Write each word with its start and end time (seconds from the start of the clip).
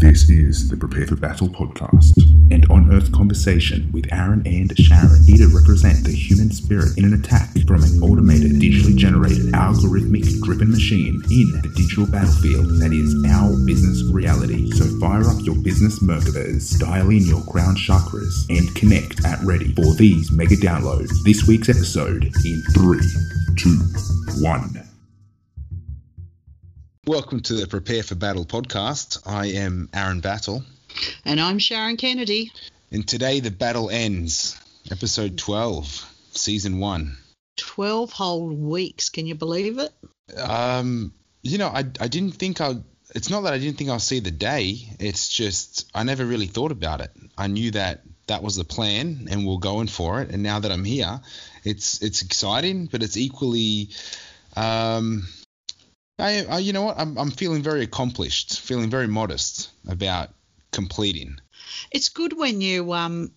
This 0.00 0.30
is 0.30 0.70
the 0.70 0.78
Prepare 0.78 1.08
for 1.08 1.16
Battle 1.16 1.50
podcast, 1.50 2.16
an 2.50 2.64
on 2.70 2.90
earth 2.90 3.12
conversation 3.12 3.92
with 3.92 4.10
Aaron 4.10 4.40
and 4.46 4.72
Sharon, 4.78 5.22
here 5.24 5.46
to 5.46 5.54
represent 5.54 6.04
the 6.04 6.10
human 6.10 6.50
spirit 6.50 6.96
in 6.96 7.04
an 7.04 7.12
attack 7.12 7.50
from 7.66 7.82
an 7.82 8.02
automated, 8.02 8.52
digitally 8.52 8.96
generated, 8.96 9.52
algorithmic 9.52 10.24
driven 10.40 10.70
machine 10.70 11.20
in 11.30 11.52
the 11.60 11.70
digital 11.76 12.06
battlefield 12.06 12.80
that 12.80 12.94
is 12.94 13.12
our 13.28 13.54
business 13.66 14.02
reality. 14.10 14.70
So 14.70 14.86
fire 14.98 15.28
up 15.28 15.44
your 15.44 15.56
business 15.56 16.02
Merkabas, 16.02 16.80
dial 16.80 17.10
in 17.10 17.26
your 17.26 17.44
crown 17.44 17.76
chakras, 17.76 18.48
and 18.48 18.74
connect 18.74 19.22
at 19.26 19.38
ready 19.44 19.74
for 19.74 19.92
these 19.96 20.32
mega 20.32 20.56
downloads. 20.56 21.12
This 21.24 21.46
week's 21.46 21.68
episode 21.68 22.24
in 22.24 22.62
three, 22.72 23.04
two, 23.54 23.76
one. 24.40 24.89
Welcome 27.06 27.40
to 27.44 27.54
the 27.54 27.66
Prepare 27.66 28.02
for 28.02 28.14
Battle 28.14 28.44
podcast. 28.44 29.26
I 29.26 29.46
am 29.46 29.88
Aaron 29.94 30.20
Battle. 30.20 30.62
And 31.24 31.40
I'm 31.40 31.58
Sharon 31.58 31.96
Kennedy. 31.96 32.52
And 32.92 33.08
today 33.08 33.40
the 33.40 33.50
battle 33.50 33.88
ends. 33.88 34.60
Episode 34.90 35.38
12, 35.38 36.06
season 36.32 36.78
1. 36.78 37.16
12 37.56 38.12
whole 38.12 38.50
weeks. 38.50 39.08
Can 39.08 39.26
you 39.26 39.34
believe 39.34 39.78
it? 39.78 39.90
Um, 40.36 41.14
you 41.40 41.56
know, 41.56 41.68
I, 41.68 41.78
I 41.78 42.08
didn't 42.08 42.32
think 42.32 42.60
I'd. 42.60 42.84
It's 43.14 43.30
not 43.30 43.40
that 43.42 43.54
I 43.54 43.58
didn't 43.58 43.78
think 43.78 43.88
I'll 43.88 43.98
see 43.98 44.20
the 44.20 44.30
day. 44.30 44.76
It's 44.98 45.26
just 45.30 45.90
I 45.94 46.02
never 46.02 46.26
really 46.26 46.48
thought 46.48 46.70
about 46.70 47.00
it. 47.00 47.12
I 47.36 47.46
knew 47.46 47.70
that 47.70 48.02
that 48.26 48.42
was 48.42 48.56
the 48.56 48.64
plan 48.64 49.26
and 49.30 49.46
we're 49.46 49.56
going 49.56 49.88
for 49.88 50.20
it. 50.20 50.30
And 50.30 50.42
now 50.42 50.60
that 50.60 50.70
I'm 50.70 50.84
here, 50.84 51.22
it's 51.64 52.02
it's 52.02 52.20
exciting, 52.20 52.86
but 52.92 53.02
it's 53.02 53.16
equally 53.16 53.88
um, 54.54 55.26
I, 56.20 56.44
I, 56.44 56.58
you 56.58 56.72
know 56.72 56.82
what? 56.82 56.98
I'm, 56.98 57.18
I'm 57.18 57.30
feeling 57.30 57.62
very 57.62 57.82
accomplished, 57.82 58.60
feeling 58.60 58.90
very 58.90 59.08
modest 59.08 59.70
about 59.88 60.30
completing. 60.70 61.38
It's 61.90 62.08
good 62.08 62.36
when 62.36 62.60
you, 62.60 62.92
um, 62.92 63.32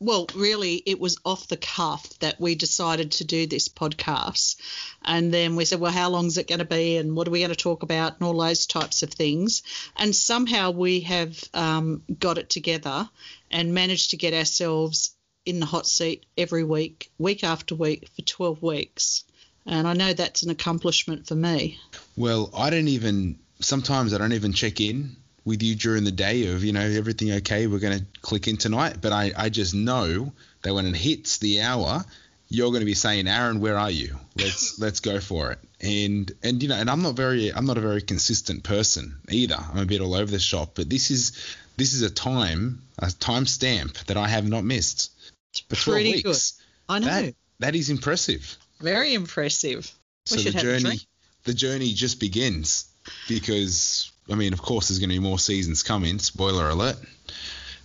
well, 0.00 0.26
really, 0.34 0.82
it 0.86 0.98
was 0.98 1.18
off 1.24 1.48
the 1.48 1.56
cuff 1.56 2.18
that 2.18 2.40
we 2.40 2.54
decided 2.54 3.12
to 3.12 3.24
do 3.24 3.46
this 3.46 3.68
podcast. 3.68 4.56
And 5.04 5.32
then 5.32 5.56
we 5.56 5.64
said, 5.64 5.80
well, 5.80 5.92
how 5.92 6.10
long 6.10 6.26
is 6.26 6.38
it 6.38 6.48
going 6.48 6.58
to 6.58 6.64
be? 6.64 6.96
And 6.96 7.14
what 7.14 7.28
are 7.28 7.30
we 7.30 7.40
going 7.40 7.50
to 7.50 7.56
talk 7.56 7.82
about? 7.82 8.14
And 8.14 8.26
all 8.26 8.38
those 8.38 8.66
types 8.66 9.02
of 9.02 9.10
things. 9.10 9.62
And 9.96 10.14
somehow 10.14 10.72
we 10.72 11.00
have 11.00 11.42
um, 11.54 12.02
got 12.18 12.38
it 12.38 12.50
together 12.50 13.08
and 13.50 13.74
managed 13.74 14.10
to 14.10 14.16
get 14.16 14.34
ourselves 14.34 15.14
in 15.46 15.60
the 15.60 15.66
hot 15.66 15.86
seat 15.86 16.26
every 16.36 16.64
week, 16.64 17.10
week 17.18 17.44
after 17.44 17.74
week, 17.74 18.08
for 18.14 18.22
12 18.22 18.62
weeks 18.62 19.24
and 19.68 19.86
I 19.86 19.92
know 19.92 20.12
that's 20.12 20.42
an 20.42 20.50
accomplishment 20.50 21.26
for 21.26 21.34
me. 21.34 21.78
Well, 22.16 22.50
I 22.56 22.70
don't 22.70 22.88
even 22.88 23.38
sometimes 23.60 24.14
I 24.14 24.18
don't 24.18 24.32
even 24.32 24.52
check 24.52 24.80
in 24.80 25.16
with 25.44 25.62
you 25.62 25.74
during 25.74 26.04
the 26.04 26.12
day 26.12 26.52
of 26.52 26.64
you 26.64 26.72
know 26.72 26.80
everything 26.80 27.32
okay 27.32 27.66
we're 27.66 27.78
going 27.78 27.98
to 27.98 28.04
click 28.22 28.48
in 28.48 28.56
tonight. 28.56 28.96
But 29.00 29.12
I, 29.12 29.32
I 29.36 29.48
just 29.50 29.74
know 29.74 30.32
that 30.62 30.74
when 30.74 30.86
it 30.86 30.96
hits 30.96 31.38
the 31.38 31.60
hour 31.60 32.04
you're 32.50 32.70
going 32.70 32.80
to 32.80 32.86
be 32.86 32.94
saying 32.94 33.28
aaron 33.28 33.60
where 33.60 33.76
are 33.76 33.90
you? 33.90 34.18
Let's 34.36 34.78
let's 34.80 35.00
go 35.00 35.20
for 35.20 35.52
it. 35.52 35.58
And 35.80 36.32
and 36.42 36.62
you 36.62 36.68
know 36.68 36.76
and 36.76 36.90
i'm 36.90 37.02
not 37.02 37.14
very 37.14 37.52
i'm 37.52 37.66
not 37.66 37.78
a 37.78 37.82
very 37.82 38.02
consistent 38.02 38.64
person 38.64 39.18
either. 39.28 39.56
I'm 39.58 39.78
a 39.78 39.86
bit 39.86 40.00
all 40.00 40.14
over 40.14 40.30
the 40.30 40.38
shop. 40.38 40.72
But 40.74 40.88
this 40.88 41.10
is 41.10 41.56
this 41.76 41.92
is 41.92 42.02
a 42.02 42.10
time 42.10 42.82
a 42.98 43.10
time 43.10 43.46
stamp 43.46 43.98
that 44.06 44.16
i 44.16 44.28
have 44.28 44.48
not 44.48 44.64
missed. 44.64 45.12
It's 45.52 45.60
pretty 45.84 46.12
weeks, 46.12 46.22
good. 46.52 46.94
i 46.94 46.98
know. 46.98 47.06
That, 47.06 47.34
that 47.60 47.74
is 47.74 47.90
impressive 47.90 48.56
very 48.80 49.14
impressive. 49.14 49.90
So 50.26 50.36
the 50.36 50.50
journey, 50.50 51.00
the 51.44 51.54
journey 51.54 51.92
just 51.92 52.20
begins 52.20 52.88
because 53.28 54.12
I 54.30 54.34
mean, 54.34 54.52
of 54.52 54.60
course, 54.60 54.88
there's 54.88 54.98
going 54.98 55.10
to 55.10 55.14
be 55.14 55.20
more 55.20 55.38
seasons 55.38 55.82
coming. 55.82 56.18
Spoiler 56.18 56.68
alert. 56.68 56.96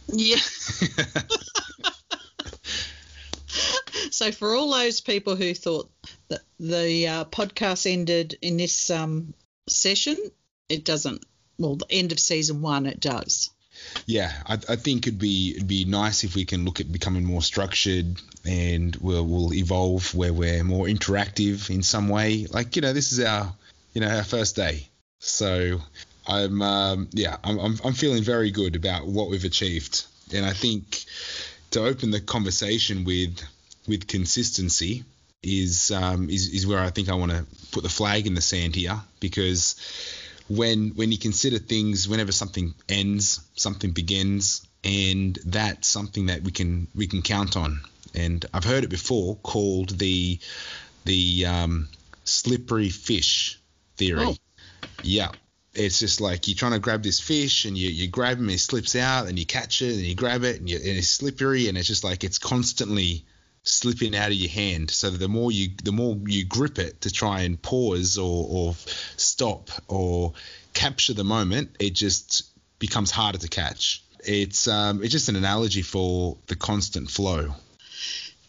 Yeah. 0.07 0.35
so 4.11 4.31
for 4.31 4.53
all 4.53 4.71
those 4.71 4.99
people 5.01 5.35
who 5.35 5.53
thought 5.53 5.89
that 6.27 6.41
the 6.59 7.07
uh, 7.07 7.25
podcast 7.25 7.91
ended 7.91 8.37
in 8.41 8.57
this 8.57 8.89
um, 8.89 9.33
session, 9.67 10.17
it 10.69 10.83
doesn't. 10.83 11.23
Well, 11.57 11.75
the 11.75 11.85
end 11.89 12.11
of 12.11 12.19
season 12.19 12.61
one, 12.61 12.85
it 12.85 12.99
does 12.99 13.49
yeah, 14.05 14.31
I, 14.45 14.53
I, 14.53 14.75
think 14.75 15.07
it'd 15.07 15.19
be 15.19 15.53
it'd 15.55 15.67
be 15.67 15.85
nice 15.85 16.23
if 16.23 16.35
we 16.35 16.45
can 16.45 16.65
look 16.65 16.79
at 16.79 16.91
becoming 16.91 17.23
more 17.23 17.41
structured 17.41 18.21
and 18.45 18.95
we'll, 18.97 19.25
we'll 19.25 19.53
evolve 19.53 20.13
where 20.13 20.33
we're 20.33 20.63
more 20.63 20.87
interactive 20.87 21.69
in 21.69 21.83
some 21.83 22.09
way. 22.09 22.45
Like 22.49 22.75
you 22.75 22.81
know, 22.81 22.93
this 22.93 23.11
is 23.11 23.19
our 23.19 23.53
you 23.93 24.01
know 24.01 24.09
our 24.09 24.23
first 24.23 24.55
day, 24.55 24.87
so 25.19 25.81
I'm 26.27 26.61
um, 26.61 27.09
yeah 27.11 27.37
I'm, 27.43 27.59
I'm 27.59 27.79
I'm 27.83 27.93
feeling 27.93 28.23
very 28.23 28.51
good 28.51 28.75
about 28.75 29.05
what 29.05 29.29
we've 29.29 29.45
achieved, 29.45 30.05
and 30.33 30.45
I 30.45 30.53
think 30.53 31.05
to 31.71 31.85
open 31.85 32.11
the 32.11 32.21
conversation 32.21 33.03
with 33.03 33.41
with 33.87 34.07
consistency 34.07 35.03
is 35.41 35.91
um, 35.91 36.29
is 36.29 36.53
is 36.53 36.65
where 36.65 36.79
I 36.79 36.89
think 36.89 37.09
I 37.09 37.15
want 37.15 37.31
to 37.31 37.45
put 37.71 37.83
the 37.83 37.89
flag 37.89 38.27
in 38.27 38.33
the 38.33 38.41
sand 38.41 38.75
here 38.75 38.99
because 39.19 39.75
when 40.49 40.89
when 40.95 41.11
you 41.11 41.17
consider 41.17 41.57
things 41.57 42.07
whenever 42.07 42.31
something 42.31 42.73
ends 42.89 43.41
something 43.55 43.91
begins 43.91 44.67
and 44.83 45.39
that's 45.45 45.87
something 45.87 46.27
that 46.27 46.41
we 46.43 46.51
can 46.51 46.87
we 46.95 47.07
can 47.07 47.21
count 47.21 47.55
on. 47.55 47.81
And 48.13 48.45
I've 48.53 48.65
heard 48.65 48.83
it 48.83 48.89
before 48.89 49.37
called 49.37 49.97
the 49.97 50.39
the 51.05 51.45
um, 51.45 51.89
slippery 52.23 52.89
fish 52.89 53.59
theory. 53.97 54.25
Oh. 54.25 54.35
yeah. 55.01 55.29
It's 55.73 55.99
just 55.99 56.21
like 56.21 56.47
you're 56.47 56.55
trying 56.55 56.73
to 56.73 56.79
grab 56.79 57.01
this 57.01 57.19
fish 57.19 57.65
and 57.65 57.75
you, 57.75 57.89
you 57.89 58.07
grab 58.07 58.37
him 58.37 58.43
and 58.43 58.51
he 58.51 58.57
slips 58.57 58.95
out 58.95 59.27
and 59.27 59.39
you 59.39 59.45
catch 59.45 59.81
it 59.81 59.93
and 59.93 60.03
you 60.03 60.13
grab 60.13 60.43
it 60.43 60.59
and, 60.59 60.69
you, 60.69 60.77
and 60.77 60.85
it's 60.85 61.09
slippery 61.09 61.67
and 61.67 61.77
it's 61.77 61.87
just 61.87 62.03
like 62.03 62.23
it's 62.23 62.37
constantly 62.37 63.25
slipping 63.63 64.15
out 64.15 64.27
of 64.27 64.33
your 64.33 64.51
hand. 64.51 64.91
So 64.91 65.09
the 65.09 65.29
more 65.29 65.51
you 65.51 65.69
the 65.83 65.91
more 65.91 66.17
you 66.25 66.45
grip 66.45 66.77
it 66.77 67.01
to 67.01 67.11
try 67.11 67.41
and 67.41 67.61
pause 67.61 68.17
or, 68.17 68.47
or 68.49 68.75
stop 69.17 69.69
or 69.87 70.33
capture 70.73 71.13
the 71.13 71.23
moment, 71.23 71.75
it 71.79 71.91
just 71.91 72.51
becomes 72.79 73.11
harder 73.11 73.37
to 73.39 73.47
catch. 73.47 74.03
It's 74.25 74.67
um, 74.67 75.01
it's 75.01 75.11
just 75.11 75.29
an 75.29 75.35
analogy 75.35 75.81
for 75.81 76.37
the 76.47 76.55
constant 76.55 77.09
flow. 77.09 77.53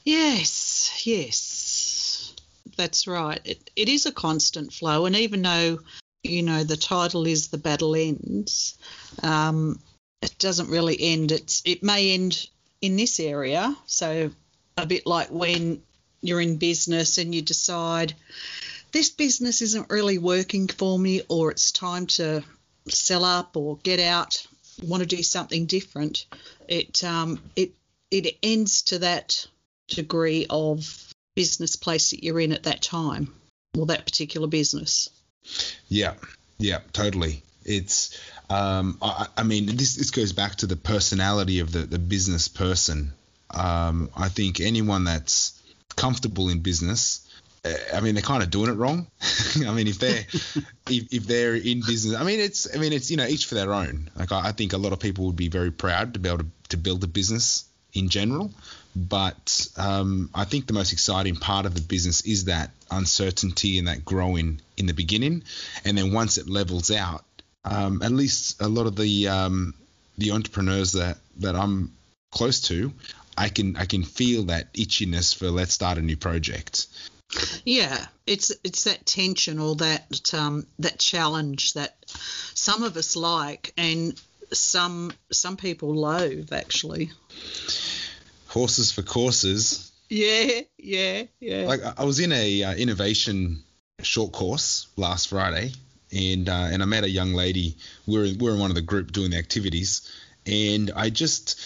Yes, 0.04 1.02
yes, 1.04 2.34
that's 2.76 3.06
right. 3.06 3.40
It, 3.44 3.70
it 3.74 3.88
is 3.88 4.06
a 4.06 4.12
constant 4.12 4.72
flow, 4.72 5.06
and 5.06 5.16
even 5.16 5.42
though 5.42 5.78
you 6.22 6.42
know 6.42 6.64
the 6.64 6.76
title 6.76 7.26
is 7.26 7.48
the 7.48 7.58
battle 7.58 7.94
ends, 7.96 8.76
um, 9.22 9.80
it 10.22 10.36
doesn't 10.38 10.70
really 10.70 10.96
end. 11.00 11.32
It's 11.32 11.62
it 11.64 11.82
may 11.82 12.12
end 12.12 12.48
in 12.80 12.96
this 12.96 13.18
area, 13.18 13.74
so 13.86 14.30
a 14.76 14.86
bit 14.86 15.06
like 15.06 15.28
when 15.30 15.82
you're 16.20 16.40
in 16.40 16.56
business 16.56 17.18
and 17.18 17.34
you 17.34 17.42
decide 17.42 18.14
this 18.92 19.10
business 19.10 19.60
isn't 19.62 19.90
really 19.90 20.18
working 20.18 20.68
for 20.68 20.98
me 20.98 21.22
or 21.28 21.50
it's 21.50 21.72
time 21.72 22.06
to 22.06 22.42
sell 22.88 23.24
up 23.24 23.56
or 23.56 23.76
get 23.78 24.00
out 24.00 24.46
want 24.82 25.02
to 25.02 25.06
do 25.06 25.22
something 25.22 25.66
different 25.66 26.26
it 26.68 27.04
um, 27.04 27.40
it 27.56 27.72
it 28.10 28.36
ends 28.42 28.82
to 28.82 28.98
that 29.00 29.46
degree 29.88 30.46
of 30.48 31.12
business 31.34 31.76
place 31.76 32.10
that 32.10 32.22
you're 32.22 32.40
in 32.40 32.52
at 32.52 32.64
that 32.64 32.82
time 32.82 33.34
or 33.76 33.86
that 33.86 34.04
particular 34.04 34.46
business. 34.46 35.10
Yeah. 35.88 36.14
Yeah 36.58 36.80
totally. 36.92 37.42
It's 37.64 38.18
um, 38.50 38.98
I, 39.02 39.26
I 39.36 39.42
mean 39.42 39.66
this 39.66 39.96
this 39.96 40.10
goes 40.10 40.32
back 40.32 40.56
to 40.56 40.66
the 40.66 40.76
personality 40.76 41.60
of 41.60 41.72
the 41.72 41.80
the 41.80 41.98
business 41.98 42.48
person 42.48 43.12
um, 43.50 44.10
I 44.16 44.28
think 44.28 44.60
anyone 44.60 45.04
that's 45.04 45.60
comfortable 45.96 46.48
in 46.48 46.60
business, 46.60 47.28
I 47.94 48.00
mean, 48.00 48.14
they're 48.14 48.22
kind 48.22 48.42
of 48.42 48.50
doing 48.50 48.70
it 48.70 48.74
wrong. 48.74 49.06
I 49.66 49.72
mean, 49.72 49.86
if 49.88 49.98
they're 49.98 50.24
if, 50.88 51.12
if 51.12 51.26
they're 51.26 51.54
in 51.54 51.80
business, 51.80 52.14
I 52.14 52.24
mean, 52.24 52.40
it's 52.40 52.74
I 52.74 52.78
mean, 52.78 52.92
it's 52.92 53.10
you 53.10 53.16
know 53.16 53.26
each 53.26 53.46
for 53.46 53.54
their 53.54 53.72
own. 53.72 54.10
Like 54.16 54.32
I, 54.32 54.48
I 54.48 54.52
think 54.52 54.72
a 54.72 54.78
lot 54.78 54.92
of 54.92 55.00
people 55.00 55.26
would 55.26 55.36
be 55.36 55.48
very 55.48 55.70
proud 55.70 56.14
to 56.14 56.20
be 56.20 56.28
able 56.28 56.38
to, 56.38 56.46
to 56.70 56.76
build 56.76 57.02
a 57.04 57.06
business 57.06 57.64
in 57.94 58.08
general, 58.08 58.50
but 58.94 59.68
um, 59.76 60.28
I 60.34 60.44
think 60.44 60.66
the 60.66 60.72
most 60.72 60.92
exciting 60.92 61.36
part 61.36 61.64
of 61.64 61.74
the 61.74 61.80
business 61.80 62.22
is 62.22 62.46
that 62.46 62.70
uncertainty 62.90 63.78
and 63.78 63.88
that 63.88 64.04
growing 64.04 64.60
in 64.76 64.86
the 64.86 64.94
beginning, 64.94 65.44
and 65.84 65.96
then 65.96 66.12
once 66.12 66.38
it 66.38 66.48
levels 66.48 66.90
out, 66.90 67.24
um, 67.64 68.02
at 68.02 68.12
least 68.12 68.60
a 68.60 68.68
lot 68.68 68.86
of 68.86 68.96
the 68.96 69.28
um, 69.28 69.74
the 70.18 70.32
entrepreneurs 70.32 70.92
that 70.92 71.18
that 71.38 71.56
I'm 71.56 71.92
close 72.30 72.60
to 72.62 72.92
I 73.36 73.48
can 73.48 73.76
I 73.76 73.84
can 73.86 74.02
feel 74.02 74.44
that 74.44 74.72
itchiness 74.74 75.34
for 75.34 75.50
let's 75.50 75.74
start 75.74 75.98
a 75.98 76.02
new 76.02 76.16
project. 76.16 76.86
Yeah, 77.64 78.06
it's 78.26 78.52
it's 78.62 78.84
that 78.84 79.06
tension 79.06 79.58
or 79.58 79.76
that 79.76 80.34
um, 80.34 80.66
that 80.78 80.98
challenge 80.98 81.74
that 81.74 81.96
some 82.54 82.82
of 82.82 82.96
us 82.96 83.16
like 83.16 83.72
and 83.76 84.20
some 84.52 85.12
some 85.32 85.56
people 85.56 85.94
loathe 85.94 86.52
actually. 86.52 87.10
Horses 88.48 88.92
for 88.92 89.02
courses. 89.02 89.90
Yeah, 90.08 90.60
yeah, 90.78 91.24
yeah. 91.40 91.66
Like 91.66 91.80
I 91.98 92.04
was 92.04 92.20
in 92.20 92.30
a 92.30 92.62
uh, 92.62 92.74
innovation 92.74 93.64
short 94.02 94.32
course 94.32 94.86
last 94.96 95.28
Friday, 95.28 95.72
and 96.12 96.48
uh, 96.48 96.68
and 96.70 96.82
I 96.82 96.86
met 96.86 97.04
a 97.04 97.10
young 97.10 97.32
lady. 97.32 97.76
We 98.06 98.18
were 98.18 98.24
we 98.24 98.36
were 98.36 98.52
in 98.52 98.60
one 98.60 98.70
of 98.70 98.76
the 98.76 98.82
group 98.82 99.12
doing 99.12 99.30
the 99.30 99.38
activities, 99.38 100.08
and 100.46 100.92
I 100.94 101.10
just 101.10 101.60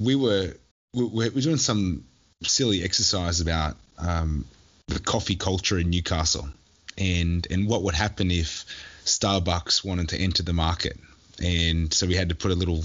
we 0.00 0.16
were 0.16 0.54
we 0.94 1.28
were 1.28 1.40
doing 1.40 1.56
some 1.56 2.04
silly 2.42 2.82
exercise 2.82 3.40
about 3.40 3.76
um, 3.98 4.44
the 4.86 5.00
coffee 5.00 5.36
culture 5.36 5.78
in 5.78 5.90
Newcastle, 5.90 6.48
and 6.96 7.46
and 7.50 7.66
what 7.66 7.82
would 7.82 7.94
happen 7.94 8.30
if 8.30 8.64
Starbucks 9.04 9.84
wanted 9.84 10.10
to 10.10 10.18
enter 10.18 10.42
the 10.42 10.52
market, 10.52 10.98
and 11.42 11.92
so 11.92 12.06
we 12.06 12.14
had 12.14 12.28
to 12.28 12.34
put 12.34 12.50
a 12.50 12.54
little 12.54 12.84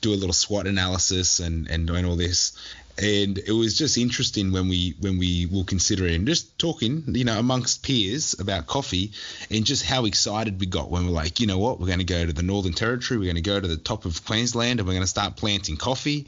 do 0.00 0.12
a 0.12 0.16
little 0.16 0.32
SWOT 0.32 0.66
analysis 0.66 1.40
and 1.40 1.68
and 1.68 1.86
doing 1.86 2.04
all 2.04 2.16
this, 2.16 2.56
and 2.98 3.38
it 3.38 3.52
was 3.52 3.76
just 3.76 3.98
interesting 3.98 4.52
when 4.52 4.68
we 4.68 4.94
when 5.00 5.18
we 5.18 5.46
will 5.46 5.64
consider 5.64 6.06
it 6.06 6.14
and 6.14 6.26
just 6.26 6.58
talking 6.58 7.04
you 7.08 7.24
know 7.24 7.38
amongst 7.38 7.82
peers 7.82 8.34
about 8.38 8.66
coffee 8.66 9.12
and 9.50 9.64
just 9.64 9.84
how 9.84 10.06
excited 10.06 10.58
we 10.58 10.66
got 10.66 10.90
when 10.90 11.04
we're 11.04 11.12
like 11.12 11.40
you 11.40 11.46
know 11.46 11.58
what? 11.58 11.78
We're 11.78 11.86
going 11.86 11.98
to 11.98 12.04
go 12.04 12.24
to 12.24 12.32
the 12.32 12.42
northern 12.42 12.72
territory. 12.72 13.18
We're 13.18 13.24
going 13.24 13.36
to 13.36 13.42
go 13.42 13.60
to 13.60 13.68
the 13.68 13.76
top 13.76 14.04
of 14.04 14.24
queensland 14.24 14.80
and 14.80 14.86
we're 14.86 14.94
going 14.94 15.02
to 15.02 15.08
start 15.08 15.36
planting 15.36 15.76
coffee 15.76 16.26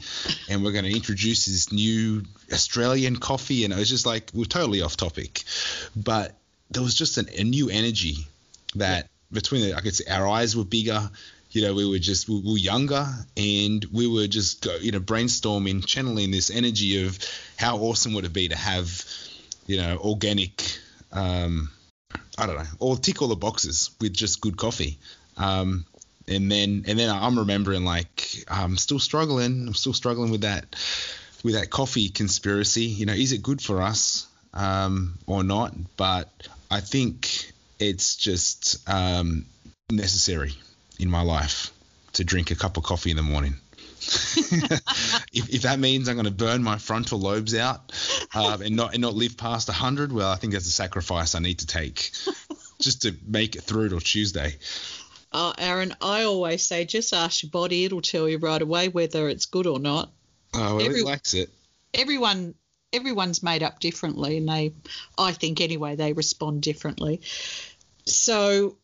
and 0.49 0.63
we're 0.63 0.71
going 0.71 0.85
to 0.85 0.95
introduce 0.95 1.45
this 1.45 1.71
new 1.71 2.23
australian 2.51 3.15
coffee. 3.15 3.63
And 3.63 3.73
it 3.73 3.77
was 3.77 3.89
just 3.89 4.05
like 4.05 4.29
we're 4.33 4.45
totally 4.45 4.81
off 4.81 4.95
topic. 4.95 5.43
But 5.95 6.35
there 6.69 6.83
was 6.83 6.93
just 6.93 7.17
an, 7.17 7.29
a 7.35 7.43
new 7.43 7.69
energy 7.69 8.27
that 8.75 9.05
yeah. 9.05 9.09
between 9.31 9.61
the, 9.61 9.73
i 9.75 9.81
could 9.81 9.95
say 9.95 10.05
our 10.11 10.27
eyes 10.27 10.55
were 10.55 10.65
bigger 10.65 11.09
you 11.51 11.63
know, 11.63 11.73
we 11.73 11.89
were 11.89 11.99
just 11.99 12.29
we 12.29 12.41
were 12.41 12.57
younger 12.57 13.07
and 13.35 13.83
we 13.91 14.07
were 14.07 14.27
just 14.27 14.67
you 14.81 14.91
know 14.91 14.99
brainstorming, 14.99 15.85
channeling 15.85 16.31
this 16.31 16.51
energy 16.51 17.05
of 17.05 17.17
how 17.57 17.77
awesome 17.77 18.13
would 18.13 18.25
it 18.25 18.33
be 18.33 18.49
to 18.49 18.55
have, 18.55 19.03
you 19.65 19.77
know, 19.77 19.97
organic, 19.97 20.63
um, 21.11 21.69
I 22.37 22.45
don't 22.45 22.57
know, 22.57 22.69
or 22.79 22.97
tick 22.97 23.21
all 23.21 23.27
the 23.27 23.35
boxes 23.35 23.91
with 23.99 24.13
just 24.13 24.41
good 24.41 24.57
coffee. 24.57 24.99
Um, 25.37 25.85
and 26.27 26.51
then 26.51 26.85
and 26.87 26.99
then 26.99 27.09
I'm 27.09 27.39
remembering 27.39 27.83
like 27.83 28.27
I'm 28.47 28.77
still 28.77 28.99
struggling. 28.99 29.67
I'm 29.67 29.73
still 29.73 29.93
struggling 29.93 30.29
with 30.29 30.41
that 30.41 30.75
with 31.43 31.55
that 31.55 31.71
coffee 31.71 32.09
conspiracy. 32.09 32.85
You 32.85 33.07
know, 33.07 33.13
is 33.13 33.31
it 33.31 33.41
good 33.41 33.61
for 33.61 33.81
us 33.81 34.27
um, 34.53 35.17
or 35.25 35.43
not? 35.43 35.73
But 35.97 36.29
I 36.69 36.81
think 36.81 37.51
it's 37.79 38.15
just 38.15 38.87
um, 38.87 39.45
necessary 39.89 40.53
in 40.99 41.09
my 41.09 41.21
life 41.21 41.71
to 42.13 42.23
drink 42.23 42.51
a 42.51 42.55
cup 42.55 42.77
of 42.77 42.83
coffee 42.83 43.11
in 43.11 43.17
the 43.17 43.23
morning. 43.23 43.55
if, 45.33 45.53
if, 45.53 45.61
that 45.63 45.77
means 45.77 46.07
I'm 46.07 46.15
going 46.15 46.25
to 46.25 46.31
burn 46.31 46.63
my 46.63 46.77
frontal 46.77 47.19
lobes 47.19 47.53
out 47.53 47.91
uh, 48.33 48.57
and 48.63 48.75
not 48.75 48.93
and 48.93 49.01
not 49.01 49.13
live 49.13 49.37
past 49.37 49.67
100, 49.67 50.13
well, 50.13 50.31
I 50.31 50.35
think 50.35 50.53
that's 50.53 50.67
a 50.67 50.71
sacrifice 50.71 51.35
I 51.35 51.39
need 51.39 51.59
to 51.59 51.67
take 51.67 52.11
just 52.81 53.01
to 53.03 53.15
make 53.27 53.55
it 53.55 53.61
through 53.61 53.89
till 53.89 53.99
Tuesday. 53.99 54.55
Uh, 55.31 55.53
Aaron, 55.57 55.93
I 56.01 56.23
always 56.23 56.65
say 56.65 56.85
just 56.85 57.13
ask 57.13 57.43
your 57.43 57.51
body; 57.51 57.85
it'll 57.85 58.01
tell 58.01 58.27
you 58.27 58.37
right 58.37 58.61
away 58.61 58.87
whether 58.87 59.27
it's 59.29 59.45
good 59.45 59.67
or 59.67 59.79
not. 59.79 60.11
Oh, 60.53 60.77
well, 60.77 60.85
Every, 60.85 61.01
it 61.01 61.05
likes 61.05 61.33
it. 61.33 61.49
Everyone, 61.93 62.55
everyone's 62.93 63.43
made 63.43 63.61
up 63.61 63.79
differently, 63.79 64.37
and 64.37 64.49
they, 64.49 64.73
I 65.17 65.33
think 65.33 65.61
anyway, 65.61 65.95
they 65.95 66.13
respond 66.13 66.63
differently. 66.63 67.21
So 68.05 68.77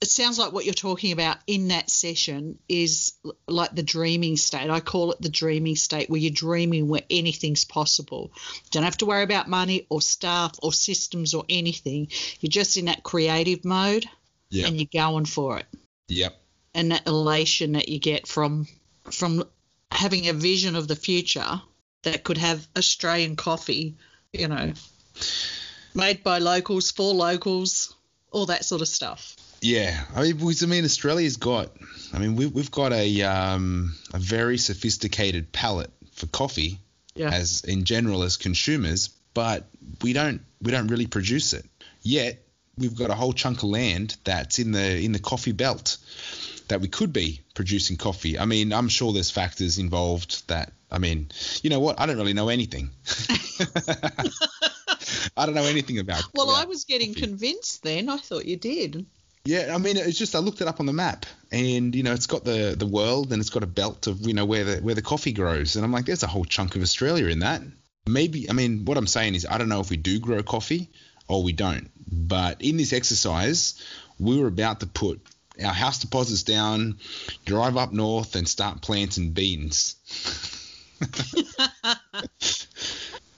it 0.00 0.08
sounds 0.08 0.38
like 0.38 0.52
what 0.52 0.66
you're 0.66 0.74
talking 0.74 1.12
about 1.12 1.38
in 1.46 1.68
that 1.68 1.88
session 1.88 2.58
is 2.68 3.14
like 3.48 3.74
the 3.74 3.82
dreaming 3.82 4.36
state. 4.36 4.68
I 4.68 4.80
call 4.80 5.12
it 5.12 5.22
the 5.22 5.30
dreaming 5.30 5.76
state 5.76 6.10
where 6.10 6.20
you're 6.20 6.30
dreaming 6.30 6.88
where 6.88 7.02
anything's 7.08 7.64
possible. 7.64 8.30
Don't 8.70 8.82
have 8.82 8.98
to 8.98 9.06
worry 9.06 9.22
about 9.22 9.48
money 9.48 9.86
or 9.88 10.02
staff 10.02 10.52
or 10.62 10.72
systems 10.72 11.32
or 11.32 11.44
anything. 11.48 12.08
You're 12.40 12.50
just 12.50 12.76
in 12.76 12.86
that 12.86 13.04
creative 13.04 13.64
mode 13.64 14.04
yep. 14.50 14.68
and 14.68 14.76
you're 14.76 14.88
going 14.92 15.24
for 15.24 15.58
it. 15.58 15.66
Yep. 16.08 16.36
And 16.74 16.92
that 16.92 17.06
elation 17.06 17.72
that 17.72 17.88
you 17.88 17.98
get 17.98 18.26
from 18.26 18.66
from 19.10 19.44
having 19.90 20.28
a 20.28 20.34
vision 20.34 20.76
of 20.76 20.88
the 20.88 20.96
future 20.96 21.62
that 22.02 22.22
could 22.22 22.36
have 22.36 22.66
Australian 22.76 23.34
coffee, 23.34 23.96
you 24.32 24.48
know, 24.48 24.74
made 25.94 26.22
by 26.22 26.38
locals 26.38 26.90
for 26.90 27.14
locals, 27.14 27.94
all 28.30 28.46
that 28.46 28.64
sort 28.64 28.82
of 28.82 28.88
stuff. 28.88 29.36
Yeah, 29.60 30.04
I 30.14 30.22
mean, 30.22 30.38
I 30.40 30.66
mean, 30.66 30.84
Australia's 30.84 31.36
got. 31.36 31.70
I 32.12 32.18
mean, 32.18 32.36
we, 32.36 32.46
we've 32.46 32.70
got 32.70 32.92
a 32.92 33.22
um, 33.22 33.94
a 34.12 34.18
very 34.18 34.58
sophisticated 34.58 35.52
palate 35.52 35.90
for 36.12 36.26
coffee, 36.26 36.78
yeah. 37.14 37.30
as 37.30 37.64
in 37.64 37.84
general 37.84 38.22
as 38.22 38.36
consumers, 38.36 39.08
but 39.34 39.66
we 40.02 40.12
don't 40.12 40.42
we 40.62 40.72
don't 40.72 40.88
really 40.88 41.06
produce 41.06 41.52
it 41.52 41.64
yet. 42.02 42.42
We've 42.78 42.94
got 42.94 43.10
a 43.10 43.14
whole 43.14 43.32
chunk 43.32 43.58
of 43.58 43.70
land 43.70 44.16
that's 44.24 44.58
in 44.58 44.72
the 44.72 44.98
in 44.98 45.12
the 45.12 45.18
coffee 45.18 45.52
belt 45.52 45.96
that 46.68 46.80
we 46.80 46.88
could 46.88 47.12
be 47.12 47.40
producing 47.54 47.96
coffee. 47.96 48.38
I 48.38 48.44
mean, 48.44 48.72
I'm 48.72 48.88
sure 48.88 49.12
there's 49.12 49.30
factors 49.30 49.78
involved 49.78 50.48
that. 50.48 50.72
I 50.90 50.98
mean, 50.98 51.28
you 51.62 51.70
know 51.70 51.80
what? 51.80 51.98
I 52.00 52.06
don't 52.06 52.16
really 52.16 52.34
know 52.34 52.48
anything. 52.48 52.90
I 55.36 55.46
don't 55.46 55.54
know 55.54 55.64
anything 55.64 55.98
about. 55.98 56.22
Well, 56.34 56.50
about 56.50 56.62
I 56.62 56.66
was 56.66 56.84
getting 56.84 57.14
coffee. 57.14 57.26
convinced 57.26 57.82
then. 57.82 58.08
I 58.08 58.18
thought 58.18 58.44
you 58.44 58.56
did. 58.56 59.06
Yeah, 59.46 59.72
I 59.72 59.78
mean, 59.78 59.96
it's 59.96 60.18
just 60.18 60.34
I 60.34 60.40
looked 60.40 60.60
it 60.60 60.66
up 60.66 60.80
on 60.80 60.86
the 60.86 60.92
map, 60.92 61.24
and 61.52 61.94
you 61.94 62.02
know, 62.02 62.12
it's 62.12 62.26
got 62.26 62.44
the 62.44 62.74
the 62.76 62.86
world, 62.86 63.32
and 63.32 63.40
it's 63.40 63.50
got 63.50 63.62
a 63.62 63.66
belt 63.66 64.08
of 64.08 64.26
you 64.26 64.34
know 64.34 64.44
where 64.44 64.64
the 64.64 64.76
where 64.78 64.96
the 64.96 65.02
coffee 65.02 65.32
grows, 65.32 65.76
and 65.76 65.84
I'm 65.84 65.92
like, 65.92 66.06
there's 66.06 66.24
a 66.24 66.26
whole 66.26 66.44
chunk 66.44 66.74
of 66.74 66.82
Australia 66.82 67.28
in 67.28 67.38
that. 67.40 67.62
Maybe, 68.08 68.50
I 68.50 68.52
mean, 68.52 68.84
what 68.84 68.98
I'm 68.98 69.06
saying 69.06 69.36
is, 69.36 69.46
I 69.48 69.58
don't 69.58 69.68
know 69.68 69.80
if 69.80 69.90
we 69.90 69.96
do 69.96 70.18
grow 70.18 70.42
coffee 70.42 70.90
or 71.28 71.42
we 71.42 71.52
don't, 71.52 71.90
but 72.08 72.60
in 72.62 72.76
this 72.76 72.92
exercise, 72.92 73.80
we 74.18 74.40
were 74.40 74.48
about 74.48 74.80
to 74.80 74.86
put 74.86 75.20
our 75.64 75.72
house 75.72 76.00
deposits 76.00 76.42
down, 76.42 76.98
drive 77.44 77.76
up 77.76 77.92
north, 77.92 78.34
and 78.34 78.48
start 78.48 78.82
planting 78.82 79.30
beans. 79.30 79.94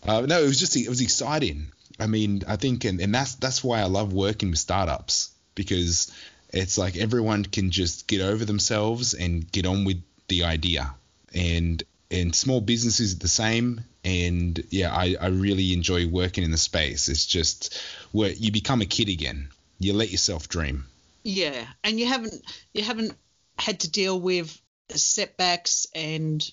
uh, 0.07 0.21
no, 0.23 0.43
it 0.43 0.47
was 0.47 0.59
just 0.59 0.75
it 0.77 0.89
was 0.89 1.03
exciting. 1.03 1.71
I 2.01 2.07
mean, 2.07 2.45
I 2.49 2.57
think, 2.57 2.85
and, 2.85 2.99
and 3.01 3.15
that's 3.15 3.35
that's 3.35 3.63
why 3.63 3.81
I 3.81 3.85
love 3.85 4.15
working 4.15 4.51
with 4.51 4.59
startups 4.59 5.33
because 5.59 6.11
it's 6.51 6.79
like 6.79 6.97
everyone 6.97 7.45
can 7.45 7.71
just 7.71 8.07
get 8.07 8.23
over 8.23 8.45
themselves 8.45 9.13
and 9.13 9.51
get 9.53 9.67
on 9.67 9.85
with 9.85 10.01
the 10.29 10.45
idea. 10.45 10.95
And 11.35 11.83
and 12.11 12.35
small 12.35 12.63
businesses 12.63 13.15
are 13.15 13.19
the 13.19 13.29
same. 13.29 13.83
And 14.03 14.65
yeah, 14.71 14.95
I, 14.95 15.17
I 15.21 15.27
really 15.27 15.75
enjoy 15.75 16.07
working 16.07 16.45
in 16.45 16.53
the 16.53 16.57
space. 16.57 17.09
It's 17.11 17.27
just 17.27 17.79
where 18.13 18.31
you 18.31 18.51
become 18.51 18.81
a 18.81 18.87
kid 18.87 19.11
again. 19.11 19.49
You 19.79 19.93
let 19.93 20.11
yourself 20.11 20.49
dream. 20.49 20.87
Yeah, 21.25 21.67
and 21.85 22.01
you 22.01 22.07
haven't 22.07 22.41
you 22.73 22.85
haven't 22.85 23.15
had 23.59 23.81
to 23.81 23.91
deal 23.91 24.19
with 24.19 24.59
setbacks 24.95 25.87
and 25.95 26.51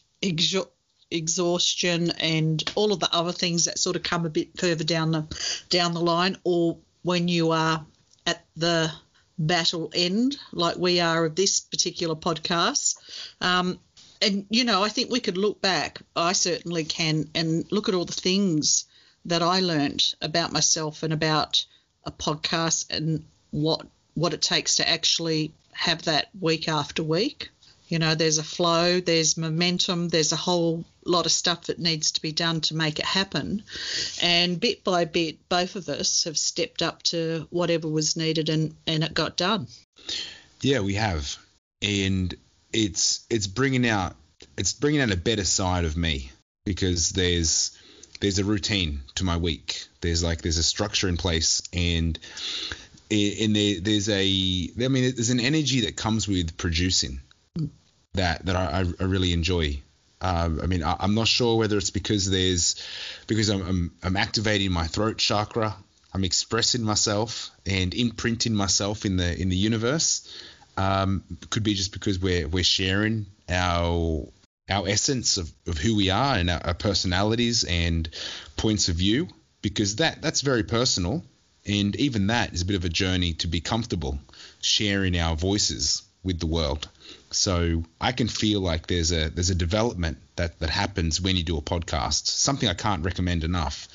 exhaustion 1.12 2.12
and 2.20 2.63
all 2.75 2.91
of 2.91 3.00
the 3.00 3.13
other 3.13 3.32
things 3.32 3.65
that 3.65 3.79
sort 3.79 3.96
of 3.96 4.03
come 4.03 4.25
a 4.25 4.29
bit 4.29 4.60
further 4.60 4.84
down 4.84 5.12
the 5.12 5.25
down 5.70 5.94
the 5.94 6.01
line, 6.01 6.38
or 6.44 6.77
when 7.03 7.27
you 7.27 7.51
are 7.51 7.86
at 8.25 8.44
the 8.58 8.91
battle 9.38 9.92
end, 9.94 10.38
like 10.51 10.77
we 10.77 11.00
are 11.00 11.25
of 11.25 11.36
this 11.36 11.60
particular 11.60 12.15
podcast. 12.15 12.96
Um, 13.42 13.80
and, 14.22 14.46
you 14.50 14.63
know, 14.63 14.84
I 14.84 14.89
think 14.89 15.12
we 15.12 15.20
could 15.20 15.38
look 15.38 15.62
back, 15.62 16.01
I 16.15 16.34
certainly 16.34 16.86
can, 16.86 17.30
and 17.36 17.65
look 17.72 17.89
at 17.89 17.96
all 17.96 18.06
the 18.06 18.13
things 18.13 18.86
that 19.25 19.42
I 19.42 19.60
learned 19.60 20.13
about 20.22 20.54
myself 20.54 21.04
and 21.04 21.12
about 21.12 21.65
a 22.06 22.12
podcast 22.12 22.92
and 22.92 23.25
what 23.51 23.86
what 24.13 24.34
it 24.34 24.42
takes 24.42 24.77
to 24.77 24.88
actually 24.88 25.54
have 25.74 26.04
that 26.04 26.30
week 26.39 26.70
after 26.70 27.04
week. 27.04 27.50
You 27.88 28.00
know, 28.00 28.15
there's 28.15 28.39
a 28.39 28.44
flow, 28.44 29.00
there's 29.00 29.38
momentum, 29.38 30.10
there's 30.10 30.32
a 30.32 30.38
whole 30.38 30.86
lot 31.06 31.25
of 31.25 31.32
stuff 31.32 31.65
that 31.65 31.77
needs 31.77 32.12
to 32.13 32.22
be 32.22 32.32
done 32.32 32.62
to 32.62 32.75
make 32.75 32.98
it 32.98 33.06
happen. 33.06 33.63
And 34.22 34.60
bit 34.60 34.84
by 34.84 35.06
bit, 35.06 35.48
both 35.50 35.75
of 35.75 35.88
us 35.88 36.24
have 36.24 36.38
stepped 36.38 36.82
up 36.82 37.04
to 37.04 37.48
whatever 37.51 37.88
was 37.88 38.18
needed 38.18 38.50
and, 38.50 38.75
and 38.88 39.04
it 39.04 39.13
got 39.13 39.38
done. 39.38 39.68
Yeah, 40.62 40.80
we 40.80 40.96
have. 40.96 41.38
And 41.82 42.34
it's 42.74 43.25
it's 43.30 43.48
bringing 43.48 43.88
out 43.88 44.15
it's 44.58 44.74
bringing 44.74 45.01
out 45.01 45.12
a 45.12 45.18
better 45.18 45.46
side 45.46 45.86
of 45.86 45.96
me 45.96 46.32
because 46.65 47.12
there's 47.12 47.77
there's 48.20 48.39
a 48.39 48.44
routine 48.44 49.01
to 49.15 49.24
my 49.24 49.38
week. 49.38 49.86
There's 50.01 50.24
like 50.24 50.42
there's 50.42 50.58
a 50.58 50.63
structure 50.63 51.08
in 51.08 51.18
place 51.18 51.62
and 51.72 52.18
and 53.12 53.56
there, 53.56 53.80
there's 53.80 54.10
a 54.10 54.24
I 54.24 54.88
mean 54.88 55.13
there's 55.15 55.30
an 55.30 55.39
energy 55.39 55.82
that 55.82 55.96
comes 55.96 56.27
with 56.27 56.58
producing 56.58 57.20
that 58.15 58.45
that 58.45 58.55
I, 58.55 58.86
I 59.00 59.03
really 59.03 59.34
enjoy. 59.34 59.81
Um, 60.22 60.60
I 60.62 60.65
mean, 60.65 60.84
I, 60.84 61.03
am 61.03 61.13
not 61.13 61.27
sure 61.27 61.57
whether 61.57 61.77
it's 61.77 61.91
because 61.91 62.29
there's 62.29 62.81
because 63.27 63.50
I'm, 63.50 63.62
I'm, 63.67 63.91
I'm 64.01 64.17
activating 64.17 64.72
my 64.72 64.88
throat 64.88 65.17
chakra, 65.17 65.75
I'm 66.13 66.24
expressing 66.24 66.84
myself 66.84 67.51
and 67.65 67.93
imprinting 67.93 68.55
myself 68.55 69.05
in 69.05 69.17
the 69.17 69.39
in 69.39 69.50
the 69.50 69.57
universe. 69.57 70.27
Um, 70.77 71.24
could 71.50 71.63
be 71.63 71.74
just 71.74 71.93
because 71.93 72.19
we're 72.19 72.48
we're 72.48 72.63
sharing 72.63 73.27
our 73.50 74.27
our 74.69 74.88
essence 74.88 75.38
of, 75.38 75.51
of 75.67 75.77
who 75.77 75.95
we 75.95 76.10
are 76.10 76.36
and 76.36 76.50
our, 76.50 76.62
our 76.65 76.74
personalities 76.74 77.63
and 77.63 78.10
points 78.57 78.89
of 78.89 78.95
view 78.95 79.27
because 79.62 79.98
that 79.98 80.22
that's 80.22 80.41
very 80.41 80.63
personal 80.63 81.24
And 81.65 81.95
even 81.95 82.27
that 82.27 82.53
is 82.53 82.62
a 82.62 82.65
bit 82.65 82.75
of 82.75 82.86
a 82.86 82.89
journey 82.89 83.34
to 83.34 83.48
be 83.48 83.60
comfortable 83.60 84.19
sharing 84.62 85.17
our 85.17 85.36
voices 85.36 86.03
with 86.24 86.39
the 86.39 86.45
world. 86.45 86.88
So 87.31 87.83
I 88.00 88.12
can 88.12 88.27
feel 88.27 88.62
like 88.62 88.88
there's 88.88 89.12
a 89.12 89.29
there's 89.29 89.50
a 89.50 89.55
development 89.55 90.17
that 90.35 90.59
that 90.59 90.69
happens 90.69 91.19
when 91.19 91.35
you 91.35 91.43
do 91.43 91.57
a 91.57 91.62
podcast. 91.62 92.27
Something 92.27 92.69
I 92.69 92.74
can't 92.74 93.03
recommend 93.03 93.43
enough. 93.43 93.88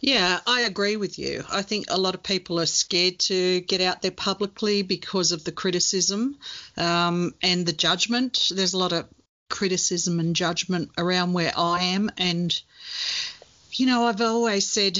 Yeah, 0.00 0.40
I 0.46 0.62
agree 0.62 0.96
with 0.96 1.18
you. 1.18 1.44
I 1.50 1.62
think 1.62 1.86
a 1.88 1.98
lot 1.98 2.14
of 2.14 2.22
people 2.22 2.58
are 2.60 2.66
scared 2.66 3.18
to 3.20 3.60
get 3.60 3.80
out 3.80 4.00
there 4.02 4.10
publicly 4.10 4.82
because 4.82 5.32
of 5.32 5.44
the 5.44 5.52
criticism 5.52 6.38
um, 6.76 7.34
and 7.42 7.66
the 7.66 7.72
judgment. 7.72 8.48
There's 8.50 8.72
a 8.72 8.78
lot 8.78 8.92
of 8.92 9.06
criticism 9.50 10.18
and 10.18 10.34
judgment 10.34 10.90
around 10.96 11.34
where 11.34 11.52
I 11.56 11.82
am, 11.84 12.10
and 12.16 12.58
you 13.72 13.86
know, 13.86 14.06
I've 14.06 14.20
always 14.20 14.66
said 14.66 14.98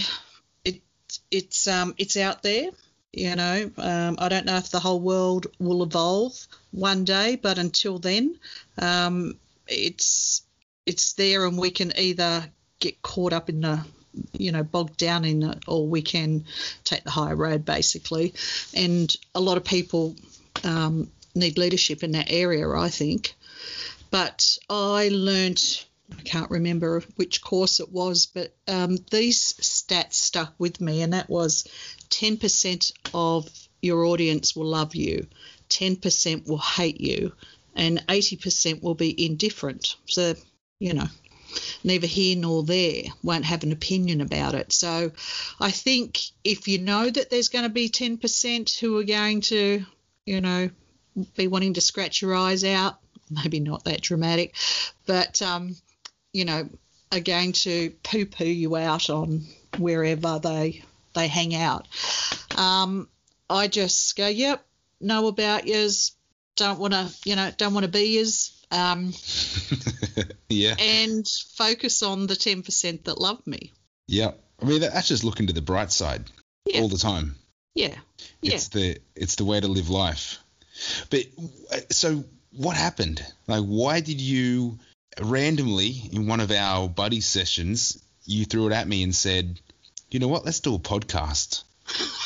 it, 0.65 0.83
it's 1.31 1.67
um, 1.67 1.95
it's 1.97 2.17
out 2.17 2.43
there. 2.43 2.71
You 3.13 3.35
know, 3.35 3.71
um, 3.79 4.17
I 4.21 4.29
don't 4.29 4.47
know 4.47 4.57
if 4.57 4.71
the 4.71 4.79
whole 4.79 5.01
world 5.01 5.49
will 5.59 5.83
evolve 5.83 6.47
one 6.71 7.05
day, 7.05 7.37
but 7.37 7.59
until 7.59 7.99
then, 7.99 8.39
um, 8.79 9.35
it's 9.67 10.43
it's 10.87 11.15
there, 11.15 11.45
and 11.45 11.59
we 11.59 11.71
can 11.71 11.93
either 11.99 12.49
get 12.79 13.03
caught 13.03 13.33
up 13.33 13.49
in 13.49 13.63
the 13.63 13.85
you 14.33 14.53
know 14.53 14.63
bogged 14.63 14.97
down 14.97 15.25
in 15.25 15.43
it, 15.43 15.65
or 15.67 15.89
we 15.89 16.03
can 16.03 16.45
take 16.85 17.03
the 17.03 17.11
high 17.11 17.33
road 17.33 17.65
basically. 17.65 18.33
And 18.75 19.15
a 19.35 19.41
lot 19.41 19.57
of 19.57 19.65
people 19.65 20.15
um, 20.63 21.11
need 21.35 21.59
leadership 21.59 22.05
in 22.05 22.13
that 22.13 22.31
area, 22.31 22.69
I 22.71 22.91
think. 22.91 23.35
But 24.11 24.57
I 24.69 25.09
learnt 25.13 25.87
I 26.19 26.23
can't 26.23 26.51
remember 26.51 27.03
which 27.17 27.43
course 27.43 27.81
it 27.81 27.91
was, 27.91 28.27
but 28.27 28.55
um, 28.69 28.99
these 29.11 29.55
stats 29.55 30.15
stuck 30.15 30.55
with 30.59 30.81
me, 30.81 31.03
and 31.03 31.13
that 31.13 31.31
was 31.31 31.67
10% 32.11 32.93
of 33.15 33.49
your 33.83 34.05
audience 34.05 34.55
will 34.55 34.67
love 34.67 34.95
you, 34.95 35.27
10% 35.71 36.47
will 36.47 36.59
hate 36.59 37.01
you, 37.01 37.33
and 37.75 38.05
80% 38.07 38.83
will 38.83 38.95
be 38.95 39.25
indifferent. 39.27 39.97
So, 40.07 40.35
you 40.79 40.95
know, 40.95 41.07
neither 41.83 42.07
here 42.07 42.37
nor 42.37 42.63
there, 42.63 43.05
won't 43.23 43.45
have 43.45 43.63
an 43.63 43.73
opinion 43.73 44.21
about 44.21 44.55
it. 44.55 44.73
So 44.73 45.13
I 45.59 45.71
think 45.71 46.21
if 46.45 46.69
you 46.69 46.79
know 46.79 47.09
that 47.09 47.31
there's 47.31 47.49
going 47.49 47.65
to 47.65 47.71
be 47.71 47.89
10% 47.89 48.79
who 48.79 48.99
are 48.99 49.05
going 49.05 49.41
to, 49.43 49.85
you 50.27 50.41
know, 50.41 50.71
be 51.37 51.49
wanting 51.49 51.75
to 51.75 51.81
scratch 51.81 52.23
your 52.23 52.35
eyes 52.35 52.65
out, 52.65 52.99
maybe 53.31 53.61
not 53.61 53.85
that 53.85 54.01
dramatic, 54.01 54.55
but, 55.07 55.41
um, 55.43 55.77
you 56.33 56.45
know, 56.45 56.69
are 57.13 57.21
going 57.21 57.53
to 57.53 57.91
poo 58.03 58.27
poo 58.27 58.45
you 58.45 58.77
out 58.77 59.11
on 59.11 59.45
wherever 59.79 60.39
they 60.39 60.83
they 61.15 61.29
hang 61.29 61.55
out. 61.55 61.87
Um, 62.57 63.09
I 63.49 63.67
just 63.67 64.17
go, 64.17 64.29
yep, 64.29 64.65
know 65.01 65.27
about 65.27 65.67
yous, 65.67 66.13
don't 66.57 66.79
want 66.79 66.93
to, 66.93 67.11
you 67.25 67.37
know, 67.37 67.51
don't 67.57 67.75
want 67.75 67.85
to 67.85 67.91
be 67.91 68.17
yous. 68.19 68.57
Um, 68.71 69.13
yeah. 70.49 70.77
And 70.79 71.27
focus 71.55 72.03
on 72.03 72.29
the 72.29 72.35
10% 72.35 73.05
that 73.05 73.21
love 73.21 73.45
me. 73.47 73.73
Yeah. 74.07 74.33
I 74.63 74.65
mean, 74.65 74.81
that's 74.81 75.09
just 75.09 75.25
looking 75.25 75.49
to 75.49 75.53
the 75.53 75.63
bright 75.63 75.91
side 75.91 76.25
Yeah. 76.67 76.81
all 76.81 76.89
the 76.89 76.99
time. 76.99 77.35
Yeah. 77.75 77.97
Yeah. 78.43 78.55
It's 78.55 78.69
the 78.69 78.99
it's 79.17 79.37
the 79.37 79.45
way 79.45 79.59
to 79.59 79.69
live 79.69 79.91
life. 79.91 80.39
But 81.09 81.25
so 81.91 82.25
what 82.53 82.77
happened? 82.77 83.25
Like, 83.47 83.65
why 83.65 84.01
did 84.01 84.21
you 84.21 84.79
randomly 85.21 86.03
in 86.13 86.27
one 86.27 86.41
of 86.41 86.51
our 86.51 86.89
buddy 86.89 87.21
sessions 87.21 88.03
you 88.25 88.45
threw 88.45 88.67
it 88.69 88.73
at 88.73 88.87
me 88.87 89.03
and 89.03 89.15
said, 89.15 89.61
"You 90.11 90.21
know 90.21 90.29
what? 90.29 90.45
Let's 90.45 90.61
do 90.61 90.75
a 90.75 90.79
podcast." 90.79 91.65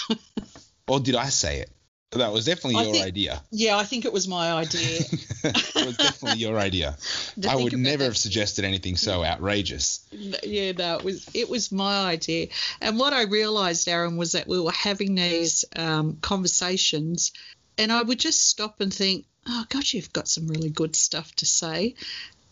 or 0.89 1.01
did 1.01 1.15
I 1.15 1.29
say 1.31 1.61
it? 1.61 1.71
That 2.11 2.33
was 2.33 2.45
definitely 2.45 2.77
I 2.77 2.83
your 2.85 2.93
think- 2.93 3.07
idea. 3.07 3.43
yeah, 3.51 3.77
I 3.77 3.83
think 3.85 4.05
it 4.05 4.13
was 4.13 4.29
my 4.29 4.53
idea. 4.53 5.01
it 5.45 5.87
was 5.87 5.97
definitely 5.97 6.39
your 6.41 6.59
idea. 6.59 6.97
I 7.49 7.57
would 7.57 7.77
never 7.77 8.05
have 8.05 8.17
suggested 8.17 8.65
anything 8.65 8.97
so 8.97 9.25
outrageous. 9.25 10.07
yeah, 10.13 10.73
no, 10.73 10.97
it 10.99 11.05
was 11.05 11.29
it 11.35 11.49
was 11.49 11.73
my 11.73 12.05
idea. 12.07 12.49
And 12.81 12.99
what 12.99 13.13
I 13.13 13.23
realised, 13.23 13.89
Aaron, 13.89 14.17
was 14.17 14.33
that 14.33 14.47
we 14.47 14.61
were 14.61 14.71
having 14.71 15.15
these 15.17 15.65
um, 15.75 16.19
conversations, 16.21 17.33
and 17.79 17.91
I 17.91 18.03
would 18.03 18.21
just 18.21 18.49
stop 18.49 18.81
and 18.81 18.95
think, 18.95 19.25
"Oh 19.49 19.65
God, 19.69 19.93
you've 19.93 20.13
got 20.13 20.29
some 20.29 20.47
really 20.47 20.71
good 20.71 20.95
stuff 20.95 21.35
to 21.37 21.47
say," 21.47 21.95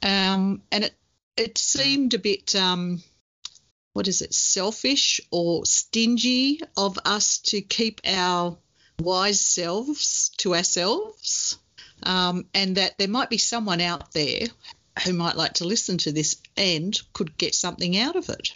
um, 0.02 0.62
and 0.70 0.84
it 0.84 0.94
it 1.36 1.58
seemed 1.58 2.14
a 2.14 2.18
bit. 2.18 2.54
Um, 2.54 3.02
what 3.94 4.08
is 4.08 4.22
it, 4.22 4.32
selfish 4.32 5.20
or 5.30 5.66
stingy 5.66 6.60
of 6.76 6.98
us 7.04 7.38
to 7.38 7.60
keep 7.60 8.00
our 8.06 8.56
wise 8.98 9.40
selves 9.40 10.30
to 10.38 10.54
ourselves, 10.54 11.58
um, 12.02 12.46
and 12.54 12.76
that 12.76 12.96
there 12.98 13.08
might 13.08 13.28
be 13.28 13.38
someone 13.38 13.80
out 13.80 14.12
there 14.12 14.46
who 15.04 15.12
might 15.12 15.36
like 15.36 15.54
to 15.54 15.66
listen 15.66 15.98
to 15.98 16.12
this 16.12 16.40
and 16.56 16.98
could 17.12 17.36
get 17.36 17.54
something 17.54 17.98
out 17.98 18.16
of 18.16 18.28
it. 18.28 18.52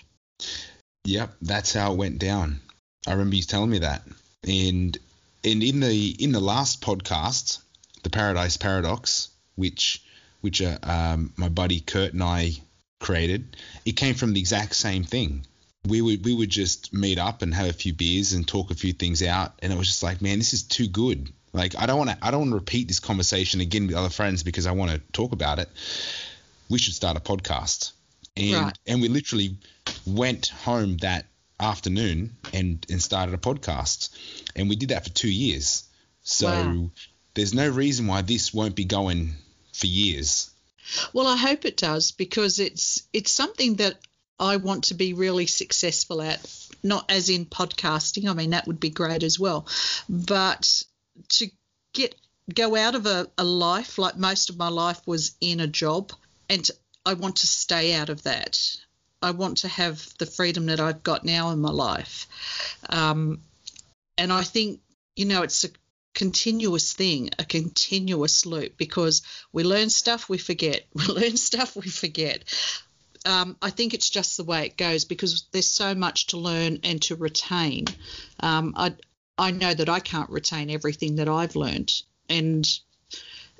Yep, 1.04 1.34
that's 1.42 1.72
how 1.72 1.92
it 1.92 1.98
went 1.98 2.18
down. 2.18 2.60
I 3.06 3.12
remember 3.12 3.36
you 3.36 3.42
telling 3.42 3.70
me 3.70 3.80
that. 3.80 4.02
And 4.46 4.96
and 5.44 5.62
in 5.62 5.80
the 5.80 6.16
in 6.18 6.32
the 6.32 6.40
last 6.40 6.80
podcast, 6.80 7.60
the 8.02 8.10
Paradise 8.10 8.56
Paradox, 8.56 9.28
which 9.54 10.02
which 10.46 10.62
uh, 10.62 10.78
um, 10.84 11.32
my 11.36 11.48
buddy 11.48 11.80
Kurt 11.80 12.12
and 12.12 12.22
I 12.22 12.52
created, 13.00 13.56
it 13.84 13.96
came 13.96 14.14
from 14.14 14.32
the 14.32 14.38
exact 14.38 14.76
same 14.76 15.02
thing. 15.02 15.44
We 15.88 16.00
would 16.00 16.24
we 16.24 16.34
would 16.34 16.50
just 16.50 16.94
meet 16.94 17.18
up 17.18 17.42
and 17.42 17.52
have 17.52 17.68
a 17.68 17.72
few 17.72 17.92
beers 17.92 18.32
and 18.32 18.46
talk 18.46 18.70
a 18.70 18.74
few 18.76 18.92
things 18.92 19.24
out, 19.24 19.54
and 19.60 19.72
it 19.72 19.76
was 19.76 19.88
just 19.88 20.04
like, 20.04 20.22
man, 20.22 20.38
this 20.38 20.52
is 20.52 20.62
too 20.62 20.86
good. 20.86 21.32
Like 21.52 21.74
I 21.76 21.86
don't 21.86 21.98
want 21.98 22.10
to 22.10 22.18
I 22.22 22.30
don't 22.30 22.42
want 22.42 22.50
to 22.52 22.56
repeat 22.58 22.86
this 22.86 23.00
conversation 23.00 23.60
again 23.60 23.88
with 23.88 23.96
other 23.96 24.08
friends 24.08 24.44
because 24.44 24.66
I 24.66 24.72
want 24.72 24.92
to 24.92 24.98
talk 25.12 25.32
about 25.32 25.58
it. 25.58 25.68
We 26.68 26.78
should 26.78 26.94
start 26.94 27.16
a 27.16 27.20
podcast, 27.20 27.90
and 28.36 28.54
Right. 28.66 28.78
and 28.86 29.02
we 29.02 29.08
literally 29.08 29.56
went 30.06 30.46
home 30.46 30.98
that 30.98 31.26
afternoon 31.58 32.36
and 32.54 32.86
and 32.88 33.02
started 33.02 33.34
a 33.34 33.38
podcast, 33.38 34.10
and 34.54 34.68
we 34.68 34.76
did 34.76 34.90
that 34.90 35.02
for 35.02 35.10
two 35.10 35.30
years. 35.30 35.84
So 36.22 36.46
Wow. 36.46 36.90
there's 37.34 37.52
no 37.52 37.68
reason 37.68 38.06
why 38.06 38.22
this 38.22 38.54
won't 38.54 38.76
be 38.76 38.84
going 38.84 39.34
for 39.76 39.86
years. 39.86 40.50
Well, 41.12 41.26
I 41.26 41.36
hope 41.36 41.64
it 41.64 41.76
does 41.76 42.12
because 42.12 42.58
it's 42.58 43.02
it's 43.12 43.30
something 43.30 43.76
that 43.76 43.96
I 44.38 44.56
want 44.56 44.84
to 44.84 44.94
be 44.94 45.14
really 45.14 45.46
successful 45.46 46.22
at. 46.22 46.40
Not 46.82 47.10
as 47.10 47.28
in 47.28 47.46
podcasting. 47.46 48.28
I 48.28 48.34
mean 48.34 48.50
that 48.50 48.66
would 48.66 48.80
be 48.80 48.90
great 48.90 49.22
as 49.22 49.38
well, 49.38 49.66
but 50.08 50.82
to 51.30 51.50
get 51.92 52.14
go 52.54 52.76
out 52.76 52.94
of 52.94 53.06
a, 53.06 53.28
a 53.36 53.44
life 53.44 53.98
like 53.98 54.16
most 54.16 54.50
of 54.50 54.56
my 54.56 54.68
life 54.68 55.00
was 55.06 55.34
in 55.40 55.60
a 55.60 55.66
job, 55.66 56.12
and 56.48 56.68
I 57.04 57.14
want 57.14 57.36
to 57.36 57.46
stay 57.46 57.94
out 57.94 58.08
of 58.08 58.22
that. 58.22 58.58
I 59.22 59.32
want 59.32 59.58
to 59.58 59.68
have 59.68 60.06
the 60.18 60.26
freedom 60.26 60.66
that 60.66 60.78
I've 60.78 61.02
got 61.02 61.24
now 61.24 61.50
in 61.50 61.58
my 61.58 61.70
life, 61.70 62.28
um, 62.88 63.40
and 64.16 64.32
I 64.32 64.42
think 64.42 64.80
you 65.16 65.24
know 65.24 65.42
it's 65.42 65.64
a 65.64 65.68
continuous 66.16 66.94
thing, 66.94 67.28
a 67.38 67.44
continuous 67.44 68.46
loop 68.46 68.78
because 68.78 69.22
we 69.52 69.62
learn 69.62 69.90
stuff, 69.90 70.28
we 70.28 70.38
forget. 70.38 70.86
We 70.94 71.04
learn 71.06 71.36
stuff, 71.36 71.76
we 71.76 71.88
forget. 71.88 72.42
Um, 73.26 73.56
I 73.60 73.70
think 73.70 73.92
it's 73.92 74.08
just 74.08 74.36
the 74.36 74.44
way 74.44 74.64
it 74.64 74.78
goes 74.78 75.04
because 75.04 75.44
there's 75.52 75.70
so 75.70 75.94
much 75.94 76.28
to 76.28 76.38
learn 76.38 76.80
and 76.84 77.02
to 77.02 77.16
retain. 77.16 77.84
Um, 78.40 78.72
I 78.76 78.94
I 79.38 79.50
know 79.50 79.74
that 79.74 79.90
I 79.90 80.00
can't 80.00 80.30
retain 80.30 80.70
everything 80.70 81.16
that 81.16 81.28
I've 81.28 81.54
learned, 81.54 81.92
and 82.30 82.66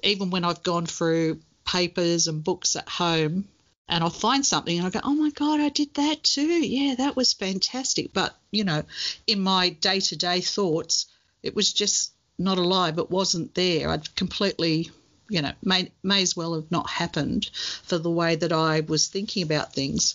even 0.03 0.31
when 0.31 0.45
I've 0.45 0.63
gone 0.63 0.87
through 0.87 1.41
papers 1.67 2.27
and 2.27 2.43
books 2.43 2.75
at 2.75 2.89
home, 2.89 3.49
and 3.87 4.03
I'll 4.03 4.09
find 4.09 4.47
something 4.47 4.79
and 4.79 4.87
I 4.87 4.91
go, 4.91 5.01
oh 5.05 5.15
my 5.15 5.31
god, 5.31 5.61
I 5.61 5.69
did 5.69 5.93
that 5.95 6.23
too. 6.23 6.67
Yeah, 6.67 6.95
that 6.95 7.17
was 7.17 7.35
fantastic. 7.35 8.15
But 8.15 8.35
you 8.51 8.65
know, 8.65 8.83
in 9.27 9.41
my 9.41 9.69
day-to-day 9.69 10.41
thoughts, 10.41 11.07
it 11.43 11.55
was 11.55 11.73
just 11.73 12.16
not 12.39 12.59
alive. 12.59 12.99
It 12.99 13.11
wasn't 13.11 13.55
there. 13.55 13.89
I'd 13.89 14.15
completely, 14.15 14.91
you 15.29 15.43
know, 15.43 15.53
may 15.63 15.91
may 16.03 16.23
as 16.23 16.37
well 16.37 16.55
have 16.55 16.71
not 16.71 16.89
happened 16.89 17.51
for 17.83 17.99
the 17.99 18.11
way 18.11 18.37
that 18.37 18.53
I 18.53 18.81
was 18.81 19.09
thinking 19.09 19.43
about 19.43 19.73
things. 19.73 20.15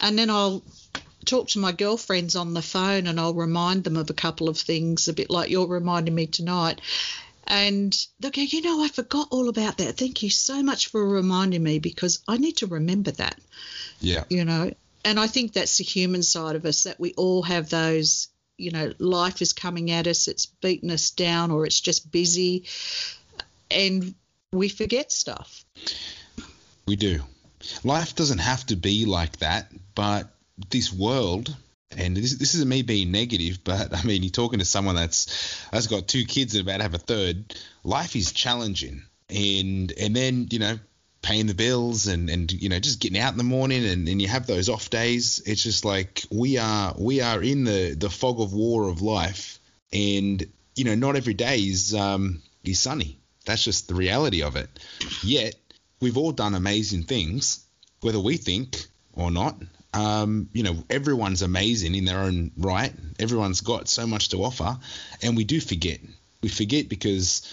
And 0.00 0.18
then 0.18 0.30
I'll 0.30 0.62
talk 1.24 1.48
to 1.48 1.58
my 1.58 1.72
girlfriends 1.72 2.34
on 2.36 2.54
the 2.54 2.62
phone 2.62 3.06
and 3.06 3.18
I'll 3.20 3.34
remind 3.34 3.84
them 3.84 3.96
of 3.96 4.10
a 4.10 4.14
couple 4.14 4.48
of 4.48 4.58
things, 4.58 5.08
a 5.08 5.12
bit 5.12 5.30
like 5.30 5.50
you're 5.50 5.66
reminding 5.68 6.14
me 6.14 6.26
tonight. 6.26 6.80
And 7.46 7.92
they'll 8.20 8.30
go, 8.30 8.40
you 8.42 8.62
know, 8.62 8.82
I 8.82 8.88
forgot 8.88 9.28
all 9.30 9.48
about 9.48 9.78
that. 9.78 9.96
Thank 9.96 10.22
you 10.22 10.30
so 10.30 10.62
much 10.62 10.88
for 10.88 11.06
reminding 11.06 11.62
me 11.62 11.80
because 11.80 12.20
I 12.28 12.38
need 12.38 12.58
to 12.58 12.66
remember 12.66 13.10
that 13.12 13.38
Yeah. 14.00 14.24
you 14.28 14.44
know 14.44 14.72
and 15.04 15.18
i 15.18 15.26
think 15.26 15.52
that's 15.52 15.78
the 15.78 15.84
human 15.84 16.22
side 16.22 16.54
of 16.54 16.64
us 16.64 16.84
that 16.84 17.00
we 17.00 17.12
all 17.14 17.42
have 17.42 17.68
those 17.68 18.28
you 18.62 18.70
know 18.70 18.92
life 18.98 19.42
is 19.42 19.52
coming 19.52 19.90
at 19.90 20.06
us 20.06 20.28
it's 20.28 20.46
beaten 20.46 20.90
us 20.90 21.10
down 21.10 21.50
or 21.50 21.66
it's 21.66 21.80
just 21.80 22.10
busy 22.10 22.64
and 23.70 24.14
we 24.52 24.68
forget 24.68 25.10
stuff 25.12 25.64
We 26.86 26.96
do. 26.96 27.20
Life 27.84 28.16
doesn't 28.16 28.38
have 28.38 28.66
to 28.66 28.76
be 28.76 29.06
like 29.06 29.38
that, 29.38 29.70
but 29.94 30.28
this 30.70 30.92
world 30.92 31.54
And 31.96 32.16
this, 32.16 32.34
this 32.38 32.54
isn't 32.54 32.68
me 32.68 32.82
being 32.82 33.10
negative, 33.10 33.58
but 33.64 33.94
I 33.96 34.02
mean, 34.02 34.22
you're 34.22 34.30
talking 34.30 34.58
to 34.60 34.64
someone 34.64 34.96
that's 34.96 35.66
that's 35.70 35.86
got 35.86 36.08
two 36.08 36.24
kids 36.24 36.54
and 36.54 36.66
about 36.66 36.78
to 36.78 36.82
have 36.82 36.94
a 36.94 36.98
third. 36.98 37.54
Life 37.84 38.16
is 38.16 38.32
challenging, 38.32 39.02
and 39.28 39.92
and 40.00 40.16
then 40.16 40.48
you 40.50 40.58
know 40.58 40.78
paying 41.22 41.46
the 41.46 41.54
bills 41.54 42.08
and 42.08 42.28
and 42.28 42.52
you 42.52 42.68
know 42.68 42.78
just 42.78 43.00
getting 43.00 43.18
out 43.18 43.32
in 43.32 43.38
the 43.38 43.44
morning 43.44 43.84
and, 43.86 44.08
and 44.08 44.20
you 44.20 44.28
have 44.28 44.46
those 44.46 44.68
off 44.68 44.90
days 44.90 45.40
it's 45.46 45.62
just 45.62 45.84
like 45.84 46.24
we 46.30 46.58
are 46.58 46.94
we 46.98 47.20
are 47.20 47.42
in 47.42 47.64
the 47.64 47.94
the 47.94 48.10
fog 48.10 48.40
of 48.40 48.52
war 48.52 48.88
of 48.88 49.02
life 49.02 49.60
and 49.92 50.44
you 50.74 50.84
know 50.84 50.94
not 50.94 51.16
every 51.16 51.34
day 51.34 51.58
is 51.58 51.94
um 51.94 52.42
is 52.64 52.80
sunny 52.80 53.18
that's 53.44 53.64
just 53.64 53.88
the 53.88 53.94
reality 53.94 54.42
of 54.42 54.56
it 54.56 54.68
yet 55.22 55.54
we've 56.00 56.18
all 56.18 56.32
done 56.32 56.54
amazing 56.54 57.04
things 57.04 57.64
whether 58.00 58.20
we 58.20 58.36
think 58.36 58.86
or 59.14 59.30
not 59.30 59.56
um, 59.94 60.48
you 60.52 60.62
know, 60.62 60.82
everyone's 60.88 61.42
amazing 61.42 61.94
in 61.94 62.04
their 62.04 62.20
own 62.20 62.50
right. 62.56 62.92
Everyone's 63.18 63.60
got 63.60 63.88
so 63.88 64.06
much 64.06 64.30
to 64.30 64.38
offer, 64.38 64.78
and 65.22 65.36
we 65.36 65.44
do 65.44 65.60
forget. 65.60 66.00
We 66.42 66.48
forget 66.48 66.88
because, 66.88 67.46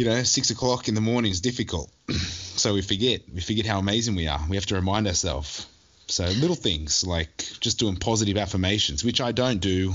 you 0.00 0.06
know, 0.06 0.22
six 0.22 0.48
o'clock 0.48 0.88
in 0.88 0.94
the 0.94 1.00
morning 1.02 1.30
is 1.30 1.42
difficult. 1.42 1.92
so 2.10 2.72
we 2.72 2.80
forget. 2.80 3.20
We 3.30 3.42
forget 3.42 3.66
how 3.66 3.78
amazing 3.78 4.14
we 4.14 4.28
are. 4.28 4.40
We 4.48 4.56
have 4.56 4.64
to 4.66 4.74
remind 4.74 5.06
ourselves. 5.06 5.66
So 6.06 6.24
little 6.24 6.56
things 6.56 7.06
like 7.06 7.36
just 7.60 7.78
doing 7.78 7.96
positive 7.96 8.38
affirmations, 8.38 9.04
which 9.04 9.20
I 9.20 9.32
don't 9.32 9.58
do. 9.58 9.92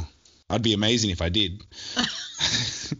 I'd 0.47 0.61
be 0.61 0.75
amazing 0.75 1.09
if 1.09 1.23
I 1.23 1.29
did. 1.29 1.63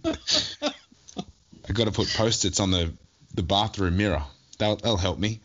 I've 0.03 1.75
got 1.75 1.85
to 1.85 1.91
put 1.91 2.07
post-its 2.07 2.59
on 2.59 2.71
the 2.71 2.91
the 3.35 3.43
bathroom 3.43 3.97
mirror. 3.97 4.23
That'll, 4.57 4.77
that'll 4.77 4.97
help 4.97 5.19
me. 5.19 5.41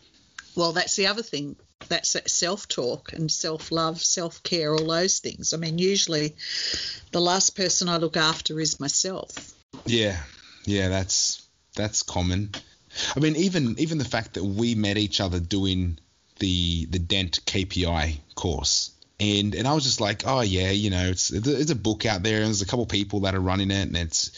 Well, 0.55 0.71
that's 0.71 0.95
the 0.95 1.07
other 1.07 1.21
thing. 1.21 1.57
That's 1.89 2.17
self 2.33 2.67
talk 2.67 3.13
and 3.13 3.31
self 3.31 3.71
love, 3.71 4.01
self 4.01 4.41
care, 4.41 4.73
all 4.73 4.87
those 4.87 5.19
things. 5.19 5.53
I 5.53 5.57
mean, 5.57 5.77
usually 5.77 6.35
the 7.11 7.21
last 7.21 7.55
person 7.55 7.87
I 7.87 7.97
look 7.97 8.17
after 8.17 8.59
is 8.59 8.79
myself. 8.79 9.53
Yeah, 9.85 10.17
yeah, 10.65 10.89
that's 10.89 11.40
that's 11.75 12.03
common. 12.03 12.51
I 13.15 13.19
mean, 13.19 13.35
even 13.35 13.79
even 13.79 13.97
the 13.97 14.05
fact 14.05 14.33
that 14.33 14.43
we 14.43 14.75
met 14.75 14.97
each 14.97 15.21
other 15.21 15.39
doing 15.39 15.97
the 16.39 16.85
the 16.85 16.99
Dent 16.99 17.39
KPI 17.45 18.17
course, 18.35 18.91
and 19.19 19.55
and 19.55 19.67
I 19.67 19.73
was 19.73 19.83
just 19.83 20.01
like, 20.01 20.23
oh 20.25 20.41
yeah, 20.41 20.71
you 20.71 20.89
know, 20.89 21.09
it's 21.09 21.31
it's 21.31 21.71
a 21.71 21.75
book 21.75 22.05
out 22.05 22.23
there, 22.23 22.37
and 22.37 22.47
there's 22.47 22.61
a 22.61 22.67
couple 22.67 22.85
people 22.85 23.21
that 23.21 23.35
are 23.35 23.39
running 23.39 23.71
it, 23.71 23.87
and 23.87 23.97
it's 23.97 24.31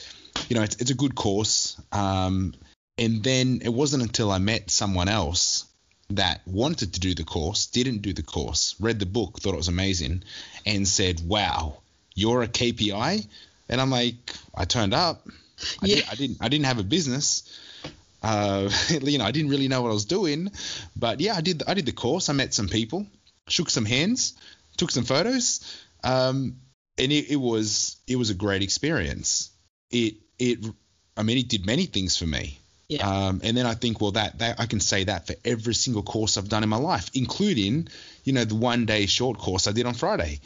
you 0.49 0.55
know, 0.55 0.63
it's 0.63 0.75
it's 0.77 0.91
a 0.91 0.95
good 0.95 1.15
course. 1.15 1.79
Um, 1.91 2.53
and 2.97 3.23
then 3.23 3.61
it 3.63 3.73
wasn't 3.73 4.03
until 4.03 4.31
I 4.31 4.37
met 4.37 4.69
someone 4.69 5.09
else 5.09 5.65
that 6.11 6.41
wanted 6.45 6.93
to 6.93 6.99
do 6.99 7.15
the 7.15 7.23
course, 7.23 7.65
didn't 7.67 8.03
do 8.03 8.13
the 8.13 8.21
course, 8.21 8.75
read 8.79 8.99
the 8.99 9.05
book, 9.05 9.39
thought 9.39 9.53
it 9.53 9.57
was 9.57 9.67
amazing, 9.67 10.23
and 10.65 10.87
said, 10.87 11.27
"Wow, 11.27 11.79
you're 12.13 12.43
a 12.43 12.47
KPI," 12.47 13.25
and 13.69 13.81
I'm 13.81 13.89
like, 13.89 14.33
I 14.53 14.65
turned 14.65 14.93
up. 14.93 15.27
I, 15.81 15.85
Yeah. 15.85 15.95
did, 15.95 16.05
I 16.11 16.15
didn't. 16.15 16.37
I 16.41 16.49
didn't 16.49 16.65
have 16.65 16.79
a 16.79 16.83
business. 16.83 17.43
Uh, 18.21 18.69
you 19.01 19.17
know, 19.17 19.25
I 19.25 19.31
didn't 19.31 19.51
really 19.51 19.67
know 19.67 19.81
what 19.81 19.89
I 19.89 19.93
was 19.93 20.05
doing, 20.05 20.51
but 20.95 21.19
yeah, 21.19 21.35
I 21.35 21.41
did. 21.41 21.63
I 21.67 21.73
did 21.73 21.85
the 21.85 21.91
course. 21.91 22.29
I 22.29 22.33
met 22.33 22.53
some 22.53 22.67
people, 22.67 23.05
shook 23.47 23.69
some 23.69 23.85
hands, 23.85 24.33
took 24.77 24.91
some 24.91 25.03
photos, 25.03 25.61
um, 26.03 26.57
and 26.97 27.11
it, 27.11 27.31
it 27.31 27.35
was 27.35 27.97
it 28.07 28.15
was 28.15 28.29
a 28.29 28.35
great 28.35 28.61
experience. 28.61 29.49
It 29.91 30.15
it 30.39 30.59
I 31.17 31.23
mean, 31.23 31.37
it 31.37 31.47
did 31.49 31.65
many 31.65 31.85
things 31.85 32.17
for 32.17 32.25
me. 32.25 32.59
Yeah. 32.89 33.07
Um, 33.07 33.41
and 33.43 33.55
then 33.55 33.65
I 33.65 33.75
think, 33.75 34.01
well, 34.01 34.11
that, 34.11 34.39
that 34.39 34.59
I 34.59 34.65
can 34.65 34.79
say 34.79 35.05
that 35.05 35.25
for 35.25 35.35
every 35.45 35.73
single 35.73 36.03
course 36.03 36.37
I've 36.37 36.49
done 36.49 36.63
in 36.63 36.69
my 36.69 36.77
life, 36.77 37.09
including, 37.13 37.87
you 38.23 38.33
know, 38.33 38.45
the 38.45 38.55
one 38.55 38.85
day 38.85 39.05
short 39.05 39.37
course 39.39 39.67
I 39.67 39.71
did 39.71 39.85
on 39.85 39.93
Friday. 39.93 40.41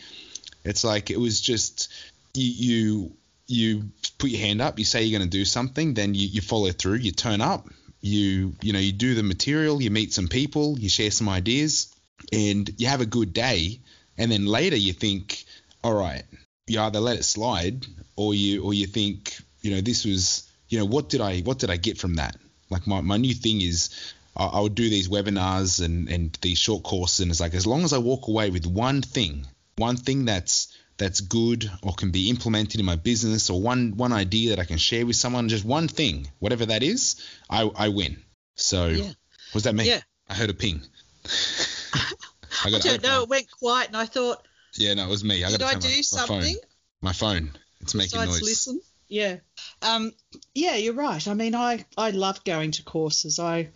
It's 0.63 0.83
like 0.83 1.09
it 1.09 1.19
was 1.19 1.41
just 1.41 1.91
you 2.33 2.45
you, 2.45 3.11
you 3.47 3.89
put 4.17 4.29
your 4.29 4.41
hand 4.41 4.61
up, 4.61 4.77
you 4.77 4.85
say 4.85 5.03
you're 5.03 5.17
going 5.17 5.29
to 5.29 5.37
do 5.37 5.45
something, 5.45 5.93
then 5.93 6.13
you, 6.13 6.27
you 6.27 6.41
follow 6.41 6.71
through, 6.71 6.95
you 6.95 7.11
turn 7.11 7.41
up, 7.41 7.67
you 8.01 8.53
you 8.61 8.73
know 8.73 8.79
you 8.79 8.91
do 8.91 9.15
the 9.15 9.23
material, 9.23 9.81
you 9.81 9.89
meet 9.89 10.13
some 10.13 10.27
people, 10.27 10.77
you 10.79 10.89
share 10.89 11.11
some 11.11 11.29
ideas, 11.29 11.93
and 12.31 12.69
you 12.77 12.87
have 12.87 13.01
a 13.01 13.05
good 13.05 13.33
day, 13.33 13.79
and 14.17 14.31
then 14.31 14.45
later 14.45 14.75
you 14.75 14.93
think, 14.93 15.45
all 15.83 15.93
right, 15.93 16.23
you 16.67 16.79
either 16.79 16.99
let 16.99 17.17
it 17.17 17.23
slide 17.23 17.85
or 18.15 18.33
you 18.33 18.63
or 18.63 18.73
you 18.73 18.85
think, 18.85 19.37
you 19.61 19.71
know, 19.71 19.81
this 19.81 20.05
was 20.05 20.49
you 20.69 20.77
know 20.77 20.85
what 20.85 21.09
did 21.09 21.21
I 21.21 21.39
what 21.41 21.59
did 21.59 21.69
I 21.69 21.77
get 21.77 21.97
from 21.97 22.15
that? 22.15 22.35
Like 22.69 22.85
my, 22.85 23.01
my 23.01 23.17
new 23.17 23.33
thing 23.33 23.61
is 23.61 24.13
I, 24.35 24.45
I 24.45 24.59
would 24.59 24.75
do 24.75 24.89
these 24.89 25.07
webinars 25.09 25.83
and 25.83 26.09
and 26.09 26.37
these 26.41 26.59
short 26.59 26.83
courses 26.83 27.21
and 27.21 27.31
it's 27.31 27.39
like 27.39 27.53
as 27.53 27.65
long 27.65 27.83
as 27.83 27.93
I 27.93 27.97
walk 27.97 28.27
away 28.27 28.49
with 28.49 28.65
one 28.65 29.01
thing, 29.01 29.47
one 29.77 29.97
thing 29.97 30.25
that's 30.25 30.76
that's 30.97 31.21
good 31.21 31.69
or 31.83 31.93
can 31.93 32.11
be 32.11 32.29
implemented 32.29 32.79
in 32.79 32.85
my 32.85 32.95
business 32.95 33.49
or 33.49 33.61
one 33.61 33.95
one 33.97 34.13
idea 34.13 34.49
that 34.51 34.59
I 34.59 34.65
can 34.65 34.77
share 34.77 35.05
with 35.05 35.15
someone, 35.15 35.49
just 35.49 35.65
one 35.65 35.87
thing, 35.87 36.29
whatever 36.39 36.65
that 36.67 36.83
is, 36.83 37.23
I 37.49 37.63
I 37.63 37.89
win. 37.89 38.23
So 38.55 38.87
Yeah. 38.87 39.11
was 39.53 39.63
that 39.63 39.73
me? 39.75 39.85
Yeah. 39.87 40.01
I 40.27 40.33
heard 40.33 40.49
a 40.49 40.53
ping. 40.53 40.81
I 41.25 42.11
I 42.65 42.71
got 42.71 42.81
don't 42.81 43.03
know. 43.03 43.23
It 43.23 43.29
went 43.29 43.51
quiet, 43.51 43.87
and 43.87 43.97
I 43.97 44.05
thought, 44.05 44.45
Yeah, 44.75 44.93
no, 44.95 45.05
it 45.05 45.09
was 45.09 45.23
me. 45.23 45.43
I 45.43 45.51
did 45.51 45.59
got 45.59 45.75
I 45.75 45.79
do 45.79 45.87
my, 45.87 45.95
my 45.95 46.01
something 46.01 46.41
phone. 46.41 46.55
My 47.01 47.13
phone. 47.13 47.51
It's 47.81 47.93
making 47.93 48.19
noise. 48.25 48.41
listen? 48.41 48.81
Yeah. 49.07 49.37
Um, 49.81 50.11
yeah, 50.53 50.75
you're 50.75 50.93
right. 50.93 51.25
I 51.27 51.33
mean, 51.33 51.55
I, 51.55 51.85
I 51.97 52.09
love 52.09 52.43
going 52.43 52.71
to 52.71 52.83
courses. 52.83 53.39
I 53.39 53.69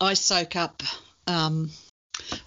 I 0.00 0.14
soak 0.14 0.56
up, 0.56 0.82
um, 1.26 1.70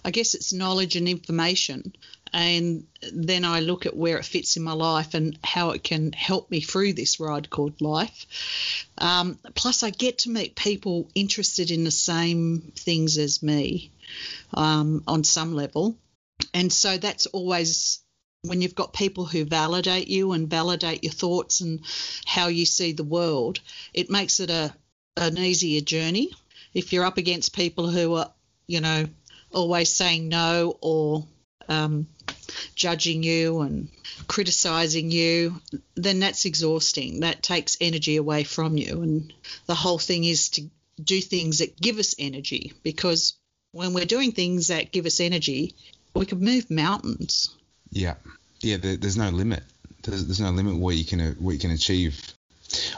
I 0.04 0.10
guess 0.10 0.34
it's 0.34 0.52
knowledge 0.52 0.96
and 0.96 1.08
information, 1.08 1.94
and 2.32 2.86
then 3.12 3.44
I 3.44 3.60
look 3.60 3.86
at 3.86 3.96
where 3.96 4.18
it 4.18 4.24
fits 4.24 4.56
in 4.56 4.62
my 4.62 4.72
life 4.72 5.14
and 5.14 5.38
how 5.42 5.70
it 5.70 5.82
can 5.82 6.12
help 6.12 6.50
me 6.50 6.60
through 6.60 6.92
this 6.92 7.20
ride 7.20 7.50
called 7.50 7.80
life. 7.80 8.26
Um, 8.98 9.38
plus, 9.54 9.82
I 9.82 9.90
get 9.90 10.18
to 10.18 10.30
meet 10.30 10.54
people 10.54 11.08
interested 11.14 11.70
in 11.70 11.84
the 11.84 11.90
same 11.90 12.72
things 12.76 13.18
as 13.18 13.42
me 13.42 13.90
um, 14.54 15.02
on 15.06 15.24
some 15.24 15.54
level, 15.54 15.96
and 16.54 16.72
so 16.72 16.98
that's 16.98 17.26
always 17.26 18.00
when 18.42 18.62
you've 18.62 18.74
got 18.74 18.94
people 18.94 19.26
who 19.26 19.44
validate 19.44 20.08
you 20.08 20.32
and 20.32 20.48
validate 20.48 21.04
your 21.04 21.12
thoughts 21.12 21.60
and 21.60 21.80
how 22.24 22.48
you 22.48 22.64
see 22.64 22.92
the 22.92 23.04
world, 23.04 23.60
it 23.92 24.10
makes 24.10 24.40
it 24.40 24.50
a 24.50 24.74
an 25.16 25.36
easier 25.36 25.80
journey. 25.80 26.30
If 26.72 26.92
you're 26.92 27.04
up 27.04 27.18
against 27.18 27.54
people 27.54 27.90
who 27.90 28.14
are, 28.14 28.32
you 28.66 28.80
know, 28.80 29.06
always 29.52 29.90
saying 29.90 30.28
no 30.28 30.78
or 30.80 31.26
um, 31.68 32.06
judging 32.74 33.22
you 33.22 33.60
and 33.60 33.88
criticizing 34.26 35.10
you, 35.10 35.60
then 35.94 36.20
that's 36.20 36.44
exhausting. 36.44 37.20
That 37.20 37.42
takes 37.42 37.76
energy 37.80 38.16
away 38.16 38.44
from 38.44 38.76
you. 38.76 39.02
And 39.02 39.32
the 39.66 39.74
whole 39.74 39.98
thing 39.98 40.24
is 40.24 40.50
to 40.50 40.68
do 41.02 41.20
things 41.20 41.58
that 41.58 41.80
give 41.80 41.98
us 41.98 42.14
energy 42.18 42.72
because 42.82 43.34
when 43.72 43.94
we're 43.94 44.04
doing 44.04 44.32
things 44.32 44.68
that 44.68 44.92
give 44.92 45.06
us 45.06 45.20
energy, 45.20 45.74
we 46.14 46.26
can 46.26 46.40
move 46.40 46.70
mountains. 46.70 47.54
Yeah, 47.90 48.14
yeah. 48.60 48.76
There, 48.76 48.96
there's 48.96 49.16
no 49.16 49.30
limit. 49.30 49.62
There's, 50.02 50.26
there's 50.26 50.40
no 50.40 50.50
limit 50.50 50.76
what 50.76 50.96
you 50.96 51.04
can 51.04 51.20
what 51.34 51.52
you 51.52 51.58
can 51.58 51.70
achieve. 51.70 52.32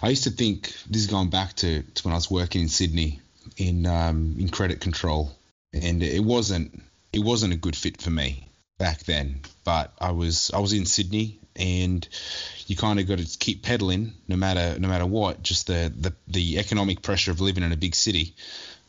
I 0.02 0.10
used 0.10 0.24
to 0.24 0.30
think 0.30 0.72
this 0.88 1.02
is 1.02 1.06
going 1.06 1.30
back 1.30 1.54
to, 1.56 1.82
to 1.82 2.02
when 2.02 2.12
I 2.12 2.16
was 2.16 2.30
working 2.30 2.62
in 2.62 2.68
Sydney 2.68 3.20
in 3.56 3.86
um, 3.86 4.36
in 4.38 4.48
credit 4.48 4.80
control, 4.80 5.32
and 5.72 6.02
it 6.02 6.22
wasn't 6.22 6.82
it 7.12 7.20
wasn't 7.20 7.52
a 7.52 7.56
good 7.56 7.76
fit 7.76 8.00
for 8.00 8.10
me 8.10 8.48
back 8.82 9.04
then. 9.04 9.40
But 9.62 9.92
I 10.00 10.10
was 10.10 10.50
I 10.52 10.58
was 10.58 10.72
in 10.72 10.86
Sydney, 10.86 11.38
and 11.54 12.06
you 12.66 12.74
kind 12.74 12.98
of 12.98 13.06
got 13.06 13.18
to 13.18 13.38
keep 13.38 13.62
pedaling 13.62 14.12
no 14.26 14.34
matter 14.34 14.76
no 14.78 14.88
matter 14.88 15.06
what. 15.06 15.40
Just 15.42 15.68
the 15.68 15.92
the, 15.96 16.12
the 16.26 16.58
economic 16.58 17.00
pressure 17.00 17.30
of 17.30 17.40
living 17.40 17.62
in 17.62 17.70
a 17.70 17.76
big 17.76 17.94
city 17.94 18.34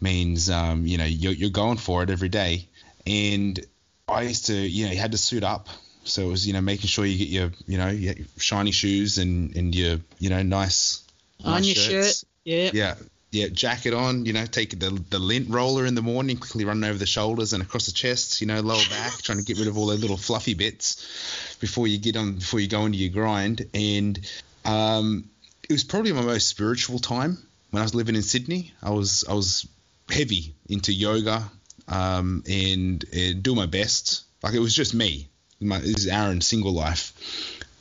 means 0.02 0.50
um, 0.50 0.88
you 0.88 0.98
know 0.98 1.06
you're, 1.06 1.34
you're 1.34 1.52
going 1.52 1.78
for 1.78 2.02
it 2.02 2.10
every 2.10 2.30
day, 2.30 2.68
and 3.06 3.64
I 4.10 4.24
used 4.24 4.48
to 4.48 4.56
you 4.56 4.88
know 4.88 4.92
you 4.92 5.00
had 5.00 5.12
to 5.12 5.20
suit 5.20 5.44
up. 5.44 5.70
So 6.06 6.24
it 6.24 6.32
was 6.32 6.48
you 6.48 6.54
know 6.54 6.62
making 6.62 6.88
sure 6.88 7.06
you 7.06 7.20
get 7.20 7.30
your 7.30 7.52
you 7.68 7.78
know 7.78 7.90
your 7.90 8.16
shiny 8.38 8.72
shoes 8.72 9.20
and 9.20 9.56
and 9.56 9.76
your 9.76 10.00
you 10.18 10.30
know 10.32 10.42
nice 10.42 11.04
on 11.46 11.54
nice 11.54 11.66
your 11.68 11.76
shirts. 11.76 12.20
shirt. 12.20 12.30
Yeah. 12.46 12.72
Yeah, 12.74 12.96
yeah, 13.34 13.48
jacket 13.48 13.96
on, 13.96 14.26
you 14.26 14.34
know, 14.34 14.46
take 14.46 14.80
the 14.80 14.92
the 15.10 15.18
lint 15.18 15.50
roller 15.50 15.88
in 15.88 15.96
the 15.96 16.04
morning, 16.04 16.38
quickly 16.38 16.66
run 16.66 16.84
over 16.84 17.00
the 17.00 17.08
shoulders 17.08 17.52
and 17.54 17.64
across 17.64 17.88
the 17.88 17.92
chest, 17.92 18.42
you 18.42 18.48
know, 18.48 18.62
lower 18.62 18.84
back, 18.92 19.14
trying 19.24 19.40
to 19.40 19.44
get 19.44 19.58
rid 19.58 19.68
of 19.68 19.76
all 19.76 19.88
those 19.88 20.02
little 20.02 20.18
fluffy 20.18 20.54
bits 20.54 21.58
before 21.60 21.88
you 21.88 21.98
get 21.98 22.16
on 22.16 22.36
before 22.36 22.60
you 22.60 22.68
go 22.68 22.86
into 22.86 23.00
your 23.00 23.12
grind. 23.12 23.66
And 23.74 24.20
um, 24.66 25.30
it 25.68 25.72
was 25.72 25.84
probably 25.84 26.14
my 26.14 26.22
most 26.22 26.48
spiritual 26.48 27.00
time 27.00 27.40
when 27.72 27.82
I 27.82 27.84
was 27.84 27.96
living 27.96 28.16
in 28.16 28.22
Sydney. 28.22 28.72
I 28.84 28.92
was 28.92 29.26
I 29.28 29.34
was 29.34 29.68
heavy 30.10 30.54
into 30.70 30.94
yoga 30.94 31.50
um, 31.88 32.44
and, 32.48 33.04
and 33.12 33.42
doing 33.42 33.58
my 33.58 33.66
best. 33.66 34.26
Like 34.44 34.54
it 34.54 34.60
was 34.60 34.76
just 34.76 34.94
me. 34.94 35.28
My, 35.60 35.80
this 35.80 36.06
is 36.06 36.08
Aaron's 36.08 36.46
single 36.46 36.74
life. 36.74 37.14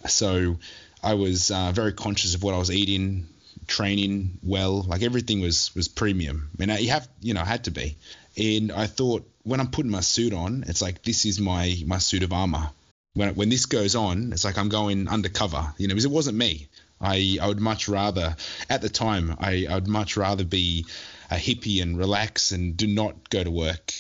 So 0.09 0.57
I 1.03 1.15
was 1.15 1.51
uh, 1.51 1.73
very 1.73 1.93
conscious 1.93 2.35
of 2.35 2.43
what 2.43 2.55
I 2.55 2.59
was 2.59 2.71
eating, 2.71 3.27
training 3.67 4.39
well. 4.43 4.83
Like 4.83 5.03
everything 5.03 5.41
was 5.41 5.75
was 5.75 5.89
premium. 5.89 6.51
I 6.59 6.67
mean, 6.67 6.79
you 6.83 6.91
have 6.91 7.09
you 7.21 7.35
know 7.35 7.45
had 7.45 7.65
to 7.65 7.71
be. 7.71 7.97
And 8.37 8.73
I 8.73 8.87
thought 8.87 9.29
when 9.43 9.61
I'm 9.61 9.71
putting 9.71 9.91
my 9.91 10.01
suit 10.01 10.33
on, 10.33 10.65
it's 10.67 10.83
like 10.83 11.03
this 11.03 11.27
is 11.27 11.41
my 11.41 11.77
my 11.87 11.99
suit 11.99 12.23
of 12.23 12.33
armor. 12.33 12.71
when 13.15 13.35
when 13.35 13.49
this 13.49 13.67
goes 13.67 13.95
on, 13.95 14.33
it's 14.33 14.45
like 14.45 14.59
I'm 14.59 14.69
going 14.69 15.09
undercover, 15.09 15.75
you 15.79 15.89
know, 15.89 15.95
because 15.95 16.05
it 16.05 16.11
wasn't 16.11 16.39
me. 16.39 16.69
I 17.01 17.39
I 17.41 17.49
would 17.49 17.61
much 17.61 17.89
rather 17.89 18.37
at 18.71 18.81
the 18.81 18.89
time 18.89 19.37
I 19.39 19.67
I 19.69 19.75
would 19.75 19.89
much 19.89 20.17
rather 20.17 20.45
be 20.45 20.87
a 21.31 21.37
hippie 21.37 21.83
and 21.83 21.99
relax 21.99 22.53
and 22.53 22.77
do 22.77 22.87
not 22.87 23.31
go 23.31 23.43
to 23.43 23.51
work. 23.51 23.93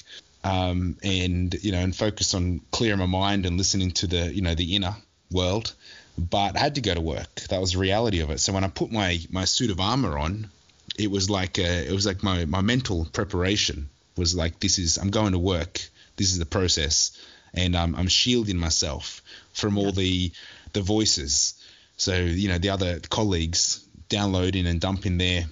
Um, 0.44 0.96
and 1.04 1.54
you 1.62 1.70
know, 1.72 1.78
and 1.78 1.94
focus 1.94 2.34
on 2.34 2.60
clearing 2.72 2.98
my 2.98 3.06
mind 3.06 3.46
and 3.46 3.56
listening 3.56 3.92
to 3.92 4.06
the 4.06 4.34
you 4.34 4.42
know 4.42 4.54
the 4.54 4.74
inner 4.76 4.96
world. 5.30 5.72
But 6.18 6.56
I 6.56 6.60
had 6.60 6.74
to 6.74 6.80
go 6.80 6.94
to 6.94 7.00
work. 7.00 7.40
That 7.48 7.60
was 7.60 7.72
the 7.72 7.78
reality 7.78 8.20
of 8.20 8.30
it. 8.30 8.40
So 8.40 8.52
when 8.52 8.64
I 8.64 8.68
put 8.68 8.92
my 8.92 9.20
my 9.30 9.44
suit 9.44 9.70
of 9.70 9.80
armor 9.80 10.18
on, 10.18 10.50
it 10.98 11.10
was 11.10 11.30
like 11.30 11.58
a, 11.58 11.86
it 11.88 11.92
was 11.92 12.06
like 12.06 12.22
my 12.22 12.44
my 12.44 12.60
mental 12.60 13.06
preparation 13.12 13.88
was 14.16 14.34
like 14.34 14.60
this 14.60 14.78
is 14.78 14.98
I'm 14.98 15.10
going 15.10 15.32
to 15.32 15.38
work. 15.38 15.80
This 16.16 16.32
is 16.32 16.38
the 16.38 16.46
process, 16.46 17.18
and 17.54 17.74
um, 17.74 17.94
I'm 17.96 18.08
shielding 18.08 18.58
myself 18.58 19.22
from 19.52 19.78
all 19.78 19.92
the 19.92 20.32
the 20.72 20.82
voices. 20.82 21.54
So 21.96 22.14
you 22.16 22.48
know 22.48 22.58
the 22.58 22.70
other 22.70 23.00
colleagues 23.00 23.84
downloading 24.08 24.66
and 24.66 24.80
dumping 24.80 25.18
their 25.18 25.46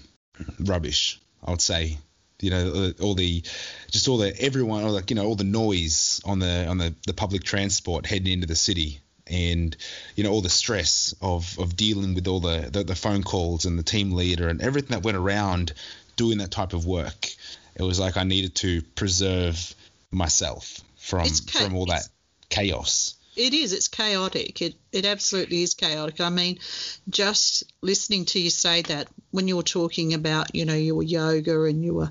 rubbish. 0.59 1.21
I 1.43 1.51
would 1.51 1.63
say 1.63 1.97
you 2.41 2.51
know 2.51 2.93
all 3.01 3.15
the 3.15 3.43
just 3.91 4.09
all 4.09 4.19
the 4.19 4.39
everyone 4.41 4.85
all 4.85 4.93
the 4.93 5.05
you 5.09 5.17
know 5.17 5.25
all 5.25 5.37
the 5.37 5.45
noise 5.45 6.21
on 6.25 6.39
the 6.39 6.67
on 6.67 6.79
the, 6.79 6.95
the 7.07 7.15
public 7.15 7.45
transport 7.45 8.07
heading 8.07 8.33
into 8.33 8.47
the 8.47 8.57
city 8.57 9.01
and 9.31 9.77
you 10.17 10.25
know 10.25 10.31
all 10.31 10.43
the 10.43 10.51
stress 10.51 11.15
of 11.23 11.59
of 11.59 11.77
dealing 11.77 12.15
with 12.15 12.27
all 12.27 12.41
the, 12.41 12.69
the, 12.71 12.85
the 12.85 12.95
phone 12.95 13.23
calls 13.23 13.65
and 13.65 13.79
the 13.79 13.83
team 13.83 14.13
leader 14.13 14.49
and 14.49 14.61
everything 14.61 14.91
that 14.91 15.03
went 15.03 15.17
around 15.17 15.73
doing 16.17 16.39
that 16.39 16.51
type 16.51 16.73
of 16.73 16.85
work 16.85 17.29
it 17.77 17.83
was 17.83 18.01
like 18.01 18.17
I 18.17 18.25
needed 18.25 18.55
to 18.57 18.83
preserve 18.83 19.75
myself 20.11 20.81
from 20.97 21.27
It's 21.27 21.41
from 21.41 21.75
all 21.75 21.87
that 21.87 22.09
chaos 22.49 23.15
It 23.37 23.55
is. 23.55 23.73
It's 23.73 23.89
chaotic. 23.89 24.61
It 24.61 24.75
it 24.93 25.07
absolutely 25.07 25.63
is 25.63 25.75
chaotic. 25.75 26.21
I 26.21 26.31
mean, 26.31 26.59
just 27.09 27.65
listening 27.81 28.25
to 28.27 28.41
you 28.41 28.51
say 28.51 28.83
that 28.83 29.09
when 29.31 29.47
you 29.49 29.57
were 29.57 29.63
talking 29.63 30.15
about, 30.15 30.55
you 30.55 30.65
know, 30.65 30.75
you 30.75 30.97
were 30.97 31.05
yoga 31.05 31.63
and 31.63 31.85
you 31.85 31.95
were 31.95 32.11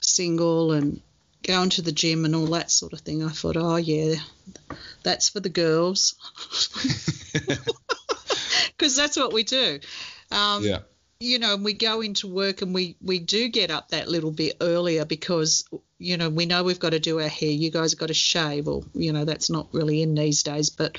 single 0.00 0.72
and 0.72 1.02
going 1.46 1.70
to 1.70 1.82
the 1.82 1.92
gym 1.92 2.24
and 2.24 2.34
all 2.34 2.46
that 2.46 2.70
sort 2.70 2.92
of 2.92 3.00
thing, 3.00 3.22
I 3.24 3.28
thought, 3.28 3.56
oh 3.56 3.76
yeah, 3.76 4.16
that's 5.02 5.28
for 5.28 5.40
the 5.40 5.48
girls, 5.48 6.14
because 8.76 8.96
that's 8.96 9.16
what 9.16 9.32
we 9.32 9.44
do. 9.44 9.80
Um, 10.30 10.62
yeah 10.64 10.80
you 11.18 11.38
know, 11.38 11.56
we 11.56 11.72
go 11.72 12.00
into 12.02 12.28
work 12.28 12.62
and 12.62 12.74
we 12.74 12.96
we 13.00 13.18
do 13.18 13.48
get 13.48 13.70
up 13.70 13.88
that 13.88 14.08
little 14.08 14.30
bit 14.30 14.56
earlier 14.60 15.04
because 15.04 15.64
you 15.98 16.16
know 16.16 16.28
we 16.28 16.44
know 16.46 16.62
we've 16.62 16.80
got 16.80 16.90
to 16.90 16.98
do 16.98 17.20
our 17.20 17.28
hair. 17.28 17.50
You 17.50 17.70
guys 17.70 17.92
have 17.92 17.98
got 17.98 18.08
to 18.08 18.14
shave, 18.14 18.68
or 18.68 18.82
you 18.92 19.12
know 19.12 19.24
that's 19.24 19.48
not 19.48 19.68
really 19.72 20.02
in 20.02 20.14
these 20.14 20.42
days. 20.42 20.70
But 20.70 20.98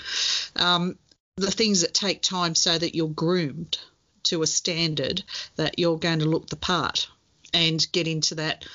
um, 0.55 0.97
the 1.35 1.51
things 1.51 1.81
that 1.81 1.93
take 1.93 2.21
time 2.21 2.55
so 2.55 2.77
that 2.77 2.95
you're 2.95 3.09
groomed 3.09 3.77
to 4.23 4.41
a 4.41 4.47
standard 4.47 5.23
that 5.55 5.77
you're 5.77 5.99
going 5.99 6.19
to 6.19 6.25
look 6.25 6.47
the 6.47 6.55
part 6.55 7.07
and 7.53 7.85
get 7.91 8.07
into 8.07 8.35
that 8.35 8.65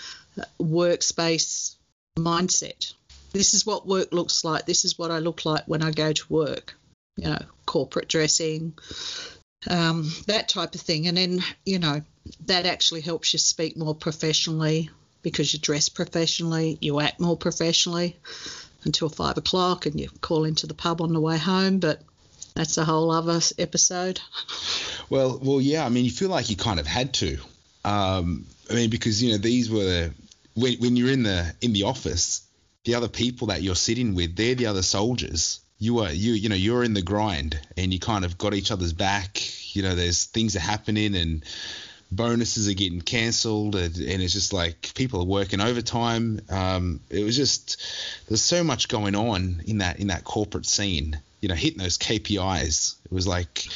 workspace 0.60 1.76
mindset. 2.18 2.92
This 3.32 3.54
is 3.54 3.64
what 3.64 3.86
work 3.86 4.12
looks 4.12 4.44
like. 4.44 4.66
This 4.66 4.84
is 4.84 4.98
what 4.98 5.10
I 5.10 5.18
look 5.18 5.44
like 5.44 5.64
when 5.66 5.82
I 5.82 5.90
go 5.90 6.12
to 6.12 6.32
work. 6.32 6.74
You 7.16 7.28
know, 7.28 7.38
corporate 7.66 8.08
dressing, 8.08 8.72
um, 9.68 10.10
that 10.26 10.48
type 10.48 10.74
of 10.74 10.80
thing. 10.80 11.08
And 11.08 11.16
then, 11.16 11.42
you 11.64 11.78
know, 11.78 12.00
that 12.46 12.66
actually 12.66 13.02
helps 13.02 13.32
you 13.32 13.38
speak 13.38 13.76
more 13.76 13.94
professionally 13.94 14.90
because 15.22 15.52
you 15.52 15.60
dress 15.60 15.88
professionally, 15.88 16.78
you 16.80 17.00
act 17.00 17.20
more 17.20 17.36
professionally 17.36 18.16
until 18.84 19.08
five 19.08 19.36
o'clock 19.36 19.86
and 19.86 20.00
you 20.00 20.08
call 20.20 20.44
into 20.44 20.66
the 20.66 20.74
pub 20.74 21.00
on 21.00 21.12
the 21.12 21.20
way 21.20 21.38
home. 21.38 21.78
But 21.78 22.02
that's 22.54 22.76
a 22.78 22.84
whole 22.84 23.10
other 23.10 23.40
episode. 23.58 24.20
Well, 25.10 25.38
well, 25.42 25.60
yeah. 25.60 25.84
I 25.84 25.90
mean, 25.90 26.06
you 26.06 26.10
feel 26.10 26.30
like 26.30 26.48
you 26.48 26.56
kind 26.56 26.80
of 26.80 26.86
had 26.86 27.12
to. 27.14 27.36
Um, 27.84 28.46
I 28.70 28.74
mean, 28.74 28.88
because 28.88 29.22
you 29.22 29.32
know 29.32 29.36
these 29.36 29.68
were 29.68 30.10
when 30.54 30.74
when 30.78 30.96
you're 30.96 31.12
in 31.12 31.22
the 31.22 31.54
in 31.60 31.72
the 31.72 31.84
office, 31.84 32.46
the 32.84 32.94
other 32.94 33.08
people 33.08 33.48
that 33.48 33.62
you're 33.62 33.74
sitting 33.74 34.14
with, 34.14 34.36
they're 34.36 34.54
the 34.54 34.66
other 34.66 34.82
soldiers. 34.82 35.60
You 35.78 36.00
are 36.00 36.12
you 36.12 36.32
you 36.32 36.48
know 36.48 36.54
you're 36.54 36.84
in 36.84 36.94
the 36.94 37.02
grind, 37.02 37.58
and 37.76 37.92
you 37.92 37.98
kind 37.98 38.24
of 38.24 38.38
got 38.38 38.54
each 38.54 38.70
other's 38.70 38.92
back. 38.92 39.40
You 39.74 39.82
know, 39.82 39.94
there's 39.94 40.26
things 40.26 40.54
are 40.56 40.60
happening, 40.60 41.14
and 41.16 41.44
bonuses 42.10 42.68
are 42.68 42.74
getting 42.74 43.00
cancelled, 43.00 43.74
and, 43.74 43.96
and 43.96 44.22
it's 44.22 44.32
just 44.32 44.52
like 44.52 44.92
people 44.94 45.20
are 45.20 45.26
working 45.26 45.60
overtime. 45.60 46.40
Um, 46.50 47.00
it 47.10 47.24
was 47.24 47.36
just 47.36 47.82
there's 48.28 48.42
so 48.42 48.62
much 48.62 48.88
going 48.88 49.14
on 49.14 49.62
in 49.66 49.78
that 49.78 49.98
in 49.98 50.08
that 50.08 50.24
corporate 50.24 50.66
scene. 50.66 51.20
You 51.40 51.48
know, 51.48 51.56
hitting 51.56 51.78
those 51.78 51.98
KPIs. 51.98 52.96
It 53.04 53.12
was 53.12 53.26
like 53.26 53.66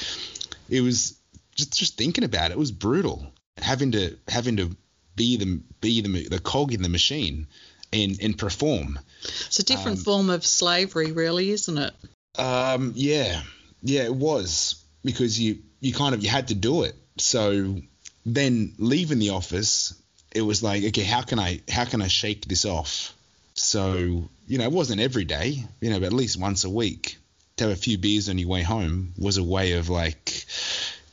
it 0.68 0.82
was 0.82 1.16
just 1.56 1.76
just 1.76 1.96
thinking 1.96 2.24
about 2.24 2.50
it, 2.50 2.54
it 2.54 2.58
was 2.58 2.72
brutal. 2.72 3.26
Having 3.58 3.92
to 3.92 4.16
having 4.28 4.58
to 4.58 4.76
be 5.16 5.36
the 5.36 5.60
be 5.80 6.00
the 6.02 6.28
the 6.28 6.38
cog 6.38 6.72
in 6.72 6.82
the 6.82 6.88
machine 6.88 7.46
and 7.92 8.18
and 8.22 8.38
perform. 8.38 8.98
It's 9.46 9.58
a 9.58 9.64
different 9.64 9.98
Um, 9.98 10.04
form 10.04 10.30
of 10.30 10.46
slavery, 10.46 11.12
really, 11.12 11.50
isn't 11.50 11.78
it? 11.78 11.94
Um, 12.38 12.92
yeah, 12.94 13.42
yeah, 13.82 14.04
it 14.04 14.14
was 14.14 14.76
because 15.02 15.40
you 15.40 15.58
you 15.80 15.92
kind 15.92 16.14
of 16.14 16.22
you 16.22 16.28
had 16.28 16.48
to 16.48 16.54
do 16.54 16.82
it. 16.82 16.94
So 17.18 17.80
then 18.24 18.74
leaving 18.78 19.18
the 19.18 19.30
office, 19.30 19.94
it 20.34 20.42
was 20.42 20.62
like, 20.62 20.84
okay, 20.84 21.04
how 21.04 21.22
can 21.22 21.38
I 21.38 21.60
how 21.70 21.84
can 21.84 22.02
I 22.02 22.08
shake 22.08 22.46
this 22.46 22.64
off? 22.64 23.14
So 23.54 24.28
you 24.46 24.58
know, 24.58 24.64
it 24.64 24.72
wasn't 24.72 25.00
every 25.00 25.24
day, 25.24 25.64
you 25.80 25.90
know, 25.90 25.98
but 25.98 26.06
at 26.06 26.12
least 26.12 26.38
once 26.38 26.64
a 26.64 26.70
week 26.70 27.16
to 27.56 27.64
have 27.64 27.72
a 27.72 27.76
few 27.76 27.96
beers 27.98 28.28
on 28.28 28.38
your 28.38 28.48
way 28.48 28.62
home 28.62 29.14
was 29.18 29.38
a 29.38 29.42
way 29.42 29.72
of 29.72 29.88
like 29.88 30.44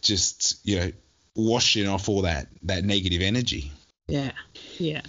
just 0.02 0.60
you 0.66 0.80
know 0.80 0.92
washing 1.36 1.88
off 1.88 2.10
all 2.10 2.24
that 2.24 2.48
that 2.64 2.84
negative 2.84 3.22
energy. 3.22 3.72
Yeah, 4.14 4.32
yeah. 4.78 5.02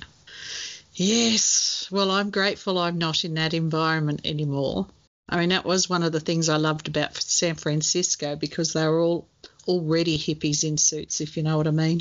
Yes. 0.95 1.89
Well, 1.91 2.11
I'm 2.11 2.31
grateful 2.31 2.79
I'm 2.79 2.97
not 2.97 3.23
in 3.23 3.35
that 3.35 3.53
environment 3.53 4.23
anymore. 4.25 4.87
I 5.29 5.41
mean, 5.41 5.51
that 5.51 5.67
was 5.67 5.91
one 5.91 6.03
of 6.03 6.13
the 6.13 6.21
things 6.21 6.49
I 6.49 6.57
loved 6.57 6.89
about 6.89 7.15
San 7.15 7.55
Francisco 7.55 8.35
because 8.35 8.73
they 8.73 8.87
were 8.87 9.01
all 9.01 9.29
already 9.69 10.17
hippies 10.17 10.65
in 10.65 10.79
suits, 10.79 11.21
if 11.21 11.37
you 11.37 11.43
know 11.43 11.59
what 11.59 11.67
I 11.67 11.71
mean, 11.71 12.01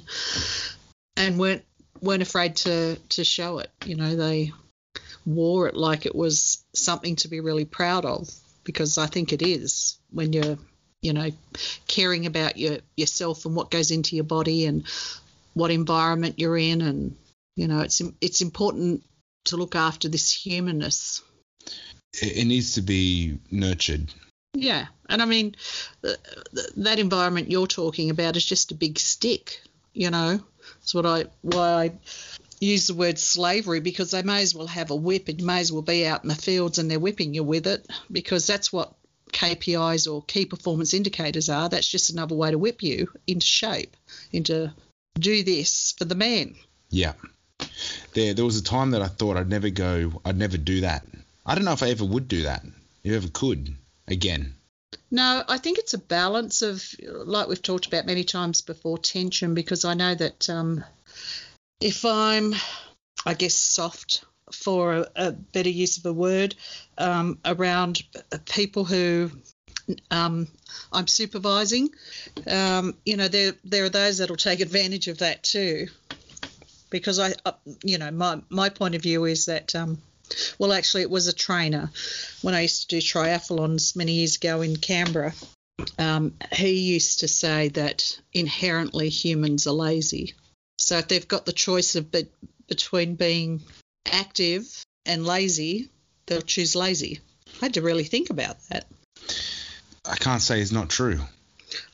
and 1.17 1.37
weren't 1.37 1.65
weren't 1.99 2.21
afraid 2.21 2.55
to 2.57 2.95
to 2.95 3.25
show 3.25 3.59
it. 3.59 3.69
You 3.85 3.97
know, 3.97 4.15
they 4.15 4.53
wore 5.25 5.67
it 5.67 5.75
like 5.75 6.05
it 6.05 6.15
was 6.15 6.63
something 6.73 7.17
to 7.17 7.27
be 7.27 7.41
really 7.41 7.65
proud 7.65 8.05
of 8.05 8.33
because 8.63 8.97
I 8.97 9.07
think 9.07 9.33
it 9.33 9.41
is 9.41 9.97
when 10.09 10.31
you're 10.31 10.57
you 11.01 11.11
know 11.11 11.31
caring 11.85 12.27
about 12.27 12.55
your 12.55 12.77
yourself 12.95 13.45
and 13.45 13.57
what 13.57 13.71
goes 13.71 13.91
into 13.91 14.15
your 14.15 14.23
body 14.23 14.67
and 14.67 14.85
what 15.53 15.71
environment 15.71 16.35
you're 16.39 16.57
in 16.57 16.81
and 16.81 17.15
you 17.55 17.67
know 17.67 17.79
it's 17.81 18.01
it's 18.21 18.41
important 18.41 19.03
to 19.45 19.57
look 19.57 19.75
after 19.75 20.07
this 20.09 20.31
humanness 20.33 21.21
It, 22.21 22.45
needs 22.47 22.73
to 22.73 22.81
be 22.81 23.39
nurtured. 23.51 24.13
yeah 24.53 24.87
and 25.09 25.21
i 25.21 25.25
mean 25.25 25.55
uh, 26.03 26.13
th- 26.55 26.67
that 26.77 26.99
environment 26.99 27.51
you're 27.51 27.67
talking 27.67 28.09
about 28.09 28.35
is 28.35 28.45
just 28.45 28.71
a 28.71 28.75
big 28.75 28.97
stick 28.99 29.61
you 29.93 30.09
know 30.09 30.39
that's 30.75 30.95
what 30.95 31.05
i 31.05 31.25
why 31.41 31.83
i 31.83 31.91
use 32.59 32.87
the 32.87 32.93
word 32.93 33.19
slavery 33.19 33.81
because 33.81 34.11
they 34.11 34.23
may 34.23 34.41
as 34.41 34.55
well 34.55 34.67
have 34.67 34.89
a 34.89 34.95
whip 34.95 35.27
and 35.27 35.43
may 35.43 35.59
as 35.59 35.71
well 35.71 35.81
be 35.81 36.05
out 36.07 36.23
in 36.23 36.29
the 36.29 36.35
fields 36.35 36.77
and 36.79 36.89
they're 36.89 36.99
whipping 36.99 37.33
you 37.33 37.43
with 37.43 37.67
it 37.67 37.85
because 38.09 38.47
that's 38.47 38.71
what 38.71 38.93
KPIs 39.33 40.09
or 40.09 40.21
key 40.23 40.45
performance 40.45 40.93
indicators 40.93 41.49
are. 41.49 41.67
That's 41.67 41.87
just 41.87 42.11
another 42.11 42.35
way 42.35 42.51
to 42.51 42.57
whip 42.57 42.83
you 42.83 43.07
into 43.25 43.45
shape, 43.45 43.97
into 44.31 44.71
do 45.15 45.43
this 45.43 45.93
for 45.97 46.05
the 46.05 46.15
man. 46.15 46.55
Yeah. 46.89 47.13
There 48.13 48.33
there 48.33 48.45
was 48.45 48.57
a 48.57 48.63
time 48.63 48.91
that 48.91 49.01
I 49.01 49.07
thought 49.07 49.37
I'd 49.37 49.49
never 49.49 49.69
go 49.69 50.21
I'd 50.25 50.37
never 50.37 50.57
do 50.57 50.81
that. 50.81 51.05
I 51.45 51.55
don't 51.55 51.65
know 51.65 51.73
if 51.73 51.83
I 51.83 51.89
ever 51.89 52.05
would 52.05 52.27
do 52.27 52.43
that. 52.43 52.63
If 53.03 53.11
I 53.11 53.15
ever 53.15 53.27
could 53.29 53.75
again. 54.07 54.55
No, 55.11 55.43
I 55.47 55.57
think 55.57 55.77
it's 55.77 55.93
a 55.93 55.99
balance 55.99 56.61
of, 56.61 56.83
like 57.03 57.47
we've 57.47 57.61
talked 57.61 57.85
about 57.85 58.05
many 58.05 58.23
times 58.23 58.61
before, 58.61 58.97
tension, 58.97 59.53
because 59.53 59.85
I 59.85 59.93
know 59.93 60.15
that 60.15 60.49
um, 60.49 60.83
if 61.79 62.03
I'm, 62.03 62.55
I 63.25 63.35
guess, 63.35 63.53
soft 63.53 64.25
for 64.51 64.93
a, 64.93 65.07
a 65.15 65.31
better 65.31 65.69
use 65.69 65.97
of 65.97 66.05
a 66.07 66.13
word, 66.13 66.55
um, 66.97 67.37
around 67.45 68.01
people 68.45 68.85
who 68.85 69.31
um, 70.11 70.47
I'm 70.91 71.07
supervising, 71.07 71.89
um, 72.47 72.95
you 73.05 73.17
know, 73.17 73.27
there 73.27 73.53
there 73.63 73.85
are 73.85 73.89
those 73.89 74.17
that'll 74.17 74.35
take 74.35 74.59
advantage 74.59 75.07
of 75.07 75.19
that 75.19 75.43
too, 75.43 75.87
because 76.89 77.19
I, 77.19 77.33
uh, 77.45 77.53
you 77.83 77.97
know, 77.97 78.11
my 78.11 78.41
my 78.49 78.69
point 78.69 78.95
of 78.95 79.01
view 79.01 79.25
is 79.25 79.45
that. 79.45 79.75
Um, 79.75 80.01
well, 80.57 80.73
actually, 80.73 81.03
it 81.03 81.09
was 81.09 81.27
a 81.27 81.33
trainer 81.33 81.91
when 82.41 82.55
I 82.55 82.61
used 82.61 82.89
to 82.89 82.95
do 82.95 83.01
triathlons 83.01 83.95
many 83.95 84.13
years 84.13 84.37
ago 84.37 84.61
in 84.61 84.77
Canberra. 84.77 85.33
Um, 85.99 86.33
he 86.51 86.71
used 86.71 87.19
to 87.19 87.27
say 87.27 87.67
that 87.69 88.19
inherently 88.33 89.09
humans 89.09 89.67
are 89.67 89.73
lazy. 89.73 90.33
So 90.77 90.97
if 90.97 91.07
they've 91.07 91.27
got 91.27 91.45
the 91.45 91.51
choice 91.51 91.95
of 91.95 92.11
be- 92.11 92.29
between 92.67 93.15
being 93.15 93.61
active 94.11 94.85
and 95.05 95.25
lazy, 95.25 95.89
they'll 96.25 96.41
choose 96.41 96.75
lazy. 96.75 97.19
I 97.61 97.65
had 97.65 97.73
to 97.75 97.81
really 97.81 98.05
think 98.05 98.29
about 98.29 98.57
that. 98.69 98.85
I 100.05 100.15
can't 100.15 100.41
say 100.41 100.59
is 100.59 100.71
not 100.71 100.89
true. 100.89 101.19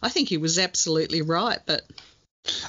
I 0.02 0.10
think 0.10 0.30
he 0.30 0.38
was 0.38 0.58
absolutely 0.58 1.22
right, 1.22 1.60
but 1.66 1.84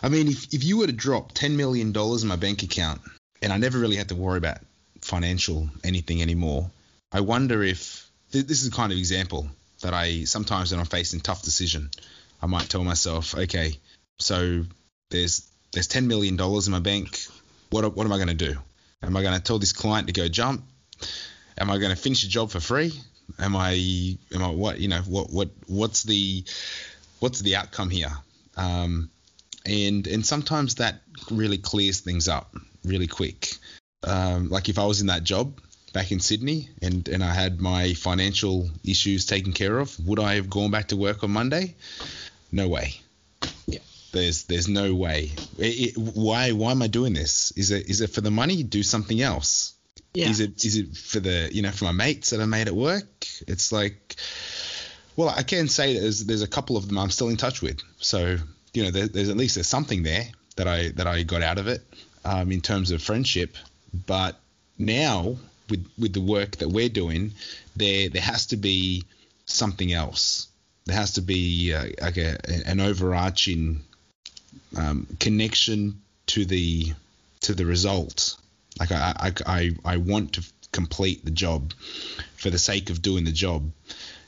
I 0.03 0.09
mean, 0.09 0.29
if, 0.29 0.53
if 0.53 0.64
you 0.64 0.79
were 0.79 0.87
to 0.87 0.92
drop 0.92 1.33
$10 1.33 1.57
million 1.57 1.94
in 1.96 2.29
my 2.29 2.37
bank 2.37 2.62
account 2.62 3.00
and 3.42 3.53
I 3.53 3.57
never 3.57 3.79
really 3.79 3.96
had 3.96 4.09
to 4.11 4.14
worry 4.14 4.38
about 4.38 4.59
financial 5.00 5.68
anything 5.83 6.22
anymore, 6.22 6.70
I 7.12 7.20
wonder 7.20 7.62
if 7.62 8.09
th- 8.33 8.46
this 8.46 8.62
is 8.62 8.70
the 8.70 8.76
kind 8.76 8.92
of 8.92 8.98
example 8.98 9.48
that 9.81 9.94
I 9.94 10.24
sometimes 10.24 10.70
when 10.70 10.81
I'm 10.81 10.87
facing 10.87 11.20
tough 11.20 11.42
decision, 11.42 11.90
I 12.42 12.46
might 12.46 12.68
tell 12.68 12.85
myself, 12.85 13.35
okay, 13.35 13.79
so 14.18 14.64
there's 15.11 15.48
there's 15.72 15.88
$10 15.88 16.07
million 16.07 16.38
in 16.38 16.72
my 16.72 16.81
bank. 16.81 17.20
What, 17.70 17.96
what 17.96 18.05
am 18.05 18.12
I 18.12 18.16
going 18.16 18.29
to 18.29 18.35
do? 18.35 18.59
Am 19.03 19.16
I 19.16 19.22
going 19.22 19.35
to 19.37 19.42
tell 19.42 19.59
this 19.59 19.72
client 19.72 20.09
to 20.09 20.12
go 20.12 20.29
jump? 20.29 20.64
Am 21.57 21.70
I 21.70 21.79
going 21.79 21.90
to 21.90 21.96
finish 21.96 22.24
a 22.24 22.29
job 22.29 22.50
for 22.50 22.61
free? 22.61 22.92
Am 23.38 23.56
I 23.56 24.16
am 24.34 24.42
I 24.42 24.50
what 24.50 24.80
you 24.80 24.88
know 24.88 25.02
what 25.02 25.30
what 25.30 25.50
what's 25.66 26.02
the 26.02 26.44
what's 27.20 27.40
the 27.40 27.56
outcome 27.56 27.90
here? 27.90 28.12
Um, 28.56 29.10
and 29.64 30.06
and 30.06 30.24
sometimes 30.24 30.76
that 30.76 31.02
really 31.30 31.58
clears 31.58 32.00
things 32.00 32.28
up 32.28 32.54
really 32.84 33.06
quick. 33.06 33.56
Um, 34.02 34.48
like 34.48 34.68
if 34.68 34.78
I 34.78 34.86
was 34.86 35.00
in 35.00 35.08
that 35.08 35.24
job 35.24 35.60
back 35.92 36.12
in 36.12 36.20
Sydney 36.20 36.70
and 36.82 37.08
and 37.08 37.22
I 37.22 37.32
had 37.32 37.60
my 37.60 37.94
financial 37.94 38.70
issues 38.84 39.26
taken 39.26 39.52
care 39.52 39.78
of, 39.78 39.98
would 40.06 40.18
I 40.18 40.34
have 40.34 40.50
gone 40.50 40.70
back 40.70 40.88
to 40.88 40.96
work 40.96 41.22
on 41.22 41.30
Monday? 41.30 41.74
No 42.52 42.68
way. 42.68 43.00
Yeah. 43.66 43.80
There's 44.12 44.44
there's 44.44 44.68
no 44.68 44.94
way. 44.94 45.32
It, 45.58 45.96
it, 45.96 45.98
why 45.98 46.52
why 46.52 46.72
am 46.72 46.82
I 46.82 46.88
doing 46.88 47.12
this? 47.12 47.52
Is 47.56 47.70
it 47.70 47.88
is 47.88 48.00
it 48.00 48.10
for 48.10 48.20
the 48.20 48.30
money? 48.30 48.62
Do 48.62 48.82
something 48.82 49.20
else. 49.20 49.74
Yeah. 50.14 50.29
Is 50.29 50.40
it 50.40 50.64
is 50.64 50.77
it 50.77 50.96
for 50.96 51.20
the 51.20 51.49
you 51.53 51.62
know 51.62 51.70
for 51.70 51.85
my 51.85 51.92
mates 51.92 52.31
that 52.31 52.40
I 52.40 52.46
made 52.46 52.66
at 52.66 52.75
work? 52.75 53.27
It's 53.46 53.70
like, 53.70 54.16
well, 55.16 55.29
I 55.29 55.42
can 55.42 55.68
say 55.68 55.94
that 55.94 56.01
there's 56.01 56.25
there's 56.25 56.42
a 56.42 56.49
couple 56.49 56.77
of 56.77 56.88
them 56.88 56.99
I'm 56.99 57.11
still 57.11 57.29
in 57.29 57.37
touch 57.37 57.62
with. 57.62 57.79
So 57.99 58.37
you 58.75 58.83
know 58.83 58.90
there, 58.90 59.07
there's 59.07 59.29
at 59.29 59.37
least 59.37 59.55
there's 59.55 59.68
something 59.68 60.03
there 60.03 60.27
that 60.57 60.66
I 60.66 60.88
that 60.90 61.07
I 61.07 61.23
got 61.23 61.42
out 61.42 61.59
of 61.59 61.68
it 61.68 61.83
um, 62.25 62.51
in 62.51 62.61
terms 62.61 62.90
of 62.90 63.03
friendship. 63.03 63.57
But 64.07 64.37
now 64.79 65.37
with 65.68 65.88
with 65.96 66.12
the 66.12 66.20
work 66.20 66.57
that 66.57 66.68
we're 66.68 66.88
doing, 66.88 67.33
there 67.77 68.09
there 68.09 68.23
has 68.23 68.46
to 68.46 68.57
be 68.57 69.05
something 69.46 69.92
else. 69.92 70.49
There 70.87 70.96
has 70.96 71.12
to 71.12 71.23
be 71.23 71.73
uh, 71.73 71.87
like 72.01 72.16
a, 72.16 72.37
an 72.66 72.81
overarching 72.81 73.83
um, 74.77 75.07
connection 75.20 76.01
to 76.27 76.44
the 76.44 76.94
to 77.42 77.55
the 77.55 77.64
result. 77.64 78.39
Like 78.80 78.92
I, 78.92 79.14
I, 79.16 79.32
I, 79.46 79.70
I 79.84 79.96
want 79.98 80.32
to 80.34 80.44
complete 80.72 81.24
the 81.24 81.30
job 81.30 81.72
for 82.36 82.50
the 82.50 82.58
sake 82.58 82.90
of 82.90 83.02
doing 83.02 83.24
the 83.24 83.32
job. 83.32 83.70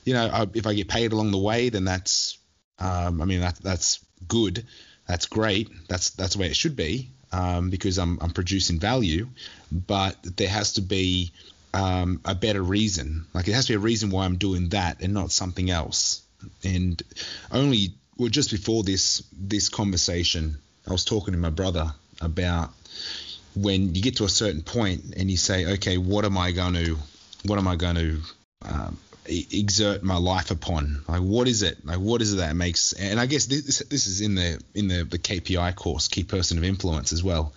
You 0.04 0.14
know, 0.14 0.26
I, 0.26 0.46
if 0.54 0.66
I 0.66 0.74
get 0.74 0.88
paid 0.88 1.12
along 1.12 1.30
the 1.30 1.38
way, 1.38 1.70
then 1.70 1.84
that's, 1.84 2.38
um, 2.78 3.22
I 3.22 3.24
mean, 3.24 3.40
that, 3.40 3.56
that's 3.56 4.04
good. 4.28 4.66
That's 5.06 5.26
great. 5.26 5.68
That's 5.88 6.10
that's 6.10 6.34
the 6.34 6.40
way 6.40 6.46
it 6.46 6.56
should 6.56 6.76
be 6.76 7.10
um, 7.32 7.70
because 7.70 7.98
I'm, 7.98 8.18
I'm 8.20 8.30
producing 8.30 8.78
value. 8.78 9.28
But 9.70 10.16
there 10.36 10.48
has 10.48 10.74
to 10.74 10.80
be 10.80 11.32
um, 11.74 12.20
a 12.24 12.34
better 12.34 12.62
reason. 12.62 13.26
Like 13.34 13.48
it 13.48 13.52
has 13.52 13.66
to 13.66 13.72
be 13.72 13.76
a 13.76 13.80
reason 13.80 14.10
why 14.10 14.24
I'm 14.24 14.36
doing 14.36 14.68
that 14.70 15.02
and 15.02 15.14
not 15.14 15.32
something 15.32 15.70
else. 15.70 16.22
And 16.64 17.02
only 17.50 17.94
well, 18.16 18.28
just 18.28 18.50
before 18.50 18.82
this 18.82 19.22
this 19.32 19.68
conversation, 19.68 20.58
I 20.86 20.92
was 20.92 21.04
talking 21.04 21.32
to 21.32 21.38
my 21.38 21.50
brother 21.50 21.92
about 22.20 22.70
when 23.54 23.94
you 23.94 24.02
get 24.02 24.16
to 24.16 24.24
a 24.24 24.28
certain 24.28 24.62
point 24.62 25.14
and 25.16 25.30
you 25.30 25.36
say, 25.36 25.74
okay, 25.74 25.98
what 25.98 26.24
am 26.24 26.38
I 26.38 26.52
going 26.52 26.74
to, 26.74 26.96
what 27.44 27.58
am 27.58 27.68
I 27.68 27.76
going 27.76 27.96
to 27.96 28.20
um, 28.62 28.98
exert 29.26 30.02
my 30.02 30.16
life 30.16 30.50
upon? 30.50 31.04
Like, 31.08 31.20
what 31.20 31.48
is 31.48 31.62
it? 31.62 31.84
Like, 31.84 31.98
what 31.98 32.22
is 32.22 32.32
it 32.32 32.36
that 32.36 32.56
makes? 32.56 32.92
And 32.92 33.20
I 33.20 33.26
guess 33.26 33.46
this 33.46 33.78
this 33.80 34.06
is 34.06 34.20
in 34.20 34.34
the 34.34 34.60
in 34.74 34.88
the 34.88 35.04
the 35.04 35.18
KPI 35.18 35.74
course, 35.74 36.08
key 36.08 36.24
person 36.24 36.58
of 36.58 36.64
influence 36.64 37.12
as 37.12 37.22
well. 37.22 37.52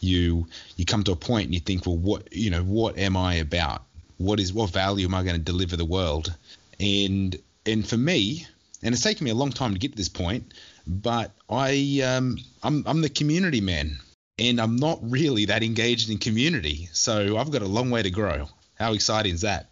You 0.00 0.46
you 0.76 0.84
come 0.84 1.04
to 1.04 1.12
a 1.12 1.16
point 1.16 1.46
and 1.46 1.54
you 1.54 1.60
think, 1.60 1.86
well, 1.86 1.96
what 1.96 2.32
you 2.32 2.50
know, 2.50 2.62
what 2.62 2.98
am 2.98 3.16
I 3.16 3.34
about? 3.34 3.82
What 4.18 4.40
is 4.40 4.52
what 4.52 4.70
value 4.70 5.06
am 5.06 5.14
I 5.14 5.22
going 5.22 5.36
to 5.36 5.42
deliver 5.42 5.76
the 5.76 5.84
world? 5.84 6.34
And 6.78 7.38
and 7.66 7.86
for 7.86 7.96
me, 7.96 8.46
and 8.82 8.94
it's 8.94 9.02
taken 9.02 9.24
me 9.24 9.30
a 9.30 9.34
long 9.34 9.50
time 9.50 9.72
to 9.72 9.78
get 9.78 9.92
to 9.92 9.96
this 9.96 10.08
point, 10.08 10.52
but 10.86 11.30
I 11.48 12.02
um, 12.04 12.38
I'm 12.62 12.84
I'm 12.86 13.00
the 13.00 13.10
community 13.10 13.60
man 13.60 13.98
and 14.40 14.60
I'm 14.60 14.76
not 14.76 14.98
really 15.02 15.44
that 15.46 15.62
engaged 15.62 16.10
in 16.10 16.18
community. 16.18 16.88
So 16.92 17.36
I've 17.36 17.50
got 17.50 17.62
a 17.62 17.66
long 17.66 17.90
way 17.90 18.02
to 18.02 18.10
grow. 18.10 18.48
How 18.78 18.94
exciting 18.94 19.34
is 19.34 19.42
that? 19.42 19.70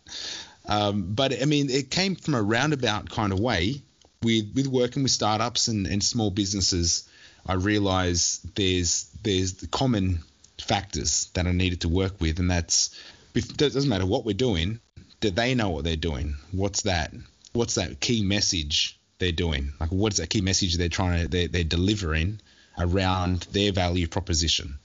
Um, 0.66 1.14
but 1.14 1.40
I 1.40 1.46
mean, 1.46 1.70
it 1.70 1.90
came 1.90 2.14
from 2.14 2.34
a 2.34 2.42
roundabout 2.42 3.10
kind 3.10 3.32
of 3.32 3.40
way. 3.40 3.82
With 4.20 4.52
with 4.54 4.66
working 4.66 5.04
with 5.04 5.12
startups 5.12 5.68
and, 5.68 5.86
and 5.86 6.02
small 6.02 6.30
businesses, 6.30 7.08
I 7.46 7.54
realized 7.54 8.54
there's 8.56 9.08
there's 9.22 9.54
the 9.54 9.68
common 9.68 10.20
factors 10.60 11.30
that 11.34 11.46
I 11.46 11.52
needed 11.52 11.82
to 11.82 11.88
work 11.88 12.20
with, 12.20 12.40
and 12.40 12.50
that's 12.50 12.94
it 13.34 13.56
doesn't 13.56 13.88
matter 13.88 14.06
what 14.06 14.24
we're 14.24 14.34
doing. 14.34 14.80
Do 15.20 15.30
they 15.30 15.54
know 15.54 15.70
what 15.70 15.84
they're 15.84 15.96
doing? 15.96 16.34
What's 16.50 16.82
that? 16.82 17.14
What's 17.52 17.76
that 17.76 18.00
key 18.00 18.24
message 18.24 18.98
they're 19.18 19.32
doing? 19.32 19.72
Like, 19.80 19.90
what's 19.90 20.18
that 20.18 20.30
key 20.30 20.40
message 20.40 20.76
they're 20.76 20.88
trying 20.88 21.22
to 21.22 21.28
they're, 21.28 21.48
they're 21.48 21.64
delivering? 21.64 22.40
Around 22.78 23.42
their 23.52 23.72
value 23.72 24.06
proposition. 24.06 24.78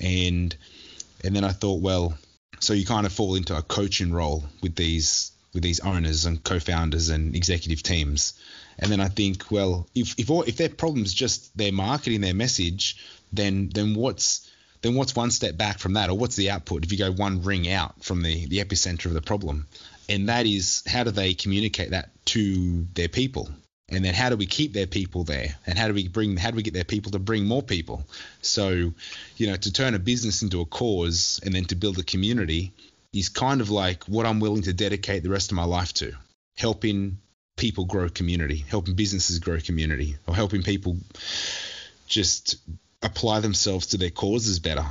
And 0.00 0.54
and 1.22 1.36
then 1.36 1.44
I 1.44 1.52
thought, 1.52 1.82
well, 1.82 2.16
so 2.60 2.72
you 2.72 2.86
kind 2.86 3.06
of 3.06 3.12
fall 3.12 3.34
into 3.34 3.56
a 3.56 3.62
coaching 3.62 4.12
role 4.12 4.44
with 4.62 4.74
these 4.76 5.32
with 5.52 5.62
these 5.62 5.80
owners 5.80 6.26
and 6.26 6.42
co-founders 6.42 7.08
and 7.08 7.34
executive 7.34 7.82
teams. 7.82 8.34
And 8.78 8.90
then 8.90 9.00
I 9.00 9.08
think, 9.08 9.50
well, 9.50 9.88
if 9.94 10.18
if 10.18 10.30
all, 10.30 10.42
if 10.42 10.56
their 10.56 10.68
problem's 10.68 11.12
just 11.12 11.56
their 11.56 11.72
marketing, 11.72 12.20
their 12.20 12.34
message, 12.34 12.96
then 13.32 13.70
then 13.74 13.94
what's 13.94 14.50
then 14.82 14.94
what's 14.94 15.14
one 15.14 15.30
step 15.30 15.56
back 15.56 15.78
from 15.78 15.94
that, 15.94 16.08
or 16.08 16.16
what's 16.16 16.36
the 16.36 16.50
output 16.50 16.84
if 16.84 16.92
you 16.92 16.98
go 16.98 17.12
one 17.12 17.42
ring 17.42 17.70
out 17.70 18.02
from 18.02 18.22
the 18.22 18.46
the 18.46 18.58
epicenter 18.58 19.06
of 19.06 19.14
the 19.14 19.22
problem? 19.22 19.66
And 20.08 20.28
that 20.28 20.46
is 20.46 20.82
how 20.86 21.04
do 21.04 21.10
they 21.10 21.34
communicate 21.34 21.90
that 21.90 22.10
to 22.26 22.86
their 22.94 23.08
people? 23.08 23.50
And 23.90 24.04
then 24.04 24.14
how 24.14 24.30
do 24.30 24.36
we 24.36 24.46
keep 24.46 24.72
their 24.72 24.86
people 24.86 25.24
there? 25.24 25.56
And 25.66 25.78
how 25.78 25.88
do 25.88 25.94
we 25.94 26.08
bring 26.08 26.36
how 26.36 26.50
do 26.50 26.56
we 26.56 26.62
get 26.62 26.74
their 26.74 26.84
people 26.84 27.12
to 27.12 27.18
bring 27.18 27.46
more 27.46 27.62
people? 27.62 28.04
So 28.42 28.92
you 29.36 29.46
know 29.46 29.56
to 29.56 29.72
turn 29.72 29.94
a 29.94 29.98
business 29.98 30.42
into 30.42 30.60
a 30.60 30.66
cause 30.66 31.40
and 31.44 31.54
then 31.54 31.64
to 31.66 31.74
build 31.74 31.98
a 31.98 32.02
community 32.02 32.72
is 33.12 33.28
kind 33.28 33.60
of 33.60 33.70
like 33.70 34.04
what 34.04 34.24
i'm 34.24 34.38
willing 34.38 34.62
to 34.62 34.72
dedicate 34.72 35.22
the 35.22 35.30
rest 35.30 35.50
of 35.50 35.56
my 35.56 35.64
life 35.64 35.92
to. 35.94 36.12
Helping 36.56 37.18
people 37.56 37.84
grow 37.84 38.08
community 38.08 38.64
helping 38.68 38.94
businesses 38.94 39.38
grow 39.38 39.58
community 39.58 40.16
or 40.26 40.34
helping 40.34 40.62
people 40.62 40.96
just 42.06 42.56
apply 43.02 43.40
themselves 43.40 43.88
to 43.88 43.96
their 43.98 44.10
causes 44.10 44.58
better. 44.58 44.86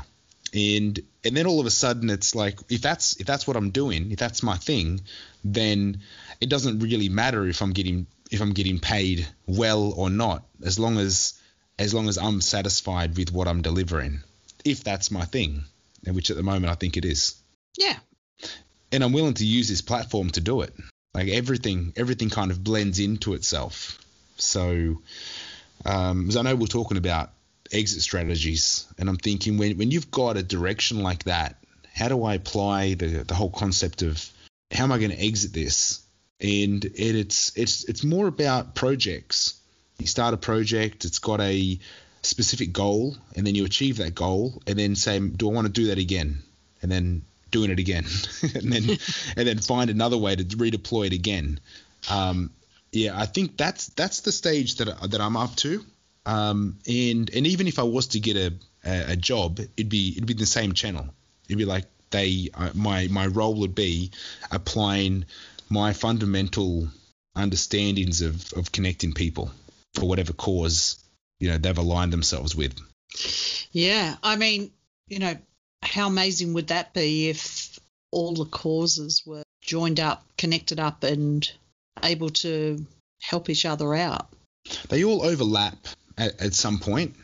And 0.54 1.00
and 1.24 1.36
then 1.38 1.46
all 1.46 1.60
of 1.60 1.66
a 1.66 1.72
sudden 1.72 2.10
it's 2.10 2.34
like 2.34 2.60
if 2.70 2.82
that's 2.82 3.20
if 3.20 3.28
that's 3.28 3.46
what 3.46 3.56
i'm 3.56 3.70
doing 3.70 4.12
if 4.12 4.18
that's 4.18 4.42
my 4.42 4.56
thing 4.56 5.02
then 5.44 6.00
it 6.42 6.50
doesn't 6.50 6.80
really 6.80 7.10
matter 7.10 7.46
if 7.46 7.62
i'm 7.62 7.74
getting 7.74 8.08
if 8.30 8.42
I'm 8.42 8.54
getting 8.54 8.80
paid 8.80 9.28
well 9.48 9.92
or 9.94 10.10
not, 10.10 10.46
as 10.63 10.80
long 10.80 10.98
as 10.98 11.39
as 11.78 11.94
long 11.94 12.10
as 12.10 12.18
I'm 12.18 12.42
satisfied 12.42 13.18
with 13.18 13.32
what 13.32 13.48
I'm 13.48 13.62
delivering, 13.62 14.22
if 14.65 14.84
that's 14.84 15.12
my 15.12 15.26
thing, 15.26 15.63
and 16.06 16.15
which 16.15 16.30
at 16.30 16.38
the 16.38 16.44
moment 16.44 16.72
I 16.72 16.76
think 16.76 16.98
it 16.98 17.06
is. 17.06 17.36
Yeah. 17.78 17.98
And 18.92 19.04
I'm 19.04 19.13
willing 19.13 19.36
to 19.36 19.46
use 19.46 19.70
this 19.70 19.82
platform 19.82 20.30
to 20.32 20.42
do 20.42 20.62
it. 20.62 20.74
Like 21.13 21.30
everything, 21.30 21.94
everything 21.96 22.30
kind 22.30 22.52
of 22.52 22.63
blends 22.63 23.00
into 23.00 23.34
itself. 23.34 23.98
So, 24.38 25.02
um, 25.86 26.28
as 26.28 26.38
I 26.38 26.42
know 26.42 26.56
we're 26.56 26.68
talking 26.68 26.98
about 26.98 27.32
exit 27.72 28.02
strategies, 28.02 28.86
and 28.98 29.10
I'm 29.10 29.18
thinking 29.18 29.58
when 29.58 29.78
when 29.78 29.92
you've 29.92 30.12
got 30.12 30.38
a 30.38 30.44
direction 30.44 31.02
like 31.02 31.24
that, 31.24 31.56
how 31.94 32.10
do 32.10 32.24
I 32.26 32.36
apply 32.36 32.96
the 32.96 33.24
the 33.24 33.36
whole 33.36 33.50
concept 33.50 34.02
of 34.02 34.30
how 34.72 34.84
am 34.84 34.92
I 34.92 34.98
going 34.98 35.12
to 35.12 35.26
exit 35.26 35.54
this 35.54 36.02
and 36.41 36.86
it, 36.86 36.93
it's 36.95 37.58
it's 37.58 37.84
it's 37.86 38.04
more 38.04 38.28
about 38.28 38.75
projects. 38.75 39.60
You 39.97 40.08
start 40.08 40.34
a 40.34 40.38
project, 40.38 41.06
it's 41.06 41.19
got 41.19 41.41
a 41.41 41.78
specific 42.21 42.71
goal, 42.71 43.17
and 43.36 43.45
then 43.45 43.56
you 43.56 43.65
achieve 43.65 43.97
that 43.97 44.15
goal, 44.15 44.62
and 44.65 44.80
then 44.80 44.95
say, 44.95 45.19
do 45.19 45.49
I 45.49 45.54
want 45.54 45.67
to 45.67 45.73
do 45.73 45.88
that 45.88 45.97
again? 45.97 46.39
And 46.82 46.89
then 46.89 47.23
doing 47.52 47.71
it 47.71 47.80
again, 47.80 48.06
and 48.56 48.71
then 48.71 48.97
and 49.38 49.47
then 49.47 49.60
find 49.60 49.89
another 49.89 50.17
way 50.17 50.36
to 50.36 50.43
redeploy 50.43 51.08
it 51.08 51.13
again. 51.13 51.60
Um, 52.10 52.52
yeah, 52.91 53.19
I 53.19 53.25
think 53.25 53.58
that's 53.58 53.88
that's 53.89 54.21
the 54.21 54.32
stage 54.32 54.75
that 54.75 55.12
that 55.12 55.21
I'm 55.21 55.38
up 55.38 55.56
to. 55.58 55.84
Um, 56.25 56.80
and 56.88 57.30
and 57.34 57.47
even 57.47 57.67
if 57.67 57.80
I 57.80 57.84
was 57.84 58.08
to 58.08 58.19
get 58.19 58.38
a, 58.38 58.54
a, 58.86 59.12
a 59.13 59.15
job, 59.15 59.60
it'd 59.60 59.89
be 59.89 60.13
it'd 60.13 60.25
be 60.25 60.34
the 60.34 60.45
same 60.45 60.73
channel. 60.73 61.08
It'd 61.47 61.58
be 61.58 61.65
like 61.65 61.86
they 62.12 62.49
uh, 62.54 62.71
my 62.73 63.08
my 63.08 63.28
role 63.28 63.56
would 63.56 63.75
be 63.75 64.12
applying 64.52 65.25
my 65.69 65.93
fundamental 65.93 66.88
understandings 67.36 68.21
of, 68.21 68.53
of 68.53 68.71
connecting 68.71 69.13
people 69.13 69.51
for 69.93 70.08
whatever 70.08 70.34
cause 70.34 71.03
you 71.39 71.49
know 71.49 71.58
they've 71.58 71.77
aligned 71.77 72.13
themselves 72.13 72.55
with. 72.55 72.75
Yeah, 73.71 74.15
I 74.23 74.36
mean, 74.36 74.71
you 75.08 75.19
know, 75.19 75.36
how 75.82 76.08
amazing 76.08 76.53
would 76.53 76.67
that 76.67 76.93
be 76.93 77.29
if 77.29 77.79
all 78.12 78.34
the 78.34 78.45
causes 78.45 79.23
were 79.25 79.43
joined 79.62 79.99
up, 79.99 80.23
connected 80.38 80.79
up, 80.79 81.03
and 81.03 81.49
able 82.03 82.29
to 82.29 82.86
help 83.21 83.49
each 83.49 83.65
other 83.65 83.93
out. 83.93 84.27
They 84.89 85.03
all 85.03 85.23
overlap 85.23 85.77
at, 86.17 86.41
at 86.41 86.53
some 86.53 86.79
point. 86.79 87.15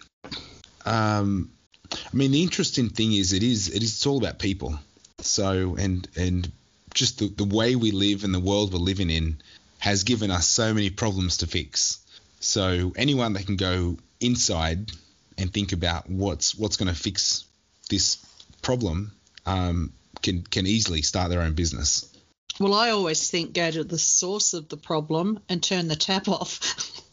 Um, 0.85 1.51
I 1.91 2.15
mean, 2.15 2.31
the 2.31 2.43
interesting 2.43 2.89
thing 2.89 3.13
is, 3.13 3.33
it 3.33 3.43
is 3.43 3.69
it 3.69 3.83
is 3.83 3.93
it's 3.93 4.05
all 4.05 4.17
about 4.17 4.39
people. 4.39 4.77
So 5.19 5.75
and 5.77 6.07
and 6.15 6.51
just 6.95 7.19
the, 7.19 7.27
the 7.27 7.45
way 7.45 7.75
we 7.75 7.91
live 7.91 8.23
and 8.23 8.33
the 8.33 8.39
world 8.39 8.73
we're 8.73 8.79
living 8.79 9.11
in 9.11 9.37
has 9.77 10.03
given 10.03 10.31
us 10.31 10.47
so 10.47 10.73
many 10.73 10.89
problems 10.89 11.37
to 11.37 11.47
fix. 11.47 11.99
So 12.39 12.93
anyone 12.95 13.33
that 13.33 13.45
can 13.45 13.57
go 13.57 13.97
inside 14.19 14.91
and 15.37 15.53
think 15.53 15.73
about 15.73 16.09
what's 16.09 16.55
what's 16.55 16.77
going 16.77 16.91
to 16.91 16.99
fix 16.99 17.43
this 17.89 18.25
problem 18.61 19.11
um, 19.45 19.93
can 20.23 20.41
can 20.41 20.65
easily 20.65 21.01
start 21.01 21.29
their 21.29 21.41
own 21.41 21.53
business. 21.53 22.11
Well, 22.59 22.73
I 22.73 22.91
always 22.91 23.29
think 23.29 23.53
go 23.53 23.69
to 23.69 23.83
the 23.83 23.99
source 23.99 24.53
of 24.53 24.69
the 24.69 24.77
problem 24.77 25.39
and 25.49 25.61
turn 25.61 25.87
the 25.87 25.95
tap 25.95 26.29
off. 26.29 27.03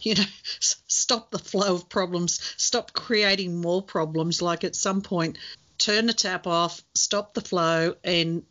you 0.00 0.14
know, 0.14 0.24
stop 0.60 1.30
the 1.30 1.38
flow 1.38 1.74
of 1.74 1.88
problems, 1.88 2.40
stop 2.56 2.92
creating 2.92 3.60
more 3.60 3.82
problems. 3.82 4.40
Like 4.40 4.64
at 4.64 4.74
some 4.74 5.02
point, 5.02 5.36
turn 5.78 6.06
the 6.06 6.12
tap 6.12 6.46
off, 6.46 6.82
stop 6.94 7.34
the 7.34 7.40
flow, 7.40 7.94
and 8.04 8.42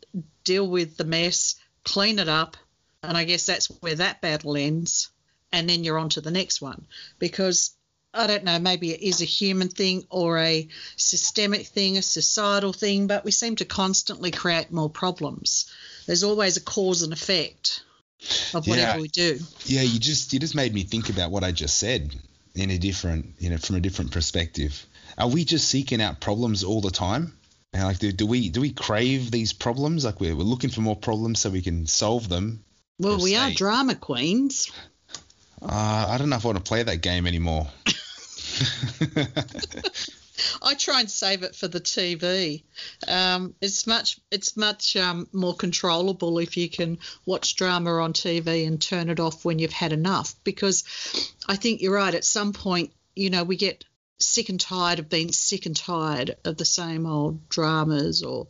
deal 0.44 0.68
with 0.68 0.96
the 0.96 1.04
mess, 1.04 1.56
clean 1.84 2.18
it 2.18 2.28
up. 2.28 2.56
And 3.02 3.16
I 3.16 3.24
guess 3.24 3.46
that's 3.46 3.66
where 3.80 3.94
that 3.96 4.20
battle 4.20 4.56
ends. 4.56 5.10
And 5.52 5.68
then 5.68 5.84
you're 5.84 5.98
on 5.98 6.08
to 6.10 6.20
the 6.20 6.30
next 6.30 6.60
one. 6.60 6.86
Because 7.18 7.76
I 8.12 8.26
don't 8.26 8.44
know, 8.44 8.58
maybe 8.58 8.92
it 8.92 9.02
is 9.02 9.20
a 9.20 9.26
human 9.26 9.68
thing 9.68 10.04
or 10.08 10.38
a 10.38 10.68
systemic 10.96 11.66
thing, 11.66 11.98
a 11.98 12.02
societal 12.02 12.72
thing, 12.72 13.06
but 13.06 13.24
we 13.24 13.30
seem 13.30 13.56
to 13.56 13.64
constantly 13.64 14.30
create 14.30 14.72
more 14.72 14.90
problems. 14.90 15.70
There's 16.06 16.24
always 16.24 16.56
a 16.56 16.62
cause 16.62 17.02
and 17.02 17.12
effect 17.12 17.82
of 18.54 18.66
whatever 18.66 18.96
Yeah. 18.96 19.02
we 19.02 19.08
do. 19.08 19.38
Yeah, 19.66 19.82
you 19.82 19.98
just 20.00 20.32
you 20.32 20.40
just 20.40 20.54
made 20.54 20.72
me 20.72 20.82
think 20.82 21.10
about 21.10 21.30
what 21.30 21.44
I 21.44 21.52
just 21.52 21.78
said 21.78 22.14
in 22.54 22.70
a 22.70 22.78
different 22.78 23.34
you 23.38 23.50
know 23.50 23.58
from 23.58 23.76
a 23.76 23.80
different 23.80 24.12
perspective. 24.12 24.86
Are 25.18 25.28
we 25.28 25.44
just 25.44 25.68
seeking 25.68 26.02
out 26.02 26.20
problems 26.20 26.64
all 26.64 26.80
the 26.80 26.90
time? 26.90 27.32
And 27.72 27.84
like, 27.84 27.98
do, 27.98 28.12
do 28.12 28.26
we 28.26 28.48
do 28.48 28.60
we 28.60 28.72
crave 28.72 29.30
these 29.30 29.52
problems? 29.52 30.04
Like 30.04 30.20
we're, 30.20 30.34
we're 30.34 30.42
looking 30.42 30.70
for 30.70 30.80
more 30.80 30.96
problems 30.96 31.40
so 31.40 31.50
we 31.50 31.62
can 31.62 31.86
solve 31.86 32.28
them. 32.28 32.64
Well, 32.98 33.22
we 33.22 33.36
are 33.36 33.50
drama 33.50 33.94
queens. 33.94 34.72
Uh, 35.60 36.06
I 36.08 36.16
don't 36.18 36.30
know 36.30 36.36
if 36.36 36.44
I 36.44 36.48
want 36.48 36.58
to 36.58 36.64
play 36.64 36.82
that 36.82 37.02
game 37.02 37.26
anymore. 37.26 37.66
I 40.62 40.74
try 40.74 41.00
and 41.00 41.10
save 41.10 41.42
it 41.42 41.54
for 41.54 41.68
the 41.68 41.80
TV. 41.80 42.62
Um, 43.06 43.54
it's 43.60 43.86
much 43.86 44.18
it's 44.30 44.56
much 44.56 44.96
um, 44.96 45.28
more 45.32 45.54
controllable 45.54 46.38
if 46.38 46.56
you 46.56 46.68
can 46.68 46.98
watch 47.24 47.56
drama 47.56 48.02
on 48.02 48.12
TV 48.12 48.66
and 48.66 48.80
turn 48.80 49.10
it 49.10 49.20
off 49.20 49.44
when 49.44 49.58
you've 49.58 49.72
had 49.72 49.92
enough. 49.92 50.34
Because 50.44 50.84
I 51.48 51.56
think 51.56 51.82
you're 51.82 51.94
right. 51.94 52.14
At 52.14 52.24
some 52.24 52.52
point, 52.52 52.92
you 53.14 53.30
know, 53.30 53.44
we 53.44 53.56
get 53.56 53.84
sick 54.18 54.48
and 54.48 54.60
tired 54.60 54.98
of 54.98 55.08
being 55.08 55.32
sick 55.32 55.66
and 55.66 55.76
tired 55.76 56.36
of 56.44 56.56
the 56.56 56.64
same 56.64 57.06
old 57.06 57.48
dramas 57.48 58.22
or 58.22 58.46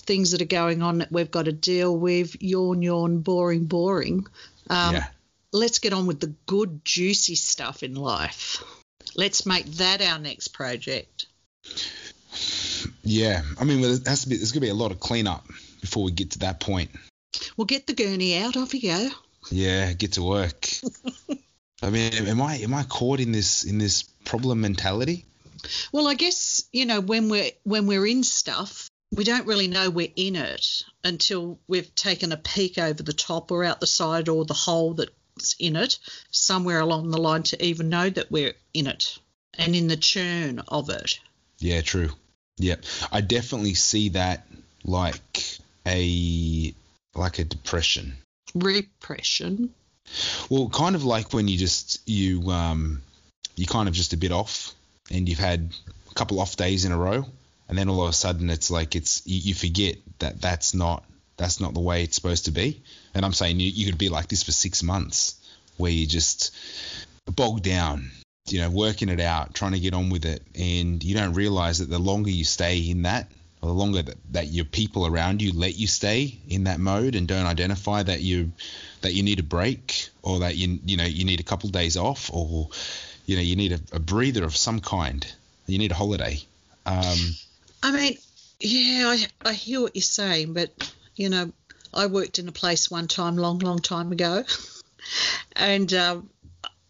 things 0.00 0.32
that 0.32 0.42
are 0.42 0.46
going 0.46 0.82
on 0.82 0.98
that 0.98 1.12
we've 1.12 1.30
got 1.30 1.46
to 1.46 1.52
deal 1.52 1.96
with. 1.96 2.40
Yawn, 2.42 2.82
yawn, 2.82 3.20
boring, 3.20 3.64
boring. 3.64 4.26
Um, 4.70 4.94
yeah. 4.94 5.06
let's 5.52 5.78
get 5.78 5.92
on 5.92 6.06
with 6.06 6.20
the 6.20 6.34
good, 6.46 6.84
juicy 6.84 7.34
stuff 7.34 7.82
in 7.82 7.94
life. 7.94 8.62
Let's 9.16 9.46
make 9.46 9.66
that 9.76 10.02
our 10.02 10.18
next 10.18 10.48
project. 10.48 11.26
Yeah. 13.02 13.42
I 13.58 13.64
mean, 13.64 13.80
well, 13.80 13.96
there 13.96 14.10
has 14.10 14.22
to 14.22 14.28
be, 14.28 14.36
there's 14.36 14.52
going 14.52 14.60
to 14.60 14.66
be 14.66 14.70
a 14.70 14.74
lot 14.74 14.92
of 14.92 15.00
cleanup 15.00 15.46
before 15.80 16.04
we 16.04 16.12
get 16.12 16.32
to 16.32 16.38
that 16.40 16.60
point. 16.60 16.90
We'll 17.56 17.66
get 17.66 17.86
the 17.86 17.94
gurney 17.94 18.38
out. 18.38 18.56
Off 18.56 18.74
you 18.74 18.82
go. 18.82 19.08
Yeah, 19.50 19.92
get 19.92 20.12
to 20.12 20.22
work. 20.22 20.68
I 21.82 21.90
mean, 21.90 22.12
am 22.14 22.42
I 22.42 22.56
am 22.56 22.74
I 22.74 22.82
caught 22.82 23.20
in 23.20 23.30
this 23.32 23.64
in 23.64 23.78
this 23.78 24.02
problem 24.28 24.60
mentality? 24.60 25.24
Well, 25.90 26.06
I 26.06 26.14
guess 26.14 26.68
you 26.72 26.86
know 26.86 27.00
when 27.00 27.28
we're 27.28 27.50
when 27.64 27.86
we're 27.86 28.06
in 28.06 28.22
stuff, 28.22 28.88
we 29.10 29.24
don't 29.24 29.46
really 29.46 29.66
know 29.66 29.90
we're 29.90 30.12
in 30.14 30.36
it 30.36 30.82
until 31.02 31.58
we've 31.66 31.92
taken 31.94 32.30
a 32.30 32.36
peek 32.36 32.78
over 32.78 33.02
the 33.02 33.12
top 33.12 33.50
or 33.50 33.64
out 33.64 33.80
the 33.80 33.86
side 33.86 34.28
or 34.28 34.44
the 34.44 34.54
hole 34.54 34.94
that's 34.94 35.56
in 35.58 35.76
it 35.76 35.98
somewhere 36.30 36.80
along 36.80 37.10
the 37.10 37.20
line 37.20 37.42
to 37.44 37.64
even 37.64 37.88
know 37.88 38.08
that 38.10 38.30
we're 38.30 38.54
in 38.74 38.86
it 38.86 39.18
and 39.54 39.74
in 39.74 39.88
the 39.88 39.96
churn 39.96 40.60
of 40.68 40.90
it. 40.90 41.18
Yeah, 41.58 41.80
true. 41.80 42.10
Yep. 42.58 42.84
I 43.10 43.20
definitely 43.20 43.74
see 43.74 44.10
that 44.10 44.46
like 44.84 45.58
a 45.86 46.74
like 47.14 47.38
a 47.38 47.44
depression. 47.44 48.14
Repression. 48.54 49.74
Well, 50.48 50.68
kind 50.68 50.94
of 50.94 51.04
like 51.04 51.32
when 51.32 51.48
you 51.48 51.58
just 51.58 52.00
you 52.06 52.50
um 52.50 53.02
you 53.58 53.66
kind 53.66 53.88
of 53.88 53.94
just 53.94 54.12
a 54.12 54.16
bit 54.16 54.32
off 54.32 54.74
and 55.10 55.28
you've 55.28 55.38
had 55.38 55.72
a 56.10 56.14
couple 56.14 56.40
off 56.40 56.56
days 56.56 56.84
in 56.84 56.92
a 56.92 56.96
row 56.96 57.26
and 57.68 57.76
then 57.76 57.88
all 57.88 58.02
of 58.02 58.08
a 58.08 58.12
sudden 58.12 58.50
it's 58.50 58.70
like 58.70 58.96
it's 58.96 59.22
you, 59.26 59.38
you 59.38 59.54
forget 59.54 59.96
that 60.20 60.40
that's 60.40 60.74
not 60.74 61.04
that's 61.36 61.60
not 61.60 61.74
the 61.74 61.80
way 61.80 62.02
it's 62.02 62.16
supposed 62.16 62.46
to 62.46 62.50
be. 62.50 62.82
And 63.14 63.24
I'm 63.24 63.32
saying 63.32 63.60
you, 63.60 63.70
you 63.70 63.86
could 63.86 63.98
be 63.98 64.08
like 64.08 64.26
this 64.26 64.42
for 64.42 64.50
6 64.50 64.82
months 64.82 65.36
where 65.76 65.92
you 65.92 66.04
just 66.06 66.52
bogged 67.26 67.62
down, 67.62 68.10
you 68.48 68.60
know, 68.60 68.70
working 68.70 69.08
it 69.08 69.20
out, 69.20 69.54
trying 69.54 69.72
to 69.72 69.78
get 69.80 69.94
on 69.94 70.10
with 70.10 70.24
it 70.24 70.42
and 70.58 71.02
you 71.02 71.14
don't 71.14 71.34
realize 71.34 71.78
that 71.78 71.90
the 71.90 71.98
longer 71.98 72.30
you 72.30 72.44
stay 72.44 72.78
in 72.78 73.02
that 73.02 73.30
or 73.62 73.68
the 73.68 73.74
longer 73.74 74.02
that, 74.02 74.16
that 74.32 74.46
your 74.48 74.64
people 74.64 75.06
around 75.06 75.42
you 75.42 75.52
let 75.52 75.76
you 75.76 75.86
stay 75.86 76.38
in 76.48 76.64
that 76.64 76.80
mode 76.80 77.14
and 77.14 77.28
don't 77.28 77.46
identify 77.46 78.02
that 78.02 78.20
you 78.20 78.52
that 79.00 79.14
you 79.14 79.22
need 79.22 79.40
a 79.40 79.44
break 79.44 80.08
or 80.22 80.40
that 80.40 80.56
you 80.56 80.78
you 80.84 80.96
know 80.96 81.04
you 81.04 81.24
need 81.24 81.40
a 81.40 81.44
couple 81.44 81.66
of 81.68 81.72
days 81.72 81.96
off 81.96 82.30
or 82.32 82.68
you 83.28 83.36
know 83.36 83.42
you 83.42 83.56
need 83.56 83.72
a, 83.72 83.80
a 83.92 84.00
breather 84.00 84.42
of 84.42 84.56
some 84.56 84.80
kind. 84.80 85.24
You 85.66 85.78
need 85.78 85.92
a 85.92 85.94
holiday. 85.94 86.40
Um, 86.86 87.18
I 87.82 87.92
mean, 87.92 88.18
yeah, 88.58 89.04
I, 89.06 89.26
I 89.50 89.52
hear 89.52 89.82
what 89.82 89.94
you're 89.94 90.02
saying, 90.02 90.54
but 90.54 90.70
you 91.14 91.28
know, 91.28 91.52
I 91.92 92.06
worked 92.06 92.38
in 92.38 92.48
a 92.48 92.52
place 92.52 92.90
one 92.90 93.06
time, 93.06 93.36
long, 93.36 93.58
long 93.58 93.80
time 93.80 94.12
ago, 94.12 94.44
and 95.56 95.92
um, 95.92 96.30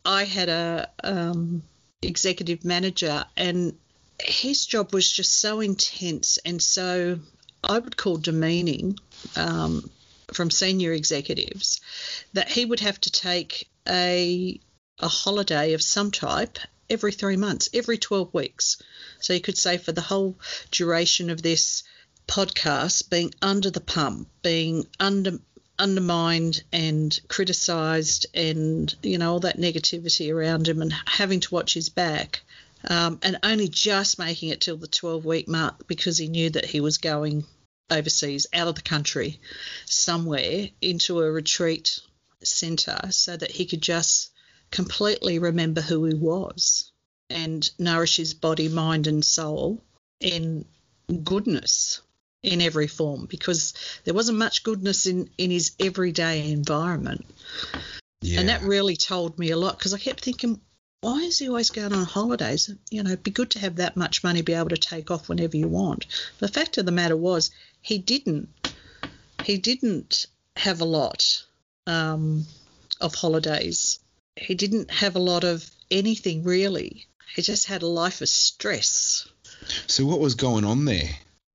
I 0.05 0.25
had 0.25 0.49
a 0.49 0.89
um, 1.03 1.65
executive 2.03 2.65
manager, 2.65 3.25
and 3.37 3.77
his 4.23 4.65
job 4.65 4.95
was 4.95 5.11
just 5.11 5.39
so 5.39 5.61
intense 5.61 6.39
and 6.45 6.63
so 6.63 7.19
I 7.63 7.79
would 7.79 7.97
call 7.97 8.17
demeaning 8.17 8.99
um, 9.37 9.91
from 10.33 10.51
senior 10.51 10.93
executives 10.93 11.81
that 12.33 12.49
he 12.49 12.65
would 12.65 12.81
have 12.81 13.01
to 13.03 13.11
take 13.11 13.69
a 13.89 14.61
a 15.01 15.09
holiday 15.09 15.73
of 15.75 15.83
some 15.83 16.11
type 16.11 16.59
every 16.91 17.13
three 17.13 17.37
months, 17.37 17.69
every 17.75 17.99
12 17.99 18.33
weeks. 18.33 18.81
So 19.21 19.33
you 19.33 19.41
could 19.41 19.59
say 19.59 19.79
for 19.79 19.93
the 19.93 20.01
whole 20.01 20.39
duration 20.71 21.31
of 21.31 21.43
this 21.43 21.83
podcast, 22.27 23.11
being 23.11 23.33
under 23.43 23.71
the 23.71 23.81
pump, 23.81 24.29
being 24.43 24.87
under 24.99 25.39
undermined 25.79 26.63
and 26.73 27.21
criticized 27.29 28.27
and 28.35 28.93
you 29.03 29.17
know 29.17 29.35
all 29.35 29.41
that 29.41 29.59
negativity 29.59 30.35
around 30.35 30.67
him 30.67 30.83
and 30.83 30.93
having 31.07 31.39
to 31.39 31.55
watch 31.55 31.73
his 31.73 31.89
back 31.89 32.43
um, 32.89 33.21
and 33.23 33.39
only 33.45 33.69
just 33.69 34.19
making 34.19 34.49
it 34.49 34.61
till 34.61 34.77
the 34.77 34.89
12 34.89 35.25
week 35.25 35.47
mark 35.47 35.87
because 35.87 36.19
he 36.19 36.27
knew 36.27 36.51
that 36.51 36.65
he 36.65 36.81
was 36.81 36.99
going 36.99 37.45
overseas 37.91 38.47
out 38.53 38.67
of 38.67 38.75
the 38.75 38.83
country 38.83 39.41
somewhere 39.87 40.69
into 40.81 41.21
a 41.21 41.31
retreat 41.31 42.01
center 42.43 42.99
so 43.11 43.37
that 43.37 43.53
he 43.53 43.65
could 43.65 43.81
just 43.81 44.33
completely 44.71 45.39
remember 45.39 45.81
who 45.81 46.05
he 46.05 46.15
was 46.15 46.93
and 47.31 47.69
nourish 47.79 48.17
his 48.17 48.35
body, 48.35 48.69
mind, 48.69 49.07
and 49.07 49.25
soul 49.25 49.83
in 50.21 50.65
goodness 51.25 52.01
in 52.43 52.61
every 52.61 52.87
form 52.87 53.27
because 53.27 53.75
there 54.05 54.15
wasn't 54.15 54.39
much 54.39 54.63
goodness 54.63 55.07
in, 55.07 55.29
in 55.39 55.51
his 55.51 55.73
everyday 55.81 56.51
environment. 56.53 57.25
yeah 58.21 58.41
And 58.41 58.49
that 58.49 58.63
really 58.63 58.97
told 58.97 59.39
me 59.39 59.51
a 59.51 59.57
lot 59.57 59.79
because 59.79 59.95
I 59.95 59.99
kept 59.99 60.21
thinking, 60.21 60.61
why 61.01 61.21
is 61.21 61.39
he 61.39 61.49
always 61.49 61.71
going 61.71 61.93
on 61.93 62.05
holidays? 62.05 62.71
You 62.91 63.03
know, 63.03 63.11
it'd 63.11 63.23
be 63.23 63.31
good 63.31 63.51
to 63.51 63.61
have 63.61 63.77
that 63.77 63.97
much 63.97 64.25
money, 64.25 64.43
be 64.43 64.55
able 64.55 64.71
to 64.71 64.77
take 64.77 65.11
off 65.11 65.29
whenever 65.29 65.57
you 65.57 65.69
want. 65.69 66.07
The 66.39 66.49
fact 66.49 66.79
of 66.79 66.87
the 66.87 66.93
matter 66.93 67.17
was, 67.17 67.51
he 67.83 67.99
didn't. 67.99 68.49
He 69.43 69.59
didn't 69.59 70.27
have 70.57 70.81
a 70.81 70.85
lot 70.85 71.45
um, 71.87 72.47
of 73.01 73.15
holidays. 73.15 74.01
He 74.41 74.55
didn't 74.55 74.91
have 74.91 75.17
a 75.17 75.21
lot 75.21 75.45
of 75.45 75.69
anything 75.91 76.45
really. 76.45 77.07
He 77.35 77.43
just 77.43 77.67
had 77.67 77.83
a 77.83 77.87
life 77.87 78.21
of 78.21 78.29
stress. 78.29 79.29
so 79.87 80.05
what 80.07 80.21
was 80.21 80.35
going 80.35 80.65
on 80.65 80.85
there 80.85 81.11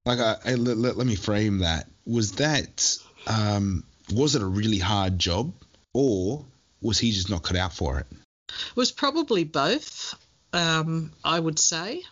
like 0.06 0.20
I, 0.20 0.36
I 0.46 0.56
let, 0.56 0.78
let, 0.78 0.98
let 0.98 1.08
me 1.08 1.16
frame 1.16 1.60
that 1.60 1.88
was 2.06 2.34
that 2.34 2.98
um, 3.28 3.84
was 4.14 4.36
it 4.36 4.42
a 4.42 4.46
really 4.46 4.78
hard 4.80 5.18
job 5.18 5.54
or 5.94 6.46
was 6.82 7.00
he 7.00 7.12
just 7.12 7.30
not 7.30 7.44
cut 7.44 7.56
out 7.58 7.74
for 7.74 8.00
it 8.00 8.08
It 8.12 8.76
was 8.76 8.92
probably 8.92 9.46
both, 9.46 10.16
um, 10.52 11.12
I 11.24 11.40
would 11.40 11.60
say. 11.60 12.04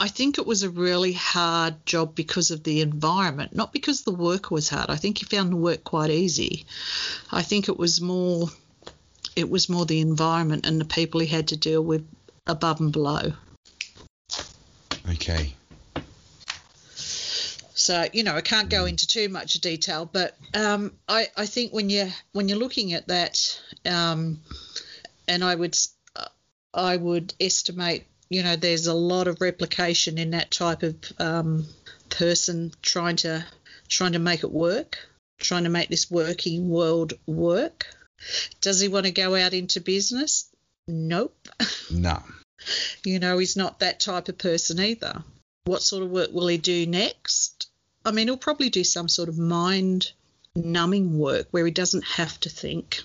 I 0.00 0.08
think 0.08 0.38
it 0.38 0.46
was 0.46 0.62
a 0.62 0.70
really 0.70 1.12
hard 1.12 1.84
job 1.84 2.14
because 2.14 2.50
of 2.52 2.62
the 2.62 2.80
environment, 2.82 3.54
not 3.54 3.72
because 3.72 4.02
the 4.02 4.12
work 4.12 4.50
was 4.50 4.68
hard. 4.68 4.90
I 4.90 4.96
think 4.96 5.18
he 5.18 5.24
found 5.24 5.50
the 5.52 5.56
work 5.56 5.82
quite 5.84 6.10
easy. 6.10 6.66
I 7.32 7.42
think 7.42 7.68
it 7.68 7.76
was 7.76 8.00
more 8.00 8.48
it 9.38 9.48
was 9.48 9.68
more 9.68 9.86
the 9.86 10.00
environment 10.00 10.66
and 10.66 10.80
the 10.80 10.84
people 10.84 11.20
he 11.20 11.26
had 11.26 11.48
to 11.48 11.56
deal 11.56 11.80
with 11.80 12.04
above 12.48 12.80
and 12.80 12.92
below. 12.92 13.32
Okay. 15.12 15.54
So 17.74 18.06
you 18.12 18.24
know, 18.24 18.34
I 18.34 18.40
can't 18.40 18.68
go 18.68 18.84
into 18.84 19.06
too 19.06 19.28
much 19.28 19.54
detail, 19.54 20.10
but 20.12 20.36
um, 20.52 20.92
I, 21.08 21.28
I 21.36 21.46
think 21.46 21.72
when 21.72 21.88
you 21.88 22.10
when 22.32 22.48
you're 22.48 22.58
looking 22.58 22.92
at 22.92 23.06
that, 23.06 23.38
um, 23.86 24.40
and 25.28 25.44
I 25.44 25.54
would 25.54 25.76
I 26.74 26.96
would 26.96 27.34
estimate, 27.40 28.06
you 28.28 28.42
know, 28.42 28.56
there's 28.56 28.88
a 28.88 28.94
lot 28.94 29.28
of 29.28 29.40
replication 29.40 30.18
in 30.18 30.30
that 30.30 30.50
type 30.50 30.82
of 30.82 30.96
um, 31.18 31.66
person 32.10 32.72
trying 32.82 33.16
to 33.16 33.46
trying 33.88 34.12
to 34.12 34.18
make 34.18 34.42
it 34.42 34.50
work, 34.50 34.98
trying 35.38 35.64
to 35.64 35.70
make 35.70 35.88
this 35.88 36.10
working 36.10 36.68
world 36.68 37.12
work. 37.26 37.86
Does 38.60 38.80
he 38.80 38.88
want 38.88 39.06
to 39.06 39.12
go 39.12 39.34
out 39.34 39.54
into 39.54 39.80
business? 39.80 40.48
Nope. 40.86 41.48
No. 41.90 42.22
You 43.04 43.18
know, 43.18 43.38
he's 43.38 43.56
not 43.56 43.80
that 43.80 44.00
type 44.00 44.28
of 44.28 44.36
person 44.36 44.80
either. 44.80 45.22
What 45.64 45.82
sort 45.82 46.02
of 46.02 46.10
work 46.10 46.32
will 46.32 46.48
he 46.48 46.58
do 46.58 46.86
next? 46.86 47.68
I 48.04 48.10
mean, 48.10 48.26
he'll 48.26 48.36
probably 48.36 48.68
do 48.68 48.84
some 48.84 49.08
sort 49.08 49.28
of 49.28 49.38
mind 49.38 50.12
numbing 50.54 51.18
work 51.18 51.46
where 51.50 51.64
he 51.64 51.70
doesn't 51.70 52.04
have 52.04 52.38
to 52.40 52.50
think. 52.50 53.02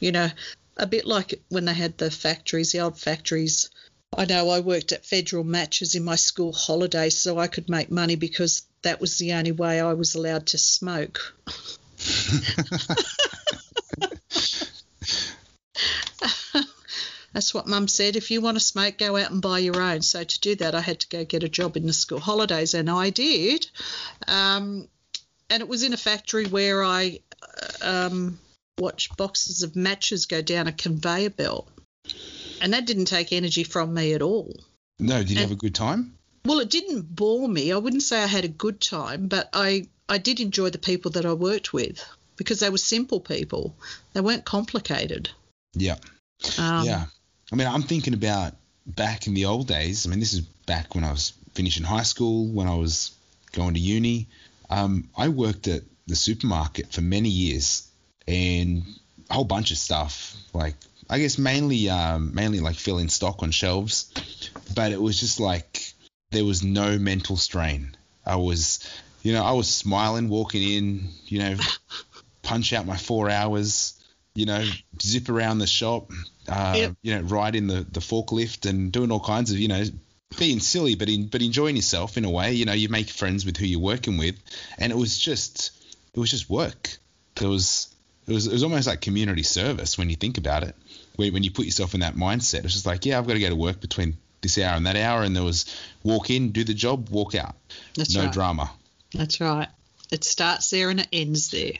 You 0.00 0.12
know, 0.12 0.28
a 0.76 0.86
bit 0.86 1.06
like 1.06 1.40
when 1.48 1.64
they 1.64 1.74
had 1.74 1.96
the 1.96 2.10
factories, 2.10 2.72
the 2.72 2.80
old 2.80 2.98
factories. 2.98 3.70
I 4.16 4.26
know 4.26 4.50
I 4.50 4.60
worked 4.60 4.92
at 4.92 5.06
Federal 5.06 5.44
Matches 5.44 5.94
in 5.94 6.04
my 6.04 6.16
school 6.16 6.52
holidays 6.52 7.16
so 7.16 7.38
I 7.38 7.46
could 7.46 7.70
make 7.70 7.90
money 7.90 8.16
because 8.16 8.62
that 8.82 9.00
was 9.00 9.16
the 9.16 9.32
only 9.34 9.52
way 9.52 9.80
I 9.80 9.94
was 9.94 10.14
allowed 10.14 10.46
to 10.48 10.58
smoke. 10.58 11.34
That's 17.32 17.54
what 17.54 17.66
Mum 17.66 17.88
said. 17.88 18.16
If 18.16 18.30
you 18.30 18.40
want 18.40 18.56
to 18.56 18.64
smoke, 18.64 18.98
go 18.98 19.16
out 19.16 19.30
and 19.30 19.40
buy 19.40 19.58
your 19.58 19.80
own. 19.80 20.02
So 20.02 20.22
to 20.22 20.40
do 20.40 20.54
that, 20.56 20.74
I 20.74 20.80
had 20.80 21.00
to 21.00 21.08
go 21.08 21.24
get 21.24 21.42
a 21.42 21.48
job 21.48 21.76
in 21.76 21.86
the 21.86 21.92
school 21.92 22.20
holidays, 22.20 22.74
and 22.74 22.90
I 22.90 23.10
did. 23.10 23.66
Um, 24.28 24.88
and 25.48 25.62
it 25.62 25.68
was 25.68 25.82
in 25.82 25.92
a 25.92 25.96
factory 25.98 26.46
where 26.46 26.84
I 26.84 27.20
um, 27.80 28.38
watched 28.78 29.16
boxes 29.16 29.62
of 29.62 29.76
matches 29.76 30.26
go 30.26 30.42
down 30.42 30.66
a 30.66 30.72
conveyor 30.72 31.30
belt, 31.30 31.68
and 32.60 32.72
that 32.72 32.86
didn't 32.86 33.06
take 33.06 33.32
energy 33.32 33.64
from 33.64 33.94
me 33.94 34.12
at 34.14 34.22
all. 34.22 34.54
No, 34.98 35.18
did 35.18 35.30
you 35.30 35.36
And- 35.36 35.48
have 35.48 35.52
a 35.52 35.60
good 35.60 35.74
time? 35.74 36.18
Well, 36.44 36.58
it 36.58 36.70
didn't 36.70 37.02
bore 37.14 37.48
me. 37.48 37.70
I 37.70 37.76
wouldn't 37.76 38.02
say 38.02 38.20
I 38.20 38.26
had 38.26 38.44
a 38.44 38.48
good 38.48 38.80
time, 38.80 39.28
but 39.28 39.48
I 39.52 39.86
I 40.08 40.18
did 40.18 40.40
enjoy 40.40 40.70
the 40.70 40.78
people 40.78 41.12
that 41.12 41.24
I 41.24 41.32
worked 41.32 41.72
with 41.72 42.04
because 42.36 42.58
they 42.58 42.68
were 42.68 42.78
simple 42.78 43.20
people. 43.20 43.76
They 44.12 44.20
weren't 44.20 44.44
complicated. 44.44 45.30
Yeah. 45.74 45.98
Um, 46.58 46.84
yeah. 46.84 47.06
I 47.52 47.56
mean, 47.56 47.68
I'm 47.68 47.82
thinking 47.82 48.14
about 48.14 48.54
back 48.86 49.26
in 49.26 49.34
the 49.34 49.44
old 49.44 49.68
days. 49.68 50.06
I 50.06 50.10
mean, 50.10 50.20
this 50.20 50.32
is 50.32 50.40
back 50.40 50.94
when 50.94 51.04
I 51.04 51.10
was 51.10 51.34
finishing 51.52 51.84
high 51.84 52.02
school, 52.02 52.46
when 52.46 52.66
I 52.66 52.74
was 52.76 53.14
going 53.52 53.74
to 53.74 53.80
uni. 53.80 54.28
Um, 54.70 55.10
I 55.16 55.28
worked 55.28 55.68
at 55.68 55.82
the 56.06 56.16
supermarket 56.16 56.92
for 56.92 57.02
many 57.02 57.28
years 57.28 57.86
and 58.26 58.84
a 59.28 59.34
whole 59.34 59.44
bunch 59.44 59.70
of 59.70 59.76
stuff. 59.76 60.34
Like, 60.54 60.76
I 61.10 61.18
guess 61.18 61.36
mainly, 61.36 61.90
um, 61.90 62.34
mainly 62.34 62.60
like 62.60 62.76
filling 62.76 63.10
stock 63.10 63.42
on 63.42 63.50
shelves. 63.50 64.10
But 64.74 64.92
it 64.92 65.00
was 65.00 65.20
just 65.20 65.38
like 65.38 65.92
there 66.30 66.46
was 66.46 66.62
no 66.62 66.98
mental 66.98 67.36
strain. 67.36 67.94
I 68.24 68.36
was, 68.36 68.88
you 69.22 69.34
know, 69.34 69.44
I 69.44 69.52
was 69.52 69.68
smiling 69.68 70.30
walking 70.30 70.62
in, 70.62 71.08
you 71.26 71.40
know, 71.40 71.56
punch 72.42 72.72
out 72.72 72.86
my 72.86 72.96
four 72.96 73.28
hours, 73.28 74.01
you 74.34 74.46
know, 74.46 74.64
zip 75.00 75.28
around 75.28 75.58
the 75.58 75.66
shop, 75.66 76.10
uh, 76.48 76.74
Yep. 76.76 76.96
you 77.02 77.14
know, 77.14 77.22
ride 77.22 77.54
in 77.54 77.66
the, 77.66 77.86
the 77.90 78.00
forklift 78.00 78.68
and 78.68 78.90
doing 78.92 79.10
all 79.10 79.20
kinds 79.20 79.52
of, 79.52 79.58
you 79.58 79.68
know, 79.68 79.84
being 80.38 80.60
silly, 80.60 80.94
but 80.94 81.08
in, 81.08 81.26
but 81.26 81.42
enjoying 81.42 81.76
yourself 81.76 82.16
in 82.16 82.24
a 82.24 82.30
way. 82.30 82.52
You 82.52 82.64
know, 82.64 82.72
you 82.72 82.88
make 82.88 83.08
friends 83.10 83.44
with 83.44 83.56
who 83.56 83.66
you're 83.66 83.80
working 83.80 84.16
with, 84.16 84.36
and 84.78 84.90
it 84.90 84.96
was 84.96 85.18
just, 85.18 85.72
it 86.14 86.20
was 86.20 86.30
just 86.30 86.48
work. 86.48 86.96
There 87.36 87.48
was, 87.48 87.94
it 88.26 88.32
was, 88.32 88.46
it 88.46 88.52
was 88.52 88.62
almost 88.62 88.86
like 88.86 89.00
community 89.00 89.42
service 89.42 89.98
when 89.98 90.08
you 90.08 90.16
think 90.16 90.38
about 90.38 90.62
it. 90.62 90.74
When, 91.16 91.32
when 91.34 91.42
you 91.42 91.50
put 91.50 91.66
yourself 91.66 91.92
in 91.94 92.00
that 92.00 92.14
mindset, 92.14 92.64
it's 92.64 92.72
just 92.72 92.86
like, 92.86 93.04
yeah, 93.04 93.18
I've 93.18 93.26
got 93.26 93.34
to 93.34 93.40
go 93.40 93.50
to 93.50 93.56
work 93.56 93.80
between 93.80 94.16
this 94.40 94.56
hour 94.58 94.74
and 94.76 94.86
that 94.86 94.96
hour, 94.96 95.22
and 95.22 95.36
there 95.36 95.44
was 95.44 95.66
walk 96.02 96.30
in, 96.30 96.50
do 96.52 96.64
the 96.64 96.74
job, 96.74 97.10
walk 97.10 97.34
out, 97.34 97.54
That's 97.94 98.14
no 98.14 98.24
right. 98.24 98.32
drama. 98.32 98.70
That's 99.14 99.40
right. 99.40 99.68
It 100.10 100.24
starts 100.24 100.70
there 100.70 100.88
and 100.90 101.00
it 101.00 101.08
ends 101.12 101.50
there. 101.50 101.72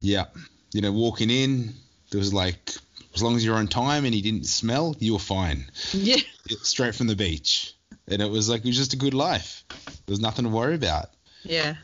Yeah. 0.00 0.26
You 0.72 0.80
know, 0.80 0.92
walking 0.92 1.30
in, 1.30 1.74
there 2.10 2.18
was 2.18 2.32
like, 2.34 2.72
as 3.14 3.22
long 3.22 3.36
as 3.36 3.44
you're 3.44 3.56
on 3.56 3.68
time 3.68 4.04
and 4.04 4.14
you 4.14 4.22
didn't 4.22 4.46
smell, 4.46 4.94
you 4.98 5.14
were 5.14 5.18
fine. 5.18 5.64
Yeah. 5.92 6.16
Straight 6.62 6.94
from 6.94 7.06
the 7.06 7.16
beach. 7.16 7.74
And 8.08 8.20
it 8.20 8.28
was 8.30 8.48
like, 8.48 8.60
it 8.64 8.66
was 8.66 8.76
just 8.76 8.92
a 8.92 8.96
good 8.96 9.14
life. 9.14 9.64
There 9.68 10.12
was 10.12 10.20
nothing 10.20 10.44
to 10.44 10.50
worry 10.50 10.74
about. 10.74 11.10
Yeah. 11.44 11.74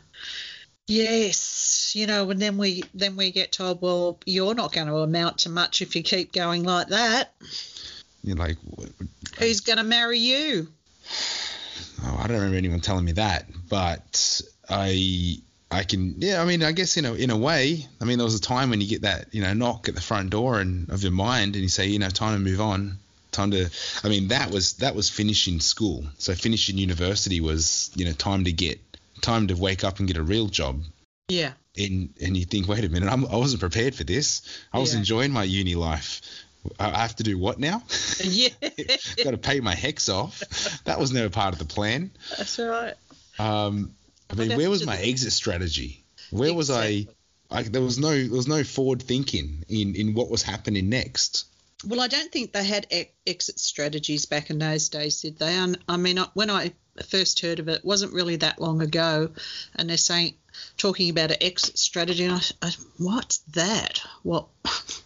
Yes. 0.87 1.93
You 1.95 2.07
know, 2.07 2.29
and 2.29 2.39
then 2.41 2.57
we 2.57 2.83
then 2.93 3.15
we 3.15 3.31
get 3.31 3.51
told, 3.51 3.81
well, 3.81 4.19
you're 4.25 4.53
not 4.55 4.71
going 4.73 4.87
to 4.87 4.97
amount 4.97 5.39
to 5.39 5.49
much 5.49 5.81
if 5.81 5.95
you 5.95 6.03
keep 6.03 6.31
going 6.33 6.63
like 6.63 6.87
that. 6.89 7.33
You're 8.23 8.35
like, 8.37 8.57
what- 8.63 8.89
Who's 9.39 9.61
going 9.61 9.77
to 9.77 9.83
marry 9.83 10.19
you? 10.19 10.67
oh, 12.03 12.17
I 12.19 12.27
don't 12.27 12.37
remember 12.37 12.57
anyone 12.57 12.79
telling 12.79 13.05
me 13.05 13.13
that, 13.13 13.45
but 13.69 14.41
I, 14.69 15.37
I 15.69 15.83
can, 15.83 16.15
yeah, 16.19 16.41
I 16.41 16.45
mean, 16.45 16.63
I 16.63 16.71
guess 16.71 16.95
in 16.97 17.05
a, 17.05 17.13
in 17.13 17.29
a 17.29 17.37
way, 17.37 17.85
I 17.99 18.05
mean, 18.05 18.17
there 18.17 18.25
was 18.25 18.35
a 18.35 18.41
time 18.41 18.69
when 18.69 18.79
you 18.79 18.87
get 18.87 19.01
that, 19.01 19.27
you 19.33 19.41
know, 19.41 19.53
knock 19.53 19.89
at 19.89 19.95
the 19.95 20.01
front 20.01 20.29
door 20.29 20.59
and 20.61 20.89
of 20.89 21.03
your 21.03 21.11
mind 21.11 21.55
and 21.55 21.63
you 21.63 21.69
say, 21.69 21.87
you 21.87 21.99
know, 21.99 22.09
time 22.09 22.33
to 22.33 22.39
move 22.39 22.61
on. 22.61 22.97
Time 23.31 23.51
to, 23.51 23.69
I 24.03 24.07
mean, 24.09 24.29
that 24.29 24.49
was, 24.49 24.73
that 24.77 24.95
was 24.95 25.09
finishing 25.09 25.59
school. 25.59 26.05
So 26.19 26.33
finishing 26.33 26.77
university 26.77 27.41
was, 27.41 27.91
you 27.95 28.05
know, 28.05 28.13
time 28.13 28.45
to 28.45 28.51
get, 28.53 28.79
time 29.21 29.47
to 29.47 29.55
wake 29.55 29.83
up 29.83 29.99
and 29.99 30.07
get 30.07 30.15
a 30.17 30.23
real 30.23 30.47
job. 30.47 30.81
Yeah. 31.27 31.51
and 31.77 32.13
and 32.21 32.37
you 32.37 32.45
think, 32.45 32.69
wait 32.69 32.85
a 32.85 32.89
minute, 32.89 33.11
I'm, 33.11 33.25
I 33.25 33.35
wasn't 33.35 33.59
prepared 33.59 33.93
for 33.93 34.05
this. 34.05 34.41
I 34.71 34.79
was 34.79 34.93
Yeah. 34.93 34.99
enjoying 34.99 35.31
my 35.33 35.43
uni 35.43 35.75
life. 35.75 36.21
I 36.79 36.89
I 36.89 36.99
have 36.99 37.17
to 37.17 37.23
do 37.23 37.37
what 37.37 37.59
now? 37.59 37.83
Yeah. 38.23 38.49
Got 39.23 39.31
to 39.31 39.37
pay 39.37 39.59
my 39.59 39.75
HECS 39.75 40.07
off. 40.13 40.39
That 40.85 40.97
was 40.99 41.11
never 41.11 41.29
part 41.29 41.51
of 41.53 41.59
the 41.59 41.65
plan. 41.65 42.11
That's 42.37 42.57
right. 42.57 42.93
Um, 43.37 43.93
I 44.29 44.35
mean, 44.35 44.57
where 44.57 44.69
was 44.69 44.85
my 44.85 44.97
exit 44.97 45.33
strategy? 45.33 46.03
Where 46.31 46.53
was 46.53 46.69
I? 46.69 47.07
I? 47.49 47.63
There 47.63 47.81
was 47.81 47.97
no 47.97 48.11
there 48.11 48.35
was 48.35 48.47
no 48.47 48.63
forward 48.63 49.01
thinking 49.01 49.63
in 49.69 49.95
in 49.95 50.13
what 50.13 50.29
was 50.29 50.43
happening 50.43 50.89
next. 50.89 51.45
Well, 51.85 52.01
I 52.01 52.07
don't 52.07 52.31
think 52.31 52.51
they 52.53 52.63
had 52.63 52.87
e- 52.91 53.05
exit 53.25 53.59
strategies 53.59 54.25
back 54.25 54.49
in 54.49 54.57
those 54.59 54.89
days, 54.89 55.21
did 55.21 55.37
they? 55.37 55.53
And 55.53 55.77
I 55.87 55.97
mean, 55.97 56.17
I- 56.17 56.29
when 56.33 56.49
I 56.49 56.73
first 57.07 57.39
heard 57.39 57.59
of 57.59 57.67
it, 57.69 57.79
it 57.79 57.85
wasn't 57.85 58.13
really 58.13 58.37
that 58.37 58.59
long 58.59 58.81
ago, 58.81 59.29
and 59.75 59.87
they're 59.89 59.97
saying 59.97 60.33
talking 60.77 61.09
about 61.09 61.31
an 61.31 61.37
exit 61.41 61.77
strategy, 61.77 62.23
and 62.25 62.33
I, 62.33 62.67
I 62.67 62.71
what's 62.97 63.37
that? 63.53 64.01
What? 64.23 64.47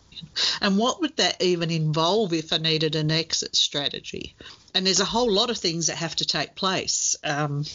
And 0.62 0.78
what 0.78 1.02
would 1.02 1.18
that 1.18 1.42
even 1.42 1.72
involve 1.72 2.32
if 2.32 2.54
I 2.54 2.58
needed 2.58 2.96
an 2.96 3.10
exit 3.10 3.56
strategy? 3.56 4.36
And 4.76 4.86
there's 4.86 5.00
a 5.00 5.06
whole 5.06 5.32
lot 5.32 5.50
of 5.50 5.58
things 5.58 5.88
that 5.88 5.98
have 5.98 6.16
to 6.18 6.26
take 6.26 6.54
place, 6.54 7.16
um, 7.24 7.66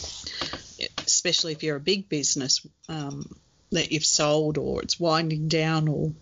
especially 1.07 1.53
if 1.53 1.63
you're 1.63 1.77
a 1.77 1.81
big 1.81 2.09
business 2.09 2.67
um, 2.89 3.37
that 3.73 3.93
you've 3.93 4.05
sold 4.05 4.59
or 4.59 4.83
it's 4.83 5.01
winding 5.01 5.49
down 5.49 5.89
or 5.89 6.13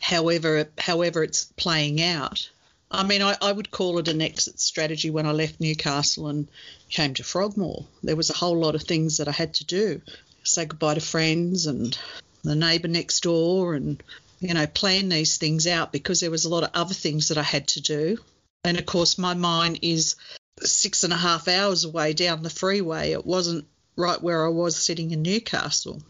however 0.00 0.68
however 0.78 1.22
it's 1.22 1.44
playing 1.56 2.02
out. 2.02 2.50
I 2.90 3.04
mean, 3.04 3.22
I, 3.22 3.36
I 3.40 3.52
would 3.52 3.70
call 3.70 3.98
it 3.98 4.08
an 4.08 4.20
exit 4.20 4.60
strategy 4.60 5.08
when 5.08 5.26
I 5.26 5.32
left 5.32 5.60
Newcastle 5.60 6.28
and 6.28 6.48
came 6.90 7.14
to 7.14 7.24
Frogmore. 7.24 7.86
There 8.02 8.16
was 8.16 8.28
a 8.28 8.34
whole 8.34 8.58
lot 8.58 8.74
of 8.74 8.82
things 8.82 9.16
that 9.16 9.28
I 9.28 9.32
had 9.32 9.54
to 9.54 9.64
do. 9.64 10.02
Say 10.44 10.66
goodbye 10.66 10.94
to 10.94 11.00
friends 11.00 11.66
and 11.66 11.96
the 12.44 12.54
neighbour 12.54 12.88
next 12.88 13.22
door 13.22 13.74
and, 13.74 14.02
you 14.40 14.52
know, 14.52 14.66
plan 14.66 15.08
these 15.08 15.38
things 15.38 15.66
out 15.66 15.90
because 15.90 16.20
there 16.20 16.30
was 16.30 16.44
a 16.44 16.50
lot 16.50 16.64
of 16.64 16.70
other 16.74 16.92
things 16.92 17.28
that 17.28 17.38
I 17.38 17.42
had 17.42 17.68
to 17.68 17.80
do. 17.80 18.18
And 18.62 18.78
of 18.78 18.84
course, 18.84 19.16
my 19.16 19.32
mine 19.32 19.78
is 19.80 20.16
six 20.60 21.02
and 21.02 21.14
a 21.14 21.16
half 21.16 21.48
hours 21.48 21.84
away 21.84 22.12
down 22.12 22.42
the 22.42 22.50
freeway. 22.50 23.12
It 23.12 23.24
wasn't 23.24 23.66
right 23.96 24.20
where 24.20 24.44
I 24.44 24.48
was 24.48 24.76
sitting 24.76 25.10
in 25.10 25.22
Newcastle. 25.22 26.02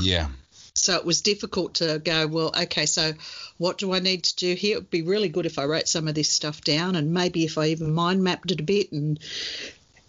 Yeah, 0.00 0.28
So 0.76 0.94
it 0.96 1.04
was 1.04 1.22
difficult 1.22 1.74
to 1.76 1.98
go, 1.98 2.26
well, 2.26 2.52
okay, 2.54 2.86
so 2.86 3.12
what 3.56 3.78
do 3.78 3.94
I 3.94 3.98
need 3.98 4.24
to 4.24 4.36
do 4.36 4.54
here? 4.54 4.76
It 4.76 4.80
would 4.80 4.90
be 4.90 5.02
really 5.02 5.28
good 5.28 5.46
if 5.46 5.58
I 5.58 5.64
wrote 5.64 5.88
some 5.88 6.06
of 6.06 6.14
this 6.14 6.28
stuff 6.30 6.60
down 6.60 6.96
and 6.96 7.14
maybe 7.14 7.44
if 7.44 7.56
I 7.56 7.68
even 7.68 7.94
mind 7.94 8.22
mapped 8.22 8.50
it 8.50 8.60
a 8.60 8.64
bit 8.64 8.92
and, 8.92 9.18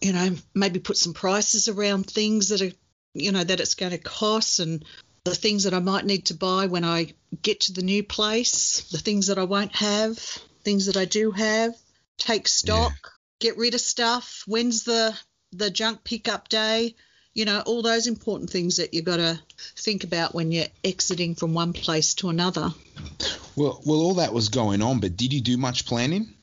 you 0.01 0.13
know, 0.13 0.35
maybe 0.53 0.79
put 0.79 0.97
some 0.97 1.13
prices 1.13 1.69
around 1.69 2.07
things 2.07 2.49
that 2.49 2.61
are, 2.61 2.71
you 3.13 3.31
know, 3.31 3.43
that 3.43 3.61
it's 3.61 3.75
going 3.75 3.93
to 3.93 3.97
cost 3.97 4.59
and 4.59 4.83
the 5.23 5.35
things 5.35 5.63
that 5.63 5.73
I 5.73 5.79
might 5.79 6.05
need 6.05 6.25
to 6.27 6.33
buy 6.33 6.67
when 6.67 6.83
I 6.83 7.13
get 7.41 7.61
to 7.61 7.73
the 7.73 7.81
new 7.81 8.03
place, 8.03 8.89
the 8.91 8.97
things 8.97 9.27
that 9.27 9.39
I 9.39 9.43
won't 9.45 9.75
have, 9.75 10.17
things 10.63 10.87
that 10.87 10.97
I 10.97 11.05
do 11.05 11.31
have, 11.31 11.75
take 12.17 12.47
stock, 12.47 12.93
get 13.39 13.57
rid 13.57 13.73
of 13.73 13.81
stuff. 13.81 14.43
When's 14.47 14.83
the 14.83 15.17
the 15.51 15.69
junk 15.69 16.03
pickup 16.03 16.49
day, 16.49 16.95
you 17.33 17.45
know, 17.45 17.61
all 17.65 17.81
those 17.81 18.07
important 18.07 18.49
things 18.49 18.77
that 18.77 18.93
you've 18.93 19.05
got 19.05 19.17
to 19.17 19.39
think 19.75 20.03
about 20.03 20.33
when 20.33 20.51
you're 20.51 20.65
exiting 20.83 21.35
from 21.35 21.53
one 21.53 21.73
place 21.73 22.15
to 22.15 22.29
another. 22.29 22.73
Well, 23.55 23.81
well, 23.85 23.99
all 23.99 24.15
that 24.15 24.33
was 24.33 24.49
going 24.49 24.81
on, 24.81 24.99
but 24.99 25.17
did 25.17 25.33
you 25.33 25.41
do 25.41 25.57
much 25.57 25.85
planning? 25.85 26.33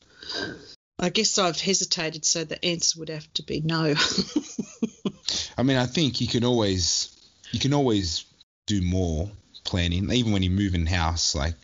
I 0.97 1.09
guess 1.09 1.37
I've 1.37 1.59
hesitated, 1.59 2.23
so 2.23 2.45
the 2.45 2.63
answer 2.63 2.99
would 2.99 3.09
have 3.09 3.31
to 3.33 3.43
be 3.43 3.61
no. 3.61 3.93
I 5.57 5.63
mean, 5.63 5.77
I 5.77 5.85
think 5.85 6.21
you 6.21 6.27
can 6.27 6.45
always 6.45 7.11
you 7.51 7.59
can 7.59 7.73
always 7.73 8.25
do 8.65 8.81
more 8.81 9.29
planning, 9.65 10.09
even 10.11 10.31
when 10.31 10.43
you 10.43 10.49
move 10.49 10.75
in 10.75 10.85
house. 10.85 11.35
Like, 11.35 11.55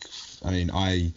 I 0.44 0.50
mean, 0.50 0.70
I 0.72 1.12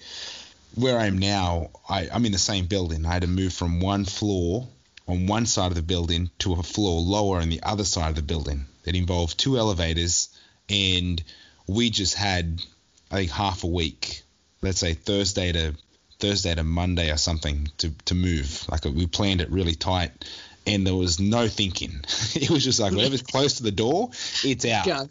where 0.75 0.97
I 0.97 1.07
am 1.07 1.17
now, 1.17 1.71
I, 1.89 2.09
I'm 2.11 2.25
in 2.25 2.31
the 2.31 2.37
same 2.37 2.65
building. 2.65 3.05
I 3.05 3.13
had 3.13 3.21
to 3.21 3.27
move 3.27 3.53
from 3.53 3.79
one 3.79 4.05
floor 4.05 4.67
on 5.07 5.27
one 5.27 5.45
side 5.45 5.71
of 5.71 5.75
the 5.75 5.81
building 5.81 6.29
to 6.39 6.53
a 6.53 6.63
floor 6.63 7.01
lower 7.01 7.39
on 7.39 7.49
the 7.49 7.61
other 7.63 7.83
side 7.83 8.09
of 8.09 8.15
the 8.15 8.21
building. 8.21 8.65
It 8.85 8.95
involved 8.95 9.37
two 9.37 9.57
elevators, 9.57 10.29
and 10.69 11.23
we 11.67 11.89
just 11.89 12.15
had 12.15 12.61
I 13.11 13.15
think 13.15 13.31
half 13.31 13.63
a 13.63 13.67
week. 13.67 14.23
Let's 14.61 14.79
say 14.79 14.93
Thursday 14.93 15.51
to 15.51 15.75
Thursday 16.19 16.55
to 16.55 16.63
Monday 16.63 17.11
or 17.11 17.17
something 17.17 17.69
to, 17.77 17.91
to 18.05 18.15
move. 18.15 18.65
Like 18.69 18.85
we 18.85 19.05
planned 19.05 19.41
it 19.41 19.51
really 19.51 19.75
tight, 19.75 20.11
and 20.65 20.85
there 20.85 20.95
was 20.95 21.19
no 21.19 21.47
thinking. 21.47 21.91
it 22.35 22.49
was 22.49 22.63
just 22.63 22.79
like 22.79 22.93
whatever's 22.93 23.21
close 23.21 23.57
to 23.57 23.63
the 23.63 23.71
door, 23.71 24.09
it's 24.43 24.65
out. 24.65 24.85
Go. 24.85 25.09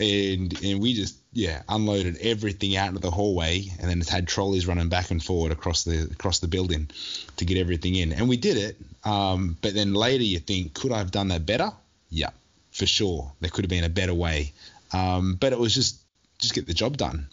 And 0.00 0.64
and 0.64 0.80
we 0.80 0.94
just 0.94 1.19
yeah 1.32 1.62
unloaded 1.68 2.16
everything 2.20 2.76
out 2.76 2.88
into 2.88 3.00
the 3.00 3.10
hallway, 3.10 3.64
and 3.80 3.90
then 3.90 4.00
it's 4.00 4.08
had 4.08 4.26
trolleys 4.26 4.66
running 4.66 4.88
back 4.88 5.10
and 5.10 5.22
forward 5.22 5.52
across 5.52 5.84
the 5.84 6.02
across 6.10 6.38
the 6.40 6.48
building 6.48 6.88
to 7.36 7.44
get 7.44 7.58
everything 7.58 7.94
in. 7.96 8.12
And 8.12 8.28
we 8.28 8.36
did 8.36 8.56
it. 8.56 8.76
Um, 9.04 9.56
but 9.62 9.74
then 9.74 9.94
later 9.94 10.24
you 10.24 10.38
think, 10.38 10.74
could 10.74 10.92
I 10.92 10.98
have 10.98 11.10
done 11.10 11.28
that 11.28 11.46
better? 11.46 11.70
Yeah, 12.10 12.30
for 12.72 12.86
sure. 12.86 13.32
There 13.40 13.50
could 13.50 13.64
have 13.64 13.70
been 13.70 13.84
a 13.84 13.88
better 13.88 14.14
way. 14.14 14.52
Um, 14.92 15.36
but 15.40 15.52
it 15.52 15.58
was 15.58 15.74
just 15.74 16.00
just 16.38 16.54
get 16.54 16.66
the 16.66 16.74
job 16.74 16.96
done. 16.96 17.26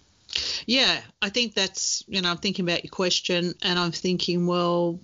Yeah, 0.65 0.99
I 1.21 1.29
think 1.29 1.53
that's, 1.53 2.03
you 2.07 2.21
know, 2.21 2.29
I'm 2.29 2.37
thinking 2.37 2.65
about 2.65 2.83
your 2.83 2.91
question 2.91 3.53
and 3.61 3.79
I'm 3.79 3.91
thinking, 3.91 4.45
well, 4.45 4.99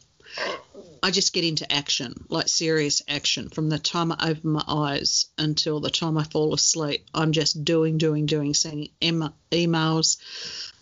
I 1.04 1.12
just 1.12 1.34
get 1.34 1.44
into 1.44 1.70
action, 1.70 2.14
like 2.30 2.48
serious 2.48 3.02
action 3.10 3.50
from 3.50 3.70
the 3.70 3.78
time 3.78 4.14
I 4.14 4.30
open 4.30 4.52
my 4.52 4.64
eyes 4.66 5.26
until 5.38 5.82
the 5.82 5.90
time 5.90 6.18
I 6.18 6.24
fall 6.24 6.54
asleep. 6.54 7.06
I'm 7.14 7.34
just 7.34 7.66
doing, 7.66 7.98
doing, 7.98 8.26
doing, 8.26 8.54
sending 8.54 8.90
em- 9.02 9.34
emails, 9.52 10.18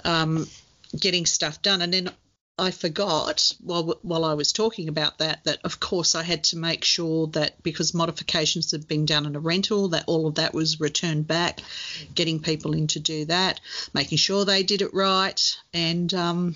um, 0.03 0.47
getting 0.97 1.25
stuff 1.25 1.61
done. 1.63 1.81
And 1.81 1.91
then 1.91 2.09
I 2.61 2.69
forgot 2.69 3.51
while 3.59 3.97
while 4.03 4.23
I 4.23 4.35
was 4.35 4.53
talking 4.53 4.87
about 4.87 5.17
that 5.17 5.43
that 5.45 5.57
of 5.63 5.79
course 5.79 6.13
I 6.13 6.21
had 6.21 6.43
to 6.45 6.57
make 6.57 6.83
sure 6.83 7.25
that 7.29 7.63
because 7.63 7.95
modifications 7.95 8.69
had 8.69 8.87
been 8.87 9.07
done 9.07 9.25
in 9.25 9.35
a 9.35 9.39
rental 9.39 9.87
that 9.89 10.03
all 10.05 10.27
of 10.27 10.35
that 10.35 10.53
was 10.53 10.79
returned 10.79 11.25
back, 11.25 11.59
getting 12.13 12.39
people 12.39 12.73
in 12.73 12.85
to 12.87 12.99
do 12.99 13.25
that, 13.25 13.59
making 13.95 14.19
sure 14.19 14.45
they 14.45 14.61
did 14.61 14.83
it 14.83 14.93
right, 14.93 15.41
and 15.73 16.13
um, 16.13 16.55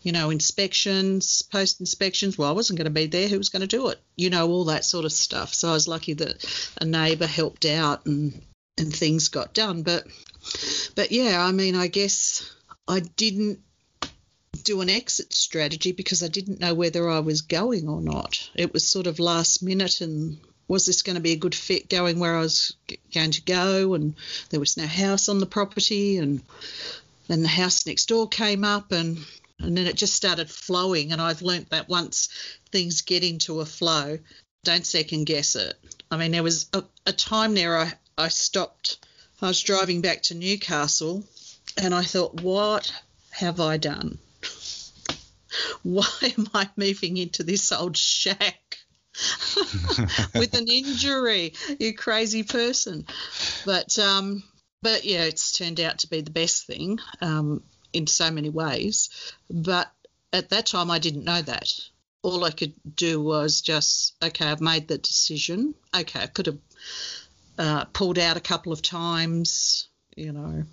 you 0.00 0.12
know 0.12 0.30
inspections, 0.30 1.42
post 1.42 1.78
inspections. 1.78 2.38
Well, 2.38 2.48
I 2.48 2.52
wasn't 2.52 2.78
going 2.78 2.86
to 2.86 3.00
be 3.00 3.06
there. 3.06 3.28
Who 3.28 3.36
was 3.36 3.50
going 3.50 3.68
to 3.68 3.76
do 3.76 3.88
it? 3.88 4.00
You 4.16 4.30
know 4.30 4.48
all 4.48 4.64
that 4.64 4.86
sort 4.86 5.04
of 5.04 5.12
stuff. 5.12 5.52
So 5.52 5.68
I 5.68 5.72
was 5.72 5.86
lucky 5.86 6.14
that 6.14 6.72
a 6.80 6.86
neighbour 6.86 7.26
helped 7.26 7.66
out 7.66 8.06
and 8.06 8.40
and 8.78 8.96
things 8.96 9.28
got 9.28 9.52
done. 9.52 9.82
But 9.82 10.06
but 10.94 11.12
yeah, 11.12 11.44
I 11.44 11.52
mean 11.52 11.76
I 11.76 11.88
guess 11.88 12.50
I 12.88 13.00
didn't 13.00 13.60
do 14.64 14.80
an 14.80 14.90
exit 14.90 15.32
strategy 15.32 15.92
because 15.92 16.22
I 16.22 16.28
didn't 16.28 16.60
know 16.60 16.74
whether 16.74 17.08
I 17.08 17.20
was 17.20 17.42
going 17.42 17.88
or 17.88 18.00
not. 18.00 18.50
It 18.54 18.72
was 18.72 18.86
sort 18.86 19.06
of 19.06 19.18
last 19.18 19.62
minute 19.62 20.00
and 20.00 20.38
was 20.68 20.84
this 20.84 21.02
going 21.02 21.16
to 21.16 21.22
be 21.22 21.32
a 21.32 21.36
good 21.36 21.54
fit 21.54 21.88
going 21.88 22.18
where 22.18 22.36
I 22.36 22.40
was 22.40 22.74
going 23.14 23.30
to 23.32 23.42
go 23.42 23.94
and 23.94 24.14
there 24.50 24.60
was 24.60 24.76
no 24.76 24.86
house 24.86 25.28
on 25.28 25.38
the 25.38 25.46
property 25.46 26.18
and 26.18 26.42
then 27.26 27.42
the 27.42 27.48
house 27.48 27.86
next 27.86 28.06
door 28.06 28.28
came 28.28 28.64
up 28.64 28.92
and 28.92 29.18
and 29.60 29.76
then 29.76 29.86
it 29.86 29.96
just 29.96 30.14
started 30.14 30.48
flowing 30.48 31.12
and 31.12 31.20
I've 31.20 31.42
learnt 31.42 31.70
that 31.70 31.88
once 31.88 32.28
things 32.70 33.00
get 33.02 33.24
into 33.24 33.60
a 33.60 33.66
flow 33.66 34.18
don't 34.64 34.86
second 34.86 35.24
guess 35.24 35.56
it. 35.56 35.74
I 36.10 36.18
mean 36.18 36.32
there 36.32 36.42
was 36.42 36.68
a, 36.74 36.84
a 37.06 37.12
time 37.12 37.54
there 37.54 37.78
I, 37.78 37.92
I 38.16 38.28
stopped 38.28 38.98
I 39.40 39.48
was 39.48 39.60
driving 39.60 40.02
back 40.02 40.22
to 40.24 40.34
Newcastle 40.34 41.24
and 41.76 41.94
I 41.94 42.02
thought 42.02 42.42
what 42.42 42.92
have 43.30 43.60
I 43.60 43.78
done? 43.78 44.18
Why 45.82 46.08
am 46.38 46.48
I 46.54 46.68
moving 46.76 47.16
into 47.16 47.42
this 47.42 47.72
old 47.72 47.96
shack 47.96 48.78
with 50.34 50.54
an 50.54 50.68
injury? 50.68 51.54
You 51.78 51.94
crazy 51.94 52.42
person. 52.42 53.06
But 53.64 53.98
um, 53.98 54.42
but 54.82 55.04
yeah, 55.04 55.24
it's 55.24 55.52
turned 55.52 55.80
out 55.80 55.98
to 55.98 56.08
be 56.08 56.20
the 56.20 56.30
best 56.30 56.66
thing 56.66 56.98
um, 57.20 57.62
in 57.92 58.06
so 58.06 58.30
many 58.30 58.50
ways. 58.50 59.10
But 59.50 59.90
at 60.32 60.50
that 60.50 60.66
time, 60.66 60.90
I 60.90 60.98
didn't 60.98 61.24
know 61.24 61.42
that. 61.42 61.68
All 62.22 62.44
I 62.44 62.50
could 62.50 62.74
do 62.94 63.20
was 63.20 63.60
just 63.60 64.16
okay, 64.22 64.46
I've 64.46 64.60
made 64.60 64.88
the 64.88 64.98
decision. 64.98 65.74
Okay, 65.96 66.20
I 66.20 66.26
could 66.26 66.46
have 66.46 66.58
uh, 67.58 67.84
pulled 67.86 68.18
out 68.18 68.36
a 68.36 68.40
couple 68.40 68.72
of 68.72 68.82
times, 68.82 69.88
you 70.16 70.32
know, 70.32 70.64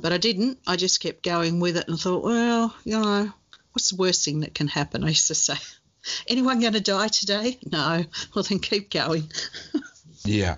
but 0.00 0.12
I 0.12 0.18
didn't. 0.18 0.58
I 0.66 0.76
just 0.76 1.00
kept 1.00 1.22
going 1.22 1.60
with 1.60 1.76
it 1.76 1.88
and 1.88 1.98
thought, 1.98 2.24
well, 2.24 2.74
you 2.84 3.00
know, 3.00 3.32
what's 3.74 3.90
the 3.90 3.96
worst 3.96 4.24
thing 4.24 4.40
that 4.40 4.54
can 4.54 4.68
happen? 4.68 5.04
I 5.04 5.08
used 5.08 5.26
to 5.28 5.34
say, 5.34 5.56
anyone 6.28 6.60
going 6.60 6.72
to 6.72 6.80
die 6.80 7.08
today? 7.08 7.58
No. 7.70 8.04
Well, 8.34 8.44
then 8.44 8.60
keep 8.60 8.90
going. 8.90 9.30
yeah. 10.24 10.56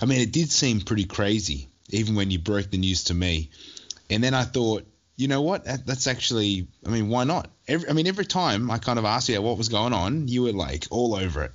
I 0.00 0.06
mean, 0.06 0.20
it 0.20 0.32
did 0.32 0.50
seem 0.50 0.80
pretty 0.80 1.04
crazy, 1.04 1.68
even 1.90 2.14
when 2.14 2.30
you 2.30 2.38
broke 2.38 2.70
the 2.70 2.78
news 2.78 3.04
to 3.04 3.14
me. 3.14 3.50
And 4.10 4.22
then 4.22 4.34
I 4.34 4.42
thought, 4.42 4.86
you 5.16 5.28
know 5.28 5.42
what? 5.42 5.64
That's 5.64 6.06
actually, 6.06 6.66
I 6.84 6.90
mean, 6.90 7.08
why 7.08 7.24
not? 7.24 7.48
Every, 7.68 7.88
I 7.88 7.92
mean, 7.92 8.06
every 8.06 8.26
time 8.26 8.70
I 8.70 8.78
kind 8.78 8.98
of 8.98 9.04
asked 9.04 9.28
you 9.28 9.40
what 9.40 9.56
was 9.56 9.68
going 9.68 9.92
on, 9.92 10.28
you 10.28 10.42
were 10.42 10.52
like 10.52 10.86
all 10.90 11.14
over 11.14 11.44
it. 11.44 11.52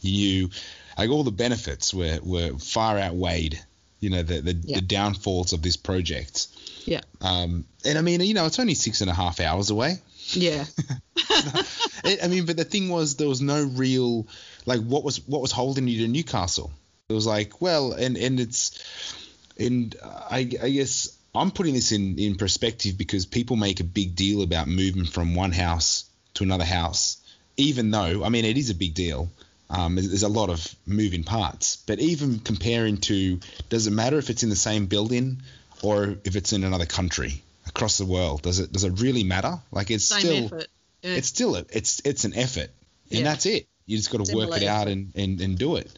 You, 0.00 0.50
like, 0.98 1.10
all 1.10 1.22
the 1.22 1.30
benefits 1.30 1.94
were, 1.94 2.18
were 2.22 2.58
far 2.58 2.98
outweighed, 2.98 3.60
you 4.00 4.10
know, 4.10 4.22
the, 4.22 4.40
the, 4.40 4.52
yeah. 4.52 4.76
the 4.76 4.82
downfalls 4.82 5.52
of 5.52 5.62
this 5.62 5.76
project. 5.76 6.48
Yeah. 6.86 7.00
Um, 7.20 7.64
and 7.84 7.98
I 7.98 8.00
mean, 8.00 8.20
you 8.20 8.34
know, 8.34 8.46
it's 8.46 8.58
only 8.58 8.74
six 8.74 9.00
and 9.00 9.10
a 9.10 9.14
half 9.14 9.40
hours 9.40 9.70
away. 9.70 9.98
Yeah. 10.32 10.64
I 12.22 12.28
mean, 12.28 12.46
but 12.46 12.56
the 12.56 12.64
thing 12.64 12.88
was, 12.88 13.16
there 13.16 13.28
was 13.28 13.40
no 13.40 13.64
real 13.64 14.26
like 14.66 14.80
what 14.80 15.04
was 15.04 15.26
what 15.26 15.40
was 15.40 15.52
holding 15.52 15.88
you 15.88 16.02
to 16.02 16.08
Newcastle. 16.08 16.72
It 17.08 17.12
was 17.12 17.26
like, 17.26 17.60
well, 17.60 17.92
and 17.92 18.16
and 18.16 18.40
it's 18.40 19.14
and 19.58 19.94
I, 20.02 20.50
I 20.62 20.70
guess 20.70 21.16
I'm 21.34 21.50
putting 21.50 21.74
this 21.74 21.92
in 21.92 22.18
in 22.18 22.36
perspective 22.36 22.98
because 22.98 23.26
people 23.26 23.56
make 23.56 23.80
a 23.80 23.84
big 23.84 24.16
deal 24.16 24.42
about 24.42 24.68
moving 24.68 25.04
from 25.04 25.34
one 25.34 25.52
house 25.52 26.04
to 26.34 26.44
another 26.44 26.64
house, 26.64 27.18
even 27.56 27.90
though 27.90 28.24
I 28.24 28.28
mean 28.28 28.44
it 28.44 28.58
is 28.58 28.70
a 28.70 28.74
big 28.74 28.94
deal. 28.94 29.30
Um, 29.70 29.96
there's 29.96 30.22
a 30.22 30.28
lot 30.28 30.50
of 30.50 30.74
moving 30.86 31.24
parts, 31.24 31.76
but 31.86 31.98
even 31.98 32.38
comparing 32.38 32.98
to, 32.98 33.40
does 33.70 33.86
it 33.86 33.92
matter 33.92 34.18
if 34.18 34.28
it's 34.28 34.42
in 34.42 34.50
the 34.50 34.56
same 34.56 34.86
building 34.86 35.40
or 35.82 36.16
if 36.22 36.36
it's 36.36 36.52
in 36.52 36.64
another 36.64 36.84
country? 36.84 37.42
Across 37.74 37.98
the 37.98 38.06
world. 38.06 38.42
Does 38.42 38.60
it 38.60 38.72
does 38.72 38.84
it 38.84 39.00
really 39.00 39.24
matter? 39.24 39.58
Like 39.72 39.90
it's 39.90 40.04
Same 40.04 40.20
still 40.20 40.44
effort. 40.46 40.66
Yeah. 41.02 41.14
it's 41.14 41.28
still 41.28 41.56
a, 41.56 41.64
it's 41.70 42.00
it's 42.04 42.24
an 42.24 42.34
effort, 42.34 42.70
and 43.10 43.20
Yeah. 43.20 43.24
that's 43.24 43.46
it. 43.46 43.66
You 43.86 43.96
just 43.98 44.10
got 44.10 44.24
to 44.24 44.34
work 44.34 44.56
it 44.56 44.62
out 44.66 44.88
and, 44.88 45.12
and, 45.14 45.40
and 45.42 45.58
do 45.58 45.76
it. 45.76 45.90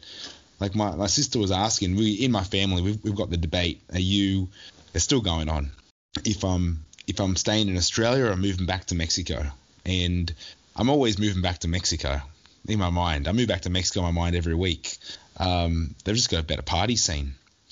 Like 0.59 0.75
my, 0.75 0.93
my 0.95 1.07
sister 1.07 1.39
was 1.39 1.51
asking, 1.51 1.95
we 1.95 2.13
in 2.15 2.31
my 2.33 2.43
family 2.43 2.81
we've, 2.81 3.01
we've 3.03 3.15
got 3.15 3.29
the 3.29 3.37
debate. 3.37 3.81
Are 3.93 3.99
you? 3.99 4.49
It's 4.93 5.03
still 5.05 5.21
going 5.21 5.47
on. 5.49 5.71
If 6.25 6.43
I'm 6.43 6.83
if 7.05 7.19
I'm 7.21 7.35
staying 7.35 7.69
in 7.69 7.77
Australia 7.77 8.25
or 8.25 8.31
I'm 8.31 8.41
moving 8.41 8.65
back 8.65 8.85
to 8.85 8.95
Mexico, 8.95 9.45
and 9.85 10.33
I'm 10.75 10.89
always 10.89 11.17
moving 11.19 11.41
back 11.41 11.59
to 11.59 11.67
Mexico 11.67 12.19
in 12.67 12.79
my 12.79 12.89
mind. 12.89 13.27
I 13.27 13.31
move 13.31 13.47
back 13.47 13.61
to 13.61 13.69
Mexico 13.69 13.99
in 14.01 14.13
my 14.13 14.21
mind 14.21 14.35
every 14.35 14.55
week. 14.55 14.97
Um, 15.37 15.95
they've 16.03 16.15
just 16.15 16.29
got 16.31 16.39
a 16.41 16.43
better 16.43 16.63
party 16.63 16.95
scene. 16.95 17.35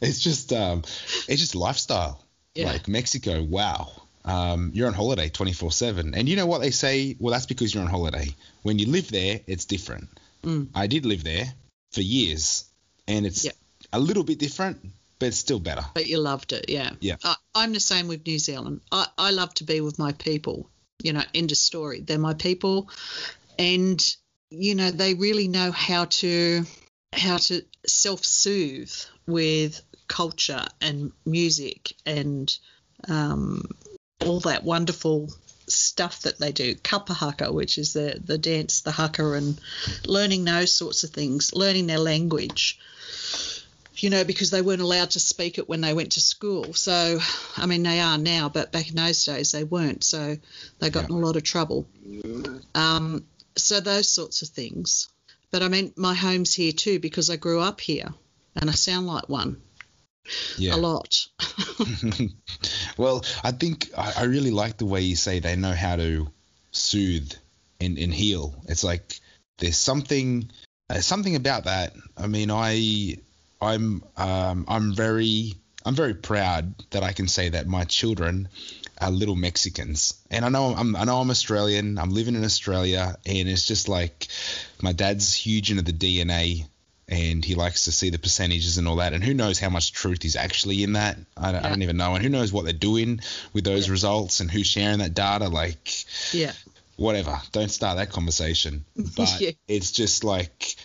it's 0.00 0.20
just 0.20 0.52
um, 0.52 0.82
it's 1.28 1.40
just 1.40 1.54
lifestyle. 1.54 2.20
Yeah. 2.54 2.66
Like 2.66 2.88
Mexico, 2.88 3.42
wow. 3.42 3.90
Um, 4.24 4.70
you're 4.74 4.86
on 4.86 4.94
holiday 4.94 5.28
24 5.28 5.72
7. 5.72 6.14
And 6.14 6.28
you 6.28 6.36
know 6.36 6.46
what 6.46 6.60
they 6.60 6.70
say? 6.70 7.16
Well, 7.18 7.32
that's 7.32 7.46
because 7.46 7.74
you're 7.74 7.82
on 7.82 7.90
holiday. 7.90 8.28
When 8.62 8.78
you 8.78 8.86
live 8.86 9.10
there, 9.10 9.40
it's 9.46 9.64
different. 9.64 10.08
Mm. 10.42 10.68
I 10.74 10.86
did 10.86 11.04
live 11.04 11.24
there 11.24 11.46
for 11.92 12.00
years, 12.00 12.64
and 13.08 13.26
it's 13.26 13.44
Yeah. 13.44 13.52
a 13.92 13.98
little 14.00 14.24
bit 14.24 14.38
different, 14.38 14.78
but 15.18 15.26
it's 15.26 15.36
still 15.38 15.58
better. 15.60 15.84
But 15.94 16.06
you 16.06 16.18
loved 16.18 16.52
it, 16.52 16.66
yeah. 16.68 16.90
Yeah. 17.00 17.16
I, 17.24 17.34
I'm 17.54 17.72
the 17.72 17.80
same 17.80 18.08
with 18.08 18.26
New 18.26 18.38
Zealand. 18.38 18.80
I, 18.90 19.06
I 19.18 19.30
love 19.30 19.52
to 19.54 19.64
be 19.64 19.80
with 19.80 19.98
my 19.98 20.12
people. 20.12 20.70
You 21.02 21.12
know, 21.12 21.22
end 21.34 21.50
of 21.50 21.58
story. 21.58 22.00
They're 22.00 22.18
my 22.18 22.34
people, 22.34 22.88
and 23.58 24.00
you 24.50 24.74
know 24.74 24.90
they 24.90 25.14
really 25.14 25.48
know 25.48 25.72
how 25.72 26.04
to 26.06 26.64
how 27.14 27.36
to 27.36 27.62
self-soothe 27.86 28.92
with 29.26 29.80
culture 30.08 30.64
and 30.80 31.12
music 31.24 31.94
and 32.04 32.56
um, 33.08 33.64
all 34.20 34.40
that 34.40 34.64
wonderful 34.64 35.30
stuff 35.66 36.22
that 36.22 36.38
they 36.38 36.52
do, 36.52 36.74
kapa 36.74 37.14
haka, 37.14 37.52
which 37.52 37.78
is 37.78 37.92
the 37.92 38.20
the 38.22 38.38
dance, 38.38 38.82
the 38.82 38.90
haka, 38.90 39.32
and 39.32 39.58
learning 40.06 40.44
those 40.44 40.72
sorts 40.72 41.04
of 41.04 41.10
things, 41.10 41.52
learning 41.54 41.86
their 41.86 41.98
language. 41.98 42.78
You 43.96 44.10
know, 44.10 44.24
because 44.24 44.50
they 44.50 44.60
weren't 44.60 44.82
allowed 44.82 45.10
to 45.10 45.20
speak 45.20 45.56
it 45.56 45.68
when 45.68 45.80
they 45.80 45.94
went 45.94 46.12
to 46.12 46.20
school. 46.20 46.74
So, 46.74 47.20
I 47.56 47.66
mean, 47.66 47.84
they 47.84 48.00
are 48.00 48.18
now, 48.18 48.48
but 48.48 48.72
back 48.72 48.90
in 48.90 48.96
those 48.96 49.24
days 49.24 49.52
they 49.52 49.62
weren't. 49.62 50.02
So 50.02 50.36
they 50.80 50.90
got 50.90 51.04
in 51.08 51.14
a 51.14 51.18
lot 51.18 51.36
of 51.36 51.44
trouble. 51.44 51.86
Um, 52.74 53.24
so 53.56 53.78
those 53.80 54.08
sorts 54.08 54.42
of 54.42 54.48
things. 54.48 55.08
But 55.54 55.62
I 55.62 55.68
mean, 55.68 55.92
my 55.94 56.14
home's 56.14 56.52
here 56.52 56.72
too 56.72 56.98
because 56.98 57.30
I 57.30 57.36
grew 57.36 57.60
up 57.60 57.80
here, 57.80 58.12
and 58.56 58.68
I 58.68 58.72
sound 58.72 59.06
like 59.06 59.28
one 59.28 59.62
Yeah. 60.58 60.74
a 60.74 60.78
lot. 60.78 61.14
well, 62.98 63.24
I 63.44 63.52
think 63.52 63.88
I, 63.96 64.14
I 64.16 64.24
really 64.24 64.50
like 64.50 64.78
the 64.78 64.84
way 64.84 65.02
you 65.02 65.14
say 65.14 65.38
they 65.38 65.54
know 65.54 65.70
how 65.70 65.94
to 65.94 66.26
soothe 66.72 67.32
and, 67.80 67.96
and 67.98 68.12
heal. 68.12 68.56
It's 68.66 68.82
like 68.82 69.20
there's 69.58 69.78
something 69.78 70.50
uh, 70.90 70.98
something 70.98 71.36
about 71.36 71.66
that. 71.66 71.94
I 72.16 72.26
mean, 72.26 72.50
I 72.50 73.18
I'm 73.62 74.02
um, 74.16 74.64
I'm 74.66 74.92
very 74.92 75.54
I'm 75.84 75.94
very 75.94 76.14
proud 76.14 76.74
that 76.90 77.02
I 77.02 77.12
can 77.12 77.28
say 77.28 77.50
that 77.50 77.66
my 77.66 77.84
children 77.84 78.48
are 79.00 79.10
little 79.10 79.36
Mexicans. 79.36 80.14
And 80.30 80.44
I 80.44 80.48
know 80.48 80.74
I'm 80.76 80.96
I 80.96 81.04
know 81.04 81.18
I'm 81.20 81.30
Australian. 81.30 81.98
I'm 81.98 82.10
living 82.10 82.34
in 82.36 82.44
Australia, 82.44 83.16
and 83.26 83.48
it's 83.48 83.66
just 83.66 83.88
like 83.88 84.28
my 84.80 84.92
dad's 84.92 85.34
huge 85.34 85.70
into 85.70 85.82
the 85.82 85.92
DNA 85.92 86.66
and 87.08 87.44
he 87.44 87.54
likes 87.54 87.84
to 87.84 87.92
see 87.92 88.10
the 88.10 88.18
percentages 88.18 88.78
and 88.78 88.88
all 88.88 88.96
that. 88.96 89.12
And 89.12 89.22
who 89.22 89.34
knows 89.34 89.58
how 89.58 89.68
much 89.68 89.92
truth 89.92 90.24
is 90.24 90.36
actually 90.36 90.82
in 90.82 90.94
that? 90.94 91.18
I 91.36 91.52
don't, 91.52 91.64
I 91.64 91.68
don't 91.68 91.82
even 91.82 91.98
know. 91.98 92.14
And 92.14 92.24
who 92.24 92.30
knows 92.30 92.52
what 92.52 92.64
they're 92.64 92.72
doing 92.72 93.20
with 93.52 93.64
those 93.64 93.90
results 93.90 94.40
and 94.40 94.50
who's 94.50 94.66
sharing 94.66 94.98
that 94.98 95.12
data? 95.12 95.48
Like, 95.48 95.92
yeah. 96.32 96.52
whatever. 96.96 97.38
Don't 97.52 97.70
start 97.70 97.98
that 97.98 98.10
conversation. 98.10 98.84
But 99.16 99.38
Yeah. 99.40 99.50
it's 99.68 99.92
just 99.92 100.24
like 100.24 100.76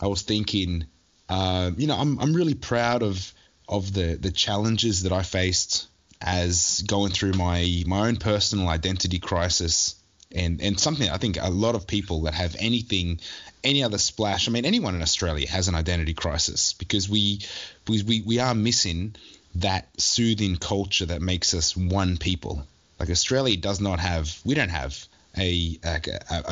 I 0.00 0.08
was 0.08 0.22
thinking. 0.22 0.84
Uh, 1.28 1.70
you 1.78 1.86
know, 1.86 1.96
I'm 1.96 2.18
I'm 2.18 2.34
really 2.34 2.54
proud 2.54 3.02
of 3.02 3.32
of 3.72 3.92
the 3.92 4.16
the 4.20 4.30
challenges 4.30 5.02
that 5.04 5.12
I 5.12 5.22
faced 5.22 5.88
as 6.20 6.82
going 6.86 7.12
through 7.12 7.32
my 7.32 7.82
my 7.86 8.08
own 8.08 8.16
personal 8.16 8.68
identity 8.68 9.18
crisis. 9.18 9.96
And, 10.34 10.62
and 10.62 10.80
something 10.80 11.10
I 11.10 11.18
think 11.18 11.36
a 11.38 11.50
lot 11.50 11.74
of 11.74 11.86
people 11.86 12.22
that 12.22 12.32
have 12.32 12.56
anything, 12.58 13.20
any 13.62 13.84
other 13.84 13.98
splash. 13.98 14.48
I 14.48 14.50
mean, 14.50 14.64
anyone 14.64 14.94
in 14.94 15.02
Australia 15.02 15.46
has 15.46 15.68
an 15.68 15.74
identity 15.74 16.14
crisis 16.14 16.72
because 16.72 17.06
we, 17.06 17.40
we, 17.86 18.02
we, 18.02 18.22
we 18.22 18.38
are 18.38 18.54
missing 18.54 19.14
that 19.56 19.88
soothing 20.00 20.56
culture 20.56 21.04
that 21.04 21.20
makes 21.20 21.52
us 21.52 21.76
one 21.76 22.16
people. 22.16 22.66
Like 22.98 23.10
Australia 23.10 23.58
does 23.58 23.78
not 23.78 24.00
have, 24.00 24.40
we 24.42 24.54
don't 24.54 24.70
have 24.70 24.96
a 25.36 25.78
a, 25.84 26.00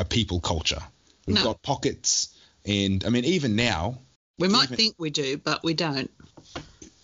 a 0.01 0.05
people 0.05 0.39
culture. 0.41 0.83
We've 1.25 1.37
No. 1.37 1.43
got 1.45 1.63
pockets, 1.63 2.37
and 2.63 3.03
I 3.03 3.09
mean 3.09 3.25
even 3.25 3.55
now 3.55 3.97
We 4.37 4.47
might 4.47 4.65
Even- 4.65 4.77
think 4.77 4.95
we 4.99 5.09
do, 5.09 5.37
but 5.37 5.63
we 5.63 5.73
don't. 5.73 6.11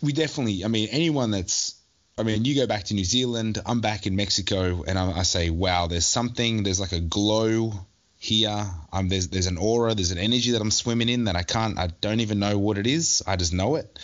We 0.02 0.14
definitely. 0.14 0.64
I 0.64 0.68
mean 0.68 0.90
anyone 0.92 1.32
that's. 1.32 1.76
I 2.20 2.24
mean, 2.24 2.46
you 2.46 2.56
go 2.56 2.66
back 2.66 2.86
to 2.86 2.96
New 2.96 3.04
Zealand. 3.06 3.62
I'm 3.64 3.80
back 3.80 4.08
in 4.08 4.16
Mexico, 4.16 4.84
and 4.88 4.98
I, 4.98 5.20
I 5.20 5.22
say, 5.22 5.52
wow, 5.52 5.86
there's 5.86 6.08
something. 6.08 6.64
There's 6.64 6.80
like 6.80 6.92
a 6.92 7.00
glow 7.00 7.74
here. 8.18 8.66
Um, 8.92 9.08
there's 9.08 9.28
there's 9.28 9.48
an 9.48 9.58
aura. 9.58 9.94
There's 9.94 10.12
an 10.12 10.18
energy 10.18 10.52
that 10.52 10.62
I'm 10.62 10.72
swimming 10.72 11.10
in 11.10 11.26
that 11.26 11.36
I 11.36 11.44
can't. 11.44 11.78
I 11.78 11.88
don't 12.02 12.20
even 12.20 12.40
know 12.40 12.58
what 12.58 12.78
it 12.78 12.88
is. 12.88 13.22
I 13.28 13.36
just 13.36 13.54
know 13.54 13.76
it. 13.76 14.00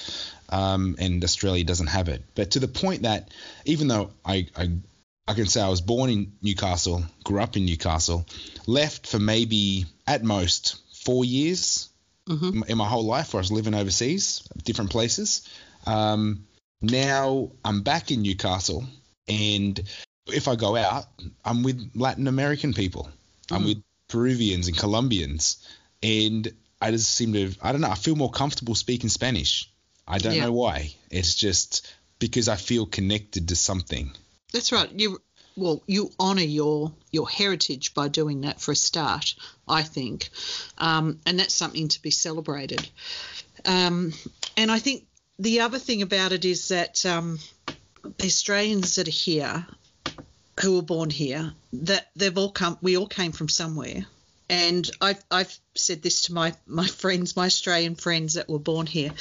Um, 0.49 0.95
and 0.99 1.23
Australia 1.23 1.63
doesn't 1.63 1.87
have 1.87 2.09
it. 2.09 2.23
But 2.35 2.51
to 2.51 2.59
the 2.59 2.67
point 2.67 3.03
that 3.03 3.31
even 3.65 3.87
though 3.87 4.11
I, 4.23 4.47
I 4.55 4.77
I 5.27 5.33
can 5.33 5.47
say 5.47 5.61
I 5.61 5.69
was 5.69 5.81
born 5.81 6.09
in 6.09 6.33
Newcastle, 6.41 7.03
grew 7.23 7.41
up 7.41 7.57
in 7.57 7.65
Newcastle, 7.65 8.25
left 8.67 9.07
for 9.07 9.19
maybe 9.19 9.85
at 10.05 10.23
most 10.23 10.81
four 11.03 11.25
years 11.25 11.89
hmm 12.27 12.61
in 12.67 12.77
my 12.77 12.87
whole 12.87 13.05
life 13.05 13.33
where 13.33 13.39
I 13.39 13.41
was 13.41 13.51
living 13.51 13.73
overseas, 13.73 14.47
different 14.63 14.91
places. 14.91 15.49
Um, 15.85 16.45
now 16.81 17.51
I'm 17.63 17.81
back 17.81 18.11
in 18.11 18.21
Newcastle, 18.21 18.85
and 19.27 19.81
if 20.27 20.47
I 20.47 20.55
go 20.55 20.75
out, 20.75 21.05
I'm 21.43 21.63
with 21.63 21.91
Latin 21.95 22.27
American 22.27 22.73
people. 22.73 23.09
I'm 23.51 23.63
Mm. 23.63 23.65
with 23.65 23.83
Peruvians 24.07 24.67
and 24.67 24.77
Colombians, 24.77 25.57
and 26.01 26.53
I 26.81 26.91
just 26.91 27.11
seem 27.11 27.33
to, 27.33 27.53
I 27.61 27.71
don't 27.71 27.81
know, 27.81 27.89
I 27.89 27.95
feel 27.95 28.15
more 28.15 28.31
comfortable 28.31 28.75
speaking 28.75 29.09
Spanish. 29.09 29.69
I 30.07 30.17
don't 30.17 30.35
Yeah. 30.35 30.43
know 30.45 30.51
why. 30.51 30.93
It's 31.09 31.35
just 31.35 31.87
because 32.19 32.49
I 32.49 32.57
feel 32.57 32.85
connected 32.85 33.47
to 33.49 33.55
something. 33.55 34.11
That's 34.51 34.71
right. 34.71 34.91
You 34.91 35.21
well, 35.55 35.83
you 35.87 36.11
honour 36.19 36.41
your 36.41 36.91
your 37.11 37.29
heritage 37.29 37.93
by 37.93 38.07
doing 38.07 38.41
that 38.41 38.59
for 38.59 38.71
a 38.71 38.75
start. 38.75 39.35
I 39.67 39.83
think, 39.83 40.29
um, 40.77 41.19
and 41.25 41.39
that's 41.39 41.53
something 41.53 41.87
to 41.89 42.01
be 42.01 42.11
celebrated. 42.11 42.89
Um, 43.65 44.13
and 44.57 44.71
I 44.71 44.79
think 44.79 45.05
the 45.39 45.61
other 45.61 45.79
thing 45.79 46.01
about 46.01 46.31
it 46.31 46.45
is 46.45 46.69
that 46.69 47.05
um, 47.05 47.39
the 48.03 48.25
Australians 48.25 48.95
that 48.95 49.07
are 49.07 49.11
here, 49.11 49.65
who 50.61 50.75
were 50.75 50.81
born 50.81 51.09
here, 51.09 51.53
that 51.73 52.09
they've 52.15 52.37
all 52.37 52.51
come. 52.51 52.77
We 52.81 52.97
all 52.97 53.07
came 53.07 53.31
from 53.31 53.49
somewhere. 53.49 54.05
And 54.49 54.89
I've, 55.01 55.23
I've 55.31 55.57
said 55.73 56.01
this 56.01 56.23
to 56.23 56.33
my, 56.33 56.53
my 56.67 56.85
friends, 56.85 57.35
my 57.35 57.45
Australian 57.45 57.95
friends 57.95 58.35
that 58.35 58.49
were 58.49 58.59
born 58.59 58.85
here. 58.85 59.11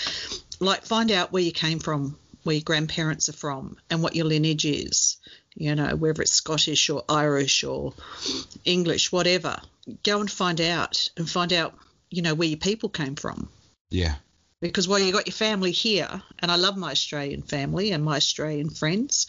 Like, 0.61 0.85
find 0.85 1.11
out 1.11 1.33
where 1.33 1.43
you 1.43 1.53
came 1.53 1.79
from, 1.79 2.19
where 2.43 2.57
your 2.57 2.65
grandparents 2.65 3.29
are 3.29 3.35
from, 3.35 3.77
and 3.89 4.03
what 4.03 4.15
your 4.15 4.27
lineage 4.27 4.67
is. 4.67 5.17
You 5.55 5.75
know, 5.75 5.97
whether 5.97 6.23
it's 6.23 6.33
Scottish 6.33 6.91
or 6.91 7.05
Irish 7.09 7.65
or 7.65 7.95
English, 8.65 9.13
whatever. 9.13 9.61
Go 10.03 10.21
and 10.21 10.31
find 10.31 10.61
out, 10.61 11.09
and 11.17 11.29
find 11.29 11.53
out, 11.53 11.75
you 12.11 12.23
know, 12.23 12.35
where 12.35 12.49
your 12.49 12.59
people 12.59 12.89
came 12.89 13.17
from 13.17 13.49
Yeah. 13.91 14.15
Because 14.63 14.87
while 14.87 15.01
you've 15.01 15.13
got 15.13 15.27
your 15.27 15.35
family 15.35 15.73
here, 15.73 16.23
and 16.39 16.51
I 16.51 16.57
love 16.57 16.77
my 16.77 16.93
Australian 16.93 17.43
family 17.43 17.91
and 17.91 18.03
my 18.03 18.17
Australian 18.17 18.71
friends, 18.71 19.27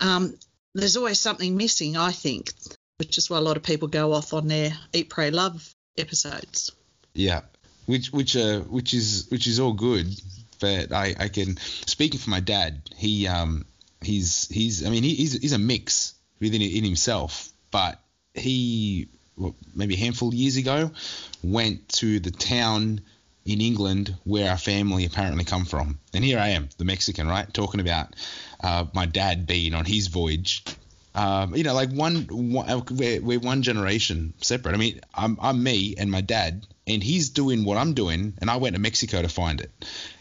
um, 0.00 0.34
there's 0.74 0.96
always 0.96 1.20
something 1.20 1.56
missing, 1.56 1.96
I 1.96 2.10
think, 2.10 2.52
which 2.98 3.16
is 3.16 3.30
why 3.30 3.38
a 3.38 3.40
lot 3.40 3.56
of 3.56 3.62
people 3.62 3.88
go 3.88 4.12
off 4.12 4.34
on 4.34 4.48
their 4.48 4.72
Eat, 4.92 5.08
Pray, 5.08 5.30
Love 5.30 5.72
episodes. 5.96 6.72
Yeah, 7.14 7.42
which 7.86 8.12
which 8.12 8.36
uh 8.36 8.60
which 8.60 8.92
is 8.92 9.26
which 9.30 9.46
is 9.46 9.60
all 9.60 9.72
good, 9.72 10.06
but 10.60 10.92
I 10.92 11.14
I 11.18 11.28
can 11.28 11.56
speaking 11.86 12.20
for 12.20 12.30
my 12.30 12.40
dad. 12.40 12.82
He 12.96 13.26
um 13.26 13.64
he's 14.00 14.48
he's 14.48 14.84
I 14.84 14.90
mean 14.90 15.02
he, 15.02 15.14
he's 15.14 15.32
he's 15.40 15.52
a 15.52 15.58
mix 15.58 16.14
within 16.40 16.62
in 16.62 16.84
himself, 16.84 17.50
but 17.70 18.00
he 18.34 19.08
well, 19.36 19.54
maybe 19.74 19.94
a 19.94 19.98
handful 19.98 20.28
of 20.28 20.34
years 20.34 20.56
ago 20.56 20.90
went 21.42 21.88
to 21.88 22.20
the 22.20 22.30
town 22.30 23.00
in 23.50 23.60
England 23.60 24.14
where 24.24 24.50
our 24.50 24.58
family 24.58 25.04
apparently 25.04 25.44
come 25.44 25.64
from, 25.64 25.98
and 26.14 26.24
here 26.24 26.38
I 26.38 26.48
am, 26.48 26.68
the 26.78 26.84
Mexican, 26.84 27.28
right, 27.28 27.52
talking 27.52 27.80
about 27.80 28.14
uh, 28.62 28.86
my 28.94 29.06
dad 29.06 29.46
being 29.46 29.74
on 29.74 29.84
his 29.84 30.08
voyage. 30.08 30.64
Um, 31.14 31.56
you 31.56 31.64
know, 31.64 31.74
like 31.74 31.90
one, 31.90 32.22
one 32.30 32.84
we're, 32.90 33.20
we're 33.20 33.40
one 33.40 33.62
generation 33.62 34.32
separate. 34.40 34.74
I 34.74 34.78
mean, 34.78 35.00
I'm, 35.12 35.38
I'm 35.40 35.62
me 35.62 35.96
and 35.98 36.10
my 36.10 36.20
dad, 36.20 36.66
and 36.86 37.02
he's 37.02 37.30
doing 37.30 37.64
what 37.64 37.76
I'm 37.78 37.94
doing, 37.94 38.34
and 38.40 38.48
I 38.48 38.56
went 38.58 38.76
to 38.76 38.80
Mexico 38.80 39.20
to 39.20 39.28
find 39.28 39.60
it. 39.60 39.70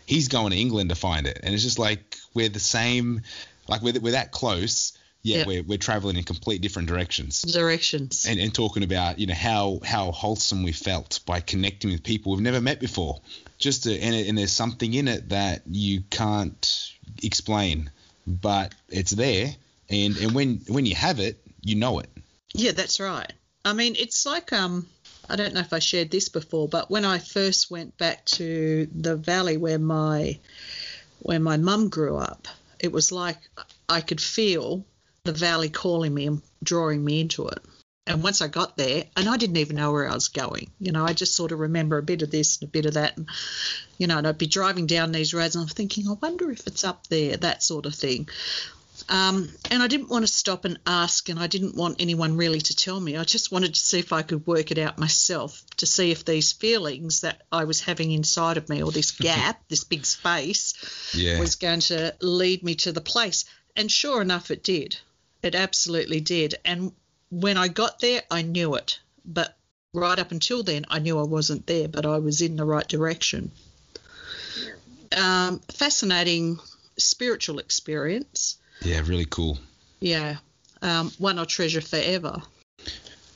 He's 0.06 0.28
going 0.28 0.52
to 0.52 0.58
England 0.58 0.90
to 0.90 0.96
find 0.96 1.28
it, 1.28 1.40
and 1.44 1.54
it's 1.54 1.64
just 1.64 1.78
like 1.78 2.18
we're 2.34 2.50
the 2.50 2.60
same, 2.60 3.22
like 3.68 3.84
we're, 3.84 4.00
we're 4.00 4.14
that 4.14 4.32
close, 4.32 4.98
yet 5.22 5.40
Yeah. 5.40 5.46
we're, 5.46 5.64
we're 5.64 5.78
traveling 5.78 6.18
in 6.18 6.24
complete 6.24 6.62
different 6.62 6.88
directions. 6.88 7.42
Directions. 7.42 8.26
And, 8.26 8.40
and 8.40 8.54
talking 8.54 8.84
about 8.84 9.20
you 9.20 9.28
know 9.28 9.34
how 9.34 9.80
how 9.84 10.12
wholesome 10.12 10.64
we 10.64 10.72
felt 10.72 11.20
by 11.26 11.40
connecting 11.42 11.92
with 11.92 12.04
people 12.04 12.32
we've 12.32 12.42
never 12.42 12.62
met 12.62 12.80
before. 12.80 13.22
Just 13.58 13.84
to, 13.84 14.00
and, 14.00 14.16
and 14.16 14.38
there's 14.38 14.54
something 14.54 14.94
in 14.94 15.08
it 15.10 15.30
that 15.30 15.64
you 15.70 16.02
can't 16.10 16.94
explain, 17.22 17.92
but 18.26 18.74
it's 18.88 19.12
there. 19.12 19.54
And 19.90 20.16
and 20.18 20.34
when 20.34 20.62
when 20.68 20.86
you 20.86 20.96
have 20.96 21.20
it, 21.20 21.42
you 21.62 21.76
know 21.76 22.00
it. 22.00 22.10
Yeah, 22.54 22.72
that's 22.72 23.00
right. 23.00 23.32
I 23.66 23.74
mean, 23.74 23.96
it's 24.00 24.26
like 24.26 24.54
um, 24.54 24.88
I 25.30 25.36
don't 25.36 25.54
know 25.54 25.60
if 25.60 25.74
I 25.74 25.80
shared 25.80 26.10
this 26.10 26.30
before, 26.30 26.68
but 26.68 26.90
when 26.90 27.06
I 27.06 27.20
first 27.20 27.70
went 27.70 27.98
back 27.98 28.26
to 28.26 28.88
the 28.96 29.16
valley 29.16 29.58
where 29.58 29.80
my 29.80 30.40
where 31.20 31.40
my 31.40 31.58
mum 31.58 31.90
grew 31.90 32.18
up, 32.18 32.48
it 32.80 32.92
was 32.92 33.12
like 33.12 33.38
I 33.90 34.02
could 34.02 34.22
feel 34.22 34.86
the 35.32 35.38
valley 35.40 35.70
calling 35.70 36.14
me 36.14 36.26
and 36.28 36.42
drawing 36.64 37.04
me 37.06 37.22
into 37.22 37.48
it. 37.48 37.60
And 38.08 38.24
once 38.24 38.42
I 38.42 38.48
got 38.48 38.76
there, 38.76 39.04
and 39.16 39.30
I 39.30 39.38
didn't 39.38 39.58
even 39.58 39.76
know 39.76 39.92
where 39.92 40.10
I 40.10 40.16
was 40.16 40.30
going, 40.30 40.72
you 40.80 40.92
know, 40.92 41.06
I 41.06 41.14
just 41.14 41.36
sort 41.36 41.52
of 41.52 41.60
remember 41.60 42.00
a 42.00 42.04
bit 42.04 42.24
of 42.24 42.32
this 42.32 42.60
and 42.60 42.68
a 42.68 42.72
bit 42.72 42.88
of 42.88 42.96
that, 42.96 43.16
and 43.18 43.30
you 44.00 44.08
know, 44.08 44.18
and 44.18 44.28
I'd 44.28 44.40
be 44.40 44.48
driving 44.48 44.88
down 44.88 45.12
these 45.12 45.34
roads 45.36 45.56
and 45.56 45.62
I'm 45.62 45.68
thinking, 45.70 46.08
I 46.08 46.14
wonder 46.14 46.50
if 46.52 46.66
it's 46.66 46.84
up 46.84 47.06
there, 47.08 47.38
that 47.38 47.62
sort 47.62 47.86
of 47.86 47.94
thing. 47.94 48.28
Um, 49.08 49.50
and 49.70 49.84
I 49.84 49.88
didn't 49.88 50.10
want 50.10 50.26
to 50.26 50.32
stop 50.34 50.66
and 50.66 50.80
ask, 50.88 51.30
and 51.30 51.40
I 51.40 51.46
didn't 51.46 51.76
want 51.76 52.02
anyone 52.02 52.36
really 52.36 52.62
to 52.62 52.76
tell 52.76 53.00
me. 53.00 53.16
I 53.16 53.24
just 53.24 53.52
wanted 53.52 53.76
to 53.76 53.80
see 53.80 54.00
if 54.00 54.12
I 54.12 54.24
could 54.24 54.48
work 54.48 54.72
it 54.72 54.80
out 54.80 54.98
myself 54.98 55.64
to 55.78 55.86
see 55.86 56.10
if 56.12 56.26
these 56.26 56.52
feelings 56.52 57.22
that 57.22 57.44
I 57.52 57.66
was 57.66 57.82
having 57.82 58.12
inside 58.12 58.58
of 58.58 58.70
me, 58.70 58.82
or 58.82 58.92
this 58.92 59.12
gap, 59.28 59.62
this 59.70 59.84
big 59.84 60.06
space, 60.06 60.74
Yeah. 61.14 61.40
was 61.40 61.56
going 61.58 61.82
to 61.82 62.16
lead 62.22 62.64
me 62.64 62.74
to 62.76 62.92
the 62.92 63.02
place. 63.02 63.46
And 63.76 63.92
sure 63.92 64.22
enough, 64.22 64.50
it 64.52 64.64
did. 64.64 64.98
It 65.42 65.56
absolutely 65.56 66.20
did. 66.20 66.56
And 66.66 66.92
when 67.30 67.58
I 67.58 67.68
got 67.68 68.00
there, 68.00 68.22
I 68.30 68.42
knew 68.42 68.76
it, 68.76 69.00
but 69.26 69.58
right 69.94 70.20
up 70.20 70.32
until 70.32 70.64
then, 70.64 70.86
I 70.90 71.00
knew 71.00 71.20
I 71.20 71.24
wasn't 71.24 71.68
there, 71.68 71.88
but 71.88 72.06
I 72.06 72.18
was 72.18 72.42
in 72.42 72.56
the 72.56 72.66
right 72.66 72.88
direction. 72.88 73.52
Um, 75.16 75.60
fascinating 75.72 76.60
spiritual 76.98 77.60
experience. 77.60 78.58
Yeah, 78.82 79.02
really 79.06 79.26
cool. 79.26 79.58
Yeah, 80.00 80.38
um, 80.82 81.12
one 81.18 81.40
I'll 81.40 81.46
treasure 81.46 81.82
forever. 81.82 82.42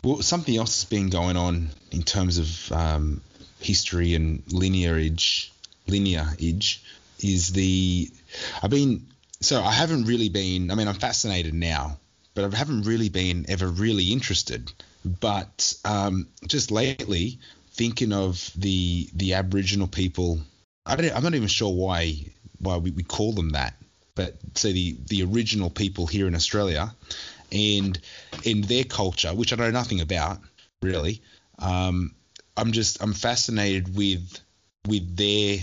Well, 0.03 0.21
something 0.21 0.55
else 0.55 0.81
that's 0.81 0.89
been 0.89 1.09
going 1.09 1.37
on 1.37 1.69
in 1.91 2.03
terms 2.03 2.37
of 2.37 2.71
um, 2.71 3.21
history 3.59 4.15
and 4.15 4.43
lineage, 4.51 5.51
lineage, 5.87 6.83
is 7.19 7.53
the. 7.53 8.11
I've 8.61 8.69
been 8.69 9.05
so 9.43 9.61
I 9.61 9.71
haven't 9.71 10.05
really 10.05 10.29
been. 10.29 10.71
I 10.71 10.75
mean, 10.75 10.87
I'm 10.87 10.95
fascinated 10.95 11.53
now, 11.53 11.99
but 12.33 12.53
I 12.53 12.55
haven't 12.55 12.83
really 12.83 13.09
been 13.09 13.45
ever 13.49 13.67
really 13.67 14.11
interested. 14.11 14.71
But 15.05 15.73
um, 15.83 16.27
just 16.47 16.71
lately, 16.71 17.39
thinking 17.73 18.13
of 18.13 18.51
the 18.55 19.09
the 19.13 19.33
Aboriginal 19.33 19.87
people, 19.87 20.39
I 20.85 20.95
don't. 20.95 21.15
I'm 21.15 21.23
not 21.23 21.35
even 21.35 21.47
sure 21.47 21.73
why 21.73 22.25
why 22.59 22.77
we, 22.77 22.91
we 22.91 23.03
call 23.03 23.33
them 23.33 23.51
that, 23.51 23.75
but 24.15 24.35
say 24.55 24.71
the 24.71 24.97
the 25.07 25.23
original 25.23 25.69
people 25.69 26.07
here 26.07 26.27
in 26.27 26.35
Australia, 26.35 26.93
and 27.51 27.99
in 28.43 28.61
their 28.61 28.83
culture, 28.83 29.33
which 29.33 29.53
I 29.53 29.57
know 29.57 29.71
nothing 29.71 30.01
about 30.01 30.39
really. 30.81 31.21
Um, 31.59 32.15
I'm 32.55 32.71
just 32.71 33.01
I'm 33.01 33.13
fascinated 33.13 33.95
with 33.95 34.39
with 34.87 35.15
their 35.15 35.57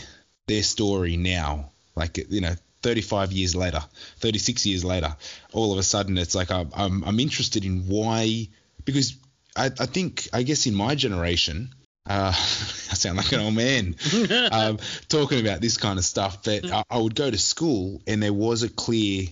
their 0.46 0.62
story 0.62 1.16
now. 1.16 1.70
Like 1.96 2.18
you 2.30 2.40
know, 2.40 2.54
35 2.82 3.32
years 3.32 3.54
later, 3.54 3.80
36 4.18 4.66
years 4.66 4.84
later, 4.84 5.14
all 5.52 5.72
of 5.72 5.78
a 5.78 5.82
sudden 5.82 6.18
it's 6.18 6.34
like 6.34 6.50
I'm 6.50 6.70
I'm, 6.74 7.04
I'm 7.04 7.20
interested 7.20 7.64
in 7.64 7.86
why 7.88 8.48
because 8.84 9.16
I, 9.56 9.66
I 9.66 9.86
think 9.86 10.28
I 10.32 10.42
guess 10.42 10.66
in 10.66 10.74
my 10.74 10.94
generation. 10.94 11.70
Uh, 12.08 12.32
I 12.32 12.94
sound 12.94 13.18
like 13.18 13.30
an 13.32 13.40
old 13.40 13.54
man 13.54 13.94
um, 14.52 14.78
talking 15.08 15.38
about 15.40 15.60
this 15.60 15.76
kind 15.76 15.98
of 15.98 16.04
stuff, 16.04 16.42
but 16.42 16.64
I, 16.68 16.82
I, 16.90 16.98
would 16.98 17.14
go 17.14 17.30
to 17.30 17.36
school 17.38 18.00
and 18.06 18.22
there 18.22 18.32
was 18.32 18.62
a 18.62 18.70
clear 18.70 19.26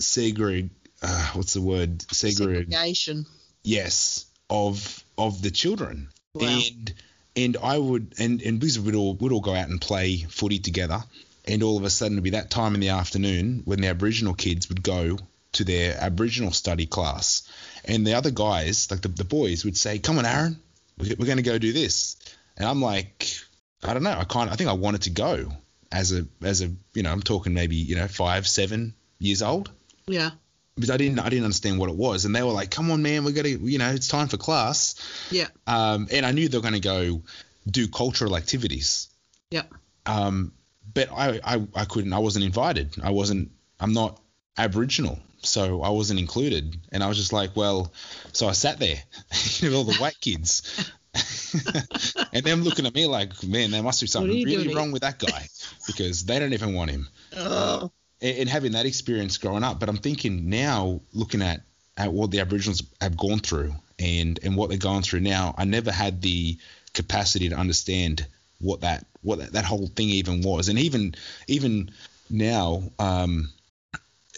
segreg. 0.00 0.70
Uh, 1.02 1.30
what's 1.34 1.52
the 1.52 1.60
word? 1.60 1.98
Segreg- 1.98 2.38
Segregation. 2.38 3.26
Yes, 3.62 4.24
of 4.50 5.04
of 5.18 5.42
the 5.42 5.50
children, 5.50 6.08
wow. 6.34 6.48
and 6.48 6.94
and 7.36 7.56
I 7.62 7.78
would 7.78 8.14
and 8.18 8.40
and 8.42 8.58
because 8.58 8.80
we'd 8.80 8.94
all 8.94 9.14
would 9.14 9.32
all 9.32 9.40
go 9.40 9.54
out 9.54 9.68
and 9.68 9.80
play 9.80 10.18
footy 10.18 10.58
together, 10.58 11.02
and 11.46 11.62
all 11.62 11.76
of 11.76 11.84
a 11.84 11.90
sudden 11.90 12.16
it'd 12.16 12.24
be 12.24 12.30
that 12.30 12.50
time 12.50 12.74
in 12.74 12.80
the 12.80 12.90
afternoon 12.90 13.62
when 13.64 13.80
the 13.80 13.88
Aboriginal 13.88 14.34
kids 14.34 14.68
would 14.68 14.82
go 14.82 15.18
to 15.52 15.64
their 15.64 15.96
Aboriginal 15.98 16.50
study 16.50 16.86
class, 16.86 17.48
and 17.84 18.06
the 18.06 18.14
other 18.14 18.30
guys, 18.30 18.90
like 18.90 19.02
the, 19.02 19.08
the 19.08 19.24
boys, 19.24 19.64
would 19.64 19.76
say, 19.76 19.98
"Come 19.98 20.18
on, 20.18 20.26
Aaron, 20.26 20.58
we're, 20.98 21.14
we're 21.18 21.26
going 21.26 21.38
to 21.38 21.42
go 21.42 21.58
do 21.58 21.72
this," 21.72 22.16
and 22.56 22.68
I'm 22.68 22.80
like, 22.80 23.26
I 23.82 23.92
don't 23.92 24.02
know, 24.02 24.18
I 24.18 24.24
kind 24.24 24.50
I 24.50 24.56
think 24.56 24.70
I 24.70 24.74
wanted 24.74 25.02
to 25.02 25.10
go 25.10 25.52
as 25.92 26.12
a 26.12 26.26
as 26.42 26.62
a 26.62 26.70
you 26.92 27.02
know 27.02 27.12
I'm 27.12 27.22
talking 27.22 27.54
maybe 27.54 27.76
you 27.76 27.96
know 27.96 28.08
five 28.08 28.46
seven 28.46 28.94
years 29.18 29.42
old. 29.42 29.70
Yeah. 30.06 30.30
Because 30.74 30.90
I 30.90 30.96
didn't 30.96 31.20
I 31.20 31.28
didn't 31.28 31.44
understand 31.44 31.78
what 31.78 31.88
it 31.88 31.94
was, 31.94 32.24
and 32.24 32.34
they 32.34 32.42
were 32.42 32.50
like, 32.50 32.70
"Come 32.70 32.90
on, 32.90 33.02
man, 33.02 33.22
we 33.22 33.32
got 33.32 33.44
to 33.44 33.50
you 33.50 33.78
know 33.78 33.90
it's 33.90 34.08
time 34.08 34.26
for 34.26 34.36
class." 34.36 34.96
Yeah. 35.30 35.46
Um, 35.68 36.08
and 36.10 36.26
I 36.26 36.32
knew 36.32 36.48
they 36.48 36.58
were 36.58 36.62
going 36.62 36.74
to 36.74 36.80
go 36.80 37.22
do 37.70 37.86
cultural 37.86 38.36
activities. 38.36 39.08
Yeah. 39.50 39.62
Um, 40.04 40.52
but 40.92 41.10
I, 41.10 41.40
I, 41.44 41.66
I 41.74 41.84
couldn't. 41.84 42.12
I 42.12 42.18
wasn't 42.18 42.44
invited. 42.44 42.94
I 43.02 43.10
wasn't. 43.10 43.50
I'm 43.80 43.92
not 43.92 44.20
Aboriginal, 44.58 45.18
so 45.42 45.82
I 45.82 45.90
wasn't 45.90 46.20
included. 46.20 46.76
And 46.92 47.02
I 47.02 47.08
was 47.08 47.16
just 47.16 47.32
like, 47.32 47.56
well, 47.56 47.92
so 48.32 48.48
I 48.48 48.52
sat 48.52 48.78
there 48.78 48.96
with 49.62 49.74
all 49.74 49.84
the 49.84 49.96
white 49.96 50.20
kids, 50.20 50.90
and 52.32 52.44
them 52.44 52.62
looking 52.62 52.86
at 52.86 52.94
me 52.94 53.06
like, 53.06 53.42
man, 53.44 53.70
there 53.70 53.82
must 53.82 54.00
be 54.00 54.06
something 54.06 54.30
really 54.30 54.64
doing? 54.64 54.76
wrong 54.76 54.92
with 54.92 55.02
that 55.02 55.18
guy 55.18 55.48
because 55.86 56.24
they 56.24 56.38
don't 56.38 56.52
even 56.52 56.74
want 56.74 56.90
him. 56.90 57.08
Oh. 57.36 57.90
And, 58.20 58.38
and 58.38 58.48
having 58.48 58.72
that 58.72 58.86
experience 58.86 59.38
growing 59.38 59.64
up, 59.64 59.80
but 59.80 59.88
I'm 59.88 59.96
thinking 59.96 60.48
now, 60.48 61.00
looking 61.12 61.42
at 61.42 61.62
at 61.96 62.12
what 62.12 62.30
the 62.32 62.40
Aboriginals 62.40 62.82
have 63.00 63.16
gone 63.16 63.38
through 63.38 63.74
and 63.98 64.38
and 64.42 64.56
what 64.56 64.68
they're 64.68 64.78
going 64.78 65.02
through 65.02 65.20
now, 65.20 65.54
I 65.56 65.64
never 65.64 65.92
had 65.92 66.22
the 66.22 66.58
capacity 66.92 67.48
to 67.48 67.56
understand 67.56 68.26
what 68.60 68.80
that 68.80 69.06
what 69.24 69.38
that, 69.40 69.52
that 69.54 69.64
whole 69.64 69.88
thing 69.88 70.10
even 70.10 70.42
was, 70.42 70.68
and 70.68 70.78
even 70.78 71.14
even 71.48 71.90
now, 72.30 72.82
um, 72.98 73.50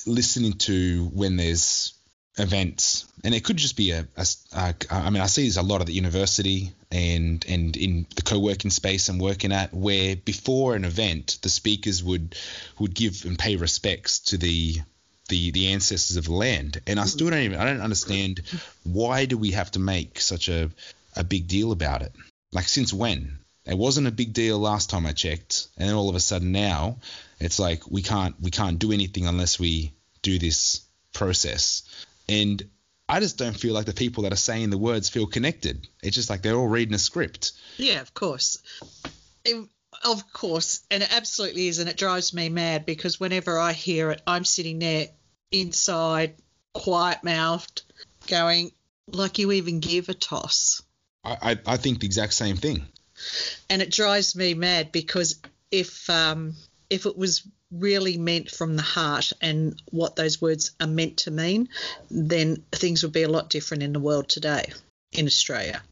listening 0.07 0.55
to 0.55 1.11
when 1.13 1.37
there's 1.37 1.93
events, 2.39 3.07
and 3.25 3.35
it 3.35 3.45
could 3.45 3.57
just 3.57 3.77
be 3.77 3.91
a, 3.91 4.07
a, 4.17 4.27
a 4.55 4.75
I 4.91 5.11
mean, 5.11 5.23
I 5.23 5.27
see 5.27 5.47
this 5.47 5.57
a 5.57 5.63
lot 5.63 5.81
at 5.81 5.87
the 5.87 5.93
university 5.93 6.73
and 6.91 7.45
and 7.49 7.77
in 7.77 8.07
the 8.15 8.23
co-working 8.23 8.71
space 8.71 9.09
I'm 9.09 9.19
working 9.19 9.53
at, 9.53 9.75
where 9.75 10.17
before 10.17 10.77
an 10.77 10.85
event, 10.85 11.39
the 11.43 11.49
speakers 11.49 12.03
would 12.03 12.37
would 12.79 12.95
give 12.95 13.25
and 13.25 13.39
pay 13.39 13.57
respects 13.57 14.21
to 14.21 14.39
the 14.39 14.77
the 15.29 15.51
the 15.51 15.69
ancestors 15.69 16.17
of 16.17 16.27
the 16.27 16.33
land, 16.33 16.81
and 16.87 17.01
I 17.01 17.07
still 17.07 17.31
don't 17.31 17.41
even 17.41 17.59
I 17.59 17.65
don't 17.65 17.81
understand 17.81 18.43
why 18.85 19.25
do 19.27 19.37
we 19.37 19.53
have 19.53 19.71
to 19.73 19.79
make 19.79 20.21
such 20.21 20.49
a 20.49 20.71
a 21.17 21.25
big 21.25 21.49
deal 21.49 21.73
about 21.73 22.03
it? 22.03 22.13
Like 22.53 22.69
since 22.69 22.93
when? 22.93 23.39
It 23.67 23.77
wasn't 23.77 24.07
a 24.07 24.13
big 24.13 24.33
deal 24.33 24.59
last 24.59 24.91
time 24.91 25.07
I 25.07 25.13
checked, 25.13 25.67
and 25.77 25.89
then 25.89 25.97
all 25.97 26.09
of 26.09 26.15
a 26.15 26.21
sudden 26.21 26.53
now, 26.53 26.99
it's 27.41 27.59
like 27.59 27.91
we 27.91 28.01
can't 28.01 28.41
we 28.41 28.51
can't 28.51 28.79
do 28.79 28.93
anything 28.93 29.27
unless 29.27 29.59
we 29.59 29.93
do 30.23 30.39
this 30.39 30.83
process. 31.13 31.83
And 32.29 32.63
I 33.09 33.21
just 33.21 33.39
don't 33.39 33.59
feel 33.59 33.75
like 33.75 33.87
the 33.87 33.93
people 33.93 34.23
that 34.23 34.33
are 34.33 34.37
saying 34.37 34.71
the 34.71 34.79
words 34.79 35.09
feel 35.09 35.27
connected. 35.27 35.87
It's 36.03 36.15
just 36.15 36.31
like 36.31 36.43
they're 36.43 36.57
all 36.57 36.69
reading 36.69 36.95
a 36.95 36.99
script. 36.99 37.53
Yeah, 37.77 38.01
of 38.01 38.15
course. 38.15 38.63
It, 39.45 39.69
of 40.05 40.33
course, 40.33 40.83
and 40.91 41.03
it 41.03 41.13
absolutely 41.13 41.67
is, 41.67 41.81
and 41.81 41.89
it 41.89 41.97
drives 41.97 42.33
me 42.33 42.49
mad 42.49 42.87
because 42.87 43.19
whenever 43.19 43.59
I 43.59 43.73
hear 43.73 44.13
it, 44.13 44.23
I'm 44.27 44.45
sitting 44.45 44.79
there 44.79 45.09
inside, 45.51 46.37
quiet 46.73 47.25
mouthed, 47.25 47.83
going, 48.29 48.71
like 49.09 49.39
you 49.39 49.51
even 49.53 49.81
give 49.81 50.09
a 50.09 50.15
toss. 50.15 50.83
I, 51.25 51.37
I, 51.43 51.59
I 51.67 51.77
think 51.79 52.01
the 52.01 52.07
exact 52.07 52.35
same 52.35 52.57
thing 52.57 52.87
and 53.69 53.83
it 53.83 53.91
drives 53.91 54.37
me 54.37 54.55
mad 54.55 54.93
because 54.93 55.41
if 55.71 56.09
um, 56.11 56.55
if 56.91 57.07
it 57.07 57.17
was 57.17 57.47
really 57.73 58.17
meant 58.17 58.51
from 58.51 58.77
the 58.77 58.83
heart 58.83 59.33
and 59.41 59.81
what 59.91 60.17
those 60.17 60.41
words 60.41 60.71
are 60.81 60.87
meant 60.87 61.17
to 61.19 61.31
mean, 61.31 61.69
then 62.11 62.63
things 62.73 63.03
would 63.03 63.13
be 63.13 63.25
a 63.25 63.29
lot 63.29 63.51
different 63.51 63.83
in 63.83 63.93
the 63.93 64.01
world 64.01 64.29
today 64.29 64.73
in 65.13 65.27
Australia. 65.27 65.83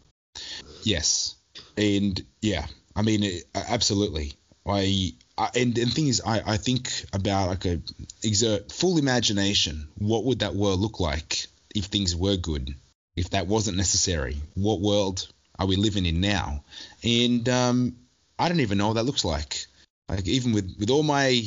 Yes, 0.82 1.34
and 1.76 2.22
yeah, 2.40 2.66
I 2.94 3.02
mean, 3.02 3.40
absolutely. 3.54 4.34
I, 4.66 5.12
I 5.36 5.50
and, 5.54 5.76
and 5.76 5.88
the 5.88 5.94
thing 5.94 6.08
is, 6.08 6.22
I, 6.24 6.42
I 6.46 6.56
think 6.56 6.90
about 7.12 7.48
like 7.48 7.64
a 7.66 7.80
exert 8.22 8.72
full 8.72 8.98
imagination. 8.98 9.88
What 9.98 10.24
would 10.24 10.40
that 10.40 10.54
world 10.54 10.80
look 10.80 11.00
like 11.00 11.46
if 11.74 11.86
things 11.86 12.14
were 12.14 12.36
good? 12.36 12.74
If 13.16 13.30
that 13.30 13.46
wasn't 13.46 13.76
necessary, 13.76 14.36
what 14.54 14.80
world 14.80 15.28
are 15.58 15.66
we 15.66 15.76
living 15.76 16.06
in 16.06 16.20
now? 16.20 16.64
And 17.02 17.48
um, 17.48 17.96
I 18.38 18.48
don't 18.48 18.60
even 18.60 18.78
know 18.78 18.88
what 18.88 18.94
that 18.94 19.04
looks 19.04 19.24
like. 19.24 19.66
Like 20.08 20.26
even 20.26 20.52
with 20.52 20.76
with 20.78 20.90
all 20.90 21.02
my 21.02 21.42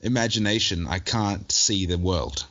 imagination, 0.00 0.86
I 0.86 0.98
can't 0.98 1.50
see 1.50 1.86
the 1.86 1.98
world. 1.98 2.44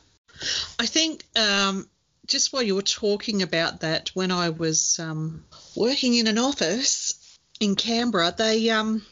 I 0.78 0.86
think 0.86 1.24
um, 1.36 1.88
just 2.26 2.52
while 2.52 2.62
you 2.62 2.74
were 2.74 2.82
talking 2.82 3.42
about 3.42 3.80
that, 3.80 4.10
when 4.14 4.32
I 4.32 4.50
was 4.50 4.98
um, 4.98 5.44
working 5.76 6.14
in 6.14 6.26
an 6.26 6.38
office 6.38 7.38
in 7.60 7.76
Canberra, 7.76 8.34
they 8.36 8.70
um, 8.70 9.02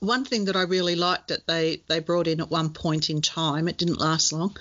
one 0.00 0.24
thing 0.24 0.46
that 0.46 0.56
I 0.56 0.62
really 0.62 0.96
liked 0.96 1.28
that 1.28 1.46
they, 1.46 1.82
they 1.86 2.00
brought 2.00 2.26
in 2.26 2.40
at 2.40 2.50
one 2.50 2.70
point 2.70 3.10
in 3.10 3.20
time, 3.20 3.68
it 3.68 3.76
didn't 3.76 4.00
last 4.00 4.32
long, 4.32 4.56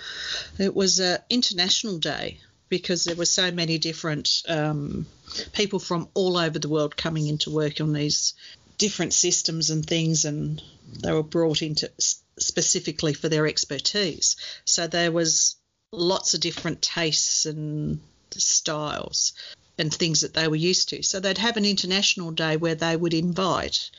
it 0.58 0.76
was 0.76 1.00
uh, 1.00 1.18
International 1.30 1.98
Day 1.98 2.42
because 2.70 3.04
there 3.04 3.16
were 3.16 3.26
so 3.26 3.52
many 3.52 3.78
different 3.78 4.44
um, 4.48 5.06
people 5.54 5.80
from 5.80 6.08
all 6.14 6.38
over 6.38 6.60
the 6.60 6.70
world 6.70 6.96
coming 6.96 7.28
into 7.28 7.52
work 7.52 7.82
on 7.82 7.94
these 7.94 8.34
different 8.78 9.14
systems 9.14 9.70
and 9.70 9.86
things, 9.86 10.26
and 10.26 10.62
they 11.02 11.12
were 11.12 11.24
brought 11.24 11.62
into 11.62 11.92
specifically 12.40 13.14
for 13.14 13.28
their 13.28 13.48
expertise. 13.48 14.36
So 14.66 14.88
there 14.88 15.12
was 15.12 15.56
lots 15.92 16.34
of 16.34 16.42
different 16.42 16.82
tastes 16.82 17.46
and 17.46 18.00
styles 18.32 19.34
and 19.78 19.94
things 19.94 20.22
that 20.22 20.34
they 20.34 20.48
were 20.48 20.56
used 20.56 20.90
to. 20.90 21.04
So 21.04 21.20
they'd 21.20 21.38
have 21.38 21.58
an 21.58 21.66
international 21.66 22.32
day 22.32 22.58
where 22.58 22.76
they 22.76 22.96
would 22.96 23.14
invite 23.14 23.90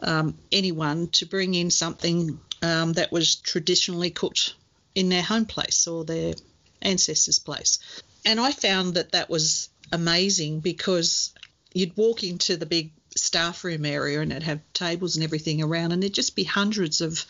um, 0.00 0.36
anyone 0.50 1.08
to 1.08 1.26
bring 1.26 1.54
in 1.54 1.70
something 1.70 2.38
um, 2.60 2.92
that 2.94 3.12
was 3.12 3.36
traditionally 3.36 4.10
cooked 4.10 4.54
in 4.94 5.08
their 5.08 5.22
home 5.22 5.46
place 5.46 5.86
or 5.86 6.04
their 6.04 6.34
ancestors' 6.82 7.38
place. 7.38 7.78
And 8.24 8.38
I 8.38 8.52
found 8.52 8.94
that 8.94 9.12
that 9.12 9.30
was 9.30 9.68
amazing 9.90 10.60
because 10.60 11.32
you'd 11.74 11.96
walk 11.96 12.22
into 12.22 12.56
the 12.56 12.66
big 12.66 12.92
staff 13.16 13.64
room 13.64 13.84
area 13.84 14.20
and 14.20 14.30
it'd 14.32 14.42
have 14.42 14.60
tables 14.72 15.16
and 15.16 15.24
everything 15.24 15.62
around, 15.62 15.92
and 15.92 16.02
there'd 16.02 16.12
just 16.12 16.36
be 16.36 16.44
hundreds 16.44 17.00
of 17.00 17.24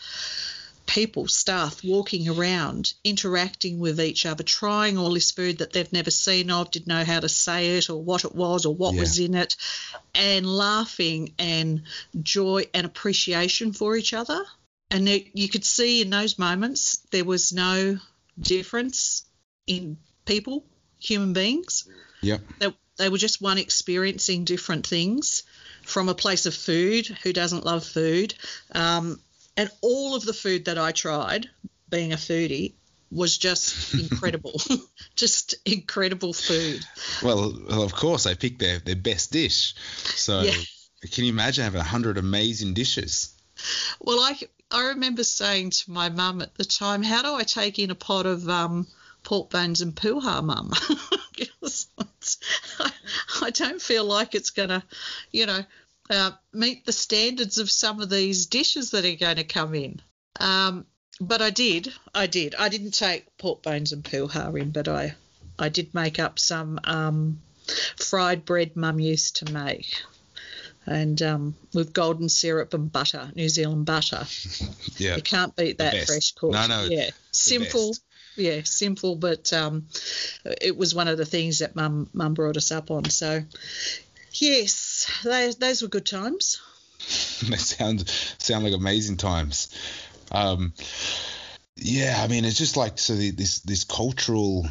people, 0.85 1.27
staff 1.27 1.81
walking 1.83 2.27
around, 2.27 2.93
interacting 3.03 3.79
with 3.79 4.01
each 4.01 4.25
other, 4.25 4.43
trying 4.43 4.97
all 4.97 5.13
this 5.13 5.31
food 5.31 5.59
that 5.59 5.71
they've 5.71 5.93
never 5.93 6.11
seen 6.11 6.51
of, 6.51 6.71
didn't 6.71 6.87
know 6.87 7.03
how 7.05 7.19
to 7.19 7.29
say 7.29 7.77
it 7.77 7.89
or 7.89 8.01
what 8.01 8.25
it 8.25 8.35
was 8.35 8.65
or 8.65 8.75
what 8.75 8.93
Yeah. 8.93 8.99
was 8.99 9.17
in 9.17 9.33
it, 9.33 9.55
and 10.13 10.45
laughing 10.45 11.33
and 11.39 11.83
joy 12.21 12.65
and 12.73 12.85
appreciation 12.85 13.71
for 13.71 13.95
each 13.95 14.13
other. 14.13 14.43
And 14.91 15.07
it, 15.07 15.27
you 15.33 15.47
could 15.47 15.65
see 15.65 16.01
in 16.01 16.09
those 16.09 16.37
moments 16.37 16.97
there 17.11 17.25
was 17.25 17.53
no 17.53 17.97
difference 18.39 19.23
in 19.67 19.97
people, 20.25 20.65
human 20.99 21.33
beings. 21.33 21.87
Yeah. 22.21 22.37
They, 22.59 22.73
they 22.97 23.09
were 23.09 23.17
just 23.17 23.41
one 23.41 23.57
experiencing 23.57 24.45
different 24.45 24.85
things 24.85 25.43
from 25.83 26.09
a 26.09 26.15
place 26.15 26.45
of 26.45 26.53
food. 26.53 27.07
Who 27.23 27.33
doesn't 27.33 27.65
love 27.65 27.85
food? 27.85 28.33
Um, 28.73 29.19
and 29.57 29.69
all 29.81 30.15
of 30.15 30.25
the 30.25 30.33
food 30.33 30.65
that 30.65 30.77
I 30.77 30.91
tried, 30.91 31.49
being 31.89 32.13
a 32.13 32.17
foodie, 32.17 32.73
was 33.11 33.37
just 33.37 33.93
incredible. 33.99 34.59
just 35.15 35.55
incredible 35.65 36.33
food. 36.33 36.83
Well, 37.23 37.53
well, 37.67 37.83
of 37.83 37.93
course, 37.93 38.23
they 38.23 38.35
picked 38.35 38.59
their, 38.59 38.79
their 38.79 38.95
best 38.95 39.31
dish. 39.31 39.75
So 40.15 40.41
Yeah. 40.41 40.53
can 41.11 41.25
you 41.25 41.31
imagine 41.31 41.63
having 41.63 41.81
a 41.81 41.85
hundred 41.85 42.17
amazing 42.17 42.73
dishes? 42.73 43.33
Well, 43.99 44.19
I, 44.19 44.37
I 44.71 44.87
remember 44.89 45.23
saying 45.23 45.71
to 45.71 45.91
my 45.91 46.09
mum 46.09 46.41
at 46.41 46.55
the 46.55 46.65
time, 46.65 47.03
how 47.03 47.21
do 47.21 47.33
I 47.33 47.43
take 47.43 47.77
in 47.79 47.91
a 47.91 47.95
pot 47.95 48.25
of 48.25 48.49
um, 48.49 48.87
pork 49.23 49.49
bones 49.49 49.81
and 49.81 49.95
puha, 49.95 50.43
mum? 50.43 50.71
I, 52.79 52.91
I 53.41 53.49
don't 53.49 53.81
feel 53.81 54.05
like 54.05 54.35
it's 54.35 54.51
going 54.51 54.69
to, 54.69 54.83
you 55.31 55.45
know, 55.45 55.63
uh, 56.09 56.31
meet 56.53 56.85
the 56.85 56.91
standards 56.91 57.57
of 57.57 57.71
some 57.71 58.01
of 58.01 58.09
these 58.09 58.45
dishes 58.47 58.91
that 58.91 59.05
are 59.05 59.15
going 59.15 59.37
to 59.37 59.43
come 59.43 59.73
in. 59.73 60.01
Um, 60.39 60.85
but 61.21 61.41
I 61.41 61.49
did, 61.49 61.93
I 62.13 62.27
did. 62.27 62.55
I 62.55 62.69
didn't 62.69 62.91
take 62.91 63.37
pork 63.37 63.63
bones 63.63 63.91
and 63.91 64.03
puha 64.03 64.59
in, 64.59 64.71
but 64.71 64.87
I, 64.87 65.15
I 65.57 65.69
did 65.69 65.93
make 65.93 66.19
up 66.19 66.39
some 66.39 66.79
um, 66.83 67.41
fried 67.97 68.45
bread 68.45 68.75
mum 68.75 68.99
used 68.99 69.37
to 69.37 69.53
make. 69.53 70.01
And 70.85 71.21
um, 71.21 71.55
with 71.73 71.93
golden 71.93 72.27
syrup 72.27 72.73
and 72.73 72.91
butter, 72.91 73.31
New 73.35 73.47
Zealand 73.49 73.85
butter. 73.85 74.25
Yeah. 74.97 75.15
You 75.15 75.23
can't 75.23 75.55
beat 75.55 75.79
that 75.79 76.05
fresh 76.05 76.33
cooked. 76.33 76.53
No, 76.53 76.67
no, 76.67 76.83
Yeah, 76.83 77.09
simple. 77.31 77.89
best. 77.89 78.03
Yeah, 78.35 78.61
simple, 78.63 79.15
but 79.15 79.53
um, 79.53 79.87
it 80.61 80.75
was 80.75 80.95
one 80.95 81.07
of 81.07 81.17
the 81.17 81.25
things 81.25 81.59
that 81.59 81.75
Mum 81.75 82.09
Mum 82.13 82.33
brought 82.33 82.57
us 82.57 82.71
up 82.71 82.89
on. 82.89 83.05
So, 83.05 83.43
yes, 84.31 85.11
those 85.23 85.57
those 85.57 85.81
were 85.81 85.87
good 85.87 86.05
times. 86.05 86.61
they 87.47 87.57
sound 87.57 88.09
sound 88.39 88.63
like 88.63 88.73
amazing 88.73 89.17
times. 89.17 89.69
Um, 90.31 90.73
yeah, 91.75 92.21
I 92.23 92.27
mean, 92.27 92.45
it's 92.45 92.57
just 92.57 92.77
like 92.77 92.97
so 92.97 93.15
the, 93.15 93.31
this 93.31 93.59
this 93.59 93.83
cultural 93.83 94.67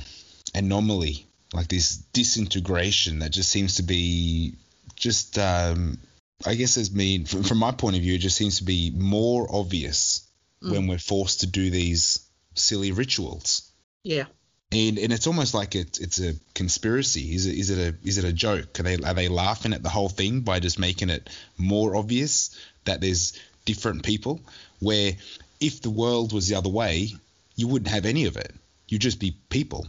anomaly, 0.54 1.26
like 1.52 1.68
this 1.68 1.96
disintegration 2.12 3.20
that 3.20 3.30
just 3.30 3.50
seems 3.50 3.76
to 3.76 3.82
be 3.82 4.56
just, 4.96 5.38
um, 5.38 5.98
I 6.44 6.54
guess, 6.54 6.76
as 6.76 6.92
mean 6.92 7.26
from, 7.26 7.44
from 7.44 7.58
my 7.58 7.72
point 7.72 7.96
of 7.96 8.02
view, 8.02 8.14
it 8.14 8.18
just 8.18 8.36
seems 8.36 8.58
to 8.58 8.64
be 8.64 8.90
more 8.90 9.46
obvious 9.50 10.26
when 10.60 10.86
we're 10.86 10.98
forced 10.98 11.40
to 11.40 11.46
do 11.48 11.70
these 11.70 12.20
silly 12.55 12.92
rituals. 12.92 13.70
Yeah, 14.05 14.24
And, 14.72 14.98
and 14.98 15.12
it's 15.12 15.26
almost 15.26 15.55
like 15.55 15.74
it's 15.76 15.98
it's 15.98 16.20
a 16.20 16.34
conspiracy. 16.55 17.34
Is 17.34 17.46
it 17.46 17.57
is 17.57 17.70
it 17.70 17.78
a 17.78 18.09
is 18.09 18.18
it 18.18 18.24
a 18.24 18.32
joke? 18.32 18.80
Are 18.80 18.82
they 18.82 18.96
are 18.96 19.14
they 19.14 19.28
laughing 19.28 19.72
at 19.72 19.82
the 19.82 19.88
whole 19.88 20.09
thing 20.09 20.40
by 20.40 20.59
just 20.61 20.78
making 20.78 21.11
it 21.11 21.28
more 21.57 21.94
obvious 21.94 22.57
that 22.84 23.00
there's 23.00 23.38
different 23.64 24.03
people? 24.03 24.40
Where 24.80 25.12
if 25.61 25.82
the 25.82 25.90
world 25.90 26.32
was 26.32 26.48
the 26.48 26.57
other 26.57 26.70
way, 26.70 27.11
you 27.55 27.68
wouldn't 27.68 27.90
have 27.90 28.07
any 28.07 28.24
of 28.24 28.36
it. 28.36 28.53
You'd 28.88 29.03
just 29.03 29.20
be 29.20 29.36
people. 29.48 29.86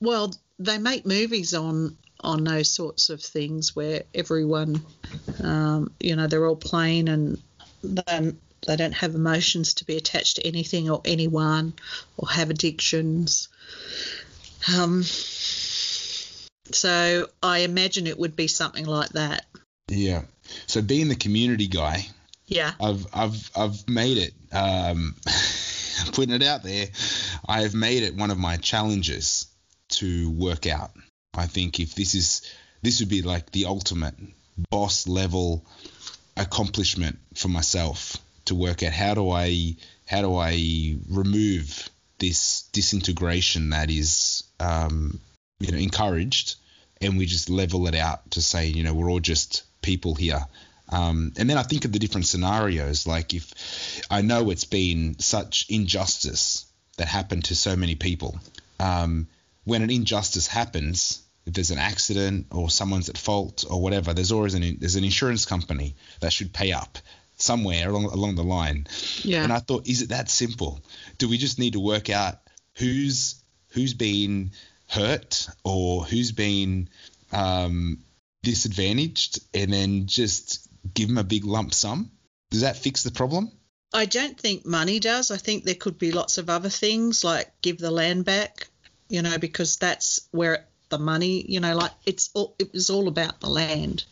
well, 0.00 0.34
they 0.58 0.78
make 0.78 1.06
movies 1.06 1.54
on 1.54 1.96
on 2.20 2.44
those 2.44 2.70
sorts 2.70 3.10
of 3.10 3.20
things 3.20 3.74
where 3.74 4.02
everyone, 4.14 4.80
um, 5.42 5.90
you 5.98 6.14
know, 6.14 6.26
they're 6.28 6.46
all 6.46 6.56
plain 6.56 7.08
and 7.08 7.38
then 7.82 8.38
they 8.66 8.76
don't 8.76 8.92
have 8.92 9.14
emotions 9.14 9.74
to 9.74 9.84
be 9.84 9.96
attached 9.96 10.36
to 10.36 10.46
anything 10.46 10.88
or 10.88 11.00
anyone 11.04 11.74
or 12.16 12.28
have 12.28 12.50
addictions. 12.50 13.48
Um, 14.76 15.02
so 16.70 17.28
I 17.42 17.58
imagine 17.58 18.06
it 18.06 18.18
would 18.18 18.36
be 18.36 18.46
something 18.46 18.86
like 18.86 19.10
that. 19.10 19.46
Yeah. 19.88 20.22
So 20.66 20.82
being 20.82 21.08
the 21.08 21.16
community 21.16 21.66
guy, 21.66 22.06
Yeah. 22.46 22.72
I've 22.80 23.06
I've 23.12 23.50
I've 23.56 23.88
made 23.88 24.18
it. 24.18 24.34
Um, 24.52 25.16
putting 26.12 26.34
it 26.34 26.42
out 26.42 26.62
there, 26.62 26.88
I 27.46 27.62
have 27.62 27.74
made 27.74 28.02
it 28.02 28.14
one 28.14 28.30
of 28.30 28.38
my 28.38 28.56
challenges 28.56 29.46
to 29.90 30.30
work 30.30 30.66
out. 30.66 30.90
I 31.34 31.46
think 31.46 31.80
if 31.80 31.94
this 31.94 32.14
is 32.14 32.42
this 32.82 33.00
would 33.00 33.08
be 33.08 33.22
like 33.22 33.50
the 33.50 33.66
ultimate 33.66 34.14
boss 34.70 35.08
level 35.08 35.64
accomplishment 36.36 37.18
for 37.34 37.48
myself 37.48 38.16
to 38.52 38.60
work 38.60 38.82
out 38.82 38.92
how 38.92 39.14
do 39.14 39.30
I 39.30 39.76
how 40.06 40.22
do 40.22 40.36
I 40.36 40.96
remove 41.08 41.88
this 42.18 42.68
disintegration 42.72 43.70
that 43.70 43.90
is 43.90 44.44
um, 44.60 45.20
you 45.58 45.72
know 45.72 45.78
encouraged 45.78 46.56
and 47.00 47.18
we 47.18 47.26
just 47.26 47.50
level 47.50 47.88
it 47.88 47.94
out 47.94 48.30
to 48.32 48.42
say 48.42 48.66
you 48.66 48.84
know 48.84 48.94
we're 48.94 49.10
all 49.10 49.20
just 49.20 49.64
people 49.82 50.14
here 50.14 50.46
um, 50.92 51.32
and 51.38 51.48
then 51.48 51.56
I 51.56 51.62
think 51.62 51.84
of 51.84 51.92
the 51.92 51.98
different 51.98 52.26
scenarios. 52.26 53.06
Like 53.06 53.32
if 53.32 54.04
I 54.10 54.20
know 54.20 54.50
it's 54.50 54.66
been 54.66 55.18
such 55.18 55.66
injustice 55.70 56.66
that 56.98 57.08
happened 57.08 57.46
to 57.46 57.56
so 57.56 57.74
many 57.76 57.94
people. 57.94 58.38
Um, 58.78 59.26
when 59.64 59.82
an 59.82 59.90
injustice 59.90 60.46
happens, 60.46 61.22
if 61.46 61.54
there's 61.54 61.70
an 61.70 61.78
accident 61.78 62.48
or 62.50 62.68
someone's 62.68 63.08
at 63.08 63.16
fault 63.16 63.64
or 63.68 63.80
whatever, 63.80 64.12
there's 64.12 64.32
always 64.32 64.54
an 64.54 64.76
there's 64.78 64.96
an 64.96 65.04
insurance 65.04 65.46
company 65.46 65.96
that 66.20 66.32
should 66.32 66.52
pay 66.52 66.72
up 66.72 66.98
somewhere 67.42 67.88
along 67.88 68.06
along 68.06 68.36
the 68.36 68.44
line. 68.44 68.86
Yeah. 69.22 69.42
And 69.42 69.52
I 69.52 69.58
thought, 69.58 69.86
is 69.86 70.02
it 70.02 70.10
that 70.10 70.30
simple? 70.30 70.80
Do 71.18 71.28
we 71.28 71.38
just 71.38 71.58
need 71.58 71.74
to 71.74 71.80
work 71.80 72.08
out 72.10 72.38
who's 72.76 73.42
who's 73.70 73.94
been 73.94 74.52
hurt 74.88 75.48
or 75.64 76.04
who's 76.04 76.32
been 76.32 76.88
um, 77.32 77.98
disadvantaged, 78.42 79.40
and 79.54 79.72
then 79.72 80.06
just 80.06 80.68
give 80.94 81.08
them 81.08 81.18
a 81.18 81.24
big 81.24 81.44
lump 81.44 81.74
sum? 81.74 82.10
Does 82.50 82.60
that 82.60 82.76
fix 82.76 83.02
the 83.02 83.10
problem? 83.10 83.50
I 83.94 84.06
don't 84.06 84.38
think 84.38 84.64
money 84.64 85.00
does. 85.00 85.30
I 85.30 85.36
think 85.36 85.64
there 85.64 85.74
could 85.74 85.98
be 85.98 86.12
lots 86.12 86.38
of 86.38 86.48
other 86.48 86.70
things 86.70 87.24
like 87.24 87.50
give 87.60 87.78
the 87.78 87.90
land 87.90 88.24
back, 88.24 88.68
you 89.08 89.20
know, 89.22 89.38
because 89.38 89.76
that's 89.76 90.28
where 90.30 90.66
the 90.92 90.98
money, 90.98 91.44
you 91.48 91.58
know, 91.58 91.74
like 91.74 91.90
it's 92.06 92.30
all, 92.34 92.54
it 92.58 92.72
was 92.72 92.90
all 92.90 93.08
about 93.08 93.40
the 93.40 93.48
land. 93.48 94.04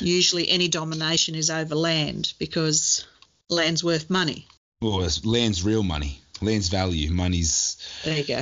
Usually 0.00 0.48
any 0.48 0.68
domination 0.68 1.34
is 1.34 1.50
over 1.50 1.74
land 1.74 2.32
because 2.38 3.04
land's 3.50 3.82
worth 3.84 4.08
money. 4.08 4.46
Well, 4.80 5.06
land's 5.24 5.62
real 5.64 5.82
money, 5.82 6.20
land's 6.40 6.68
value, 6.68 7.10
money's 7.10 7.76
There 8.04 8.16
you 8.18 8.24
go. 8.24 8.40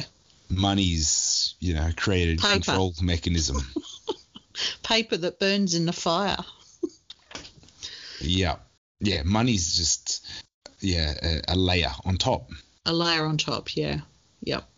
money's 0.51 1.55
you 1.61 1.75
know 1.75 1.91
created 1.97 2.39
Paper. 2.41 2.53
control 2.65 2.95
mechanism. 3.01 3.57
Paper 4.83 5.17
that 5.17 5.41
burns 5.41 5.75
in 5.75 5.87
the 5.87 5.93
fire. 5.93 6.37
yeah, 8.21 8.57
yeah, 9.01 9.23
money's 9.25 9.77
just 9.77 10.27
yeah 10.81 11.15
a, 11.23 11.55
a 11.55 11.57
layer 11.57 11.91
on 12.05 12.17
top. 12.19 12.51
A 12.87 12.93
layer 12.93 13.25
on 13.25 13.39
top, 13.39 13.77
yeah. 13.77 14.01
Yep. 14.45 14.69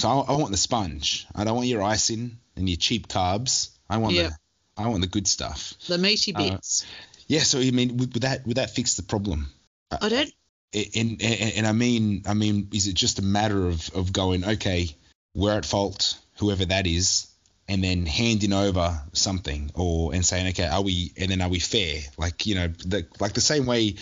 So 0.00 0.08
I, 0.08 0.32
I 0.32 0.36
want 0.36 0.50
the 0.50 0.56
sponge. 0.56 1.26
I 1.34 1.44
don't 1.44 1.56
want 1.56 1.68
your 1.68 1.82
icing 1.82 2.38
and 2.56 2.68
your 2.68 2.76
cheap 2.76 3.08
carbs. 3.08 3.70
I 3.88 3.98
want 3.98 4.14
Yeah. 4.14 4.28
the 4.28 4.36
I 4.82 4.88
want 4.88 5.02
the 5.02 5.06
good 5.08 5.28
stuff. 5.28 5.74
The 5.88 5.98
meaty 5.98 6.34
Uh, 6.34 6.50
bits. 6.50 6.86
Yeah. 7.26 7.40
So 7.40 7.58
I 7.60 7.70
mean, 7.70 7.98
would, 7.98 8.14
would 8.14 8.22
that 8.22 8.46
would 8.46 8.56
that 8.56 8.70
fix 8.70 8.94
the 8.94 9.02
problem? 9.02 9.50
I 9.90 10.08
don't 10.08 10.32
and, 10.72 11.20
and 11.22 11.52
and 11.56 11.66
I 11.66 11.72
mean, 11.72 12.22
I 12.26 12.34
mean, 12.34 12.68
is 12.72 12.86
it 12.86 12.94
just 12.94 13.18
a 13.18 13.22
matter 13.22 13.66
of 13.68 13.90
of 13.94 14.12
going, 14.12 14.44
okay, 14.44 14.88
we're 15.34 15.56
at 15.56 15.66
fault, 15.66 16.18
whoever 16.38 16.64
that 16.64 16.86
is, 16.86 17.26
and 17.68 17.82
then 17.82 18.06
handing 18.06 18.52
over 18.52 19.02
something, 19.12 19.70
or 19.74 20.14
and 20.14 20.24
saying, 20.24 20.48
okay, 20.48 20.66
are 20.66 20.82
we, 20.82 21.12
and 21.16 21.30
then 21.30 21.40
are 21.40 21.48
we 21.48 21.58
fair? 21.58 22.00
Like 22.16 22.46
you 22.46 22.54
know, 22.54 22.68
the, 22.68 23.06
like 23.18 23.34
the 23.34 23.40
same 23.40 23.66
way, 23.66 23.96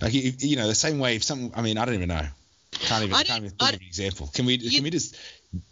like 0.00 0.14
you, 0.14 0.32
you 0.38 0.56
know, 0.56 0.68
the 0.68 0.74
same 0.74 0.98
way. 0.98 1.16
If 1.16 1.24
some, 1.24 1.52
I 1.54 1.62
mean, 1.62 1.78
I 1.78 1.84
don't 1.84 1.94
even 1.94 2.08
know. 2.08 2.26
Can't 2.80 3.04
even, 3.04 3.14
I 3.14 3.22
can't 3.22 3.44
even 3.44 3.50
think 3.56 3.74
of 3.74 3.80
an 3.80 3.86
example. 3.86 4.30
Can 4.32 4.46
we, 4.46 4.56
You- 4.56 4.70
can 4.70 4.84
we 4.84 4.90
just 4.90 5.16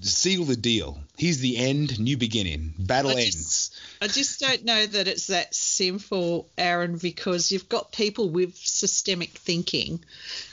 seal 0.00 0.44
the 0.44 0.56
deal? 0.56 1.02
Here's 1.18 1.38
the 1.38 1.56
end, 1.56 1.98
new 1.98 2.16
beginning. 2.16 2.74
Battle 2.78 3.10
I 3.12 3.24
just- 3.24 3.36
ends. 3.36 3.70
I 4.00 4.06
just 4.08 4.40
don't 4.40 4.64
know 4.64 4.86
that 4.86 5.08
it's 5.08 5.26
that 5.28 5.54
simple, 5.54 6.48
Aaron, 6.56 6.98
because 6.98 7.50
you've 7.52 7.68
got 7.68 7.92
people 7.92 8.28
with 8.30 8.56
systemic 8.56 9.30
thinking, 9.30 10.04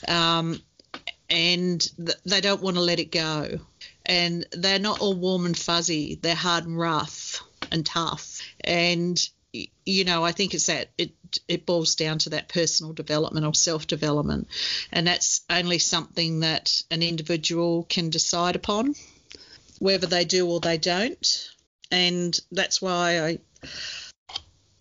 um, 0.07 0.61
and 1.29 1.79
th- 1.97 2.17
they 2.25 2.41
don't 2.41 2.61
want 2.61 2.75
to 2.77 2.81
let 2.81 2.99
it 2.99 3.11
go, 3.11 3.59
and 4.05 4.45
they're 4.51 4.79
not 4.79 4.99
all 4.99 5.13
warm 5.13 5.45
and 5.45 5.57
fuzzy. 5.57 6.15
They're 6.15 6.35
hard 6.35 6.65
and 6.65 6.77
rough 6.77 7.43
and 7.71 7.85
tough, 7.85 8.41
and 8.61 9.19
you 9.51 10.03
know 10.03 10.23
I 10.23 10.31
think 10.31 10.53
it's 10.53 10.67
that 10.67 10.89
it 10.97 11.11
it 11.47 11.65
boils 11.65 11.95
down 11.95 12.19
to 12.19 12.31
that 12.31 12.49
personal 12.49 12.93
development 12.93 13.45
or 13.45 13.53
self 13.53 13.87
development, 13.87 14.47
and 14.91 15.07
that's 15.07 15.41
only 15.49 15.79
something 15.79 16.41
that 16.41 16.83
an 16.91 17.01
individual 17.01 17.83
can 17.83 18.09
decide 18.09 18.55
upon, 18.55 18.95
whether 19.79 20.07
they 20.07 20.25
do 20.25 20.49
or 20.49 20.59
they 20.59 20.77
don't, 20.77 21.49
and 21.91 22.39
that's 22.51 22.81
why 22.81 23.21
I 23.21 23.39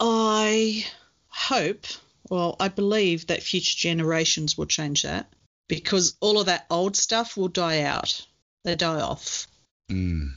I 0.01 0.87
hope, 1.29 1.87
well, 2.29 2.57
I 2.61 2.69
believe 2.69 3.29
that 3.29 3.43
future 3.43 3.77
generations 3.77 4.57
will 4.57 4.67
change 4.67 5.03
that 5.03 5.33
because 5.69 6.17
all 6.21 6.39
of 6.41 6.47
that 6.47 6.67
old 6.71 6.97
stuff 6.97 7.37
will 7.37 7.49
die 7.49 7.83
out. 7.83 8.27
They 8.65 8.75
die 8.75 9.01
off. 9.01 9.47
Mm. 9.91 10.33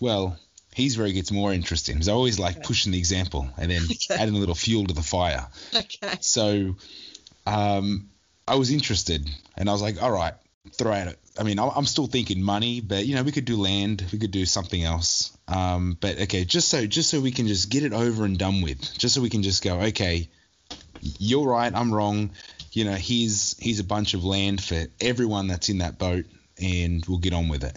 Well, 0.00 0.38
here's 0.76 0.98
where 0.98 1.06
it 1.06 1.14
gets 1.14 1.32
more 1.32 1.54
interesting. 1.54 1.96
I 2.06 2.12
always 2.12 2.38
like 2.38 2.56
Okay. 2.56 2.66
pushing 2.66 2.92
the 2.92 2.98
example 2.98 3.48
and 3.56 3.70
then 3.70 3.82
Okay. 3.90 4.14
adding 4.22 4.34
a 4.36 4.38
little 4.38 4.54
fuel 4.54 4.84
to 4.86 4.94
the 4.94 5.02
fire. 5.02 5.46
Okay. 5.74 6.18
So 6.20 6.76
um, 7.46 8.10
I 8.46 8.56
was 8.56 8.70
interested, 8.70 9.28
and 9.56 9.68
I 9.68 9.72
was 9.72 9.80
like, 9.82 10.02
all 10.02 10.10
right, 10.12 10.34
throw 10.72 10.92
at 10.92 11.08
it. 11.08 11.18
I 11.38 11.44
mean, 11.44 11.58
I- 11.58 11.72
I'm 11.74 11.86
still 11.86 12.06
thinking 12.06 12.42
money, 12.42 12.80
but 12.80 13.06
you 13.06 13.14
know, 13.14 13.22
we 13.22 13.32
could 13.32 13.44
do 13.46 13.56
land, 13.56 14.04
we 14.12 14.18
could 14.18 14.30
do 14.32 14.44
something 14.46 14.82
else. 14.82 15.36
Um, 15.48 15.96
but 16.00 16.20
okay, 16.22 16.44
just 16.44 16.68
so 16.68 16.86
just 16.86 17.08
so 17.10 17.20
we 17.20 17.30
can 17.30 17.46
just 17.46 17.70
get 17.70 17.82
it 17.82 17.92
over 17.94 18.24
and 18.26 18.36
done 18.38 18.60
with, 18.62 18.80
just 18.98 19.14
so 19.14 19.20
we 19.22 19.30
can 19.30 19.42
just 19.42 19.62
go, 19.64 19.80
okay, 19.80 20.28
you're 21.18 21.48
right, 21.48 21.72
I'm 21.74 21.92
wrong. 21.94 22.30
You 22.72 22.84
know, 22.84 22.94
here's 22.94 23.56
here's 23.58 23.78
a 23.80 23.84
bunch 23.84 24.12
of 24.14 24.24
land 24.24 24.62
for 24.62 24.84
everyone 25.00 25.46
that's 25.48 25.68
in 25.70 25.78
that 25.78 25.98
boat, 25.98 26.26
and 26.60 27.04
we'll 27.06 27.18
get 27.18 27.32
on 27.32 27.48
with 27.48 27.64
it. 27.64 27.76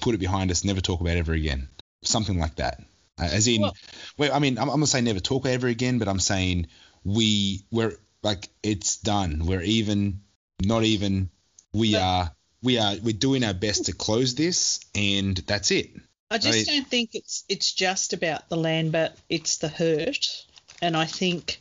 Put 0.00 0.14
it 0.14 0.18
behind 0.18 0.50
us, 0.50 0.64
never 0.64 0.80
talk 0.80 1.00
about 1.00 1.16
it 1.16 1.20
ever 1.20 1.32
again. 1.34 1.68
Something 2.02 2.38
like 2.38 2.56
that. 2.56 2.80
Uh, 3.20 3.24
as 3.32 3.48
in, 3.48 3.62
Well- 3.62 3.76
well, 4.16 4.32
I 4.32 4.38
mean, 4.38 4.58
I'm, 4.58 4.68
I'm 4.68 4.76
gonna 4.76 4.86
say 4.86 5.00
never 5.00 5.20
talk 5.20 5.46
ever 5.46 5.66
again, 5.66 5.98
but 5.98 6.08
I'm 6.08 6.20
saying 6.20 6.68
we 7.04 7.64
we're 7.70 7.96
like 8.22 8.48
it's 8.62 8.96
done. 8.98 9.46
We're 9.46 9.62
even, 9.62 10.20
not 10.62 10.84
even. 10.84 11.30
We 11.72 11.92
But- 11.92 12.02
are 12.02 12.32
we 12.62 12.78
are 12.78 12.96
we're 13.02 13.12
doing 13.12 13.44
our 13.44 13.54
best 13.54 13.86
to 13.86 13.92
close 13.92 14.34
this, 14.34 14.80
and 14.94 15.36
that's 15.36 15.70
it. 15.70 15.90
I 16.30 16.38
just 16.38 16.66
don't 16.66 16.86
think 16.86 17.14
it's 17.14 17.44
it's 17.48 17.72
just 17.72 18.12
about 18.12 18.48
the 18.48 18.56
land, 18.56 18.92
but 18.92 19.16
it's 19.28 19.56
the 19.58 19.68
hurt. 19.68 20.44
And 20.82 20.96
I 20.96 21.06
think 21.06 21.60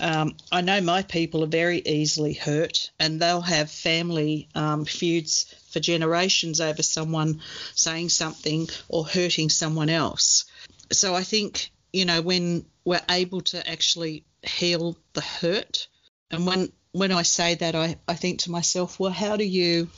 um, 0.00 0.36
I 0.50 0.60
know 0.60 0.80
my 0.80 1.02
people 1.02 1.44
are 1.44 1.48
very 1.48 1.80
easily 1.80 2.32
hurt, 2.32 2.90
and 2.98 3.20
they'll 3.20 3.40
have 3.40 3.70
family 3.70 4.48
um, 4.54 4.84
feuds 4.84 5.54
for 5.70 5.80
generations 5.80 6.60
over 6.60 6.82
someone 6.82 7.40
saying 7.74 8.08
something 8.08 8.68
or 8.88 9.04
hurting 9.04 9.50
someone 9.50 9.88
else. 9.88 10.44
So 10.92 11.14
I 11.14 11.22
think 11.22 11.70
you 11.92 12.04
know 12.04 12.22
when 12.22 12.64
we're 12.84 13.00
able 13.08 13.40
to 13.42 13.68
actually 13.68 14.24
heal 14.42 14.96
the 15.12 15.20
hurt, 15.20 15.86
and 16.30 16.46
when 16.46 16.72
when 16.92 17.12
I 17.12 17.22
say 17.22 17.56
that, 17.56 17.74
I, 17.74 17.96
I 18.06 18.14
think 18.14 18.40
to 18.40 18.50
myself, 18.50 19.00
well, 19.00 19.12
how 19.12 19.36
do 19.36 19.44
you 19.44 19.88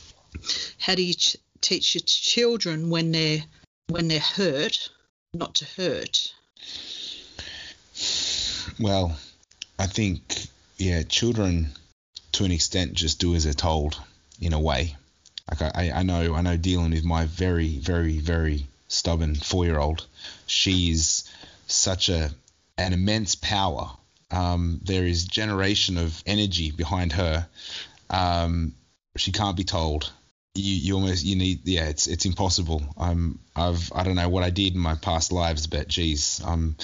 how 0.79 0.95
do 0.95 1.03
you 1.03 1.15
ch- 1.15 1.37
teach 1.61 1.95
your 1.95 2.03
children 2.05 2.91
when 2.91 3.13
they're 3.13 3.45
when 3.89 4.09
they're 4.09 4.21
hurt 4.21 4.91
not 5.33 5.55
to 5.57 5.65
hurt? 5.65 6.33
Well, 8.79 9.17
I 9.79 9.87
think 9.87 10.49
yeah, 10.79 11.03
children 11.03 11.70
to 12.33 12.45
an 12.45 12.53
extent 12.53 12.95
just 12.95 13.18
do 13.18 13.35
as 13.35 13.45
they're 13.45 13.53
told 13.53 13.99
in 14.41 14.53
a 14.53 14.61
way. 14.61 14.97
Like 15.51 15.62
I, 15.77 15.93
I 15.95 16.03
know 16.03 16.35
I 16.35 16.43
know 16.43 16.57
dealing 16.57 16.91
with 16.91 17.05
my 17.05 17.27
very 17.27 17.79
very 17.79 18.18
very 18.18 18.66
stubborn 18.89 19.35
four 19.35 19.64
year 19.64 19.79
old, 19.79 20.07
she's 20.47 21.31
such 21.66 22.09
a 22.09 22.31
an 22.79 22.93
immense 22.93 23.35
power. 23.35 23.91
Um, 24.31 24.81
there 24.83 25.05
is 25.05 25.24
generation 25.24 25.99
of 25.99 26.22
energy 26.27 26.72
behind 26.72 27.12
her. 27.12 27.47
Um, 28.11 28.74
she 29.16 29.33
can't 29.33 29.57
be 29.57 29.64
told. 29.64 30.12
You, 30.55 30.74
you 30.74 30.95
almost 30.95 31.24
you 31.24 31.37
need 31.37 31.61
yeah 31.64 31.89
it's 31.89 32.07
it's 32.07 32.24
impossible. 32.24 32.83
I'm 32.99 33.39
I've 33.55 33.93
I 33.95 34.03
don't 34.03 34.16
know 34.16 34.29
what 34.29 34.43
I 34.43 34.51
did 34.51 34.74
in 34.74 34.81
my 34.81 34.95
past 34.97 35.33
lives, 35.33 35.66
but 35.66 35.87
geez, 35.87 36.41
I'm 36.45 36.77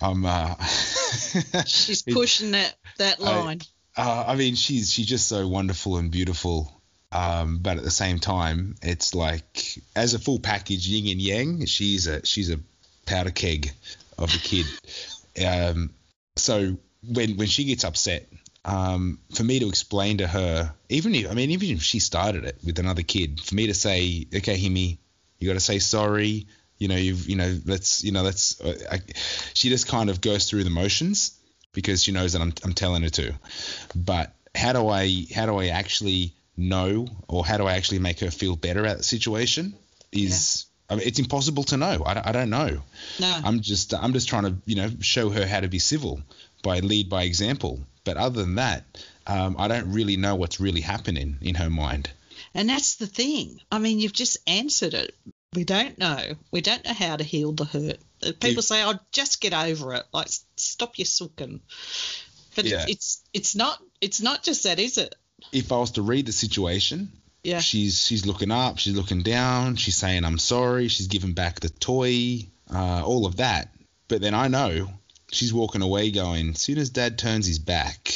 I'm 0.00 0.24
uh, 0.24 0.54
She's 1.66 2.02
pushing 2.02 2.52
that 2.52 2.74
that 2.98 3.20
I- 3.20 3.40
line. 3.40 3.60
uh, 3.96 4.24
I 4.28 4.36
mean, 4.36 4.54
she's 4.54 4.92
she's 4.92 5.06
just 5.06 5.28
so 5.28 5.46
wonderful 5.48 5.96
and 5.98 6.10
beautiful. 6.10 6.70
Um, 7.12 7.58
but 7.58 7.76
at 7.76 7.84
the 7.84 7.92
same 7.92 8.18
time, 8.18 8.74
it's 8.82 9.14
like 9.14 9.78
as 9.94 10.14
a 10.14 10.18
full 10.18 10.40
package, 10.40 10.88
yin 10.88 11.10
and 11.12 11.20
yang. 11.20 11.64
She's 11.66 12.06
a 12.08 12.24
she's 12.26 12.50
a 12.50 12.58
powder 13.06 13.30
keg 13.30 13.70
of 14.18 14.34
a 14.34 14.38
kid. 14.38 14.66
Um, 15.44 15.90
so 16.36 16.76
when 17.08 17.36
when 17.36 17.48
she 17.48 17.64
gets 17.64 17.82
upset, 17.82 18.28
um, 18.64 19.18
for 19.34 19.42
me 19.42 19.58
to 19.58 19.68
explain 19.68 20.18
to 20.18 20.28
her, 20.28 20.72
even 20.88 21.12
if 21.12 21.28
I 21.28 21.34
mean 21.34 21.50
even 21.50 21.70
if 21.70 21.82
she 21.82 21.98
started 21.98 22.44
it 22.44 22.56
with 22.64 22.78
another 22.78 23.02
kid, 23.02 23.40
for 23.40 23.52
me 23.56 23.66
to 23.66 23.74
say, 23.74 24.28
okay, 24.32 24.56
Himi, 24.56 24.98
you 25.40 25.48
got 25.48 25.54
to 25.54 25.60
say 25.60 25.80
sorry. 25.80 26.46
You 26.78 26.88
know, 26.88 26.96
you've 26.96 27.28
you 27.28 27.36
know, 27.36 27.58
let's 27.66 28.02
you 28.04 28.12
know, 28.12 28.22
let's. 28.22 28.60
Uh, 28.60 28.76
I, 28.90 28.98
she 29.54 29.68
just 29.68 29.86
kind 29.88 30.10
of 30.10 30.20
goes 30.20 30.48
through 30.50 30.64
the 30.64 30.70
motions 30.70 31.38
because 31.72 32.02
she 32.02 32.12
knows 32.12 32.32
that 32.32 32.42
I'm 32.42 32.52
I'm 32.64 32.72
telling 32.74 33.02
her 33.02 33.10
to. 33.10 33.34
But 33.94 34.34
how 34.54 34.72
do 34.72 34.88
I 34.88 35.26
how 35.34 35.46
do 35.46 35.56
I 35.58 35.68
actually 35.68 36.34
know 36.56 37.06
or 37.28 37.44
how 37.44 37.56
do 37.58 37.66
I 37.66 37.74
actually 37.74 37.98
make 38.00 38.20
her 38.20 38.30
feel 38.30 38.56
better 38.56 38.80
about 38.80 38.98
the 38.98 39.02
situation? 39.04 39.74
Is 40.12 40.66
I 40.90 40.96
mean, 40.96 41.06
it's 41.06 41.18
impossible 41.18 41.64
to 41.64 41.76
know. 41.76 42.02
I, 42.04 42.14
don't- 42.14 42.26
I 42.26 42.32
don't 42.32 42.50
know. 42.50 42.82
No, 43.20 43.40
I'm 43.44 43.60
just 43.60 43.94
I'm 43.94 44.12
just 44.12 44.28
trying 44.28 44.44
to 44.44 44.54
you 44.66 44.76
know 44.76 44.90
show 45.00 45.30
her 45.30 45.46
how 45.46 45.60
to 45.60 45.68
be 45.68 45.78
civil 45.78 46.20
by 46.62 46.80
lead 46.80 47.08
by 47.08 47.22
example. 47.24 47.80
But 48.04 48.16
other 48.16 48.42
than 48.42 48.56
that, 48.56 48.84
um, 49.26 49.56
I 49.58 49.68
don't 49.68 49.92
really 49.92 50.16
know 50.16 50.34
what's 50.34 50.60
really 50.60 50.82
happening 50.82 51.38
in 51.40 51.54
her 51.54 51.70
mind. 51.70 52.10
and 52.54 52.68
that's 52.68 52.96
the 52.96 53.06
thing. 53.06 53.60
I 53.72 53.78
mean, 53.78 53.98
you've 53.98 54.12
just 54.12 54.36
answered 54.46 54.92
it. 54.94 55.14
We 55.54 55.64
don't 55.64 55.96
know. 55.98 56.20
We 56.50 56.60
don't 56.60 56.84
know 56.84 56.92
how 56.92 57.16
to 57.16 57.24
heal 57.24 57.52
the 57.52 57.64
hurt. 57.64 57.98
People 58.40 58.62
say, 58.62 58.82
"I'll 58.82 58.94
"Oh, 58.94 59.00
just 59.12 59.40
get 59.40 59.52
over 59.54 59.94
it." 59.94 60.04
Like, 60.12 60.28
stop 60.56 60.98
your 60.98 61.06
sulking. 61.06 61.60
But 62.56 62.64
Yeah. 62.64 62.82
it's, 62.82 62.90
it's 62.90 63.20
it's 63.32 63.54
not 63.56 63.82
it's 64.00 64.20
not 64.20 64.42
just 64.42 64.62
that, 64.64 64.78
is 64.78 64.98
it? 64.98 65.14
If 65.52 65.72
I 65.72 65.78
was 65.78 65.92
to 65.92 66.02
read 66.02 66.26
the 66.26 66.32
situation, 66.32 67.12
Yeah. 67.42 67.60
she's 67.60 68.04
she's 68.04 68.26
looking 68.26 68.50
up, 68.50 68.78
she's 68.78 68.94
looking 68.94 69.22
down, 69.22 69.76
she's 69.76 69.96
saying 69.96 70.24
I'm 70.24 70.38
sorry, 70.38 70.88
she's 70.88 71.08
giving 71.08 71.32
back 71.34 71.60
the 71.60 71.68
toy, 71.68 72.48
uh, 72.72 73.02
all 73.04 73.26
of 73.26 73.36
that. 73.36 73.74
But 74.08 74.20
then 74.20 74.34
I 74.34 74.48
know 74.48 74.88
she's 75.32 75.52
walking 75.52 75.82
away 75.82 76.10
going, 76.10 76.50
as 76.50 76.60
soon 76.60 76.78
as 76.78 76.90
Dad 76.90 77.18
turns 77.18 77.46
his 77.46 77.58
back, 77.58 78.12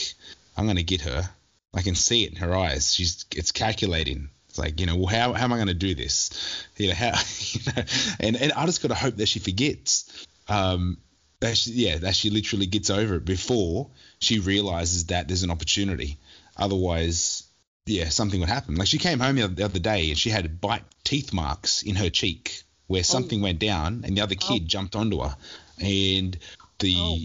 I'm 0.56 0.66
gonna 0.66 0.82
get 0.82 1.02
her. 1.02 1.28
I 1.74 1.82
can 1.82 1.94
see 1.94 2.24
it 2.24 2.30
in 2.30 2.36
her 2.36 2.54
eyes. 2.56 2.94
She's 2.94 3.24
it's 3.34 3.52
calculating. 3.52 4.30
It's 4.58 4.64
like 4.64 4.80
you 4.80 4.86
know, 4.86 4.96
well, 4.96 5.06
how, 5.06 5.32
how 5.32 5.44
am 5.44 5.52
I 5.52 5.56
going 5.56 5.68
to 5.68 5.74
do 5.74 5.94
this? 5.94 6.30
You 6.76 6.88
know, 6.88 6.94
how 6.94 7.12
you 7.38 7.60
know, 7.66 7.82
and 8.20 8.36
and 8.36 8.52
I 8.52 8.66
just 8.66 8.82
got 8.82 8.88
to 8.88 8.94
hope 8.94 9.16
that 9.16 9.28
she 9.28 9.38
forgets. 9.38 10.26
Um, 10.48 10.98
that 11.40 11.56
she, 11.56 11.70
yeah, 11.72 11.98
that 11.98 12.16
she 12.16 12.30
literally 12.30 12.66
gets 12.66 12.90
over 12.90 13.16
it 13.16 13.24
before 13.24 13.90
she 14.18 14.40
realizes 14.40 15.06
that 15.06 15.28
there's 15.28 15.44
an 15.44 15.50
opportunity. 15.50 16.18
Otherwise, 16.56 17.44
yeah, 17.86 18.08
something 18.08 18.40
would 18.40 18.48
happen. 18.48 18.74
Like 18.74 18.88
she 18.88 18.98
came 18.98 19.20
home 19.20 19.36
the 19.36 19.42
other, 19.42 19.54
the 19.54 19.64
other 19.64 19.78
day 19.78 20.08
and 20.08 20.18
she 20.18 20.30
had 20.30 20.60
bite 20.60 20.82
teeth 21.04 21.32
marks 21.32 21.82
in 21.82 21.94
her 21.94 22.10
cheek 22.10 22.62
where 22.88 23.04
something 23.04 23.40
went 23.40 23.60
down 23.60 24.02
and 24.04 24.16
the 24.16 24.22
other 24.22 24.34
kid 24.34 24.66
jumped 24.66 24.96
onto 24.96 25.20
her 25.20 25.36
and 25.78 26.36
the 26.80 26.94
Oh. 26.96 27.18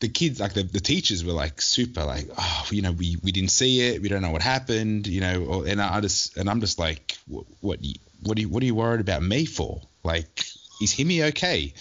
The 0.00 0.08
kids 0.08 0.40
like 0.40 0.52
the, 0.52 0.62
the 0.62 0.80
teachers 0.80 1.24
were 1.24 1.32
like 1.32 1.60
super 1.60 2.04
like 2.04 2.28
oh 2.36 2.66
you 2.70 2.82
know 2.82 2.92
we, 2.92 3.16
we 3.22 3.32
didn't 3.32 3.50
see 3.50 3.80
it. 3.88 4.02
We 4.02 4.08
don't 4.08 4.22
know 4.22 4.30
what 4.30 4.42
happened 4.42 5.06
you 5.06 5.20
know 5.20 5.44
or, 5.44 5.66
and 5.66 5.80
I 5.80 6.00
just 6.00 6.36
and 6.36 6.50
I'm 6.50 6.60
just 6.60 6.78
like 6.78 7.16
what 7.26 7.46
what 7.60 7.78
what 8.22 8.36
are 8.36 8.40
you 8.40 8.48
what 8.48 8.62
are 8.62 8.66
you 8.66 8.74
worried 8.74 9.00
about 9.00 9.22
me 9.22 9.46
for? 9.46 9.80
Like 10.04 10.44
is 10.80 10.92
Himi 10.92 11.28
okay? 11.28 11.72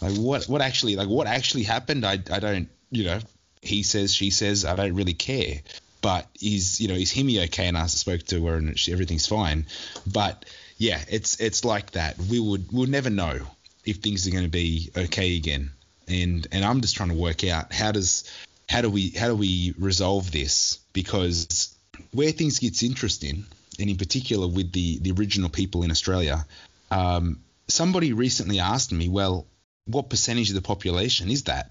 Like 0.00 0.16
what 0.16 0.44
what 0.46 0.62
actually 0.62 0.96
like 0.96 1.08
what 1.08 1.26
actually 1.26 1.62
happened? 1.62 2.04
I, 2.04 2.18
I 2.30 2.40
don't 2.40 2.68
you 2.90 3.04
know 3.04 3.20
he 3.62 3.82
says 3.82 4.12
she 4.12 4.30
says 4.30 4.64
I 4.64 4.74
don't 4.74 4.94
really 4.94 5.14
care. 5.14 5.60
But 6.02 6.26
is 6.40 6.80
you 6.80 6.88
know 6.88 6.94
is 6.94 7.12
Himi 7.12 7.44
okay? 7.44 7.68
And 7.68 7.78
I 7.78 7.86
spoke 7.86 8.22
to 8.24 8.46
her 8.46 8.56
and 8.56 8.76
she, 8.76 8.92
everything's 8.92 9.28
fine. 9.28 9.66
But 10.12 10.44
yeah 10.76 11.00
it's 11.08 11.38
it's 11.38 11.64
like 11.64 11.92
that. 11.92 12.18
We 12.18 12.40
would 12.40 12.72
we'll 12.72 12.88
never 12.88 13.10
know 13.10 13.38
if 13.84 13.98
things 13.98 14.26
are 14.26 14.32
going 14.32 14.44
to 14.44 14.50
be 14.50 14.90
okay 14.96 15.36
again 15.36 15.70
and 16.10 16.46
and 16.52 16.64
I'm 16.64 16.80
just 16.80 16.96
trying 16.96 17.10
to 17.10 17.14
work 17.14 17.44
out 17.44 17.72
how 17.72 17.92
does 17.92 18.30
how 18.68 18.82
do 18.82 18.90
we 18.90 19.10
how 19.10 19.28
do 19.28 19.36
we 19.36 19.74
resolve 19.78 20.30
this? 20.30 20.78
Because 20.92 21.74
where 22.12 22.32
things 22.32 22.58
gets 22.58 22.82
interesting 22.82 23.44
and 23.78 23.90
in 23.90 23.96
particular 23.96 24.46
with 24.46 24.72
the 24.72 24.98
the 24.98 25.12
original 25.12 25.50
people 25.50 25.82
in 25.82 25.90
Australia 25.90 26.44
um, 26.90 27.40
somebody 27.68 28.12
recently 28.12 28.60
asked 28.60 28.92
me 28.92 29.08
well 29.08 29.46
what 29.86 30.10
percentage 30.10 30.50
of 30.50 30.54
the 30.54 30.62
population 30.62 31.30
is 31.30 31.44
that? 31.44 31.70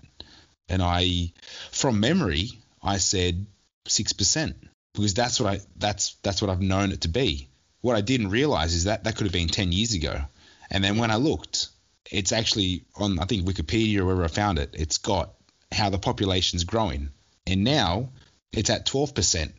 And 0.67 0.81
I 0.81 1.31
from 1.71 1.99
memory 1.99 2.51
I 2.81 2.97
said 2.97 3.45
6% 3.87 4.53
because 4.93 5.13
that's 5.13 5.39
what 5.39 5.53
I 5.53 5.59
that's 5.77 6.15
that's 6.21 6.41
what 6.41 6.49
I've 6.49 6.61
known 6.61 6.91
it 6.91 7.01
to 7.01 7.07
be. 7.07 7.47
What 7.81 7.95
I 7.95 8.01
didn't 8.01 8.29
realize 8.29 8.73
is 8.73 8.83
that 8.85 9.03
that 9.03 9.15
could 9.15 9.25
have 9.25 9.33
been 9.33 9.47
10 9.47 9.71
years 9.71 9.93
ago. 9.93 10.21
And 10.69 10.83
then 10.83 10.97
when 10.97 11.11
I 11.11 11.15
looked 11.15 11.69
it's 12.09 12.31
actually 12.31 12.85
on 12.95 13.19
I 13.19 13.25
think 13.25 13.45
Wikipedia 13.45 13.99
or 13.99 14.05
wherever 14.05 14.23
I 14.23 14.27
found 14.27 14.59
it. 14.59 14.71
It's 14.73 14.97
got 14.97 15.33
how 15.71 15.89
the 15.89 15.99
population's 15.99 16.63
growing, 16.63 17.09
and 17.45 17.63
now 17.63 18.09
it's 18.51 18.69
at 18.69 18.85
12%. 18.85 19.51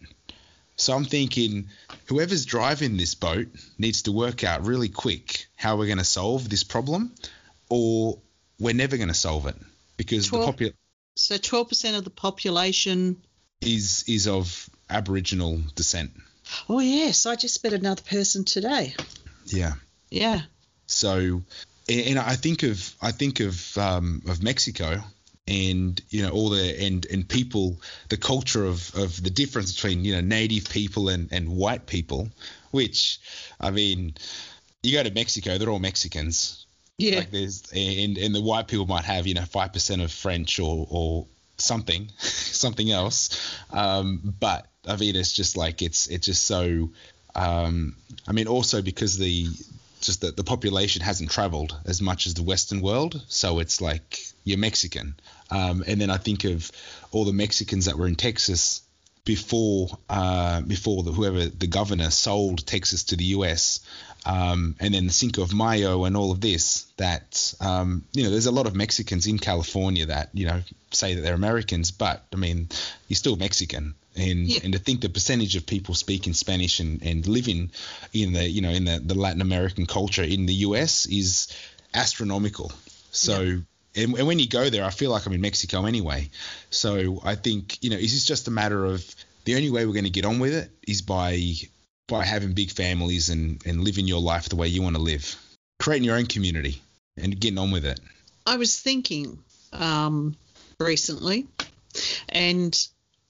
So 0.76 0.94
I'm 0.94 1.04
thinking 1.04 1.68
whoever's 2.06 2.46
driving 2.46 2.96
this 2.96 3.14
boat 3.14 3.48
needs 3.78 4.02
to 4.02 4.12
work 4.12 4.44
out 4.44 4.64
really 4.64 4.88
quick 4.88 5.46
how 5.54 5.76
we're 5.76 5.86
going 5.86 5.98
to 5.98 6.04
solve 6.04 6.48
this 6.48 6.64
problem, 6.64 7.14
or 7.68 8.18
we're 8.58 8.74
never 8.74 8.96
going 8.96 9.08
to 9.08 9.14
solve 9.14 9.46
it 9.46 9.56
because 9.96 10.28
12 10.28 10.56
the 10.56 10.64
popu- 10.70 10.74
So 11.16 11.36
12% 11.36 11.98
of 11.98 12.04
the 12.04 12.10
population. 12.10 13.20
is 13.60 14.04
is 14.08 14.26
of 14.26 14.70
Aboriginal 14.88 15.60
descent. 15.74 16.12
Oh, 16.68 16.80
yes, 16.80 17.26
I 17.26 17.36
just 17.36 17.62
met 17.62 17.72
another 17.74 18.02
person 18.02 18.44
today. 18.44 18.94
Yeah. 19.46 19.74
Yeah. 20.10 20.42
So, 20.86 21.42
and 21.90 22.18
I 22.18 22.36
think 22.36 22.62
of 22.62 22.94
I 23.00 23.12
think 23.12 23.40
of 23.40 23.78
um, 23.78 24.22
of 24.28 24.42
Mexico, 24.42 25.02
and 25.46 26.00
you 26.10 26.22
know 26.22 26.30
all 26.30 26.50
the 26.50 26.82
and 26.84 27.04
and 27.06 27.28
people, 27.28 27.80
the 28.08 28.16
culture 28.16 28.64
of 28.64 28.94
of 28.94 29.22
the 29.22 29.30
difference 29.30 29.74
between 29.74 30.04
you 30.04 30.14
know 30.14 30.20
native 30.20 30.68
people 30.70 31.08
and 31.08 31.32
and 31.32 31.48
white 31.48 31.86
people, 31.86 32.28
which 32.70 33.20
I 33.60 33.70
mean, 33.70 34.14
you 34.82 34.92
go 34.92 35.02
to 35.02 35.10
Mexico, 35.10 35.58
they're 35.58 35.70
all 35.70 35.78
Mexicans. 35.78 36.66
Yeah. 36.98 37.16
Like 37.18 37.30
there's 37.30 37.62
and 37.72 38.18
and 38.18 38.34
the 38.34 38.42
white 38.42 38.68
people 38.68 38.86
might 38.86 39.04
have 39.04 39.26
you 39.26 39.34
know 39.34 39.44
five 39.44 39.72
percent 39.72 40.02
of 40.02 40.12
French 40.12 40.60
or 40.60 40.86
or 40.90 41.26
something 41.56 42.10
something 42.18 42.90
else, 42.90 43.56
um, 43.70 44.34
but 44.38 44.66
I 44.86 44.96
mean 44.96 45.16
it's 45.16 45.32
just 45.32 45.56
like 45.56 45.82
it's 45.82 46.06
it's 46.08 46.26
just 46.26 46.44
so. 46.44 46.90
Um, 47.32 47.94
I 48.26 48.32
mean 48.32 48.48
also 48.48 48.82
because 48.82 49.16
the 49.16 49.46
just 50.00 50.22
that 50.22 50.36
the 50.36 50.44
population 50.44 51.02
hasn't 51.02 51.30
traveled 51.30 51.76
as 51.84 52.00
much 52.00 52.26
as 52.26 52.34
the 52.34 52.42
Western 52.42 52.80
world, 52.80 53.22
so 53.28 53.58
it's 53.58 53.80
like 53.80 54.20
you're 54.44 54.58
Mexican. 54.58 55.14
Um, 55.50 55.84
and 55.86 56.00
then 56.00 56.10
I 56.10 56.16
think 56.16 56.44
of 56.44 56.70
all 57.12 57.24
the 57.24 57.32
Mexicans 57.32 57.86
that 57.86 57.98
were 57.98 58.06
in 58.06 58.16
Texas 58.16 58.82
before 59.24 59.88
uh, 60.08 60.60
before 60.62 61.02
the, 61.02 61.12
whoever 61.12 61.46
the 61.46 61.66
governor 61.66 62.10
sold 62.10 62.66
Texas 62.66 63.04
to 63.04 63.16
the 63.16 63.24
U.S. 63.36 63.80
Um, 64.24 64.76
and 64.80 64.94
then 64.94 65.06
the 65.06 65.12
Cinco 65.12 65.42
of 65.42 65.54
Mayo 65.54 66.04
and 66.04 66.16
all 66.16 66.32
of 66.32 66.40
this. 66.40 66.86
That 66.96 67.54
um, 67.60 68.04
you 68.12 68.24
know, 68.24 68.30
there's 68.30 68.46
a 68.46 68.52
lot 68.52 68.66
of 68.66 68.74
Mexicans 68.74 69.26
in 69.26 69.38
California 69.38 70.06
that 70.06 70.30
you 70.32 70.46
know 70.46 70.62
say 70.90 71.14
that 71.14 71.20
they're 71.20 71.34
Americans, 71.34 71.90
but 71.90 72.24
I 72.32 72.36
mean, 72.36 72.68
you're 73.08 73.16
still 73.16 73.36
Mexican. 73.36 73.94
And, 74.16 74.48
Yeah. 74.48 74.60
and 74.64 74.72
to 74.72 74.78
think 74.78 75.00
the 75.00 75.08
percentage 75.08 75.54
of 75.56 75.66
people 75.66 75.94
speaking 75.94 76.32
Spanish 76.34 76.80
and, 76.80 77.02
and 77.02 77.26
living 77.26 77.70
in 78.12 78.32
the 78.32 78.48
you 78.48 78.60
know 78.60 78.70
in 78.70 78.84
the, 78.84 78.98
the 78.98 79.14
Latin 79.14 79.40
American 79.40 79.86
culture 79.86 80.24
in 80.24 80.46
the 80.46 80.54
US 80.66 81.06
is 81.06 81.48
astronomical. 81.94 82.72
So 83.12 83.62
and, 83.96 84.14
and 84.18 84.26
when 84.26 84.38
you 84.38 84.48
go 84.48 84.70
there, 84.70 84.84
I 84.84 84.90
feel 84.90 85.10
like 85.10 85.26
I'm 85.26 85.32
in 85.32 85.40
Mexico 85.40 85.84
anyway. 85.86 86.30
So 86.70 87.20
I 87.24 87.34
think 87.34 87.78
you 87.82 87.90
know 87.90 87.96
is 87.96 88.12
this 88.12 88.24
just 88.24 88.48
a 88.48 88.50
matter 88.50 88.84
of 88.84 89.04
the 89.44 89.54
only 89.56 89.70
way 89.70 89.86
we're 89.86 89.92
going 89.92 90.04
to 90.04 90.10
get 90.10 90.24
on 90.24 90.38
with 90.38 90.54
it 90.54 90.70
is 90.86 91.02
by 91.02 91.40
by 92.08 92.24
having 92.24 92.52
big 92.52 92.70
families 92.70 93.30
and 93.30 93.64
and 93.64 93.84
living 93.84 94.06
your 94.08 94.20
life 94.20 94.48
the 94.48 94.56
way 94.56 94.68
you 94.68 94.82
want 94.82 94.96
to 94.96 95.02
live, 95.02 95.36
creating 95.78 96.04
your 96.04 96.16
own 96.16 96.26
community 96.26 96.82
and 97.16 97.38
getting 97.38 97.58
on 97.58 97.70
with 97.70 97.84
it. 97.84 98.00
I 98.46 98.56
was 98.56 98.78
thinking 98.78 99.38
um, 99.72 100.34
recently, 100.78 101.46
and 102.28 102.76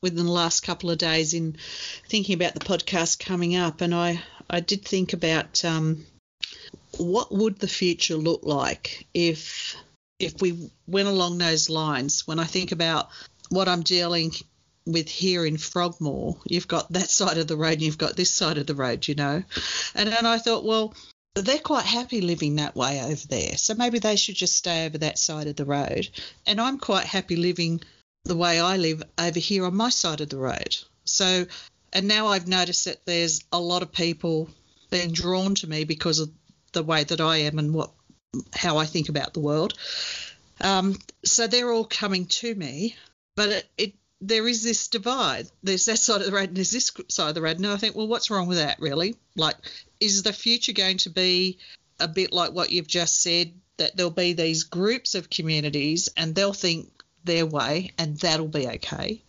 within 0.03 0.25
the 0.25 0.33
last 0.33 0.63
couple 0.63 0.91
of 0.91 0.99
days, 0.99 1.35
in 1.35 1.57
thinking 2.09 2.35
about 2.35 2.55
the 2.55 2.61
podcast 2.61 3.19
coming 3.19 3.57
up, 3.57 3.81
and 3.81 3.95
I 3.95 4.23
I 4.49 4.61
did 4.61 4.85
think 4.85 5.13
about 5.13 5.65
um, 5.65 6.07
what 6.99 7.33
would 7.33 7.59
the 7.59 7.69
future 7.69 8.17
look 8.17 8.41
like 8.43 9.07
if 9.15 9.77
if 10.19 10.41
we 10.41 10.71
went 10.87 11.09
along 11.09 11.39
those 11.39 11.71
lines. 11.71 12.27
When 12.27 12.39
I 12.39 12.45
think 12.45 12.73
about 12.73 13.09
what 13.49 13.69
I'm 13.69 13.83
dealing 13.83 14.33
with 14.87 15.09
here 15.09 15.47
in 15.47 15.57
Frogmore, 15.57 16.37
you've 16.45 16.69
got 16.69 16.93
that 16.93 17.11
side 17.19 17.39
of 17.39 17.47
the 17.47 17.57
road 17.57 17.75
and 17.75 17.83
you've 17.83 17.99
got 17.99 18.17
this 18.17 18.31
side 18.31 18.59
of 18.59 18.67
the 18.67 18.75
road, 18.75 19.09
you 19.09 19.15
know, 19.15 19.43
and 19.95 20.09
then 20.09 20.27
I 20.27 20.39
thought, 20.39 20.65
well 20.65 20.95
they're 21.35 21.59
quite 21.59 21.87
happy 21.87 22.21
living 22.21 22.57
that 22.57 22.75
way 22.75 23.01
over 23.01 23.27
there. 23.29 23.57
So 23.57 23.75
maybe 23.75 23.99
they 23.99 24.17
should 24.17 24.35
just 24.35 24.57
stay 24.57 24.87
over 24.87 24.99
that 24.99 25.19
side 25.19 25.47
of 25.47 25.57
the 25.57 25.65
road. 25.65 26.09
And 26.47 26.61
I'm 26.61 26.79
quite 26.79 27.07
happy 27.07 27.37
living 27.37 27.81
the 28.25 28.37
way 28.37 28.61
I 28.61 28.77
live 28.77 29.03
over 29.19 29.39
here 29.39 29.65
on 29.65 29.75
my 29.75 29.89
side 29.89 30.21
of 30.21 30.29
the 30.29 30.39
road. 30.39 30.77
So, 31.05 31.47
and 31.93 32.07
now 32.07 32.29
I've 32.29 32.49
noticed 32.49 32.85
that 32.85 33.05
there's 33.07 33.43
a 33.53 33.61
lot 33.61 33.83
of 33.83 33.93
people 33.93 34.51
being 34.91 35.13
drawn 35.13 35.55
to 35.57 35.69
me 35.69 35.85
because 35.85 36.19
of 36.19 36.31
the 36.73 36.83
way 36.83 37.05
that 37.05 37.21
I 37.21 37.39
am 37.39 37.59
and 37.59 37.75
what 37.75 37.91
how 38.55 38.77
I 38.79 38.87
think 38.87 39.09
about 39.09 39.35
the 39.35 39.41
world. 39.41 39.75
Um, 40.61 40.97
so 41.25 41.47
they're 41.47 41.73
all 41.73 41.85
coming 41.85 42.27
to 42.27 42.55
me, 42.55 42.95
but 43.35 43.49
it, 43.49 43.69
it 43.77 43.95
there 44.21 44.47
is 44.47 44.63
this 44.63 44.89
divide. 44.89 45.47
There's 45.63 45.87
that 45.87 45.99
side 45.99 46.21
of 46.21 46.27
the 46.27 46.33
road 46.33 46.49
and 46.49 46.57
there's 46.57 46.71
this 46.71 46.93
side 47.09 47.31
of 47.31 47.35
the 47.35 47.43
road. 47.43 47.57
And 47.57 47.67
I 47.67 47.77
think, 47.77 47.97
well, 47.97 48.07
what's 48.07 48.31
wrong 48.31 48.47
with 48.47 48.59
that, 48.59 48.79
really? 48.79 49.17
Like, 49.35 49.57
is 49.99 50.23
the 50.23 50.33
future 50.33 50.73
going 50.73 50.99
to 50.99 51.11
be 51.11 51.59
a 51.99 52.07
bit 52.07 52.33
like 52.33 52.53
what 52.53 52.71
you've 52.71 52.87
just 52.87 53.23
said, 53.23 53.53
that 53.79 53.97
there'll 53.97 54.11
be 54.11 54.35
these 54.35 54.65
groups 54.65 55.15
of 55.15 55.31
communities 55.31 56.11
and 56.17 56.35
they'll 56.35 56.53
think 56.53 57.00
their 57.25 57.47
way 57.47 57.93
and 57.99 58.19
that'll 58.19 58.49
be 58.49 58.67
okay? 58.69 59.23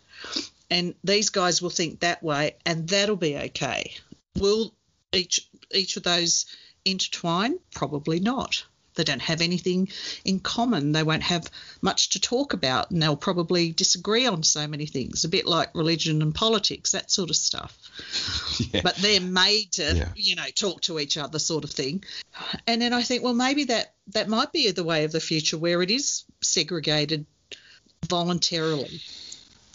And 0.70 0.96
these 1.04 1.30
guys 1.30 1.62
will 1.62 1.70
think 1.70 2.00
that 2.00 2.24
way 2.24 2.56
and 2.66 2.88
that'll 2.88 3.16
be 3.18 3.38
okay. 3.38 3.94
Will 4.39 4.74
each 5.12 5.48
each 5.74 5.98
of 5.98 6.04
those 6.04 6.46
intertwine? 6.86 7.60
Probably 7.74 8.20
not. 8.20 8.64
They 8.96 9.06
don't 9.06 9.22
have 9.22 9.39
anything 9.42 9.88
in 10.26 10.42
common. 10.42 10.92
They 10.92 11.04
won't 11.04 11.24
have 11.24 11.50
much 11.82 12.10
to 12.10 12.20
talk 12.20 12.52
about, 12.52 12.92
and 12.92 13.02
they'll 13.02 13.16
probably 13.16 13.72
disagree 13.72 14.28
on 14.28 14.44
so 14.44 14.68
many 14.68 14.86
things, 14.86 15.24
a 15.24 15.30
bit 15.30 15.46
like 15.46 15.74
religion 15.74 16.22
and 16.22 16.36
politics, 16.36 16.92
that 16.92 17.10
sort 17.10 17.30
of 17.30 17.36
stuff. 17.38 17.78
Yeah. 18.74 18.82
But 18.84 18.96
they're 18.98 19.22
made 19.22 19.72
to, 19.74 19.96
Yeah. 19.96 20.10
you 20.16 20.36
know, 20.36 20.46
talk 20.54 20.82
to 20.82 21.00
each 21.00 21.18
other, 21.18 21.39
sort 21.39 21.64
of 21.64 21.72
thing. 21.72 22.04
And 22.68 22.82
then 22.82 22.94
I 22.94 23.02
think, 23.02 23.24
well, 23.24 23.34
maybe 23.34 23.64
that 23.66 23.94
that 24.10 24.28
might 24.28 24.52
be 24.52 24.70
the 24.72 24.84
way 24.84 25.04
of 25.06 25.12
the 25.12 25.20
future, 25.22 25.58
where 25.58 25.82
it 25.82 25.89
is 25.89 26.24
segregated 26.42 27.26
voluntarily. 28.08 29.02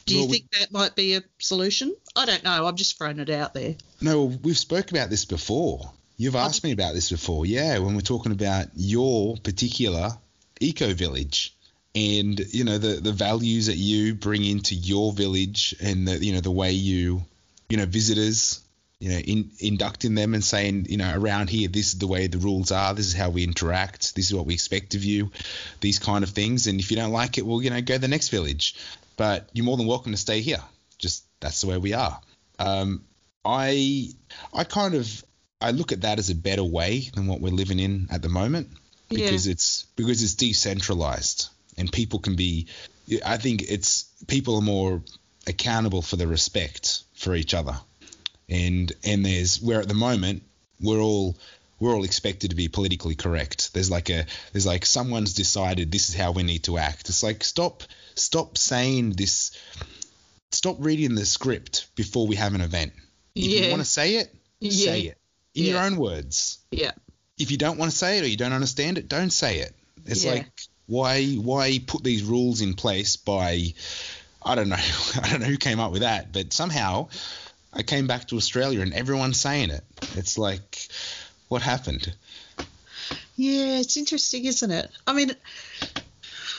Do 0.07 0.14
you 0.14 0.20
Well, 0.20 0.29
we- 0.29 0.39
think 0.39 0.51
that 0.53 0.72
might 0.72 0.95
be 0.95 1.14
a 1.14 1.22
solution? 1.39 1.95
I 2.14 2.27
don't 2.27 2.45
know. 2.45 2.66
I'm 2.66 2.77
just 2.77 2.97
throwing 2.97 3.18
it 3.18 3.31
out 3.31 3.55
there. 3.55 3.77
No, 4.01 4.24
we've 4.24 4.59
spoke 4.59 4.91
about 4.91 5.11
this 5.11 5.24
before. 5.24 5.93
You've 6.16 6.37
asked 6.37 6.64
me 6.64 6.72
about 6.72 6.95
this 6.95 7.11
before. 7.11 7.45
Yeah, 7.45 7.79
when 7.79 7.95
we're 7.95 8.01
talking 8.01 8.33
about 8.33 8.68
your 8.74 9.37
particular 9.39 10.16
eco 10.61 10.95
village 10.95 11.53
and 11.95 12.39
you 12.55 12.64
know 12.64 12.79
the 12.79 13.01
the 13.01 13.12
values 13.12 13.66
that 13.66 13.77
you 13.77 14.14
bring 14.14 14.45
into 14.45 14.74
your 14.74 15.12
village 15.12 15.74
and 15.81 16.09
the 16.09 16.24
you 16.24 16.33
know 16.33 16.41
the 16.41 16.51
way 16.51 16.72
you 16.72 17.22
you 17.68 17.77
know 17.77 17.85
visitors 17.85 18.61
you 19.01 19.11
know 19.11 19.18
in, 19.18 19.51
inducting 19.59 20.14
them 20.14 20.34
and 20.34 20.42
saying 20.42 20.86
you 20.88 20.97
know 20.97 21.12
around 21.14 21.51
here 21.51 21.68
this 21.68 21.88
is 21.88 21.99
the 21.99 22.07
way 22.07 22.26
the 22.26 22.38
rules 22.38 22.72
are 22.72 22.94
this 22.94 23.07
is 23.07 23.12
how 23.12 23.28
we 23.28 23.44
interact 23.44 24.14
this 24.14 24.26
is 24.26 24.34
what 24.34 24.47
we 24.47 24.55
expect 24.55 24.94
of 24.94 25.05
you 25.05 25.30
these 25.80 25.99
kind 25.99 26.24
of 26.24 26.30
things. 26.30 26.66
And 26.66 26.80
if 26.80 26.90
you 26.90 26.97
don't 26.97 27.12
like 27.12 27.38
it 27.38 27.47
well 27.47 27.62
you 27.62 27.70
know 27.70 27.80
go 27.80 27.94
to 27.94 28.01
the 28.01 28.09
next 28.09 28.28
village. 28.28 28.74
But 29.16 29.49
you're 29.55 29.64
more 29.64 29.78
than 29.78 29.86
welcome 29.86 30.12
to 30.12 30.18
stay 30.18 30.40
here. 30.40 30.62
Just 30.99 31.24
that's 31.40 31.62
the 31.62 31.68
way 31.68 31.78
we 31.78 31.94
are. 31.94 32.20
Um, 32.59 33.04
I 33.45 34.11
I 34.53 34.64
kind 34.64 34.95
of 34.95 35.25
I 35.61 35.71
look 35.71 35.92
at 35.92 36.03
that 36.03 36.18
as 36.18 36.30
a 36.30 36.34
better 36.34 36.64
way 36.64 37.08
than 37.14 37.26
what 37.26 37.41
we're 37.41 37.50
living 37.50 37.79
in 37.79 38.08
at 38.11 38.21
the 38.21 38.29
moment 38.29 38.68
because 39.08 39.46
it's 39.46 39.87
because 39.96 40.22
it's 40.22 40.34
decentralized 40.34 41.49
and 41.79 41.91
people 41.91 42.18
can 42.18 42.37
be 42.37 42.66
I 43.25 43.38
think 43.38 43.62
it's 43.62 44.04
people 44.26 44.57
are 44.57 44.62
more 44.62 45.03
accountable 45.46 46.03
for 46.03 46.16
the 46.16 46.26
respect 46.26 47.04
for 47.14 47.34
each 47.34 47.54
other 47.54 47.79
and 48.49 48.93
and 49.05 49.25
there's 49.25 49.61
where 49.61 49.81
at 49.81 49.89
the 49.89 49.95
moment 49.95 50.43
we're 50.81 51.01
all 51.01 51.37
we're 51.81 51.95
all 51.95 52.05
expected 52.05 52.51
to 52.51 52.57
be 52.57 52.68
politically 52.68 53.14
correct 53.14 53.73
there's 53.75 53.91
like 53.91 54.09
a 54.11 54.25
there's 54.53 54.67
like 54.67 54.87
someone's 54.87 55.35
decided 55.35 55.91
this 55.91 56.09
is 56.09 56.14
how 56.14 56.33
we 56.33 56.43
need 56.43 56.63
to 56.64 56.79
act 56.79 57.09
it's 57.09 57.23
like 57.23 57.43
stop 57.45 57.83
stop 58.14 58.57
saying 58.57 59.11
this 59.11 59.51
stop 60.53 60.77
reading 60.79 61.14
the 61.14 61.27
script 61.27 61.89
before 61.97 62.27
we 62.27 62.37
have 62.37 62.55
an 62.55 62.61
event 62.61 62.93
if 63.35 63.45
you 63.64 63.71
want 63.71 63.83
to 63.83 63.89
say 63.89 64.17
it 64.17 64.35
Yeah. 64.61 64.71
say 64.71 65.01
it 65.03 65.18
in 65.55 65.64
your 65.64 65.81
own 65.83 65.97
words 65.97 66.59
Yeah. 66.71 66.93
if 67.39 67.51
you 67.51 67.57
don't 67.59 67.79
want 67.79 67.91
to 67.91 67.97
say 67.97 68.18
it 68.18 68.25
or 68.25 68.29
you 68.29 68.37
don't 68.37 68.53
understand 68.53 68.97
it, 68.99 69.09
don't 69.09 69.31
say 69.31 69.59
it. 69.59 69.75
It's 70.07 70.25
Yeah. 70.25 70.33
like 70.33 70.47
why 70.87 71.25
why 71.35 71.81
put 71.85 72.05
these 72.05 72.23
rules 72.23 72.61
in 72.61 72.75
place 72.75 73.17
by 73.17 73.75
I 74.43 74.55
don't 74.55 74.68
know 74.68 74.77
I 75.23 75.31
don't 75.31 75.41
know 75.41 75.47
who 75.47 75.57
came 75.57 75.81
up 75.81 75.93
with 75.93 76.03
that, 76.03 76.33
but 76.33 76.53
somehow 76.53 77.09
I 77.76 77.82
came 77.82 78.07
back 78.07 78.28
to 78.28 78.36
Australia 78.36 78.80
and 78.80 78.94
everyone's 78.94 79.38
saying 79.38 79.70
it. 79.70 79.84
It's 80.14 80.38
like 80.38 80.88
what 81.48 81.62
happened? 81.62 82.12
Yeah, 83.36 83.78
it's 83.78 83.96
interesting, 83.96 84.46
isn't 84.46 84.70
it? 84.70 84.90
I 85.07 85.12
mean, 85.12 85.32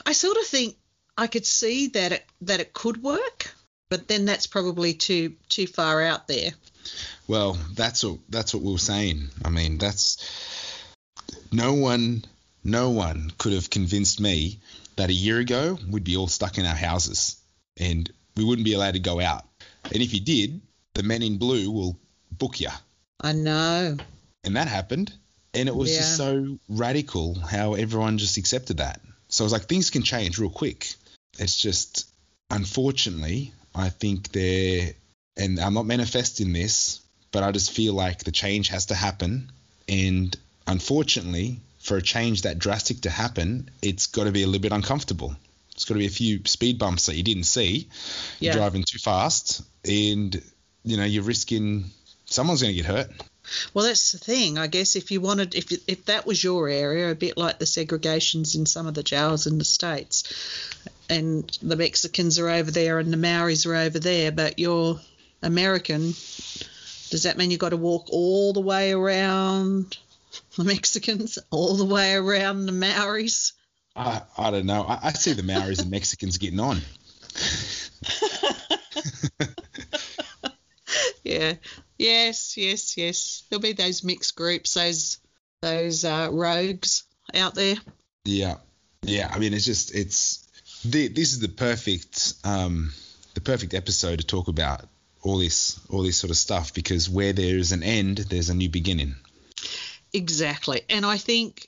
I 0.06 0.14
sort 0.14 0.38
of 0.38 0.46
think 0.46 0.76
I 1.18 1.28
could 1.28 1.46
see 1.46 1.88
that 1.88 2.12
it 2.12 2.26
that 2.42 2.60
it 2.60 2.74
could 2.74 3.02
work, 3.02 3.54
but 3.90 4.08
then 4.08 4.26
that's 4.26 4.48
probably 4.48 4.94
too 4.94 5.36
too 5.50 5.66
far 5.66 6.04
out 6.04 6.28
there. 6.28 6.52
Well, 7.28 7.58
that's 7.74 8.04
what 8.04 8.20
that's 8.30 8.54
what 8.54 8.64
we 8.64 8.72
were 8.72 8.78
saying. 8.78 9.30
I 9.44 9.50
mean, 9.50 9.80
that's 9.80 10.24
no 11.52 11.74
one 11.74 12.24
no 12.64 12.92
one 12.92 13.32
could 13.40 13.54
have 13.54 13.70
convinced 13.70 14.20
me 14.20 14.60
that 14.98 15.10
a 15.10 15.14
year 15.14 15.40
ago 15.40 15.80
we'd 15.90 16.04
be 16.04 16.18
all 16.18 16.28
stuck 16.28 16.58
in 16.58 16.66
our 16.66 16.76
houses 16.76 17.38
and 17.78 18.12
we 18.36 18.44
wouldn't 18.44 18.66
be 18.66 18.74
allowed 18.74 18.94
to 18.94 19.00
go 19.00 19.20
out. 19.20 19.46
And 19.92 20.04
if 20.04 20.14
you 20.14 20.20
did, 20.20 20.62
the 20.98 21.04
men 21.04 21.22
in 21.22 21.38
blue 21.38 21.70
will 21.72 21.98
book 22.32 22.60
you. 22.60 22.70
I 23.22 23.32
know. 23.32 23.98
And 24.44 24.56
that 24.56 24.68
happened. 24.68 25.14
And 25.54 25.70
it 25.70 25.76
was 25.76 25.96
just 25.96 26.18
so 26.18 26.58
radical 26.68 27.36
how 27.36 27.76
everyone 27.76 28.18
just 28.18 28.38
accepted 28.38 28.78
that. 28.78 29.00
So 29.30 29.44
I 29.44 29.46
was 29.46 29.54
like, 29.54 29.66
things 29.66 29.90
can 29.92 30.04
change 30.04 30.40
real 30.40 30.50
quick. 30.50 30.94
It's 31.40 31.56
just, 31.56 32.10
unfortunately, 32.50 33.54
I 33.76 33.90
think 33.90 34.32
they're, 34.32 34.94
and 35.38 35.60
I'm 35.60 35.76
not 35.76 35.86
manifesting 35.86 36.52
this, 36.52 37.00
but 37.32 37.44
I 37.44 37.52
just 37.52 37.72
feel 37.72 37.94
like 37.94 38.24
the 38.24 38.32
change 38.32 38.70
has 38.70 38.88
to 38.88 38.96
happen. 38.96 39.52
And 39.88 40.36
unfortunately, 40.66 41.60
for 41.80 41.98
a 41.98 42.02
change 42.02 42.42
that 42.42 42.58
drastic 42.58 43.02
to 43.02 43.10
happen, 43.10 43.70
it's 43.82 44.08
got 44.08 44.24
to 44.24 44.32
be 44.32 44.44
a 44.44 44.48
little 44.48 44.62
bit 44.62 44.72
uncomfortable. 44.72 45.36
It's 45.74 45.86
got 45.86 45.94
to 45.94 46.00
be 46.00 46.08
a 46.08 46.10
few 46.10 46.42
speed 46.46 46.80
bumps 46.80 47.06
that 47.06 47.16
you 47.16 47.24
didn't 47.24 47.44
see. 47.44 47.88
Yeah. 48.40 48.52
You're 48.52 48.62
driving 48.62 48.84
too 48.84 48.98
fast, 48.98 49.62
and 49.86 50.42
you 50.84 50.98
know 50.98 51.06
you're 51.06 51.24
risking 51.24 51.86
someone's 52.26 52.62
going 52.62 52.76
to 52.76 52.82
get 52.82 52.86
hurt. 52.86 53.10
Well, 53.74 53.86
that's 53.86 54.12
the 54.12 54.18
thing. 54.18 54.58
I 54.58 54.68
guess 54.68 54.96
if 54.96 55.10
you 55.10 55.22
wanted, 55.22 55.56
if 55.56 55.72
if 55.88 56.06
that 56.06 56.26
was 56.26 56.44
your 56.44 56.68
area, 56.68 57.12
a 57.12 57.16
bit 57.16 57.38
like 57.38 57.60
the 57.60 57.66
segregations 57.66 58.56
in 58.56 58.66
some 58.66 58.88
of 58.88 58.94
the 58.94 59.04
jails 59.04 59.48
in 59.48 59.58
the 59.58 59.66
states, 59.66 60.24
and 61.10 61.50
the 61.62 61.78
Mexicans 61.78 62.40
are 62.40 62.50
over 62.50 62.72
there 62.72 63.00
and 63.00 63.12
the 63.12 63.18
Maoris 63.18 63.66
are 63.66 63.76
over 63.76 64.00
there, 64.00 64.32
but 64.32 64.60
you're 64.60 65.00
American, 65.42 66.14
does 67.10 67.24
that 67.24 67.38
mean 67.38 67.52
you've 67.52 67.60
got 67.60 67.70
to 67.70 67.78
walk 67.78 68.08
all 68.10 68.52
the 68.54 68.62
way 68.62 68.92
around 68.92 69.98
the 70.58 70.64
Mexicans, 70.66 71.40
all 71.50 71.76
the 71.76 71.86
way 71.86 72.14
around 72.16 72.66
the 72.66 72.74
Maoris? 72.74 73.54
I, 73.96 74.22
I 74.38 74.52
don't 74.52 74.66
know. 74.66 74.84
I, 74.84 75.00
I 75.04 75.12
see 75.14 75.34
the 75.34 75.44
Maoris 75.44 75.80
and 75.80 75.90
Mexicans 75.90 76.38
getting 76.38 76.60
on. 76.60 76.82
Yeah. 81.28 81.54
Yes, 81.98 82.56
yes, 82.58 82.98
yes. 82.98 83.44
There'll 83.50 83.62
be 83.62 83.74
those 83.74 84.04
mixed 84.04 84.36
groups, 84.36 84.74
those 84.74 85.18
those 85.62 86.06
uh, 86.06 86.30
rogues 86.32 87.04
out 87.34 87.56
there. 87.56 87.76
Yeah, 88.24 88.58
yeah. 89.02 89.30
I 89.32 89.40
mean, 89.40 89.54
it's 89.54 89.66
just 89.66 89.94
it's 89.94 90.48
the, 90.86 91.08
this 91.08 91.34
is 91.34 91.40
the 91.40 91.50
perfect 91.50 92.34
um, 92.44 92.94
the 93.34 93.42
perfect 93.42 93.74
episode 93.74 94.20
to 94.20 94.26
talk 94.26 94.48
about 94.48 94.86
all 95.22 95.40
this 95.40 95.80
all 95.90 96.04
this 96.04 96.18
sort 96.18 96.32
of 96.32 96.38
stuff 96.38 96.74
because 96.74 97.10
where 97.10 97.34
there 97.34 97.58
is 97.58 97.72
an 97.72 97.84
end, 97.84 98.20
there's 98.20 98.50
a 98.50 98.56
new 98.56 98.70
beginning. 98.70 99.16
Exactly. 100.14 100.82
And 100.90 101.06
I 101.06 101.18
think, 101.18 101.68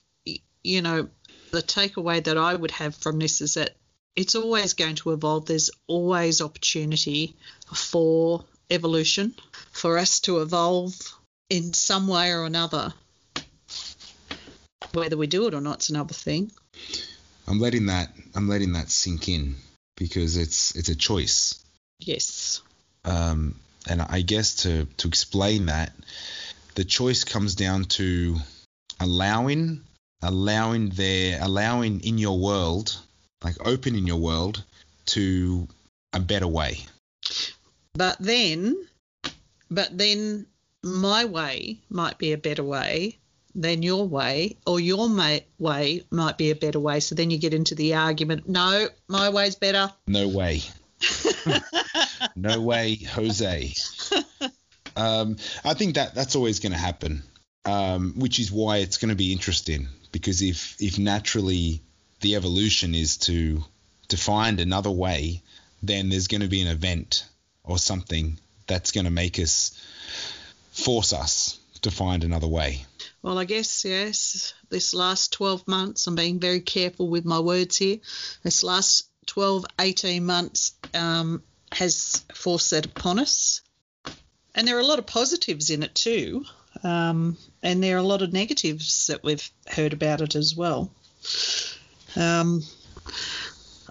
you 0.64 0.82
know, 0.82 1.10
the 1.52 1.62
takeaway 1.62 2.24
that 2.24 2.38
I 2.38 2.56
would 2.56 2.72
have 2.72 2.96
from 2.96 3.20
this 3.20 3.42
is 3.42 3.56
that 3.56 3.76
it's 4.16 4.36
always 4.36 4.74
going 4.74 4.96
to 4.96 5.12
evolve. 5.12 5.46
There's 5.46 5.72
always 5.88 6.42
opportunity 6.42 7.36
for 7.74 8.46
evolution, 8.70 9.34
for 9.72 9.98
us 9.98 10.20
to 10.22 10.40
evolve 10.42 10.96
in 11.50 11.74
some 11.74 12.08
way 12.08 12.32
or 12.32 12.46
another. 12.46 12.94
Whether 14.94 15.18
we 15.18 15.28
do 15.28 15.48
it 15.48 15.54
or 15.54 15.62
not, 15.62 15.78
it's 15.78 15.90
another 15.90 16.14
thing. 16.14 16.52
I'm 17.48 17.60
letting 17.60 17.88
that 17.88 18.10
I'm 18.36 18.48
letting 18.48 18.74
that 18.74 18.90
sink 18.90 19.28
in 19.28 19.56
because 19.98 20.38
it's 20.38 20.76
it's 20.76 20.90
a 20.90 20.96
choice. 20.96 21.64
Yes. 22.00 22.62
Um, 23.06 23.56
and 23.88 24.02
I 24.02 24.22
guess 24.22 24.64
to 24.64 24.86
to 24.98 25.08
explain 25.08 25.68
that, 25.68 25.92
the 26.76 26.86
choice 26.86 27.24
comes 27.24 27.56
down 27.56 27.86
to 27.86 28.38
allowing 29.00 29.82
allowing 30.22 30.90
their 30.90 31.40
allowing 31.42 32.02
in 32.02 32.18
your 32.18 32.40
world, 32.40 32.98
like 33.44 33.56
opening 33.66 34.06
your 34.06 34.18
world 34.18 34.64
to 35.08 35.68
a 36.14 36.20
better 36.20 36.48
way. 36.48 36.86
But 37.94 38.18
then, 38.20 38.88
but 39.70 39.98
then 39.98 40.48
my 40.84 41.26
way 41.26 41.80
might 41.90 42.18
be 42.18 42.32
a 42.32 42.38
better 42.38 42.64
way 42.64 43.20
than 43.56 43.84
your 43.84 44.08
way, 44.08 44.58
or 44.66 44.80
your 44.80 45.10
ma- 45.10 45.40
way 45.58 46.04
might 46.12 46.38
be 46.38 46.52
a 46.52 46.56
better 46.56 46.80
way. 46.80 47.00
So 47.00 47.16
then 47.16 47.32
you 47.32 47.38
get 47.38 47.54
into 47.54 47.76
the 47.76 47.96
argument 47.96 48.48
no, 48.48 48.88
my 49.08 49.30
way's 49.30 49.56
better. 49.56 49.92
No 50.08 50.28
way. 50.28 50.62
no 52.36 52.62
way, 52.62 52.96
Jose. 52.96 53.74
Um, 54.96 55.38
I 55.64 55.74
think 55.74 55.96
that 55.96 56.14
that's 56.14 56.36
always 56.36 56.60
going 56.60 56.74
to 56.74 56.78
happen, 56.78 57.24
um, 57.66 58.14
which 58.18 58.40
is 58.40 58.52
why 58.52 58.78
it's 58.78 58.98
going 58.98 59.10
to 59.10 59.16
be 59.16 59.32
interesting 59.32 59.88
because 60.12 60.42
if 60.42 60.82
if 60.82 60.98
naturally 60.98 61.82
the 62.22 62.36
evolution 62.36 62.96
is 62.96 63.18
to 63.18 63.64
to 64.10 64.18
find 64.18 64.60
another 64.60 64.92
way, 64.92 65.42
then 65.82 66.10
there's 66.10 66.28
going 66.28 66.42
to 66.42 66.48
be 66.48 66.62
an 66.62 66.68
event 66.68 67.26
or 67.70 67.78
something 67.78 68.40
that's 68.68 68.92
going 68.92 69.06
to 69.06 69.12
make 69.12 69.40
us 69.40 69.80
force 70.72 71.14
us 71.14 71.60
to 71.82 71.92
find 71.92 72.24
another 72.24 72.48
way. 72.48 72.86
Well, 73.22 73.38
I 73.38 73.46
guess, 73.46 73.86
yes, 73.86 74.54
this 74.70 74.94
last 74.94 75.34
12 75.34 75.68
months, 75.68 76.08
I'm 76.08 76.16
being 76.16 76.40
very 76.40 76.62
careful 76.62 77.10
with 77.10 77.26
my 77.26 77.40
words 77.40 77.78
here. 77.78 77.98
This 78.44 78.64
last 78.64 79.10
12, 79.28 79.66
18 79.80 80.26
months 80.26 80.74
um, 80.94 81.44
has 81.72 82.26
forced 82.34 82.72
that 82.72 82.86
upon 82.86 83.20
us. 83.20 83.62
And 84.56 84.68
there 84.68 84.78
are 84.78 84.82
a 84.82 84.86
lot 84.86 85.00
of 85.00 85.06
positives 85.06 85.70
in 85.70 85.84
it 85.84 85.96
too. 85.96 86.46
Um, 86.84 87.38
and 87.62 87.84
there 87.84 87.98
are 87.98 88.00
a 88.00 88.04
lot 88.04 88.22
of 88.22 88.34
negatives 88.34 89.08
that 89.08 89.24
we've 89.24 89.50
heard 89.68 89.94
about 89.94 90.22
it 90.22 90.36
as 90.36 90.56
well. 90.56 90.92
Um, 92.16 92.64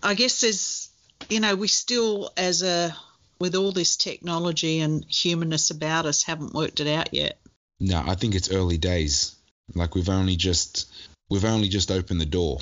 I 0.02 0.14
guess 0.14 0.40
there's, 0.40 0.90
you 1.28 1.40
know, 1.40 1.54
we 1.54 1.68
still, 1.68 2.30
as 2.36 2.62
a, 2.62 2.96
with 3.38 3.54
all 3.54 3.72
this 3.72 3.96
technology 3.96 4.80
and 4.80 5.04
humanness 5.04 5.70
about 5.70 6.06
us, 6.06 6.22
haven't 6.22 6.54
worked 6.54 6.80
it 6.80 6.86
out 6.86 7.12
yet. 7.14 7.38
No, 7.80 8.02
I 8.04 8.14
think 8.14 8.34
it's 8.34 8.50
early 8.50 8.78
days. 8.78 9.36
Like 9.74 9.94
we've 9.94 10.08
only 10.08 10.36
just 10.36 10.92
we've 11.28 11.44
only 11.44 11.68
just 11.68 11.90
opened 11.90 12.20
the 12.20 12.26
door. 12.26 12.58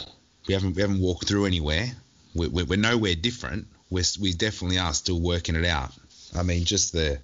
We 0.46 0.54
haven't 0.54 0.76
we 0.76 0.82
haven't 0.82 1.00
walked 1.00 1.28
through 1.28 1.46
anywhere. 1.46 1.86
We're, 2.34 2.50
we're, 2.50 2.64
we're 2.64 2.78
nowhere 2.78 3.14
different. 3.14 3.68
We're, 3.90 4.04
we 4.20 4.32
definitely 4.32 4.78
are 4.78 4.92
still 4.92 5.20
working 5.20 5.54
it 5.54 5.64
out. 5.64 5.92
I 6.36 6.42
mean, 6.42 6.64
just 6.64 6.92
the 6.92 7.18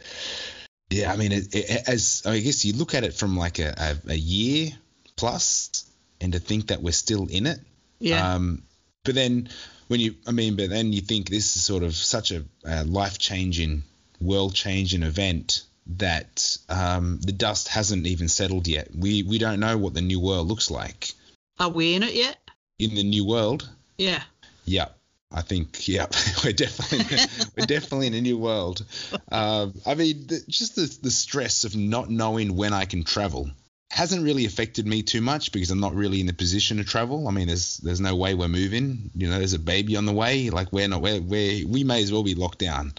yeah. 0.91 1.13
I 1.13 1.17
mean, 1.17 1.33
it, 1.33 1.55
it, 1.55 1.89
as 1.89 2.23
I 2.25 2.39
guess 2.41 2.65
you 2.65 2.73
look 2.75 2.95
at 2.95 3.05
it 3.05 3.15
from 3.15 3.37
like 3.37 3.59
a, 3.59 3.75
a, 3.77 4.13
a 4.13 4.17
year 4.17 4.71
plus, 5.17 5.85
and 6.21 6.33
to 6.33 6.39
think 6.39 6.69
that 6.69 6.83
we're 6.83 6.93
still 6.93 7.27
in 7.27 7.47
it. 7.47 7.59
Yeah. 7.99 8.35
Um, 8.35 8.63
but 9.05 9.15
then 9.15 9.49
when 9.89 10.01
you, 10.01 10.15
I 10.27 10.31
mean, 10.33 10.57
but 10.57 10.71
then 10.71 10.93
you 10.93 11.01
think 11.01 11.29
this 11.29 11.57
is 11.57 11.65
sort 11.65 11.83
of 11.83 11.95
such 11.95 12.31
a, 12.31 12.45
a 12.65 12.85
life 12.85 13.19
changing, 13.19 13.83
world 14.21 14.55
changing 14.55 15.03
event 15.03 15.63
that 15.99 16.57
um, 16.69 17.19
the 17.21 17.33
dust 17.33 17.69
hasn't 17.69 18.07
even 18.07 18.29
settled 18.29 18.69
yet. 18.69 18.89
We 18.97 19.23
we 19.25 19.39
don't 19.39 19.61
know 19.61 19.77
what 19.77 19.95
the 19.95 20.01
new 20.01 20.21
world 20.21 20.47
looks 20.49 20.71
like. 20.71 21.11
Are 21.59 21.69
we 21.69 21.95
in 21.95 22.03
it 22.03 22.15
yet? 22.15 22.39
In 22.79 22.95
the 22.95 23.03
new 23.03 23.27
world, 23.27 23.69
Yeah. 23.99 24.23
yeah, 24.65 24.89
I 25.31 25.43
think 25.43 25.87
yeah, 25.89 26.07
we're 26.45 26.53
definitely 26.53 27.17
we're 27.57 27.67
definitely 27.67 28.07
in 28.07 28.15
a 28.15 28.21
new 28.21 28.39
world. 28.39 28.85
Um, 29.31 29.75
I 29.85 29.95
mean, 29.97 30.27
the, 30.29 30.41
just 30.49 30.77
the 30.77 30.99
the 31.03 31.11
stress 31.11 31.65
of 31.65 31.75
not 31.77 32.09
knowing 32.09 32.57
when 32.57 32.73
I 32.73 32.85
can 32.85 33.03
travel 33.03 33.51
hasn't 33.93 34.25
really 34.25 34.47
affected 34.47 34.87
me 34.87 35.03
too 35.03 35.21
much 35.21 35.53
because 35.53 35.71
I'm 35.71 35.79
not 35.79 35.95
really 35.95 36.21
in 36.21 36.27
the 36.27 36.33
position 36.33 36.79
to 36.79 36.85
travel. 36.85 37.29
I 37.29 37.31
mean, 37.31 37.49
there's 37.49 37.77
there's 37.77 38.01
no 38.01 38.17
way 38.17 38.33
we're 38.33 38.49
moving. 38.49 39.11
You 39.15 39.29
know, 39.29 39.37
there's 39.37 39.53
a 39.53 39.59
baby 39.59 39.97
on 39.97 40.07
the 40.07 40.15
way. 40.15 40.49
Like 40.49 40.73
we're 40.73 40.89
not 40.89 41.03
we're, 41.03 41.21
we 41.21 41.85
may 41.85 42.03
as 42.03 42.11
well 42.11 42.23
be 42.23 42.35
locked 42.35 42.59
down, 42.59 42.95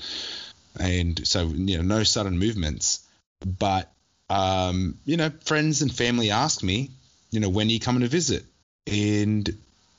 and 0.80 1.28
so 1.28 1.48
you 1.48 1.78
know, 1.78 1.84
no 1.84 2.04
sudden 2.04 2.38
movements. 2.38 3.08
But 3.44 3.92
um, 4.30 5.00
you 5.04 5.18
know, 5.18 5.32
friends 5.46 5.82
and 5.82 5.92
family 5.92 6.30
ask 6.30 6.62
me, 6.62 6.92
you 7.32 7.40
know, 7.40 7.50
when 7.50 7.70
are 7.70 7.72
you 7.72 7.80
coming 7.80 8.02
to 8.02 8.08
visit? 8.08 8.46
And 8.86 9.50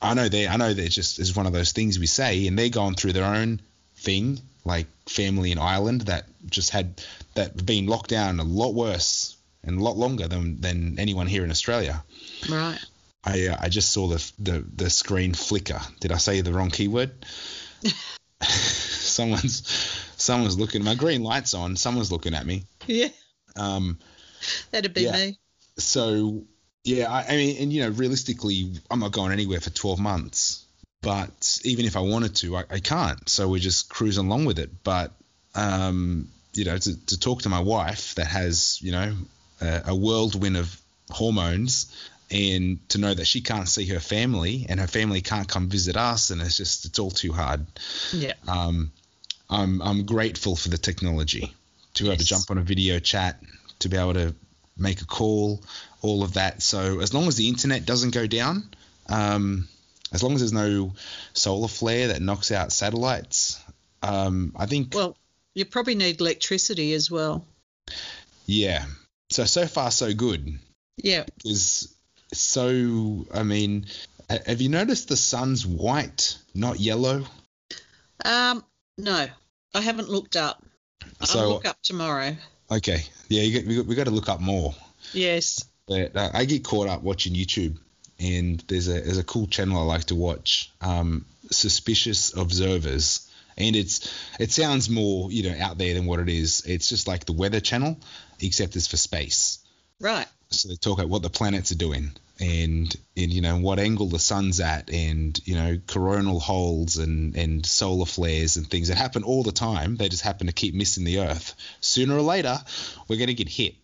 I 0.01 0.13
know 0.13 0.29
they 0.29 0.47
I 0.47 0.55
know 0.55 0.73
that 0.73 0.89
just 0.91 1.19
is 1.19 1.35
one 1.35 1.45
of 1.45 1.51
those 1.51 1.73
things 1.73 1.99
we 1.99 2.07
say, 2.07 2.47
and 2.47 2.57
they're 2.57 2.69
going 2.69 2.95
through 2.95 3.13
their 3.13 3.35
own 3.35 3.59
thing, 3.97 4.39
like 4.63 4.87
family 5.09 5.51
in 5.51 5.59
Ireland 5.59 6.03
that 6.03 6.25
just 6.49 6.69
had 6.69 7.01
that 7.33 7.65
been 7.65 7.87
locked 7.87 8.11
down 8.11 8.39
a 8.39 8.45
lot 8.45 8.73
worse 8.73 9.34
and 9.65 9.79
a 9.79 9.83
lot 9.83 9.97
longer 9.97 10.27
than 10.27 10.61
than 10.61 10.99
anyone 10.99 11.27
here 11.27 11.43
in 11.43 11.51
Australia. 11.51 12.03
Right. 12.49 12.79
I 13.23 13.47
uh, 13.47 13.57
I 13.59 13.69
just 13.69 13.91
saw 13.91 14.07
the, 14.07 14.31
the 14.39 14.65
the 14.75 14.89
screen 14.89 15.33
flicker. 15.33 15.79
Did 15.99 16.11
I 16.11 16.17
say 16.17 16.41
the 16.41 16.53
wrong 16.53 16.69
keyword? 16.69 17.11
someone's 18.41 19.67
someone's 20.17 20.57
looking. 20.57 20.83
My 20.83 20.95
green 20.95 21.23
light's 21.23 21.53
on. 21.53 21.75
Someone's 21.75 22.11
looking 22.11 22.33
at 22.33 22.45
me. 22.45 22.63
Yeah. 22.87 23.09
Um. 23.55 23.99
That'd 24.71 24.93
be 24.93 25.01
Yeah. 25.03 25.11
me. 25.13 25.39
So 25.77 26.43
yeah, 26.83 27.11
I, 27.11 27.25
I 27.27 27.35
mean, 27.35 27.57
and 27.61 27.73
you 27.73 27.81
know, 27.83 27.89
realistically, 27.89 28.73
I'm 28.91 28.99
not 28.99 29.11
going 29.11 29.31
anywhere 29.31 29.59
for 29.59 29.71
12 29.71 29.99
months. 29.99 30.65
But 31.01 31.59
even 31.63 31.85
if 31.85 31.95
I 31.97 31.99
wanted 31.99 32.35
to, 32.37 32.57
I, 32.57 32.63
I 32.69 32.79
can't. 32.79 33.27
So 33.29 33.47
we're 33.47 33.59
just 33.59 33.89
cruising 33.89 34.25
along 34.25 34.45
with 34.45 34.59
it. 34.59 34.83
But 34.83 35.11
um, 35.53 36.29
you 36.53 36.65
know, 36.65 36.77
to, 36.77 37.05
to 37.07 37.19
talk 37.19 37.43
to 37.43 37.49
my 37.49 37.59
wife 37.59 38.15
that 38.15 38.27
has 38.27 38.79
you 38.81 38.91
know 38.91 39.15
a, 39.61 39.83
a 39.87 39.95
whirlwind 39.95 40.57
of 40.57 40.79
hormones, 41.09 41.95
and 42.31 42.79
to 42.89 42.97
know 42.97 43.13
that 43.13 43.25
she 43.27 43.41
can't 43.41 43.69
see 43.69 43.85
her 43.87 43.99
family 43.99 44.65
and 44.67 44.79
her 44.79 44.87
family 44.87 45.21
can't 45.21 45.47
come 45.47 45.69
visit 45.69 45.95
us, 45.95 46.31
and 46.31 46.41
it's 46.41 46.57
just 46.57 46.85
it's 46.85 46.99
all 46.99 47.11
too 47.11 47.31
hard. 47.33 47.65
Yeah. 48.13 48.33
Um, 48.47 48.91
I'm 49.49 49.81
I'm 49.81 50.05
grateful 50.05 50.55
for 50.55 50.69
the 50.69 50.77
technology 50.77 51.53
to 51.93 52.03
be 52.03 52.09
able 52.09 52.17
to 52.17 52.25
jump 52.25 52.49
on 52.51 52.57
a 52.57 52.61
video 52.61 52.99
chat, 52.99 53.39
to 53.79 53.89
be 53.89 53.97
able 53.97 54.15
to 54.15 54.35
make 54.77 55.01
a 55.01 55.05
call, 55.05 55.61
all 56.01 56.23
of 56.23 56.33
that. 56.33 56.61
So 56.61 56.99
as 56.99 57.13
long 57.13 57.27
as 57.27 57.35
the 57.37 57.47
internet 57.47 57.85
doesn't 57.85 58.13
go 58.13 58.27
down, 58.27 58.67
um, 59.07 59.67
as 60.11 60.21
long 60.23 60.33
as 60.33 60.41
there's 60.41 60.51
no 60.51 60.93
solar 61.33 61.67
flare 61.69 62.09
that 62.09 62.21
knocks 62.21 62.51
out 62.51 62.73
satellites, 62.73 63.63
um, 64.03 64.51
I 64.57 64.65
think 64.65 64.93
Well, 64.93 65.15
you 65.53 65.63
probably 65.63 65.95
need 65.95 66.19
electricity 66.19 66.93
as 66.93 67.09
well. 67.09 67.45
yeah. 68.45 68.85
So 69.35 69.43
so 69.43 69.67
far 69.67 69.91
so 69.91 70.13
good. 70.13 70.57
Yeah. 70.95 71.25
Is 71.43 71.93
so 72.33 73.25
I 73.33 73.43
mean, 73.43 73.87
have 74.29 74.61
you 74.61 74.69
noticed 74.69 75.09
the 75.09 75.17
sun's 75.17 75.67
white, 75.67 76.37
not 76.53 76.79
yellow? 76.79 77.25
Um, 78.23 78.63
no, 78.97 79.27
I 79.73 79.81
haven't 79.81 80.07
looked 80.07 80.37
up. 80.37 80.63
I'll 81.19 81.27
So- 81.27 81.49
look 81.49 81.65
up 81.65 81.81
tomorrow. 81.81 82.37
Okay, 82.71 83.03
yeah, 83.27 83.41
you 83.43 83.51
get, 83.51 83.67
we 83.67 83.75
got, 83.75 83.85
we 83.85 83.95
got 83.95 84.05
to 84.05 84.11
look 84.11 84.29
up 84.29 84.39
more. 84.39 84.73
Yes. 85.11 85.65
But 85.85 86.15
uh, 86.15 86.31
I 86.33 86.45
get 86.45 86.63
caught 86.63 86.87
up 86.87 87.03
watching 87.03 87.33
YouTube, 87.33 87.77
and 88.17 88.63
there's 88.69 88.87
a 88.87 89.01
there's 89.01 89.17
a 89.19 89.23
cool 89.23 89.47
channel 89.47 89.77
I 89.77 89.83
like 89.83 90.05
to 90.05 90.15
watch, 90.15 90.71
um, 90.79 91.25
Suspicious 91.51 92.33
Observers, 92.35 93.29
and 93.57 93.75
it's 93.75 94.11
it 94.39 94.51
sounds 94.51 94.89
more 94.89 95.31
you 95.31 95.49
know 95.49 95.55
out 95.59 95.77
there 95.77 95.93
than 95.93 96.05
what 96.05 96.19
it 96.19 96.29
is. 96.29 96.63
It's 96.65 96.89
just 96.89 97.07
like 97.07 97.25
the 97.25 97.33
Weather 97.33 97.59
Channel, 97.59 97.97
except 98.39 98.75
it's 98.75 98.87
for 98.87 98.97
space. 98.97 99.59
Right. 99.99 100.27
So 100.49 100.69
they 100.69 100.75
talk 100.75 100.99
about 100.99 101.09
what 101.09 101.21
the 101.21 101.29
planets 101.29 101.71
are 101.71 101.77
doing, 101.77 102.11
and 102.39 102.95
and 103.17 103.33
you 103.33 103.41
know 103.41 103.57
what 103.57 103.79
angle 103.79 104.07
the 104.07 104.19
sun's 104.19 104.59
at, 104.59 104.89
and 104.89 105.39
you 105.45 105.55
know 105.55 105.77
coronal 105.87 106.39
holes 106.39 106.97
and 106.97 107.35
and 107.35 107.65
solar 107.65 108.05
flares 108.05 108.57
and 108.57 108.67
things 108.67 108.89
that 108.89 108.97
happen 108.97 109.23
all 109.23 109.43
the 109.43 109.51
time. 109.51 109.95
They 109.95 110.09
just 110.09 110.23
happen 110.23 110.47
to 110.47 110.53
keep 110.53 110.75
missing 110.75 111.05
the 111.05 111.19
Earth. 111.19 111.55
Sooner 111.81 112.15
or 112.15 112.21
later, 112.21 112.59
we're 113.07 113.17
going 113.17 113.27
to 113.27 113.33
get 113.33 113.49
hit, 113.49 113.75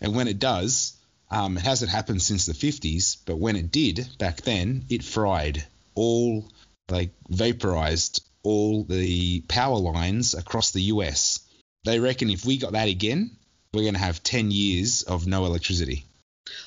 and 0.00 0.14
when 0.14 0.28
it 0.28 0.38
does, 0.38 0.96
um, 1.30 1.56
it 1.56 1.64
hasn't 1.64 1.90
happened 1.90 2.22
since 2.22 2.46
the 2.46 2.52
50s, 2.52 3.18
but 3.26 3.38
when 3.38 3.56
it 3.56 3.70
did 3.70 4.08
back 4.18 4.42
then, 4.42 4.84
it 4.88 5.04
fried 5.04 5.64
all 5.94 6.48
like 6.88 7.10
vaporized 7.28 8.22
all 8.48 8.84
the 8.84 9.42
power 9.42 9.76
lines 9.76 10.34
across 10.34 10.70
the 10.70 10.82
US. 10.94 11.40
They 11.84 12.00
reckon 12.00 12.30
if 12.30 12.44
we 12.46 12.56
got 12.56 12.72
that 12.72 12.88
again, 12.88 13.30
we're 13.74 13.82
going 13.82 13.94
to 13.94 14.00
have 14.00 14.22
10 14.22 14.50
years 14.50 15.02
of 15.02 15.26
no 15.26 15.44
electricity. 15.44 16.04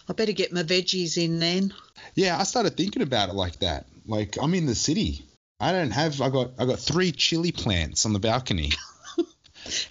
I 0.07 0.13
better 0.13 0.31
get 0.31 0.53
my 0.53 0.63
veggies 0.63 1.17
in 1.17 1.39
then. 1.39 1.73
Yeah, 2.13 2.37
I 2.39 2.43
started 2.43 2.77
thinking 2.77 3.01
about 3.01 3.29
it 3.29 3.35
like 3.35 3.59
that. 3.59 3.87
Like 4.05 4.37
I'm 4.41 4.53
in 4.53 4.67
the 4.67 4.75
city. 4.75 5.25
I 5.59 5.71
don't 5.71 5.91
have 5.91 6.21
I 6.21 6.29
got 6.29 6.51
I 6.59 6.65
got 6.65 6.79
3 6.79 7.11
chili 7.11 7.51
plants 7.51 8.05
on 8.05 8.13
the 8.13 8.19
balcony. 8.19 8.71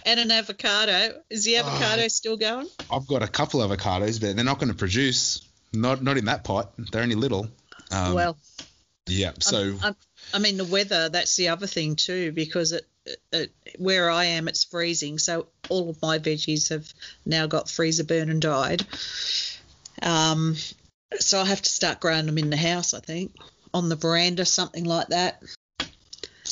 And 0.05 0.19
an 0.19 0.31
avocado. 0.31 1.21
Is 1.29 1.45
the 1.45 1.57
avocado 1.57 2.07
still 2.09 2.35
going? 2.35 2.67
I've 2.91 3.07
got 3.07 3.23
a 3.23 3.27
couple 3.27 3.61
avocados, 3.61 4.19
but 4.19 4.35
they're 4.35 4.43
not 4.45 4.59
going 4.59 4.71
to 4.71 4.77
produce. 4.77 5.47
Not 5.71 6.03
not 6.03 6.17
in 6.17 6.25
that 6.25 6.43
pot. 6.43 6.73
They're 6.91 7.01
only 7.01 7.15
little. 7.15 7.47
Um, 7.89 8.13
well, 8.13 8.37
yeah. 9.07 9.31
So 9.39 9.75
I, 9.81 9.95
I 10.33 10.39
mean 10.39 10.57
the 10.57 10.65
weather. 10.65 11.09
That's 11.09 11.35
the 11.35 11.49
other 11.49 11.67
thing 11.67 11.95
too, 11.95 12.31
because 12.31 12.71
it, 12.71 12.85
it 13.31 13.51
where 13.77 14.09
I 14.09 14.25
am, 14.25 14.47
it's 14.47 14.63
freezing. 14.63 15.19
So 15.19 15.47
all 15.69 15.89
of 15.89 16.01
my 16.01 16.19
veggies 16.19 16.69
have 16.69 16.91
now 17.25 17.47
got 17.47 17.69
freezer 17.69 18.03
burn 18.03 18.29
and 18.29 18.41
died. 18.41 18.85
Um, 20.01 20.55
so 21.19 21.39
I 21.41 21.45
have 21.45 21.61
to 21.61 21.69
start 21.69 21.99
growing 21.99 22.25
them 22.25 22.37
in 22.37 22.49
the 22.49 22.57
house. 22.57 22.93
I 22.93 22.99
think 22.99 23.35
on 23.73 23.89
the 23.89 23.95
veranda, 23.95 24.45
something 24.45 24.83
like 24.85 25.07
that. 25.07 25.41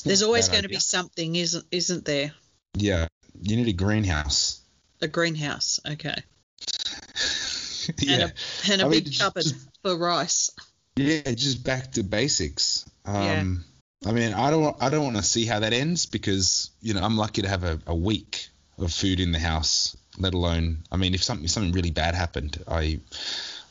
There's 0.03 0.23
always 0.23 0.47
going 0.49 0.63
to 0.63 0.69
be 0.69 0.79
something, 0.79 1.35
isn't 1.35 1.65
isn't 1.71 2.05
there? 2.05 2.31
Yeah, 2.75 3.07
you 3.41 3.57
need 3.57 3.67
a 3.67 3.73
greenhouse. 3.73 4.61
A 5.01 5.07
greenhouse, 5.07 5.79
okay, 5.89 6.15
yeah, 7.99 8.13
and 8.13 8.21
a, 8.23 8.33
and 8.73 8.81
a 8.81 8.85
I 8.85 8.89
big 8.89 9.05
just- 9.05 9.19
cupboard 9.21 9.43
just- 9.43 9.67
for 9.81 9.97
rice. 9.97 10.51
Yeah, 10.99 11.31
just 11.33 11.63
back 11.63 11.91
to 11.93 12.03
basics. 12.03 12.85
Um, 13.05 13.63
I 14.05 14.11
mean, 14.11 14.33
I 14.33 14.49
don't, 14.49 14.75
I 14.81 14.89
don't 14.89 15.03
want 15.03 15.17
to 15.17 15.23
see 15.23 15.45
how 15.45 15.59
that 15.59 15.73
ends 15.73 16.05
because 16.05 16.69
you 16.81 16.93
know 16.93 17.01
I'm 17.01 17.17
lucky 17.17 17.41
to 17.41 17.49
have 17.49 17.63
a, 17.63 17.79
a 17.87 17.95
week 17.95 18.47
of 18.77 18.93
food 18.93 19.19
in 19.19 19.31
the 19.31 19.39
house. 19.39 19.95
Let 20.17 20.33
alone, 20.33 20.83
I 20.91 20.97
mean, 20.97 21.13
if 21.13 21.23
something 21.23 21.47
something 21.47 21.71
really 21.71 21.91
bad 21.91 22.15
happened, 22.15 22.63
I, 22.67 22.99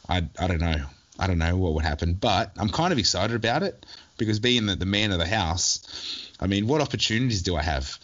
I, 0.08 0.24
I 0.38 0.46
don't 0.46 0.60
know, 0.60 0.84
I 1.18 1.26
don't 1.26 1.38
know 1.38 1.56
what 1.56 1.74
would 1.74 1.84
happen. 1.84 2.14
But 2.14 2.52
I'm 2.56 2.70
kind 2.70 2.92
of 2.92 2.98
excited 2.98 3.36
about 3.36 3.62
it 3.62 3.84
because 4.16 4.38
being 4.38 4.66
the, 4.66 4.76
the 4.76 4.86
man 4.86 5.12
of 5.12 5.18
the 5.18 5.26
house, 5.26 6.30
I 6.40 6.46
mean, 6.46 6.66
what 6.66 6.80
opportunities 6.80 7.42
do 7.42 7.56
I 7.56 7.62
have? 7.62 7.98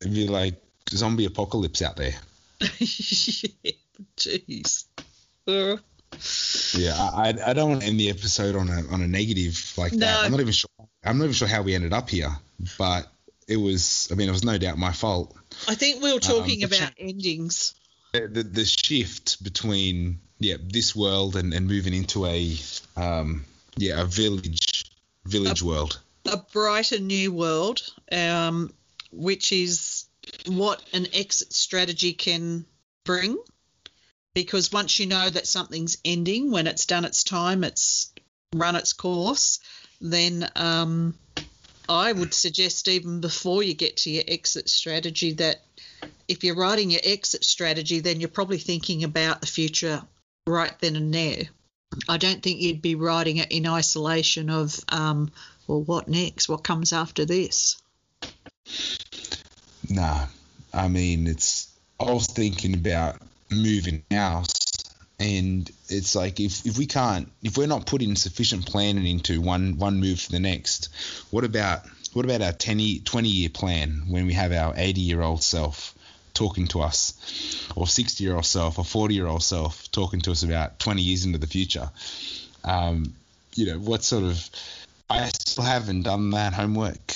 It'd 0.00 0.14
be 0.14 0.28
like 0.28 0.54
zombie 0.90 1.26
apocalypse 1.26 1.82
out 1.82 1.96
there. 1.96 2.14
Jeez. 4.16 4.84
Yeah, 6.74 6.96
I, 6.96 7.34
I- 7.46 7.52
don't 7.52 7.70
want 7.70 7.82
to 7.82 7.86
end 7.86 8.00
the 8.00 8.10
episode 8.10 8.56
on 8.56 8.68
a 8.68 8.82
on 8.92 9.02
a 9.02 9.06
negative 9.08 9.72
like 9.76 9.92
No. 9.92 10.06
that. 10.06 10.24
I'm 10.24 10.30
not 10.30 10.40
even 10.40 10.52
sure. 10.52 10.70
I'm 11.04 11.18
not 11.18 11.24
even 11.24 11.34
sure 11.34 11.48
how 11.48 11.62
we 11.62 11.74
ended 11.74 11.92
up 11.92 12.08
here, 12.10 12.30
but 12.78 13.06
it 13.46 13.56
was. 13.56 14.08
I 14.10 14.14
mean, 14.14 14.28
it 14.28 14.32
was 14.32 14.44
no 14.44 14.56
doubt 14.58 14.78
my 14.78 14.92
fault. 14.92 15.36
I 15.68 15.74
think 15.74 16.02
we 16.02 16.12
were 16.12 16.20
talking 16.20 16.60
but 16.60 16.76
about 16.76 16.92
endings. 16.98 17.74
The, 18.12 18.28
the 18.28 18.42
the 18.42 18.64
shift 18.64 19.42
between 19.42 20.20
yeah 20.38 20.56
this 20.62 20.94
world 20.96 21.36
and, 21.36 21.52
and 21.52 21.66
moving 21.66 21.94
into 21.94 22.26
a 22.26 22.56
um 22.96 23.44
yeah 23.76 24.00
a 24.00 24.04
village 24.04 24.84
village 25.26 25.62
world. 25.62 26.00
a 26.26 26.36
brighter 26.52 26.98
new 27.00 27.32
world, 27.32 27.80
um, 28.12 28.72
which 29.12 29.52
is 29.52 30.06
what 30.46 30.82
an 30.92 31.06
exit 31.12 31.52
strategy 31.52 32.12
can 32.12 32.64
bring. 33.04 33.36
Because 34.34 34.72
once 34.72 34.98
you 34.98 35.06
know 35.06 35.30
that 35.30 35.46
something's 35.46 35.96
ending, 36.04 36.50
when 36.50 36.66
it's 36.66 36.86
done 36.86 37.04
its 37.04 37.22
time, 37.22 37.62
it's 37.64 38.12
run 38.54 38.76
its 38.76 38.92
course, 38.92 39.60
then 40.00 40.50
um, 40.56 41.14
I 41.88 42.12
would 42.12 42.34
suggest 42.34 42.88
even 42.88 43.20
before 43.20 43.62
you 43.62 43.74
get 43.74 43.98
to 43.98 44.10
your 44.10 44.24
exit 44.26 44.68
strategy 44.68 45.32
that 45.34 45.62
if 46.28 46.42
you're 46.42 46.56
writing 46.56 46.90
your 46.90 47.00
exit 47.04 47.44
strategy, 47.44 48.00
then 48.00 48.20
you're 48.20 48.28
probably 48.28 48.58
thinking 48.58 49.04
about 49.04 49.40
the 49.40 49.46
future 49.46 50.02
right 50.46 50.74
then 50.80 50.96
and 50.96 51.14
there. 51.14 51.44
I 52.08 52.16
don't 52.16 52.42
think 52.42 52.60
you'd 52.60 52.82
be 52.82 52.96
writing 52.96 53.36
it 53.36 53.52
in 53.52 53.66
isolation 53.66 54.50
of, 54.50 54.78
um, 54.88 55.30
well, 55.66 55.82
what 55.82 56.08
next? 56.08 56.48
What 56.48 56.64
comes 56.64 56.92
after 56.92 57.24
this? 57.24 57.80
Nah, 59.88 60.26
I 60.72 60.88
mean 60.88 61.26
it's. 61.26 61.68
I 62.00 62.10
was 62.10 62.26
thinking 62.26 62.74
about 62.74 63.20
moving 63.54 64.04
house, 64.10 64.52
and 65.18 65.70
it's 65.88 66.14
like 66.14 66.40
if, 66.40 66.66
if 66.66 66.78
we 66.78 66.86
can't, 66.86 67.30
if 67.42 67.56
we're 67.56 67.66
not 67.66 67.86
putting 67.86 68.16
sufficient 68.16 68.66
planning 68.66 69.06
into 69.06 69.40
one 69.40 69.78
one 69.78 70.00
move 70.00 70.22
to 70.24 70.32
the 70.32 70.40
next, 70.40 70.88
what 71.30 71.44
about 71.44 71.82
what 72.12 72.24
about 72.24 72.42
our 72.42 72.52
10 72.52 72.78
year, 72.78 73.00
20 73.04 73.28
year 73.28 73.48
plan 73.48 74.04
when 74.08 74.26
we 74.26 74.32
have 74.34 74.52
our 74.52 74.74
80 74.76 75.00
year 75.00 75.20
old 75.20 75.42
self 75.42 75.94
talking 76.32 76.66
to 76.68 76.80
us, 76.80 77.70
or 77.76 77.86
60 77.86 78.22
year 78.22 78.34
old 78.34 78.46
self, 78.46 78.78
or 78.78 78.84
40 78.84 79.14
year 79.14 79.26
old 79.26 79.42
self 79.42 79.90
talking 79.90 80.20
to 80.22 80.32
us 80.32 80.42
about 80.42 80.78
20 80.78 81.02
years 81.02 81.24
into 81.24 81.38
the 81.38 81.46
future? 81.46 81.90
Um, 82.64 83.14
you 83.54 83.66
know, 83.66 83.78
what 83.78 84.02
sort 84.02 84.24
of. 84.24 84.50
I 85.10 85.28
still 85.28 85.64
haven't 85.64 86.02
done 86.02 86.30
that 86.30 86.54
homework, 86.54 87.14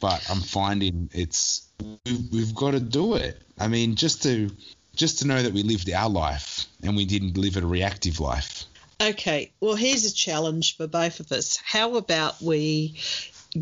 but 0.00 0.24
I'm 0.30 0.40
finding 0.40 1.10
it's 1.12 1.66
we've, 2.04 2.32
we've 2.32 2.54
got 2.54 2.72
to 2.72 2.80
do 2.80 3.14
it. 3.16 3.40
I 3.58 3.68
mean, 3.68 3.94
just 3.94 4.22
to 4.22 4.50
just 4.96 5.20
to 5.20 5.26
know 5.26 5.42
that 5.42 5.52
we 5.52 5.62
lived 5.62 5.90
our 5.90 6.08
life 6.10 6.66
and 6.82 6.96
we 6.96 7.04
didn't 7.04 7.36
live 7.36 7.56
a 7.56 7.66
reactive 7.66 8.18
life. 8.18 8.64
Okay, 9.00 9.52
well, 9.60 9.74
here's 9.74 10.06
a 10.06 10.12
challenge 10.14 10.76
for 10.76 10.86
both 10.86 11.20
of 11.20 11.30
us. 11.30 11.58
How 11.64 11.96
about 11.96 12.40
we 12.40 12.98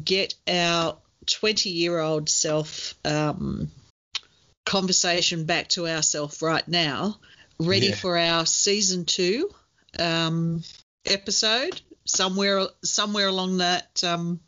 get 0.05 0.35
our 0.49 0.97
20 1.27 1.71
year 1.71 1.99
old 1.99 2.29
self 2.29 2.95
um, 3.05 3.71
conversation 4.65 5.45
back 5.45 5.69
to 5.71 5.89
ourself 5.89 6.41
right 6.41 6.67
now, 6.69 7.19
ready 7.59 7.89
Yeah. 7.89 7.95
for 7.97 8.17
our 8.17 8.47
season 8.47 9.05
two 9.05 9.53
um, 9.99 10.63
episode, 11.05 11.81
somewhere 12.05 12.67
somewhere 12.85 13.27
along 13.29 13.59
that 13.59 14.03
um, 14.05 14.41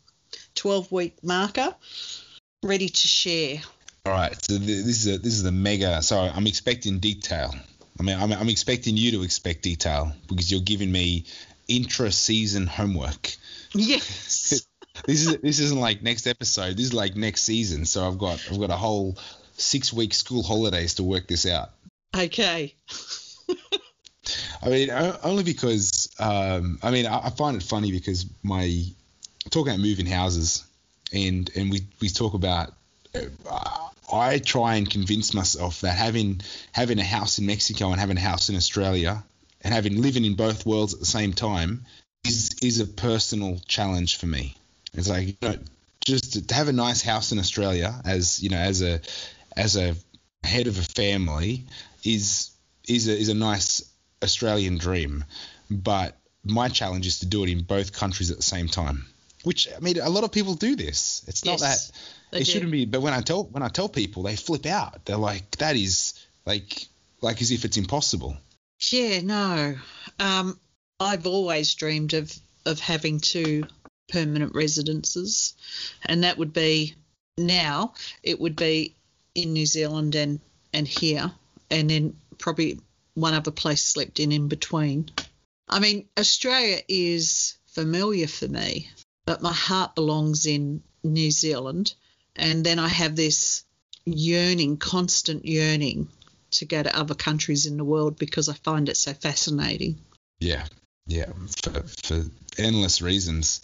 12 0.55 0.91
week 0.91 1.23
marker, 1.23 1.75
ready 2.63 2.89
to 2.89 3.07
share. 3.07 3.61
All 4.07 4.13
right, 4.13 4.33
so 4.41 4.57
th- 4.57 4.85
this 4.85 5.05
is 5.05 5.15
a 5.15 5.17
this 5.17 5.33
is 5.33 5.43
a 5.43 5.51
mega. 5.51 6.01
So 6.01 6.17
I'm 6.17 6.47
expecting 6.47 6.99
detail. 6.99 7.53
I 7.99 8.03
mean, 8.03 8.17
I'm, 8.17 8.31
I'm 8.31 8.47
expecting 8.47 8.95
you 8.95 9.11
to 9.11 9.23
expect 9.23 9.63
detail 9.63 10.13
because 10.29 10.49
you're 10.49 10.61
giving 10.61 10.89
me 10.89 11.25
intra-season 11.67 12.67
homework. 12.67 13.35
Yes. 13.73 14.65
This 15.05 15.27
is 15.27 15.37
this 15.37 15.59
isn't 15.59 15.79
like 15.79 16.01
next 16.01 16.25
episode. 16.25 16.75
This 16.75 16.87
is 16.87 16.93
like 16.93 17.15
next 17.15 17.43
season. 17.43 17.85
So 17.85 18.07
I've 18.07 18.17
got 18.17 18.43
I've 18.51 18.59
got 18.59 18.71
a 18.71 18.75
whole 18.75 19.15
six 19.55 19.93
week 19.93 20.11
school 20.11 20.41
holidays 20.41 20.95
to 20.95 21.03
work 21.03 21.27
this 21.27 21.45
out. 21.45 21.69
okay. 22.15 22.73
I 24.63 24.69
mean, 24.69 24.89
only 25.23 25.43
because 25.43 26.09
um, 26.19 26.79
I 26.81 26.89
mean 26.89 27.05
I, 27.05 27.27
I 27.27 27.29
find 27.29 27.55
it 27.55 27.61
funny 27.61 27.91
because 27.91 28.25
my 28.41 28.85
talking 29.51 29.73
about 29.73 29.81
moving 29.81 30.07
houses, 30.07 30.65
and 31.13 31.47
and 31.55 31.69
we 31.69 31.81
we 32.01 32.09
talk 32.09 32.33
about 32.33 32.73
I 34.11 34.39
try 34.39 34.75
and 34.75 34.89
convince 34.89 35.33
myself 35.33 35.81
that 35.81 35.97
having 35.97 36.41
having 36.71 36.99
a 36.99 37.03
house 37.03 37.39
in 37.39 37.45
Mexico 37.45 37.91
and 37.91 37.99
having 37.99 38.17
a 38.17 38.21
house 38.21 38.49
in 38.49 38.55
Australia 38.55 39.23
and 39.61 39.73
having 39.73 40.01
living 40.01 40.23
in 40.23 40.35
both 40.35 40.65
worlds 40.65 40.93
at 40.93 40.99
the 40.99 41.05
same 41.05 41.33
time 41.33 41.85
is 42.25 42.55
is 42.61 42.79
a 42.79 42.85
personal 42.85 43.59
challenge 43.67 44.17
for 44.17 44.27
me. 44.27 44.55
It's 44.93 45.09
like 45.09 45.27
you 45.27 45.35
know, 45.41 45.57
just 46.05 46.47
to 46.47 46.55
have 46.55 46.69
a 46.69 46.73
nice 46.73 47.01
house 47.01 47.31
in 47.31 47.39
Australia 47.39 48.01
as 48.05 48.41
you 48.41 48.49
know 48.49 48.57
as 48.57 48.81
a 48.81 49.01
as 49.55 49.75
a 49.75 49.95
head 50.43 50.67
of 50.67 50.77
a 50.77 50.83
family 50.83 51.65
is 52.03 52.51
is 52.87 53.07
a, 53.07 53.17
is 53.17 53.29
a 53.29 53.33
nice 53.33 53.83
Australian 54.23 54.77
dream, 54.77 55.25
but 55.69 56.17
my 56.43 56.69
challenge 56.69 57.05
is 57.05 57.19
to 57.19 57.25
do 57.25 57.43
it 57.43 57.49
in 57.49 57.63
both 57.63 57.91
countries 57.91 58.31
at 58.31 58.37
the 58.37 58.43
same 58.43 58.67
time. 58.67 59.05
Which 59.43 59.67
I 59.75 59.79
mean, 59.79 59.99
a 59.99 60.09
lot 60.09 60.23
of 60.23 60.31
people 60.31 60.55
do 60.55 60.75
this. 60.75 61.23
It's 61.27 61.45
not 61.45 61.59
Yes, 61.59 61.87
that 61.89 61.97
they 62.31 62.43
shouldn't 62.43 62.71
be. 62.71 62.85
But 62.85 63.01
when 63.01 63.13
I 63.13 63.21
tell 63.21 63.45
when 63.45 63.63
I 63.63 63.69
tell 63.69 63.89
people, 63.89 64.23
they 64.23 64.35
flip 64.35 64.65
out. 64.65 65.05
They're 65.05 65.17
like, 65.17 65.57
"That 65.57 65.75
is 65.75 66.13
like 66.45 66.87
like 67.21 67.41
as 67.41 67.51
if 67.51 67.65
it's 67.65 67.77
impossible." 67.77 68.37
Yeah, 68.91 69.21
no. 69.21 69.75
Um, 70.19 70.59
I've 70.99 71.27
always 71.27 71.73
dreamed 71.73 72.13
of 72.13 72.33
of 72.65 72.79
having 72.79 73.19
two 73.19 73.65
permanent 74.09 74.53
residences, 74.55 75.53
and 76.05 76.23
that 76.23 76.37
would 76.37 76.53
be 76.53 76.95
now. 77.37 77.93
It 78.23 78.39
would 78.39 78.55
be 78.55 78.95
in 79.35 79.53
New 79.53 79.65
Zealand 79.65 80.15
and 80.15 80.39
and 80.73 80.87
here, 80.87 81.31
and 81.69 81.89
then 81.89 82.17
probably 82.37 82.79
one 83.13 83.33
other 83.33 83.51
place 83.51 83.83
slept 83.83 84.19
in 84.19 84.31
in 84.31 84.47
between. 84.47 85.09
I 85.69 85.79
mean, 85.79 86.07
Australia 86.17 86.81
is 86.87 87.57
familiar 87.67 88.27
for 88.27 88.47
me, 88.47 88.89
but 89.25 89.41
my 89.41 89.53
heart 89.53 89.95
belongs 89.95 90.45
in 90.45 90.83
New 91.03 91.31
Zealand, 91.31 91.93
and 92.37 92.63
then 92.63 92.79
I 92.79 92.87
have 92.87 93.15
this 93.15 93.63
yearning, 94.05 94.77
constant 94.77 95.45
yearning 95.45 96.07
to 96.51 96.65
go 96.65 96.81
to 96.81 96.97
other 96.97 97.15
countries 97.15 97.65
in 97.65 97.77
the 97.77 97.83
world 97.83 98.17
because 98.17 98.49
I 98.49 98.53
find 98.53 98.87
it 98.89 98.97
so 98.97 99.13
fascinating. 99.13 99.97
Yeah, 100.39 100.65
yeah, 101.05 101.31
for, 101.63 101.83
for 102.03 102.23
endless 102.57 103.01
reasons. 103.01 103.61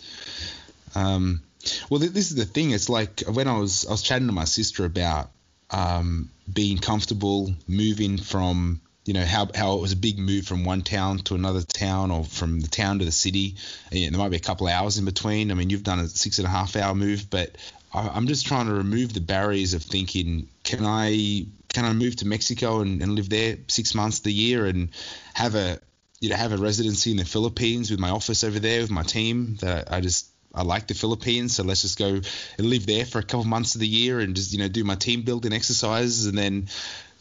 Um, 0.96 1.42
well, 1.90 2.00
th- 2.00 2.12
this 2.12 2.32
is 2.32 2.36
the 2.36 2.46
thing. 2.46 2.72
It's 2.72 2.90
like 2.90 3.22
when 3.22 3.48
I 3.48 3.58
was 3.58 3.86
I 3.86 3.92
was 3.92 4.02
chatting 4.02 4.28
to 4.28 4.34
my 4.34 4.46
sister 4.46 4.86
about 4.86 5.30
um, 5.70 6.30
being 6.52 6.78
comfortable 6.78 7.54
moving 7.68 8.18
from 8.18 8.82
you 9.06 9.14
know 9.14 9.26
how 9.26 9.50
how 9.54 9.74
it 9.76 9.82
was 9.82 9.92
a 9.92 9.98
big 9.98 10.18
move 10.18 10.46
from 10.46 10.64
one 10.64 10.82
town 10.82 11.20
to 11.20 11.36
another 11.36 11.62
town 11.62 12.12
or 12.12 12.24
from 12.24 12.60
the 12.60 12.68
town 12.68 13.00
to 13.00 13.06
the 13.06 13.12
city. 13.12 13.56
And, 13.92 14.00
yeah, 14.00 14.10
there 14.10 14.20
might 14.20 14.30
be 14.30 14.38
a 14.38 14.42
couple 14.42 14.68
of 14.68 14.74
hours 14.74 14.98
in 14.98 15.06
between. 15.06 15.52
I 15.52 15.54
mean, 15.54 15.70
you've 15.70 15.84
done 15.84 16.00
a 16.00 16.08
six 16.08 16.40
and 16.40 16.48
a 16.48 16.52
half 16.52 16.76
hour 16.76 16.96
move, 16.96 17.30
but 17.30 17.56
I, 17.94 18.10
I'm 18.10 18.28
just 18.28 18.46
trying 18.46 18.68
to 18.68 18.74
remove 18.74 19.14
the 19.14 19.22
barriers 19.22 19.74
of 19.74 19.84
thinking, 19.84 20.48
can 20.64 20.86
I 20.86 21.46
can 21.74 21.86
I 21.86 21.94
move 21.94 22.16
to 22.18 22.28
Mexico 22.28 22.82
and, 22.82 23.02
and 23.02 23.16
live 23.16 23.30
there 23.30 23.58
six 23.68 23.96
months 23.96 24.20
of 24.20 24.24
the 24.26 24.34
year 24.34 24.66
and 24.66 24.90
have 25.34 25.56
a 25.56 25.80
you 26.20 26.30
know 26.30 26.36
have 26.36 26.54
a 26.54 26.58
residency 26.58 27.12
in 27.12 27.18
the 27.18 27.26
Philippines 27.26 27.92
with 27.92 28.00
my 28.00 28.10
office 28.10 28.44
over 28.44 28.60
there 28.60 28.82
with 28.82 28.92
my 28.92 29.04
team 29.04 29.58
that 29.62 29.92
I, 29.92 29.98
I 29.98 30.02
just 30.02 30.28
I 30.54 30.62
like 30.62 30.88
the 30.88 30.94
Philippines 30.94 31.56
so 31.56 31.64
let's 31.64 31.82
just 31.82 31.98
go 31.98 32.08
and 32.08 32.24
live 32.60 32.86
there 32.86 33.06
for 33.06 33.20
a 33.20 33.24
couple 33.24 33.44
months 33.46 33.76
of 33.76 33.82
the 33.82 33.88
year 33.88 34.20
and 34.20 34.36
just 34.36 34.54
you 34.54 34.60
know 34.60 34.68
do 34.68 34.84
my 34.84 34.96
team 34.96 35.24
building 35.24 35.52
exercises 35.52 36.28
and 36.28 36.38
then 36.38 36.68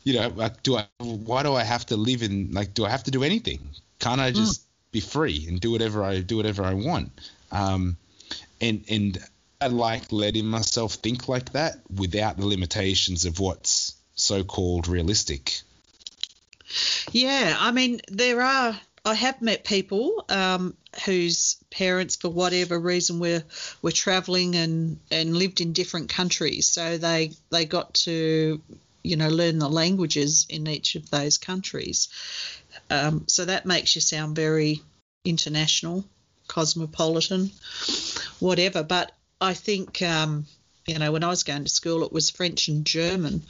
you 0.04 0.14
know 0.14 0.28
like, 0.28 0.62
do 0.62 0.76
I 0.76 0.86
why 0.98 1.42
do 1.42 1.54
I 1.54 1.64
have 1.64 1.86
to 1.86 1.96
live 1.96 2.22
in 2.22 2.52
like 2.52 2.74
do 2.74 2.84
I 2.84 2.90
have 2.90 3.04
to 3.04 3.10
do 3.10 3.24
anything? 3.24 3.70
Can't 3.98 4.20
I 4.20 4.32
just 4.32 4.62
be 4.90 5.00
free 5.00 5.46
and 5.48 5.60
do 5.60 5.70
whatever 5.70 6.04
I 6.04 6.20
do 6.20 6.36
whatever 6.36 6.62
I 6.62 6.74
want? 6.74 7.10
Um 7.50 7.96
and 8.60 8.84
and 8.88 9.18
I 9.62 9.68
like 9.68 10.10
letting 10.10 10.46
myself 10.46 10.94
think 10.94 11.28
like 11.28 11.52
that 11.52 11.78
without 11.88 12.36
the 12.36 12.46
limitations 12.46 13.26
of 13.26 13.38
what's 13.38 13.94
so-called 14.16 14.88
realistic 14.88 15.60
Yeah, 17.12 17.56
I 17.56 17.70
mean, 17.70 18.00
there 18.08 18.40
are. 18.42 18.80
I 19.04 19.14
have 19.14 19.40
met 19.40 19.64
people 19.64 20.24
um, 20.28 20.76
whose 21.04 21.58
parents, 21.70 22.16
for 22.16 22.28
whatever 22.28 22.76
reason, 22.76 23.20
were 23.20 23.44
were 23.82 23.92
travelling 23.92 24.56
and 24.56 24.98
and 25.12 25.36
lived 25.36 25.60
in 25.60 25.72
different 25.72 26.08
countries, 26.08 26.66
so 26.66 26.98
they 26.98 27.30
they 27.50 27.64
got 27.64 27.94
to 28.06 28.60
you 29.04 29.16
know 29.16 29.28
learn 29.28 29.60
the 29.60 29.68
languages 29.68 30.46
in 30.48 30.66
each 30.66 30.96
of 30.96 31.08
those 31.10 31.38
countries. 31.38 32.08
Um, 32.90 33.24
so 33.28 33.44
that 33.44 33.64
makes 33.64 33.94
you 33.94 34.00
sound 34.00 34.34
very 34.34 34.82
international, 35.24 36.04
cosmopolitan, 36.48 37.52
whatever. 38.40 38.82
But 38.82 39.12
I 39.42 39.54
think 39.54 40.00
um, 40.02 40.46
you 40.86 40.98
know 40.98 41.12
when 41.12 41.24
I 41.24 41.28
was 41.28 41.42
going 41.42 41.64
to 41.64 41.70
school, 41.70 42.04
it 42.04 42.12
was 42.12 42.30
French 42.30 42.68
and 42.68 42.84
German. 42.84 43.42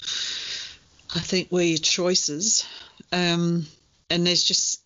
I 1.14 1.20
think 1.20 1.52
were 1.52 1.62
your 1.62 1.78
choices. 1.78 2.66
Um, 3.12 3.66
and 4.08 4.26
there's 4.26 4.42
just 4.42 4.80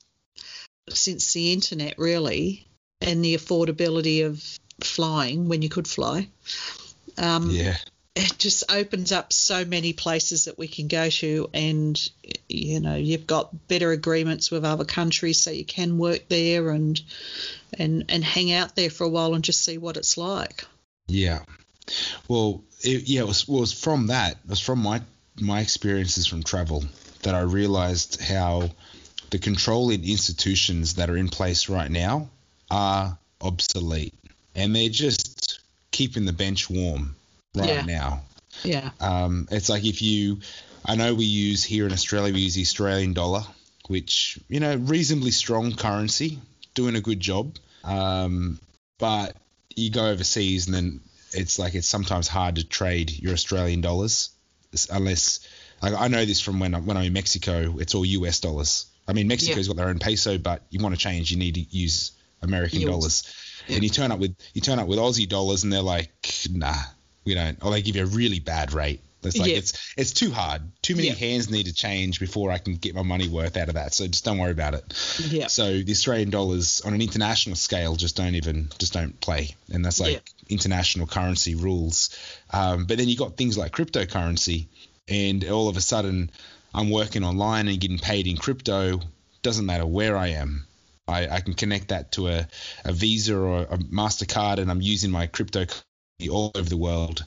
since 0.91 1.33
the 1.33 1.53
internet 1.53 1.99
really 1.99 2.67
and 3.01 3.25
the 3.25 3.37
affordability 3.37 4.27
of 4.27 4.43
flying 4.81 5.49
when 5.49 5.63
you 5.63 5.69
could 5.69 5.87
fly, 5.87 6.29
um, 7.19 7.51
yeah 7.51 7.77
it 8.17 8.39
just 8.39 8.65
opens 8.73 9.13
up 9.13 9.31
so 9.31 9.67
many 9.67 9.93
places 9.93 10.47
that 10.47 10.57
we 10.57 10.67
can 10.67 10.89
go 10.89 11.11
to, 11.11 11.51
and 11.53 12.11
you 12.49 12.81
know 12.81 12.97
you've 12.97 13.27
got 13.27 13.69
better 13.69 13.93
agreements 13.93 14.51
with 14.51 14.65
other 14.65 14.87
countries, 14.87 15.41
so 15.41 15.51
you 15.51 15.67
can 15.67 15.99
work 15.99 16.27
there 16.29 16.71
and 16.71 17.01
and 17.79 18.07
and 18.09 18.25
hang 18.25 18.51
out 18.53 18.75
there 18.75 18.89
for 18.89 19.05
a 19.05 19.09
while 19.09 19.35
and 19.35 19.45
just 19.45 19.63
see 19.63 19.77
what 19.77 19.99
it's 19.99 20.17
like. 20.17 20.65
Yeah. 21.09 21.41
Well, 22.29 22.63
it, 22.83 23.09
yeah, 23.09 23.21
it 23.21 23.27
was, 23.27 23.47
well, 23.49 23.59
it 23.59 23.61
was 23.63 23.73
from 23.73 24.09
that. 24.09 24.33
It 24.33 24.51
was 24.51 24.61
from 24.61 24.81
my 24.81 25.01
my 25.39 25.61
experiences 25.61 26.27
from 26.27 26.43
travel 26.43 26.83
that 27.23 27.35
I 27.35 27.41
realized 27.41 28.21
how 28.23 28.71
the 29.31 29.39
controlling 29.39 30.03
institutions 30.03 30.95
that 30.95 31.11
are 31.11 31.17
in 31.17 31.29
place 31.29 31.69
right 31.69 31.91
now 31.91 32.31
are 32.71 33.19
obsolete, 33.41 34.15
and 34.55 34.75
they're 34.75 34.89
just 34.89 35.61
keeping 35.91 36.25
the 36.25 36.33
bench 36.33 36.71
warm 36.71 37.15
right 37.55 37.69
Yeah. 37.69 37.83
now. 37.83 38.23
Yeah, 38.65 38.91
Um, 39.01 39.47
it's 39.51 39.69
like 39.69 39.85
if 39.85 40.01
you, 40.01 40.41
I 40.85 40.97
know 40.97 41.15
we 41.15 41.27
use 41.27 41.63
here 41.63 41.85
in 41.87 41.93
Australia, 41.93 42.33
we 42.33 42.41
use 42.41 42.55
the 42.55 42.63
Australian 42.63 43.13
dollar, 43.13 43.45
which 43.89 44.39
you 44.49 44.61
know 44.61 44.77
reasonably 44.77 45.31
strong 45.33 45.75
currency, 45.75 46.39
doing 46.75 46.97
a 46.97 47.03
good 47.03 47.21
job. 47.21 47.55
Um, 47.85 48.59
but 48.99 49.37
you 49.77 49.91
go 49.91 50.07
overseas 50.07 50.67
and 50.67 50.75
then 50.75 51.01
it's 51.33 51.59
like 51.59 51.75
it's 51.75 51.87
sometimes 51.87 52.27
hard 52.27 52.57
to 52.57 52.67
trade 52.67 53.11
your 53.11 53.35
Australian 53.35 53.81
dollars 53.81 54.31
unless 54.91 55.47
like 55.83 55.95
I 55.95 56.09
know 56.09 56.25
this 56.25 56.41
from 56.41 56.59
when 56.59 56.75
I, 56.75 56.81
when 56.81 56.97
I'm 56.97 57.05
in 57.05 57.13
Mexico, 57.13 57.77
it's 57.79 57.95
all 57.95 58.05
US 58.05 58.41
dollars. 58.41 58.87
I 59.07 59.13
mean 59.13 59.29
Mexico's 59.29 59.69
got 59.69 59.77
their 59.77 59.89
own 59.89 59.99
peso, 59.99 60.39
but 60.39 60.63
you 60.71 60.81
want 60.81 60.95
to 60.95 61.01
change, 61.01 61.31
you 61.31 61.37
need 61.37 61.55
to 61.55 61.61
use 61.61 62.13
American 62.43 62.81
Yours. 62.81 62.91
dollars. 62.91 63.35
And 63.69 63.83
you 63.83 63.91
turn 63.91 64.13
up 64.13 64.19
with 64.19 64.37
you 64.55 64.61
turn 64.61 64.79
up 64.79 64.87
with 64.87 64.99
Aussie 64.99 65.29
dollars, 65.29 65.65
and 65.65 65.73
they're 65.73 65.83
like, 65.83 66.33
nah, 66.51 66.75
we 67.25 67.35
don't, 67.35 67.63
or 67.65 67.73
they 67.73 67.83
give 67.83 67.97
you 67.97 68.05
a 68.05 68.07
really 68.07 68.39
bad 68.39 68.73
rate. 68.73 69.01
It's 69.27 69.37
like 69.39 69.51
Yeah. 69.51 69.57
it's 69.59 69.93
it's 69.97 70.13
too 70.13 70.31
hard. 70.31 70.63
Too 70.83 70.95
many 70.97 71.09
Yeah. 71.09 71.15
hands 71.15 71.51
need 71.51 71.67
to 71.67 71.75
change 71.75 72.21
before 72.21 72.51
I 72.51 72.59
can 72.59 72.77
get 72.77 72.95
my 72.95 73.03
money 73.03 73.29
worth 73.29 73.57
out 73.57 73.69
of 73.69 73.75
that. 73.75 73.95
So 73.95 74.07
just 74.07 74.25
don't 74.25 74.39
worry 74.39 74.53
about 74.53 74.75
it. 74.75 74.85
yeah, 75.31 75.47
So 75.49 75.83
the 75.83 75.93
Australian 75.93 76.31
dollars 76.31 76.81
on 76.85 76.95
an 76.95 77.03
international 77.03 77.57
scale 77.57 77.97
just 77.97 78.17
don't 78.17 78.35
even 78.35 78.69
just 78.79 78.93
don't 78.93 79.21
play, 79.21 79.55
and 79.73 79.85
that's 79.85 80.01
like 80.01 80.13
Yeah. 80.13 80.19
international 80.49 81.07
currency 81.07 81.55
rules. 81.55 82.11
Um, 82.51 82.87
but 82.87 82.99
then 82.99 83.09
you 83.09 83.17
got 83.17 83.37
things 83.37 83.59
like 83.59 83.73
cryptocurrency, 83.73 84.67
and 85.09 85.45
all 85.45 85.69
of 85.69 85.77
a 85.77 85.81
sudden 85.81 86.31
I'm 86.75 86.91
working 86.91 87.25
online 87.25 87.69
and 87.69 87.81
getting 87.81 87.99
paid 87.99 88.27
in 88.27 88.37
crypto. 88.37 89.01
Doesn't 89.43 89.67
matter 89.67 89.87
where 89.87 90.17
I 90.17 90.29
am. 90.29 90.67
I, 91.09 91.29
I 91.29 91.41
can 91.41 91.55
connect 91.55 91.89
that 91.89 92.13
to 92.13 92.27
a, 92.29 92.49
a 92.85 92.93
Visa 92.93 93.37
or 93.37 93.63
a 93.63 93.79
Mastercard, 93.79 94.59
and 94.59 94.71
I'm 94.71 94.83
using 94.83 95.11
my 95.11 95.29
crypto 95.29 95.67
all 96.31 96.51
over 96.55 96.69
the 96.69 96.77
world 96.77 97.25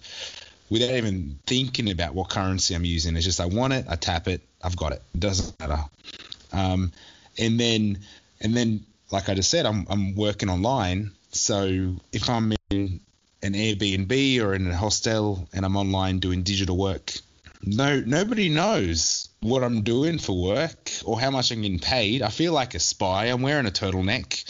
without 0.69 0.91
even 0.91 1.39
thinking 1.45 1.89
about 1.89 2.13
what 2.13 2.29
currency 2.29 2.75
I'm 2.75 2.85
using. 2.85 3.15
It's 3.15 3.25
just 3.25 3.39
I 3.39 3.45
want 3.45 3.73
it, 3.73 3.85
I 3.89 3.95
tap 3.95 4.27
it, 4.27 4.41
I've 4.61 4.77
got 4.77 4.91
it. 4.91 5.01
It 5.13 5.19
doesn't 5.19 5.59
matter. 5.59 5.83
Um, 6.53 6.91
and 7.37 7.59
then 7.59 7.99
and 8.41 8.55
then 8.55 8.85
like 9.11 9.29
I 9.29 9.33
just 9.33 9.49
said, 9.49 9.65
I'm 9.65 9.85
I'm 9.89 10.15
working 10.15 10.49
online. 10.49 11.11
So 11.31 11.95
if 12.11 12.29
I'm 12.29 12.53
in 12.69 12.99
an 13.41 13.53
Airbnb 13.53 14.41
or 14.41 14.53
in 14.53 14.67
a 14.67 14.75
hostel 14.75 15.47
and 15.53 15.65
I'm 15.65 15.77
online 15.77 16.19
doing 16.19 16.43
digital 16.43 16.77
work, 16.77 17.13
no 17.63 17.99
nobody 17.99 18.49
knows 18.49 19.29
what 19.41 19.63
I'm 19.63 19.83
doing 19.83 20.17
for 20.17 20.41
work 20.41 20.91
or 21.05 21.19
how 21.19 21.31
much 21.31 21.51
I'm 21.51 21.61
getting 21.61 21.79
paid. 21.79 22.21
I 22.21 22.29
feel 22.29 22.53
like 22.53 22.75
a 22.75 22.79
spy. 22.79 23.25
I'm 23.25 23.41
wearing 23.41 23.67
a 23.67 23.71
turtleneck. 23.71 24.43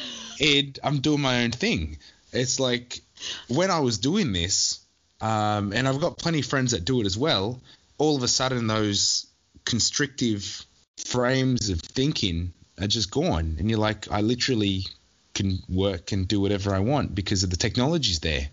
and 0.40 0.78
I'm 0.82 1.00
doing 1.00 1.20
my 1.20 1.44
own 1.44 1.52
thing. 1.52 1.98
It's 2.32 2.60
like 2.60 3.00
when 3.48 3.70
I 3.70 3.80
was 3.80 3.98
doing 3.98 4.32
this, 4.32 4.80
um, 5.20 5.72
and 5.72 5.88
I've 5.88 6.00
got 6.00 6.18
plenty 6.18 6.40
of 6.40 6.46
friends 6.46 6.72
that 6.72 6.84
do 6.84 7.00
it 7.00 7.06
as 7.06 7.16
well. 7.16 7.60
All 7.98 8.16
of 8.16 8.22
a 8.22 8.28
sudden, 8.28 8.66
those 8.66 9.26
constrictive 9.64 10.64
frames 10.98 11.70
of 11.70 11.80
thinking 11.80 12.52
are 12.80 12.86
just 12.86 13.10
gone, 13.10 13.56
and 13.58 13.70
you're 13.70 13.78
like, 13.78 14.10
I 14.10 14.20
literally 14.20 14.84
can 15.36 15.58
work 15.68 16.12
and 16.12 16.26
do 16.26 16.40
whatever 16.40 16.74
I 16.74 16.78
want 16.80 17.14
because 17.14 17.42
of 17.42 17.50
the 17.50 17.56
technology's 17.56 18.20
there. 18.20 18.48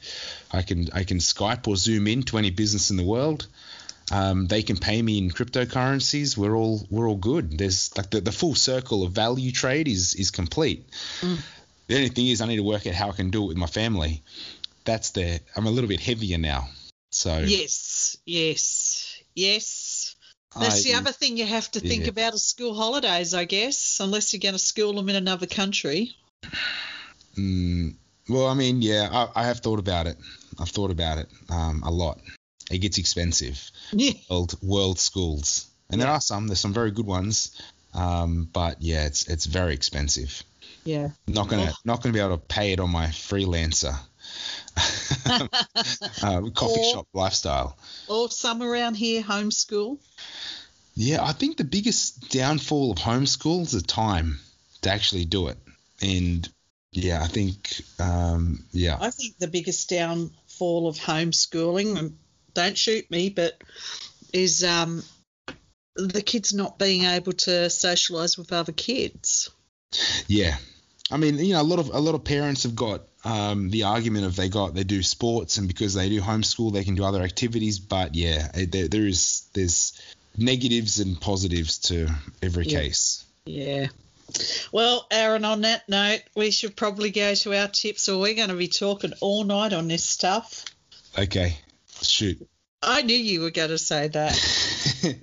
I 0.51 0.61
can 0.61 0.89
I 0.93 1.03
can 1.03 1.17
Skype 1.17 1.67
or 1.67 1.75
Zoom 1.75 2.07
in 2.07 2.23
to 2.23 2.37
any 2.37 2.51
business 2.51 2.91
in 2.91 2.97
the 2.97 3.03
world. 3.03 3.47
Um, 4.11 4.47
they 4.47 4.61
can 4.63 4.77
pay 4.77 5.01
me 5.01 5.17
in 5.17 5.31
cryptocurrencies. 5.31 6.37
We're 6.37 6.55
all 6.55 6.85
we're 6.89 7.07
all 7.07 7.15
good. 7.15 7.57
There's 7.57 7.95
like 7.97 8.09
the, 8.09 8.21
the 8.21 8.31
full 8.31 8.53
circle 8.53 9.03
of 9.03 9.13
value 9.13 9.51
trade 9.51 9.87
is 9.87 10.13
is 10.15 10.29
complete. 10.29 10.89
Mm. 11.21 11.39
The 11.87 11.95
only 11.95 12.09
thing 12.09 12.27
is 12.27 12.41
I 12.41 12.47
need 12.47 12.57
to 12.57 12.63
work 12.63 12.85
out 12.85 12.93
how 12.93 13.09
I 13.09 13.13
can 13.13 13.29
do 13.29 13.43
it 13.43 13.47
with 13.47 13.57
my 13.57 13.67
family. 13.67 14.21
That's 14.85 15.11
the 15.11 15.39
I'm 15.55 15.65
a 15.65 15.71
little 15.71 15.87
bit 15.87 15.99
heavier 15.99 16.37
now. 16.37 16.69
So 17.11 17.39
yes, 17.39 18.17
yes, 18.25 19.21
yes. 19.35 20.15
That's 20.59 20.85
I, 20.85 20.89
the 20.89 20.93
other 20.95 21.11
thing 21.11 21.37
you 21.37 21.45
have 21.45 21.71
to 21.71 21.79
think 21.79 22.03
yeah. 22.03 22.09
about 22.09 22.33
is 22.35 22.43
school 22.43 22.75
holidays, 22.75 23.33
I 23.33 23.45
guess, 23.45 23.99
unless 23.99 24.33
you're 24.33 24.39
going 24.39 24.53
to 24.53 24.59
school 24.59 24.93
them 24.93 25.09
in 25.09 25.15
another 25.15 25.47
country. 25.47 26.15
Mm, 27.35 27.95
well, 28.29 28.47
I 28.47 28.53
mean, 28.53 28.81
yeah, 28.81 29.09
I, 29.11 29.41
I, 29.41 29.45
have 29.45 29.59
thought 29.59 29.79
about 29.79 30.05
it. 30.05 30.17
I've 30.59 30.69
thought 30.69 30.91
about 30.91 31.17
it 31.17 31.27
um, 31.49 31.81
a 31.83 31.89
lot. 31.89 32.19
It 32.69 32.79
gets 32.79 32.97
expensive. 32.97 33.71
Yeah. 33.91 34.13
World, 34.29 34.55
world 34.61 34.99
schools, 34.99 35.67
and 35.89 35.99
yeah. 35.99 36.05
there 36.05 36.13
are 36.15 36.21
some. 36.21 36.47
There's 36.47 36.59
some 36.59 36.73
very 36.73 36.89
good 36.89 37.05
ones, 37.05 37.61
um, 37.93 38.49
but 38.51 38.81
yeah, 38.81 39.05
it's 39.05 39.27
it's 39.27 39.45
very 39.45 39.73
expensive. 39.73 40.43
Yeah. 40.83 41.09
Not 41.27 41.47
gonna 41.47 41.73
not 41.85 42.01
gonna 42.01 42.13
be 42.13 42.19
able 42.19 42.37
to 42.37 42.43
pay 42.43 42.71
it 42.71 42.79
on 42.79 42.89
my 42.89 43.07
freelancer. 43.07 43.95
Uh, 45.25 46.41
coffee 46.53 46.81
or, 46.81 46.91
shop 46.91 47.07
lifestyle. 47.13 47.77
Or 48.07 48.29
some 48.29 48.61
around 48.61 48.95
here 48.95 49.21
homeschool. 49.21 49.99
Yeah, 50.95 51.23
I 51.23 51.33
think 51.33 51.57
the 51.57 51.63
biggest 51.63 52.29
downfall 52.29 52.91
of 52.91 52.99
homeschool 52.99 53.61
is 53.61 53.71
the 53.71 53.81
time 53.81 54.39
to 54.81 54.91
actually 54.91 55.25
do 55.25 55.47
it. 55.47 55.57
And 56.01 56.47
yeah, 56.91 57.23
I 57.23 57.27
think 57.27 57.81
um, 57.99 58.63
yeah. 58.71 58.97
I 58.99 59.09
think 59.09 59.37
the 59.37 59.47
biggest 59.47 59.89
downfall 59.89 60.87
of 60.87 60.97
homeschooling, 60.97 61.97
and 61.97 62.17
don't 62.53 62.77
shoot 62.77 63.09
me, 63.09 63.29
but 63.29 63.59
is 64.31 64.63
um, 64.63 65.03
the 65.95 66.21
kids 66.21 66.53
not 66.53 66.77
being 66.77 67.05
able 67.05 67.33
to 67.33 67.49
socialise 67.49 68.37
with 68.37 68.53
other 68.53 68.71
kids. 68.71 69.49
Yeah, 70.27 70.57
I 71.13 71.17
mean, 71.17 71.37
you 71.37 71.53
know, 71.53 71.61
a 71.61 71.63
lot 71.63 71.77
of 71.77 71.89
a 71.89 71.99
lot 71.99 72.15
of 72.15 72.23
parents 72.23 72.63
have 72.63 72.75
got 72.75 73.03
um, 73.23 73.69
the 73.69 73.83
argument 73.83 74.25
of 74.25 74.35
they 74.35 74.49
got 74.49 74.73
they 74.73 74.83
do 74.83 75.03
sports 75.03 75.57
and 75.57 75.67
because 75.67 75.93
they 75.93 76.09
do 76.09 76.19
homeschool 76.19 76.73
they 76.73 76.83
can 76.83 76.95
do 76.95 77.03
other 77.03 77.21
activities. 77.21 77.77
But 77.77 78.15
yeah, 78.15 78.47
there, 78.53 78.87
there 78.87 79.05
is 79.05 79.47
there's 79.53 80.01
negatives 80.35 80.99
and 80.99 81.21
positives 81.21 81.77
to 81.89 82.09
every 82.41 82.65
yeah. 82.65 82.79
case. 82.79 83.25
Yeah. 83.45 83.87
Well, 84.71 85.05
Aaron, 85.11 85.45
on 85.45 85.61
that 85.61 85.87
note, 85.87 86.21
we 86.35 86.49
should 86.49 86.75
probably 86.75 87.11
go 87.11 87.35
to 87.35 87.53
our 87.53 87.67
tips, 87.67 88.09
or 88.09 88.19
we're 88.19 88.33
going 88.33 88.49
to 88.49 88.55
be 88.55 88.67
talking 88.67 89.13
all 89.21 89.43
night 89.43 89.73
on 89.73 89.87
this 89.87 90.03
stuff. 90.03 90.65
Okay, 91.15 91.57
shoot. 92.01 92.47
I 92.81 93.03
knew 93.03 93.15
you 93.15 93.41
were 93.41 93.51
going 93.51 93.69
to 93.69 93.77
say 93.77 94.07
that. 94.07 95.15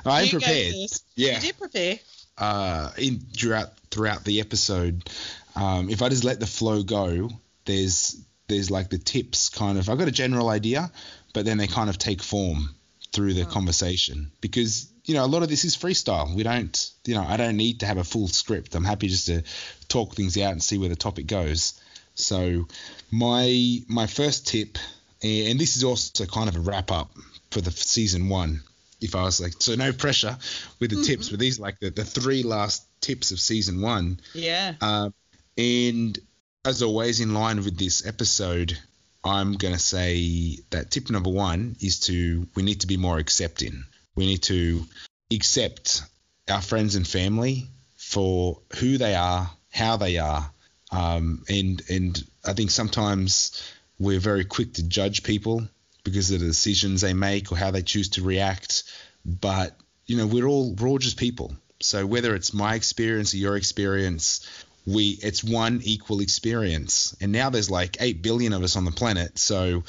I'm 0.04 0.24
you 0.24 0.30
prepared. 0.32 0.74
Yeah, 1.14 1.36
you 1.36 1.40
did 1.40 1.58
prepare. 1.58 1.98
Uh, 2.36 2.90
in 2.98 3.20
throughout 3.20 3.72
throughout 3.90 4.24
the 4.24 4.40
episode, 4.40 5.08
um, 5.56 5.90
if 5.90 6.02
I 6.02 6.08
just 6.08 6.24
let 6.24 6.40
the 6.40 6.46
flow 6.46 6.82
go, 6.82 7.30
there's 7.64 8.24
there's 8.48 8.70
like 8.70 8.90
the 8.90 8.98
tips 8.98 9.48
kind 9.48 9.78
of. 9.78 9.88
I've 9.88 9.98
got 9.98 10.08
a 10.08 10.12
general 10.12 10.48
idea, 10.48 10.90
but 11.32 11.44
then 11.44 11.58
they 11.58 11.66
kind 11.66 11.88
of 11.88 11.98
take 11.98 12.22
form 12.22 12.74
through 13.12 13.34
the 13.34 13.42
oh. 13.42 13.46
conversation 13.46 14.30
because 14.40 14.90
you 15.04 15.14
know 15.14 15.24
a 15.24 15.26
lot 15.26 15.42
of 15.42 15.48
this 15.48 15.64
is 15.64 15.76
freestyle. 15.76 16.34
We 16.34 16.42
don't, 16.42 16.90
you 17.06 17.14
know, 17.14 17.24
I 17.26 17.36
don't 17.36 17.56
need 17.56 17.80
to 17.80 17.86
have 17.86 17.98
a 17.98 18.04
full 18.04 18.28
script. 18.28 18.74
I'm 18.74 18.84
happy 18.84 19.08
just 19.08 19.26
to 19.26 19.42
talk 19.88 20.14
things 20.14 20.36
out 20.38 20.52
and 20.52 20.62
see 20.62 20.78
where 20.78 20.88
the 20.88 20.96
topic 20.96 21.26
goes. 21.26 21.80
So 22.14 22.66
my 23.10 23.78
my 23.88 24.06
first 24.06 24.46
tip, 24.46 24.78
and 25.22 25.58
this 25.58 25.76
is 25.76 25.84
also 25.84 26.26
kind 26.26 26.48
of 26.48 26.56
a 26.56 26.60
wrap 26.60 26.90
up 26.90 27.10
for 27.50 27.60
the 27.60 27.70
season 27.70 28.28
one. 28.28 28.62
If 29.00 29.14
I 29.14 29.22
was 29.22 29.40
like, 29.40 29.54
so 29.58 29.74
no 29.76 29.92
pressure 29.92 30.36
with 30.78 30.90
the 30.90 30.96
mm-hmm. 30.96 31.04
tips, 31.04 31.30
but 31.30 31.40
these 31.40 31.58
like 31.58 31.78
the, 31.80 31.88
the 31.88 32.04
three 32.04 32.42
last 32.42 32.84
tips 33.00 33.30
of 33.30 33.40
season 33.40 33.80
one. 33.80 34.20
Yeah. 34.34 34.74
Uh, 34.80 35.10
and 35.56 36.18
as 36.64 36.82
always, 36.82 37.20
in 37.20 37.34
line 37.34 37.56
with 37.58 37.78
this 37.78 38.06
episode, 38.06 38.78
I'm 39.24 39.54
going 39.54 39.74
to 39.74 39.80
say 39.80 40.58
that 40.70 40.90
tip 40.90 41.10
number 41.10 41.30
one 41.30 41.76
is 41.80 42.00
to 42.00 42.46
we 42.54 42.62
need 42.62 42.80
to 42.80 42.86
be 42.86 42.96
more 42.96 43.18
accepting. 43.18 43.84
We 44.14 44.26
need 44.26 44.42
to 44.44 44.84
accept 45.32 46.02
our 46.50 46.62
friends 46.62 46.94
and 46.94 47.06
family 47.06 47.68
for 47.96 48.60
who 48.76 48.98
they 48.98 49.14
are, 49.14 49.50
how 49.70 49.96
they 49.96 50.18
are, 50.18 50.50
um, 50.90 51.44
and 51.48 51.82
and 51.88 52.24
I 52.44 52.54
think 52.54 52.70
sometimes 52.70 53.62
we're 53.98 54.20
very 54.20 54.44
quick 54.44 54.74
to 54.74 54.82
judge 54.82 55.22
people 55.22 55.68
because 56.04 56.30
of 56.30 56.40
the 56.40 56.46
decisions 56.46 57.02
they 57.02 57.12
make 57.12 57.52
or 57.52 57.56
how 57.56 57.70
they 57.70 57.82
choose 57.82 58.10
to 58.10 58.22
react. 58.22 58.84
But 59.24 59.76
you 60.06 60.16
know, 60.16 60.26
we're 60.26 60.46
all 60.46 60.74
we're 60.74 60.88
all 60.88 60.98
just 60.98 61.18
people. 61.18 61.54
So 61.80 62.06
whether 62.06 62.34
it's 62.34 62.52
my 62.52 62.74
experience 62.74 63.34
or 63.34 63.38
your 63.38 63.56
experience, 63.56 64.48
we 64.86 65.18
it's 65.22 65.44
one 65.44 65.80
equal 65.82 66.20
experience. 66.20 67.16
And 67.20 67.32
now 67.32 67.50
there's 67.50 67.70
like 67.70 67.96
8 68.00 68.22
billion 68.22 68.52
of 68.52 68.62
us 68.62 68.76
on 68.76 68.84
the 68.84 68.90
planet. 68.90 69.38
So 69.38 69.84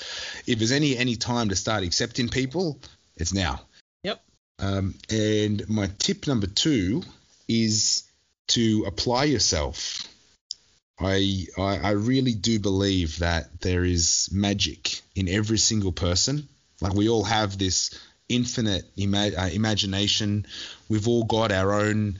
if 0.48 0.60
there's 0.60 0.72
any 0.72 0.98
any 0.98 1.16
time 1.16 1.50
to 1.50 1.56
start 1.56 1.84
accepting 1.84 2.30
people 2.30 2.80
it's 3.22 3.34
now. 3.34 3.62
Yep. 4.04 4.24
Um, 4.60 4.96
and 5.10 5.70
my 5.70 5.90
tip 6.00 6.28
number 6.28 6.48
two 6.48 7.04
is 7.48 8.04
to 8.48 8.86
apply 8.88 9.26
yourself. 9.26 10.08
I, 11.00 11.48
I 11.58 11.78
i 11.78 11.92
really 11.92 12.34
do 12.34 12.60
believe 12.60 13.20
that 13.20 13.62
there 13.62 13.84
is 13.84 14.30
magic 14.32 15.02
in 15.16 15.28
every 15.28 15.58
single 15.58 15.92
person. 15.92 16.48
Like 16.80 16.94
we 16.94 17.10
all 17.10 17.24
have 17.24 17.58
this 17.58 17.92
infinite 18.36 18.84
ima- 18.98 19.32
uh, 19.38 19.50
imagination. 19.52 20.46
We've 20.90 21.08
all 21.08 21.24
got 21.24 21.52
our 21.52 21.74
own 21.74 22.20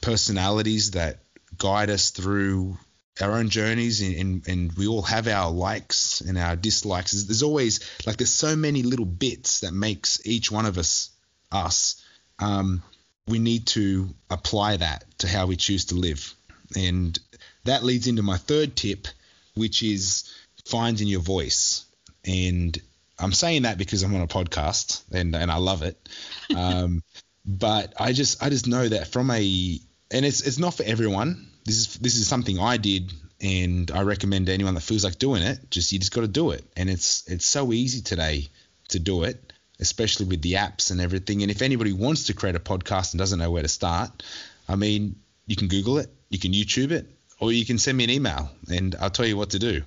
personalities 0.00 0.92
that 0.92 1.20
guide 1.56 1.90
us 1.90 2.10
through 2.10 2.76
our 3.20 3.32
own 3.32 3.48
journeys 3.48 4.00
and, 4.00 4.16
and, 4.16 4.48
and, 4.48 4.72
we 4.72 4.88
all 4.88 5.02
have 5.02 5.28
our 5.28 5.50
likes 5.50 6.20
and 6.20 6.36
our 6.36 6.56
dislikes. 6.56 7.12
There's 7.24 7.44
always 7.44 7.88
like 8.06 8.16
there's 8.16 8.30
so 8.30 8.56
many 8.56 8.82
little 8.82 9.06
bits 9.06 9.60
that 9.60 9.72
makes 9.72 10.26
each 10.26 10.50
one 10.50 10.66
of 10.66 10.78
us 10.78 11.10
us 11.52 12.04
um, 12.40 12.82
we 13.28 13.38
need 13.38 13.68
to 13.68 14.08
apply 14.30 14.78
that 14.78 15.04
to 15.18 15.28
how 15.28 15.46
we 15.46 15.56
choose 15.56 15.86
to 15.86 15.94
live. 15.94 16.34
And 16.76 17.16
that 17.64 17.84
leads 17.84 18.08
into 18.08 18.22
my 18.22 18.36
third 18.36 18.74
tip 18.74 19.06
which 19.54 19.82
is 19.82 20.30
finding 20.64 21.08
your 21.08 21.20
voice. 21.20 21.84
And 22.24 22.76
i'm 23.18 23.32
saying 23.32 23.62
that 23.62 23.78
because 23.78 24.02
i'm 24.02 24.14
on 24.14 24.20
a 24.20 24.26
podcast 24.26 25.02
and, 25.12 25.34
and 25.34 25.50
i 25.50 25.56
love 25.56 25.82
it 25.82 26.08
um, 26.56 27.02
but 27.46 27.92
i 27.98 28.12
just 28.12 28.42
i 28.42 28.48
just 28.48 28.66
know 28.66 28.88
that 28.88 29.08
from 29.08 29.30
a 29.30 29.78
and 30.14 30.24
it's 30.24 30.42
it's 30.42 30.58
not 30.58 30.74
for 30.74 30.84
everyone. 30.84 31.48
This 31.64 31.76
is 31.76 31.94
this 31.96 32.16
is 32.16 32.28
something 32.28 32.58
I 32.58 32.76
did, 32.76 33.12
and 33.40 33.90
I 33.90 34.02
recommend 34.02 34.46
to 34.46 34.52
anyone 34.52 34.74
that 34.74 34.82
feels 34.82 35.04
like 35.04 35.18
doing 35.18 35.42
it. 35.42 35.70
Just 35.70 35.92
you 35.92 35.98
just 35.98 36.12
got 36.12 36.22
to 36.22 36.28
do 36.28 36.50
it, 36.50 36.64
and 36.76 36.88
it's 36.88 37.24
it's 37.26 37.46
so 37.46 37.72
easy 37.72 38.00
today 38.00 38.48
to 38.88 38.98
do 38.98 39.24
it, 39.24 39.52
especially 39.80 40.26
with 40.26 40.42
the 40.42 40.52
apps 40.52 40.90
and 40.90 41.00
everything. 41.00 41.42
And 41.42 41.50
if 41.50 41.62
anybody 41.62 41.92
wants 41.92 42.24
to 42.24 42.34
create 42.34 42.54
a 42.54 42.60
podcast 42.60 43.12
and 43.12 43.18
doesn't 43.18 43.38
know 43.38 43.50
where 43.50 43.62
to 43.62 43.68
start, 43.68 44.22
I 44.68 44.76
mean, 44.76 45.16
you 45.46 45.56
can 45.56 45.68
Google 45.68 45.98
it, 45.98 46.10
you 46.28 46.38
can 46.38 46.52
YouTube 46.52 46.92
it, 46.92 47.06
or 47.40 47.50
you 47.50 47.64
can 47.64 47.78
send 47.78 47.98
me 47.98 48.04
an 48.04 48.10
email, 48.10 48.50
and 48.70 48.94
I'll 49.00 49.10
tell 49.10 49.26
you 49.26 49.36
what 49.36 49.50
to 49.50 49.58
do. 49.58 49.82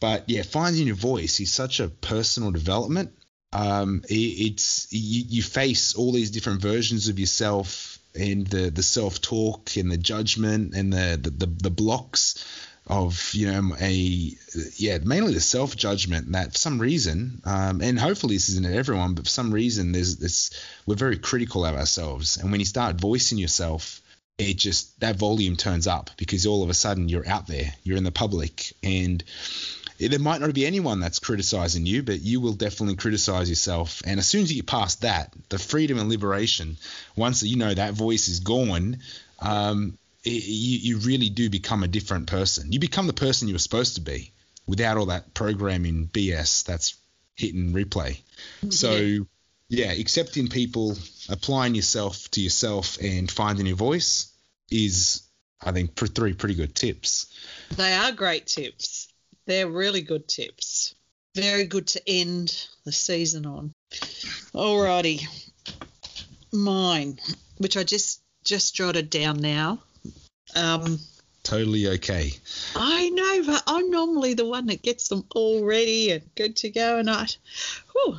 But 0.00 0.28
yeah, 0.28 0.42
finding 0.42 0.86
your 0.86 0.96
voice 0.96 1.40
is 1.40 1.52
such 1.52 1.78
a 1.80 1.88
personal 1.88 2.50
development. 2.50 3.12
Um, 3.52 4.02
it, 4.08 4.14
it's 4.14 4.88
you, 4.90 5.24
you 5.28 5.42
face 5.42 5.94
all 5.94 6.12
these 6.12 6.30
different 6.30 6.62
versions 6.62 7.08
of 7.08 7.18
yourself 7.18 7.98
and 8.14 8.46
the 8.46 8.70
the 8.70 8.82
self 8.82 9.20
talk 9.20 9.76
and 9.76 9.90
the 9.90 9.98
judgment 9.98 10.74
and 10.74 10.92
the, 10.92 11.18
the 11.20 11.30
the, 11.30 11.46
the 11.46 11.70
blocks 11.70 12.44
of 12.86 13.30
you 13.34 13.50
know 13.50 13.76
a 13.80 14.32
yeah 14.76 14.98
mainly 15.04 15.32
the 15.32 15.40
self 15.40 15.76
judgment 15.76 16.32
that 16.32 16.52
for 16.52 16.58
some 16.58 16.78
reason 16.80 17.40
um, 17.44 17.80
and 17.80 17.98
hopefully 18.00 18.34
this 18.34 18.48
isn't 18.48 18.66
everyone 18.66 19.14
but 19.14 19.24
for 19.24 19.30
some 19.30 19.52
reason 19.52 19.92
there's 19.92 20.16
this 20.16 20.50
we're 20.86 20.96
very 20.96 21.18
critical 21.18 21.64
of 21.64 21.76
ourselves 21.76 22.36
and 22.36 22.50
when 22.50 22.60
you 22.60 22.66
start 22.66 23.00
voicing 23.00 23.38
yourself 23.38 24.00
it 24.38 24.56
just 24.56 24.98
that 25.00 25.16
volume 25.16 25.54
turns 25.54 25.86
up 25.86 26.10
because 26.16 26.46
all 26.46 26.62
of 26.64 26.70
a 26.70 26.74
sudden 26.74 27.08
you're 27.08 27.28
out 27.28 27.46
there 27.46 27.72
you're 27.84 27.98
in 27.98 28.04
the 28.04 28.10
public 28.10 28.72
and 28.82 29.22
there 30.08 30.18
might 30.18 30.40
not 30.40 30.54
be 30.54 30.66
anyone 30.66 31.00
that's 31.00 31.18
criticizing 31.18 31.84
you, 31.84 32.02
but 32.02 32.20
you 32.22 32.40
will 32.40 32.54
definitely 32.54 32.96
criticize 32.96 33.48
yourself. 33.48 34.02
And 34.06 34.18
as 34.18 34.26
soon 34.26 34.42
as 34.42 34.50
you 34.50 34.62
get 34.62 34.66
past 34.66 35.02
that, 35.02 35.32
the 35.50 35.58
freedom 35.58 35.98
and 35.98 36.08
liberation, 36.08 36.78
once 37.16 37.42
you 37.42 37.56
know 37.56 37.74
that 37.74 37.94
voice 37.94 38.28
is 38.28 38.40
gone, 38.40 38.98
um, 39.40 39.98
it, 40.24 40.30
you, 40.30 40.78
you 40.78 40.98
really 40.98 41.28
do 41.28 41.50
become 41.50 41.82
a 41.82 41.88
different 41.88 42.28
person. 42.28 42.72
You 42.72 42.80
become 42.80 43.06
the 43.06 43.12
person 43.12 43.48
you 43.48 43.54
were 43.54 43.58
supposed 43.58 43.96
to 43.96 44.00
be 44.00 44.32
without 44.66 44.96
all 44.96 45.06
that 45.06 45.34
programming 45.34 46.08
BS 46.08 46.64
that's 46.64 46.94
hit 47.36 47.54
and 47.54 47.74
replay. 47.74 48.20
So, 48.70 49.26
yeah, 49.68 49.92
accepting 49.92 50.48
people, 50.48 50.96
applying 51.28 51.74
yourself 51.74 52.30
to 52.32 52.40
yourself, 52.40 52.98
and 53.02 53.30
finding 53.30 53.66
your 53.66 53.76
voice 53.76 54.32
is 54.70 55.22
I 55.62 55.72
think 55.72 55.94
three 55.94 56.32
pretty 56.32 56.54
good 56.54 56.74
tips. 56.74 57.26
They 57.76 57.92
are 57.92 58.12
great 58.12 58.46
tips. 58.46 59.09
They're 59.46 59.68
really 59.68 60.02
good 60.02 60.28
tips. 60.28 60.94
Very 61.34 61.64
good 61.64 61.86
to 61.88 62.02
end 62.08 62.66
the 62.84 62.92
season 62.92 63.46
on. 63.46 63.72
Alrighty. 64.52 65.26
Mine, 66.52 67.18
which 67.58 67.76
I 67.76 67.84
just 67.84 68.22
just 68.44 68.74
jotted 68.74 69.10
down 69.10 69.40
now. 69.40 69.80
Um, 70.56 70.98
Totally 71.42 71.88
okay. 71.88 72.32
I 72.74 73.08
know, 73.10 73.42
but 73.46 73.62
I'm 73.66 73.90
normally 73.90 74.34
the 74.34 74.46
one 74.46 74.66
that 74.66 74.82
gets 74.82 75.08
them 75.08 75.24
all 75.34 75.64
ready 75.64 76.10
and 76.10 76.22
good 76.34 76.56
to 76.56 76.70
go, 76.70 76.98
and 76.98 77.08
I, 77.08 77.26
whew, 77.92 78.18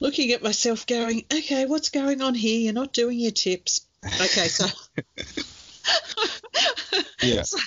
looking 0.00 0.30
at 0.32 0.42
myself, 0.42 0.86
going, 0.86 1.24
okay, 1.32 1.66
what's 1.66 1.90
going 1.90 2.22
on 2.22 2.34
here? 2.34 2.60
You're 2.60 2.72
not 2.72 2.92
doing 2.92 3.18
your 3.18 3.32
tips. 3.32 3.86
Okay, 4.04 4.48
so. 4.48 4.66
Yeah. 7.24 7.42
so, 7.44 7.58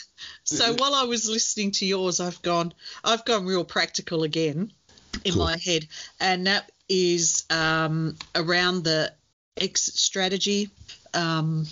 so 0.48 0.74
while 0.78 0.95
I 0.95 1.03
was 1.03 1.30
listening 1.30 1.72
to 1.72 1.86
yours, 1.86 2.19
I've 2.19 2.41
gone, 2.41 2.74
I've 3.03 3.26
gone 3.26 3.45
real 3.45 3.65
practical 3.65 4.24
again 4.24 4.72
in 5.24 5.34
Cool. 5.34 5.44
my 5.44 5.57
head, 5.57 5.88
and 6.19 6.48
that 6.48 6.72
is 6.90 7.45
um, 7.49 8.15
around 8.34 8.84
the 8.84 9.14
exit 9.57 9.95
strategy. 9.95 10.69
Um, 11.14 11.65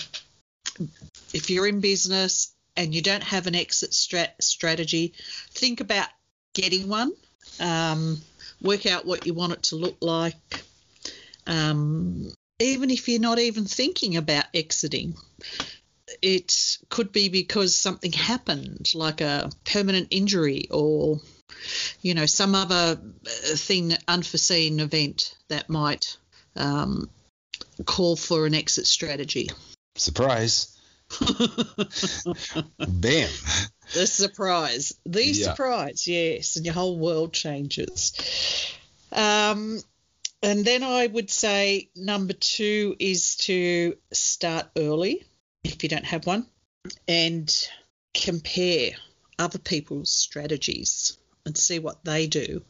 if 1.34 1.50
you're 1.50 1.68
in 1.68 1.80
business 1.80 2.54
and 2.76 2.94
you 2.94 3.02
don't 3.02 3.24
have 3.24 3.48
an 3.48 3.56
exit 3.56 3.92
strat- 3.92 4.42
strategy, 4.42 5.14
think 5.52 5.80
about 5.80 6.08
getting 6.54 6.90
one. 6.90 7.14
Um, 7.60 8.22
work 8.62 8.86
out 8.86 9.06
what 9.06 9.26
you 9.26 9.34
want 9.34 9.54
it 9.54 9.64
to 9.64 9.76
look 9.78 9.98
like. 10.02 10.64
Um, 11.48 12.34
even 12.60 12.90
if 12.90 13.08
you're 13.08 13.20
not 13.20 13.40
even 13.40 13.66
thinking 13.66 14.18
about 14.18 14.46
exiting, 14.54 15.16
it 16.26 16.80
could 16.90 17.12
be 17.12 17.30
because 17.30 17.76
something 17.76 18.12
happened, 18.12 18.92
like 18.96 19.22
a 19.22 19.52
permanent 19.64 20.08
injury 20.10 20.68
or, 20.72 21.22
you 22.02 22.16
know, 22.16 22.26
some 22.26 22.56
other 22.56 23.00
uh, 23.00 23.56
thing, 23.56 23.96
unforeseen 24.08 24.80
event 24.80 25.38
that 25.50 25.70
might 25.70 26.18
um, 26.56 27.12
call 27.86 28.16
for 28.16 28.48
an 28.48 28.56
exit 28.56 28.88
strategy. 28.88 29.52
Surprise. 29.94 30.76
Bam. 32.80 33.30
The 33.94 34.08
surprise. 34.08 34.94
The 35.06 35.26
Yeah. 35.26 35.50
surprise, 35.50 36.08
yes. 36.08 36.56
And 36.56 36.66
your 36.66 36.74
whole 36.74 36.98
world 36.98 37.34
changes. 37.34 38.14
Um, 39.12 39.80
and 40.42 40.66
then 40.66 40.82
I 40.82 41.06
would 41.06 41.30
say 41.30 41.92
number 41.96 42.34
two 42.34 42.96
is 42.98 43.36
to 43.36 43.96
start 44.12 44.66
early 44.76 45.24
if 45.66 45.84
you 45.84 45.90
don't 45.90 46.06
have 46.06 46.26
one 46.26 46.46
and 47.08 47.68
compare 48.14 48.92
other 49.38 49.60
people's 49.60 50.10
strategies 50.10 51.18
and 51.46 51.58
see 51.58 51.80
what 51.80 52.04
they 52.04 52.28
do. 52.28 52.62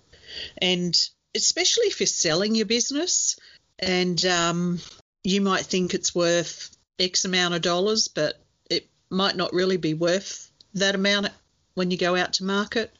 And 0.57 0.97
especially 1.35 1.85
if 1.85 1.99
you're 1.99 2.07
selling 2.07 2.55
your 2.55 2.65
business 2.65 3.37
and 3.79 4.23
um, 4.25 4.79
you 5.23 5.41
might 5.41 5.65
think 5.65 5.93
it's 5.93 6.15
worth 6.15 6.75
X 6.97 7.25
amount 7.25 7.53
of 7.53 7.61
dollars, 7.61 8.07
but 8.07 8.39
it 8.69 8.87
might 9.09 9.35
not 9.35 9.53
really 9.53 9.77
be 9.77 9.93
worth 9.93 10.49
that 10.73 10.95
amount 10.95 11.27
when 11.75 11.91
you 11.91 11.97
go 11.97 12.15
out 12.15 12.33
to 12.33 12.43
market. 12.45 12.95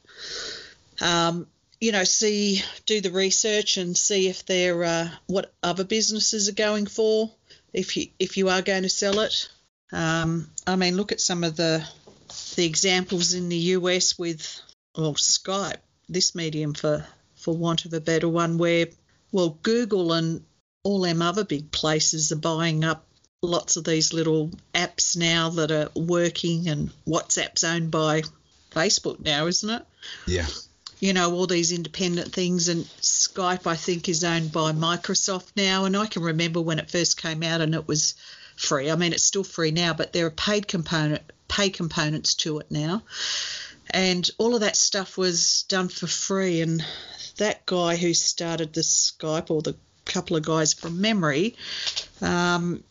Um, 1.02 1.48
you 1.80 1.92
know, 1.92 2.04
see, 2.04 2.62
do 2.86 3.02
the 3.02 3.12
research 3.12 3.78
and 3.78 3.98
see 3.98 4.28
if 4.28 4.46
they're 4.46 4.84
uh, 4.84 5.10
what 5.28 5.54
other 5.64 5.84
businesses 5.84 6.48
are 6.50 6.54
going 6.54 6.86
for. 6.86 7.32
If 7.74 7.98
you 7.98 8.08
if 8.20 8.38
you 8.38 8.50
are 8.50 8.62
going 8.62 8.84
to 8.84 8.90
sell 8.90 9.20
it, 9.20 9.50
um, 9.91 10.49
I 10.66 10.76
mean, 10.76 10.95
look 10.98 11.12
at 11.12 11.22
some 11.22 11.44
of 11.44 11.56
the 11.56 11.88
the 12.56 12.66
examples 12.66 13.34
in 13.34 13.49
the 13.49 13.57
US 13.57 14.18
with 14.18 14.62
well 14.98 15.14
Skype, 15.14 15.80
this 16.10 16.36
medium 16.36 16.74
for 16.74 17.06
for 17.36 17.56
want 17.56 17.86
of 17.86 17.94
a 17.94 18.02
better 18.02 18.28
one, 18.30 18.57
where 18.57 18.88
well 19.32 19.57
Google 19.62 20.14
and 20.14 20.44
all 20.84 21.02
them 21.02 21.22
other 21.22 21.44
big 21.44 21.72
places 21.72 22.32
are 22.32 22.38
buying 22.38 22.84
up 22.84 23.06
lots 23.41 23.76
of 23.76 23.84
these 23.84 24.14
little 24.14 24.52
apps 24.74 25.16
now 25.16 25.49
that 25.49 25.72
are 25.72 25.90
working, 25.95 26.68
and 26.68 26.91
WhatsApp's 27.07 27.64
owned 27.64 27.91
by 27.91 28.24
Facebook 28.72 29.20
now, 29.20 29.48
isn't 29.48 29.70
it? 29.70 29.86
Yeah. 30.28 30.48
You 30.99 31.14
know, 31.14 31.34
all 31.34 31.45
these 31.45 31.72
independent 31.72 32.34
things, 32.34 32.70
and 32.70 32.86
Skype, 33.02 33.68
I 33.68 33.76
think, 33.76 34.10
is 34.10 34.24
owned 34.24 34.52
by 34.52 34.72
Microsoft 34.72 35.52
now. 35.56 35.86
And 35.86 35.95
I 35.95 36.06
can 36.07 36.24
remember 36.24 36.62
when 36.62 36.80
it 36.80 36.90
first 36.90 37.22
came 37.22 37.44
out 37.44 37.62
and 37.62 37.76
it 37.76 37.88
was 37.88 38.16
free. 38.56 38.90
I 38.90 38.95
mean, 38.95 39.14
it's 39.14 39.23
still 39.23 39.44
free 39.44 39.72
now, 39.72 39.94
but 39.94 40.14
there 40.14 40.26
are 40.26 40.32
paid 40.32 40.68
component 40.68 41.22
pay 41.48 41.69
components 41.69 42.36
to 42.36 42.60
it 42.60 42.72
now. 42.72 43.03
And 43.91 44.27
all 44.38 44.56
of 44.56 44.61
that 44.61 44.76
stuff 44.76 45.18
was 45.18 45.64
done 45.69 45.90
for 45.90 46.07
free. 46.07 46.61
And 46.61 46.84
that 47.38 47.65
guy 47.65 47.95
who 47.95 48.14
started 48.14 48.73
the 48.73 48.82
Skype, 48.82 49.52
or 49.52 49.61
the 49.61 49.76
couple 50.06 50.38
of 50.38 50.44
guys 50.44 50.73
from 50.73 51.02
memory, 51.02 51.56
um, 52.22 52.84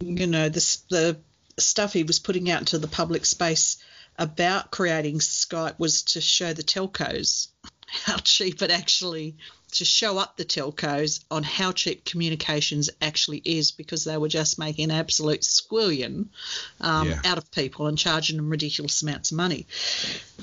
you 0.00 0.26
know, 0.26 0.48
the, 0.48 0.78
the 0.90 1.16
stuff 1.58 1.92
he 1.92 2.02
was 2.02 2.18
putting 2.18 2.50
out 2.50 2.60
into 2.60 2.78
the 2.78 2.88
public 2.88 3.26
space 3.26 3.76
about 4.18 4.70
creating 4.70 5.18
Skype 5.18 5.78
was 5.78 6.02
to 6.02 6.20
show 6.20 6.52
the 6.52 6.62
telcos 6.62 7.48
how 7.86 8.16
cheap 8.16 8.62
it 8.62 8.70
actually 8.70 9.36
to 9.70 9.84
show 9.84 10.18
up 10.18 10.36
the 10.36 10.44
telcos 10.44 11.24
on 11.30 11.42
how 11.42 11.72
cheap 11.72 12.04
communications 12.04 12.90
actually 13.00 13.38
is 13.44 13.72
because 13.72 14.04
they 14.04 14.16
were 14.16 14.28
just 14.28 14.58
making 14.58 14.84
an 14.84 14.90
absolute 14.90 15.40
squillion 15.42 16.26
um, 16.80 17.08
Yeah. 17.08 17.20
out 17.24 17.38
of 17.38 17.50
people 17.50 17.86
and 17.86 17.98
charging 17.98 18.36
them 18.36 18.50
ridiculous 18.50 19.02
amounts 19.02 19.30
of 19.30 19.36
money. 19.36 19.66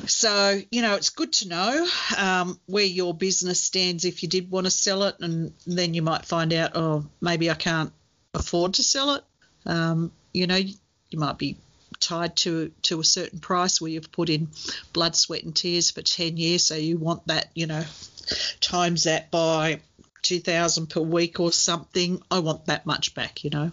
So, 0.06 0.62
you 0.72 0.82
know, 0.82 0.96
it's 0.96 1.10
good 1.10 1.34
to 1.34 1.48
know 1.48 1.88
um, 2.18 2.60
where 2.66 2.84
your 2.86 3.14
business 3.14 3.60
stands 3.62 4.06
if 4.06 4.24
you 4.24 4.30
did 4.30 4.50
want 4.52 4.66
to 4.66 4.72
sell 4.72 5.04
it, 5.04 5.16
and 5.20 5.54
then 5.66 5.94
you 5.94 6.02
might 6.02 6.26
find 6.26 6.54
out, 6.54 6.72
oh, 6.76 7.06
maybe 7.22 7.50
I 7.50 7.56
can't 7.56 7.92
afford 8.34 8.76
to 8.76 8.84
sell 8.84 9.16
it. 9.16 9.24
Um, 9.66 10.12
you 10.34 10.48
know, 10.48 10.56
you 10.56 11.20
might 11.20 11.38
be 11.38 11.58
tied 12.00 12.36
to 12.38 12.72
to 12.84 13.00
a 13.00 13.04
certain 13.04 13.40
price 13.40 13.82
where 13.82 13.92
you've 13.92 14.12
put 14.12 14.30
in 14.30 14.50
blood, 14.94 15.16
sweat, 15.16 15.44
and 15.44 15.56
tears 15.56 15.92
for 15.92 16.02
ten 16.02 16.38
years, 16.38 16.66
so 16.66 16.76
you 16.76 16.98
want 16.98 17.28
that, 17.28 17.50
you 17.54 17.68
know, 17.68 17.84
times 18.60 19.04
that 19.04 19.32
by 19.32 19.80
two 20.22 20.40
thousand 20.40 20.88
per 20.88 21.02
week 21.02 21.40
or 21.40 21.52
something. 21.52 22.22
I 22.30 22.40
want 22.40 22.66
that 22.66 22.86
much 22.86 23.16
back, 23.16 23.44
you 23.44 23.50
know. 23.50 23.72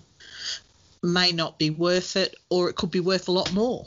May 1.03 1.33
not 1.33 1.59
be 1.59 1.71
worth 1.71 2.17
it, 2.17 2.35
or 2.49 2.71
it 2.71 2.77
could 2.77 2.91
be 2.91 3.01
worth 3.01 3.29
a 3.29 3.33
lot 3.33 3.53
more. 3.53 3.87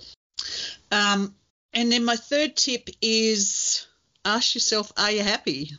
Um, 0.91 1.33
and 1.73 1.91
then 1.91 2.05
my 2.05 2.15
third 2.15 2.55
tip 2.55 2.89
is 3.01 3.87
ask 4.23 4.55
yourself, 4.55 4.91
are 4.97 5.11
you 5.11 5.23
happy? 5.23 5.71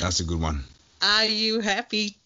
That's 0.00 0.20
a 0.20 0.24
good 0.24 0.40
one. 0.40 0.64
Are 1.00 1.24
you 1.24 1.60
happy 1.60 2.16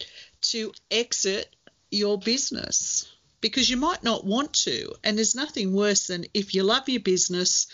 to 0.41 0.71
exit 0.91 1.55
your 1.89 2.19
business? 2.19 3.11
Because 3.47 3.69
you 3.69 3.77
might 3.77 4.03
not 4.03 4.25
want 4.25 4.51
to, 4.53 4.93
and 5.03 5.17
there's 5.17 5.35
nothing 5.35 5.73
worse 5.73 6.07
than 6.07 6.25
if 6.33 6.53
you 6.53 6.63
love 6.63 6.89
your 6.89 6.99
business 6.99 7.67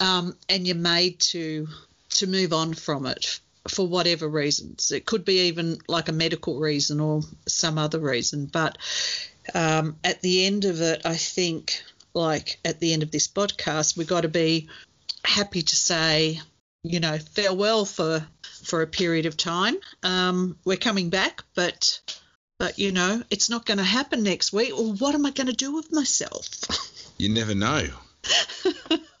um, 0.00 0.36
and 0.48 0.66
you're 0.66 0.76
made 0.76 1.20
to 1.20 1.68
to 2.10 2.26
move 2.26 2.52
on 2.52 2.74
from 2.74 3.06
it 3.06 3.40
for 3.68 3.86
whatever 3.86 4.28
reasons. 4.28 4.90
It 4.90 5.06
could 5.06 5.24
be 5.24 5.48
even 5.48 5.78
like 5.86 6.08
a 6.08 6.12
medical 6.12 6.58
reason 6.58 7.00
or 7.00 7.22
some 7.46 7.78
other 7.78 7.98
reason. 7.98 8.46
But 8.46 8.78
um, 9.54 9.96
at 10.02 10.20
the 10.22 10.46
end 10.46 10.64
of 10.64 10.80
it, 10.80 11.02
I 11.04 11.16
think, 11.16 11.82
like 12.14 12.58
at 12.64 12.80
the 12.80 12.92
end 12.92 13.02
of 13.02 13.10
this 13.10 13.28
podcast, 13.28 13.96
we've 13.96 14.06
got 14.06 14.22
to 14.22 14.28
be 14.28 14.68
happy 15.24 15.62
to 15.62 15.76
say, 15.76 16.40
you 16.82 17.00
know, 17.00 17.18
farewell 17.18 17.84
for 17.84 18.26
for 18.64 18.82
a 18.82 18.86
period 18.86 19.26
of 19.26 19.36
time. 19.36 19.76
Um, 20.02 20.56
we're 20.64 20.76
coming 20.76 21.10
back, 21.10 21.42
but 21.54 22.00
but 22.62 22.78
you 22.78 22.92
know, 22.92 23.20
it's 23.28 23.50
not 23.50 23.66
going 23.66 23.78
to 23.78 23.84
happen 23.84 24.22
next 24.22 24.52
week. 24.52 24.72
Well, 24.72 24.94
what 24.94 25.16
am 25.16 25.26
I 25.26 25.32
going 25.32 25.48
to 25.48 25.52
do 25.52 25.74
with 25.74 25.92
myself? 25.92 26.48
You 27.18 27.28
never 27.28 27.54
know. 27.54 27.86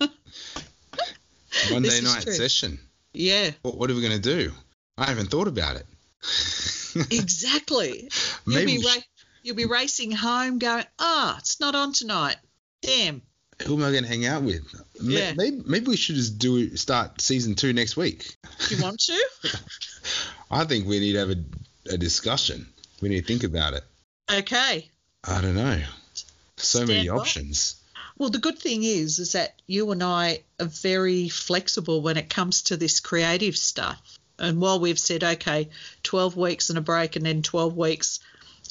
Monday 1.70 2.00
night 2.00 2.22
true. 2.22 2.32
session. 2.32 2.80
yeah, 3.12 3.50
What, 3.62 3.76
what 3.76 3.90
are 3.90 3.94
we 3.94 4.00
going 4.00 4.20
to 4.20 4.36
do? 4.36 4.50
I 4.98 5.04
haven't 5.04 5.30
thought 5.30 5.46
about 5.46 5.76
it. 5.76 5.86
exactly. 7.12 8.08
You'll 8.46 8.56
Maybe 8.56 8.78
be 8.78 8.84
ra- 8.84 9.02
you'll 9.44 9.56
be 9.56 9.66
racing 9.66 10.10
home, 10.10 10.58
going, 10.58 10.84
ah, 10.98 11.36
it's 11.38 11.60
not 11.60 11.76
on 11.76 11.92
tonight. 11.92 12.36
Damn. 12.80 13.22
who 13.64 13.76
am 13.76 13.84
I 13.84 13.92
going 13.92 14.02
to 14.04 14.08
hang 14.08 14.26
out 14.26 14.42
with? 14.42 14.62
Yeah. 15.00 15.34
Maybe, 15.36 15.62
maybe 15.64 15.86
we 15.86 15.96
should 15.96 16.16
just 16.16 16.38
do 16.38 16.74
start 16.76 17.20
season 17.20 17.54
two 17.54 17.72
next 17.72 17.96
week. 17.96 18.36
Do 18.68 18.74
you 18.74 18.82
want 18.82 18.98
to? 19.00 19.24
I 20.50 20.64
think 20.64 20.88
we 20.88 20.98
need 20.98 21.12
to 21.12 21.18
have 21.18 21.30
a, 21.30 21.44
a 21.94 21.98
discussion. 21.98 22.71
We 23.02 23.08
need 23.10 23.20
to 23.20 23.26
think 23.26 23.44
about 23.44 23.74
it. 23.74 23.84
okay. 24.32 24.88
I 25.28 25.40
don't 25.42 25.54
know. 25.56 25.82
So 26.56 26.86
many 26.86 27.08
by. 27.08 27.14
options. 27.16 27.76
Well, 28.16 28.30
the 28.30 28.38
good 28.38 28.58
thing 28.58 28.82
is, 28.84 29.18
is 29.18 29.32
that 29.32 29.60
you 29.66 29.90
and 29.90 30.02
I 30.02 30.42
are 30.60 30.66
very 30.66 31.28
flexible 31.28 32.00
when 32.02 32.16
it 32.16 32.30
comes 32.30 32.62
to 32.62 32.76
this 32.76 33.00
creative 33.00 33.56
stuff. 33.56 34.00
And 34.38 34.60
while 34.60 34.80
we've 34.80 34.98
said, 34.98 35.22
okay, 35.22 35.68
12 36.04 36.36
weeks 36.36 36.70
and 36.70 36.78
a 36.78 36.82
break 36.82 37.16
and 37.16 37.24
then 37.26 37.42
12 37.42 37.76
weeks 37.76 38.20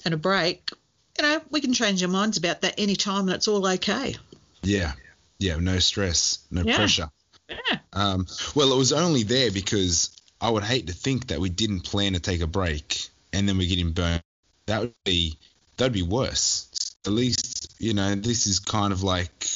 and 0.06 0.14
a 0.14 0.18
break, 0.18 0.70
you 1.18 1.24
know, 1.24 1.42
we 1.50 1.62
can 1.62 1.74
change 1.74 2.02
our 2.04 2.10
minds 2.10 2.38
about 2.38 2.62
that 2.62 2.76
any 2.78 2.96
time 2.96 3.28
and 3.28 3.32
it's 3.32 3.48
all 3.48 3.66
okay. 3.68 4.16
Yeah. 4.64 4.94
Yeah, 5.40 5.58
no 5.58 5.80
stress, 5.80 6.40
no 6.52 6.64
Yeah. 6.64 6.76
pressure. 6.78 7.10
Yeah. 7.50 7.80
Um, 7.94 8.28
well, 8.56 8.72
it 8.74 8.78
was 8.78 8.94
only 8.94 9.24
there 9.24 9.52
because 9.52 10.12
I 10.40 10.50
would 10.50 10.64
hate 10.64 10.88
to 10.88 10.94
think 10.94 11.28
that 11.28 11.40
we 11.40 11.50
didn't 11.50 11.82
plan 11.82 12.14
to 12.14 12.20
take 12.20 12.42
a 12.42 12.48
break 12.48 13.10
and 13.34 13.48
then 13.48 13.58
we're 13.58 13.70
getting 13.70 13.92
burned. 13.92 14.22
That 14.66 14.82
would 14.82 14.94
be 15.04 15.38
that'd 15.78 15.94
be 15.94 16.04
worse. 16.04 16.96
At 17.06 17.14
least 17.14 17.76
you 17.80 17.94
know 17.94 18.16
this 18.16 18.48
is 18.48 18.60
kind 18.60 18.94
of 18.94 19.04
like 19.04 19.48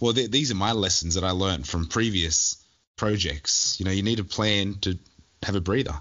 well, 0.00 0.12
th- 0.12 0.30
these 0.30 0.50
are 0.50 0.56
my 0.56 0.72
lessons 0.72 1.14
that 1.14 1.24
I 1.24 1.30
learned 1.30 1.66
from 1.66 1.86
previous 1.86 2.62
projects. 2.96 3.78
You 3.78 3.86
know, 3.86 3.92
you 3.92 4.02
need 4.02 4.20
a 4.20 4.24
plan 4.24 4.74
to 4.82 4.98
have 5.42 5.54
a 5.54 5.60
breather. 5.60 5.98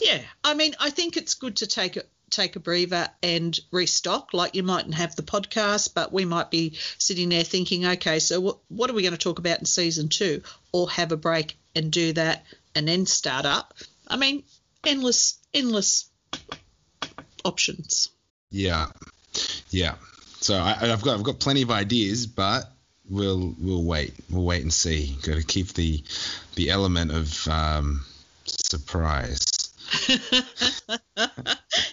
Yeah, 0.00 0.20
I 0.44 0.54
mean, 0.54 0.74
I 0.78 0.90
think 0.90 1.16
it's 1.16 1.34
good 1.34 1.56
to 1.56 1.66
take 1.66 1.96
a 1.96 2.02
take 2.30 2.56
a 2.56 2.60
breather 2.60 3.08
and 3.22 3.58
restock. 3.70 4.32
Like 4.32 4.54
you 4.54 4.62
mightn't 4.62 4.94
have 4.94 5.16
the 5.16 5.22
podcast, 5.22 5.94
but 5.94 6.12
we 6.12 6.24
might 6.24 6.50
be 6.50 6.76
sitting 6.98 7.28
there 7.28 7.44
thinking, 7.44 7.86
okay, 7.86 8.18
so 8.18 8.60
what 8.68 8.90
are 8.90 8.94
we 8.94 9.02
going 9.02 9.12
to 9.12 9.18
talk 9.18 9.38
about 9.38 9.60
in 9.60 9.66
season 9.66 10.08
two? 10.08 10.42
Or 10.72 10.90
have 10.90 11.12
a 11.12 11.16
break 11.16 11.56
and 11.74 11.90
do 11.90 12.12
that, 12.14 12.44
and 12.74 12.86
then 12.86 13.06
start 13.06 13.44
up. 13.44 13.74
I 14.06 14.16
mean, 14.16 14.44
endless 14.84 15.38
endless 15.52 16.06
options. 17.46 18.10
Yeah, 18.50 18.86
yeah. 19.70 19.94
So 20.40 20.54
I, 20.54 20.92
I've 20.92 21.02
got 21.02 21.18
I've 21.18 21.24
got 21.24 21.40
plenty 21.40 21.62
of 21.62 21.70
ideas, 21.70 22.26
but 22.26 22.70
we'll 23.08 23.54
we'll 23.60 23.84
wait. 23.84 24.14
We'll 24.30 24.44
wait 24.44 24.62
and 24.62 24.72
see. 24.72 25.16
Got 25.22 25.36
to 25.36 25.42
keep 25.42 25.68
the 25.74 26.02
the 26.54 26.70
element 26.70 27.10
of 27.12 27.48
um, 27.48 28.04
surprise. 28.44 29.46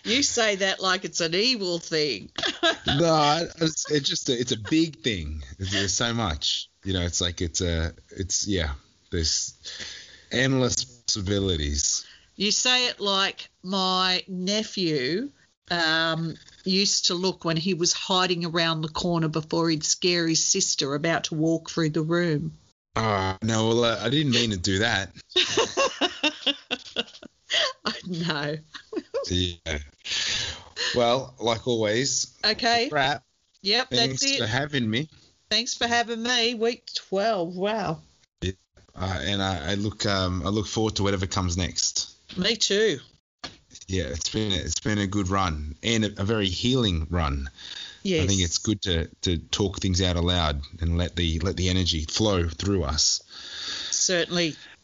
You 0.03 0.21
say 0.21 0.57
that 0.57 0.81
like 0.81 1.05
it's 1.05 1.21
an 1.21 1.33
evil 1.33 1.79
thing. 1.79 2.29
no, 2.87 3.47
it's, 3.61 3.89
it's 3.89 4.09
just 4.09 4.29
a, 4.29 4.39
it's 4.39 4.51
a 4.51 4.57
big 4.57 4.97
thing. 4.97 5.41
There's, 5.57 5.71
there's 5.71 5.93
so 5.93 6.13
much. 6.13 6.69
You 6.83 6.93
know, 6.93 7.01
it's 7.01 7.21
like 7.21 7.41
it's 7.41 7.61
a 7.61 7.93
it's 8.09 8.45
yeah. 8.45 8.71
There's 9.11 9.53
endless 10.31 10.83
possibilities. 10.83 12.05
You 12.35 12.51
say 12.51 12.87
it 12.87 12.99
like 12.99 13.49
my 13.63 14.23
nephew 14.27 15.29
um, 15.73 16.35
used 16.63 17.07
to 17.07 17.15
look 17.15 17.43
when 17.43 17.57
he 17.57 17.73
was 17.73 17.93
hiding 17.93 18.45
around 18.45 18.81
the 18.81 18.89
corner 18.89 19.27
before 19.27 19.69
he'd 19.69 19.83
scare 19.83 20.27
his 20.27 20.45
sister 20.45 20.95
about 20.95 21.25
to 21.25 21.35
walk 21.35 21.69
through 21.69 21.89
the 21.89 22.01
room. 22.01 22.53
Oh 22.95 23.37
no, 23.41 23.67
well 23.69 23.85
uh, 23.85 23.99
I 24.01 24.09
didn't 24.09 24.31
mean 24.31 24.51
to 24.51 24.57
do 24.57 24.79
that. 24.79 25.11
I 27.85 27.93
know. 28.05 28.57
Yeah. 29.27 29.79
Well, 30.95 31.33
like 31.39 31.67
always, 31.67 32.37
Okay. 32.45 32.89
crap. 32.89 33.23
Yep, 33.61 33.89
Thanks 33.89 34.19
that's 34.21 34.37
for 34.37 34.45
having 34.45 34.89
me. 34.89 35.09
Thanks 35.49 35.73
for 35.73 35.87
having 35.87 36.21
me. 36.21 36.53
Week 36.55 36.87
12. 36.95 37.55
Wow. 37.55 37.99
Uh, 38.95 39.19
and 39.23 39.41
I, 39.41 39.71
I 39.71 39.73
look 39.73 40.05
um 40.05 40.43
I 40.45 40.49
look 40.49 40.67
forward 40.67 40.95
to 40.97 41.03
whatever 41.03 41.25
comes 41.25 41.57
next. 41.57 42.11
Me 42.37 42.55
too. 42.55 42.99
Yeah, 43.87 44.03
it's 44.05 44.29
been 44.29 44.51
it's 44.51 44.79
been 44.79 44.99
a 44.99 45.07
good 45.07 45.29
run 45.29 45.75
and 45.83 46.05
a, 46.05 46.21
a 46.21 46.23
very 46.23 46.47
healing 46.47 47.07
run. 47.09 47.49
Yes. 48.03 48.23
I 48.23 48.27
think 48.27 48.41
it's 48.41 48.57
good 48.57 48.81
to, 48.83 49.07
to 49.21 49.37
talk 49.37 49.79
things 49.79 50.01
out 50.01 50.17
aloud 50.17 50.61
and 50.81 50.97
let 50.97 51.15
the 51.15 51.39
let 51.39 51.57
the 51.57 51.69
energy 51.69 52.03
flow 52.03 52.47
through 52.47 52.83
us. 52.83 53.21
Certainly. 53.91 54.55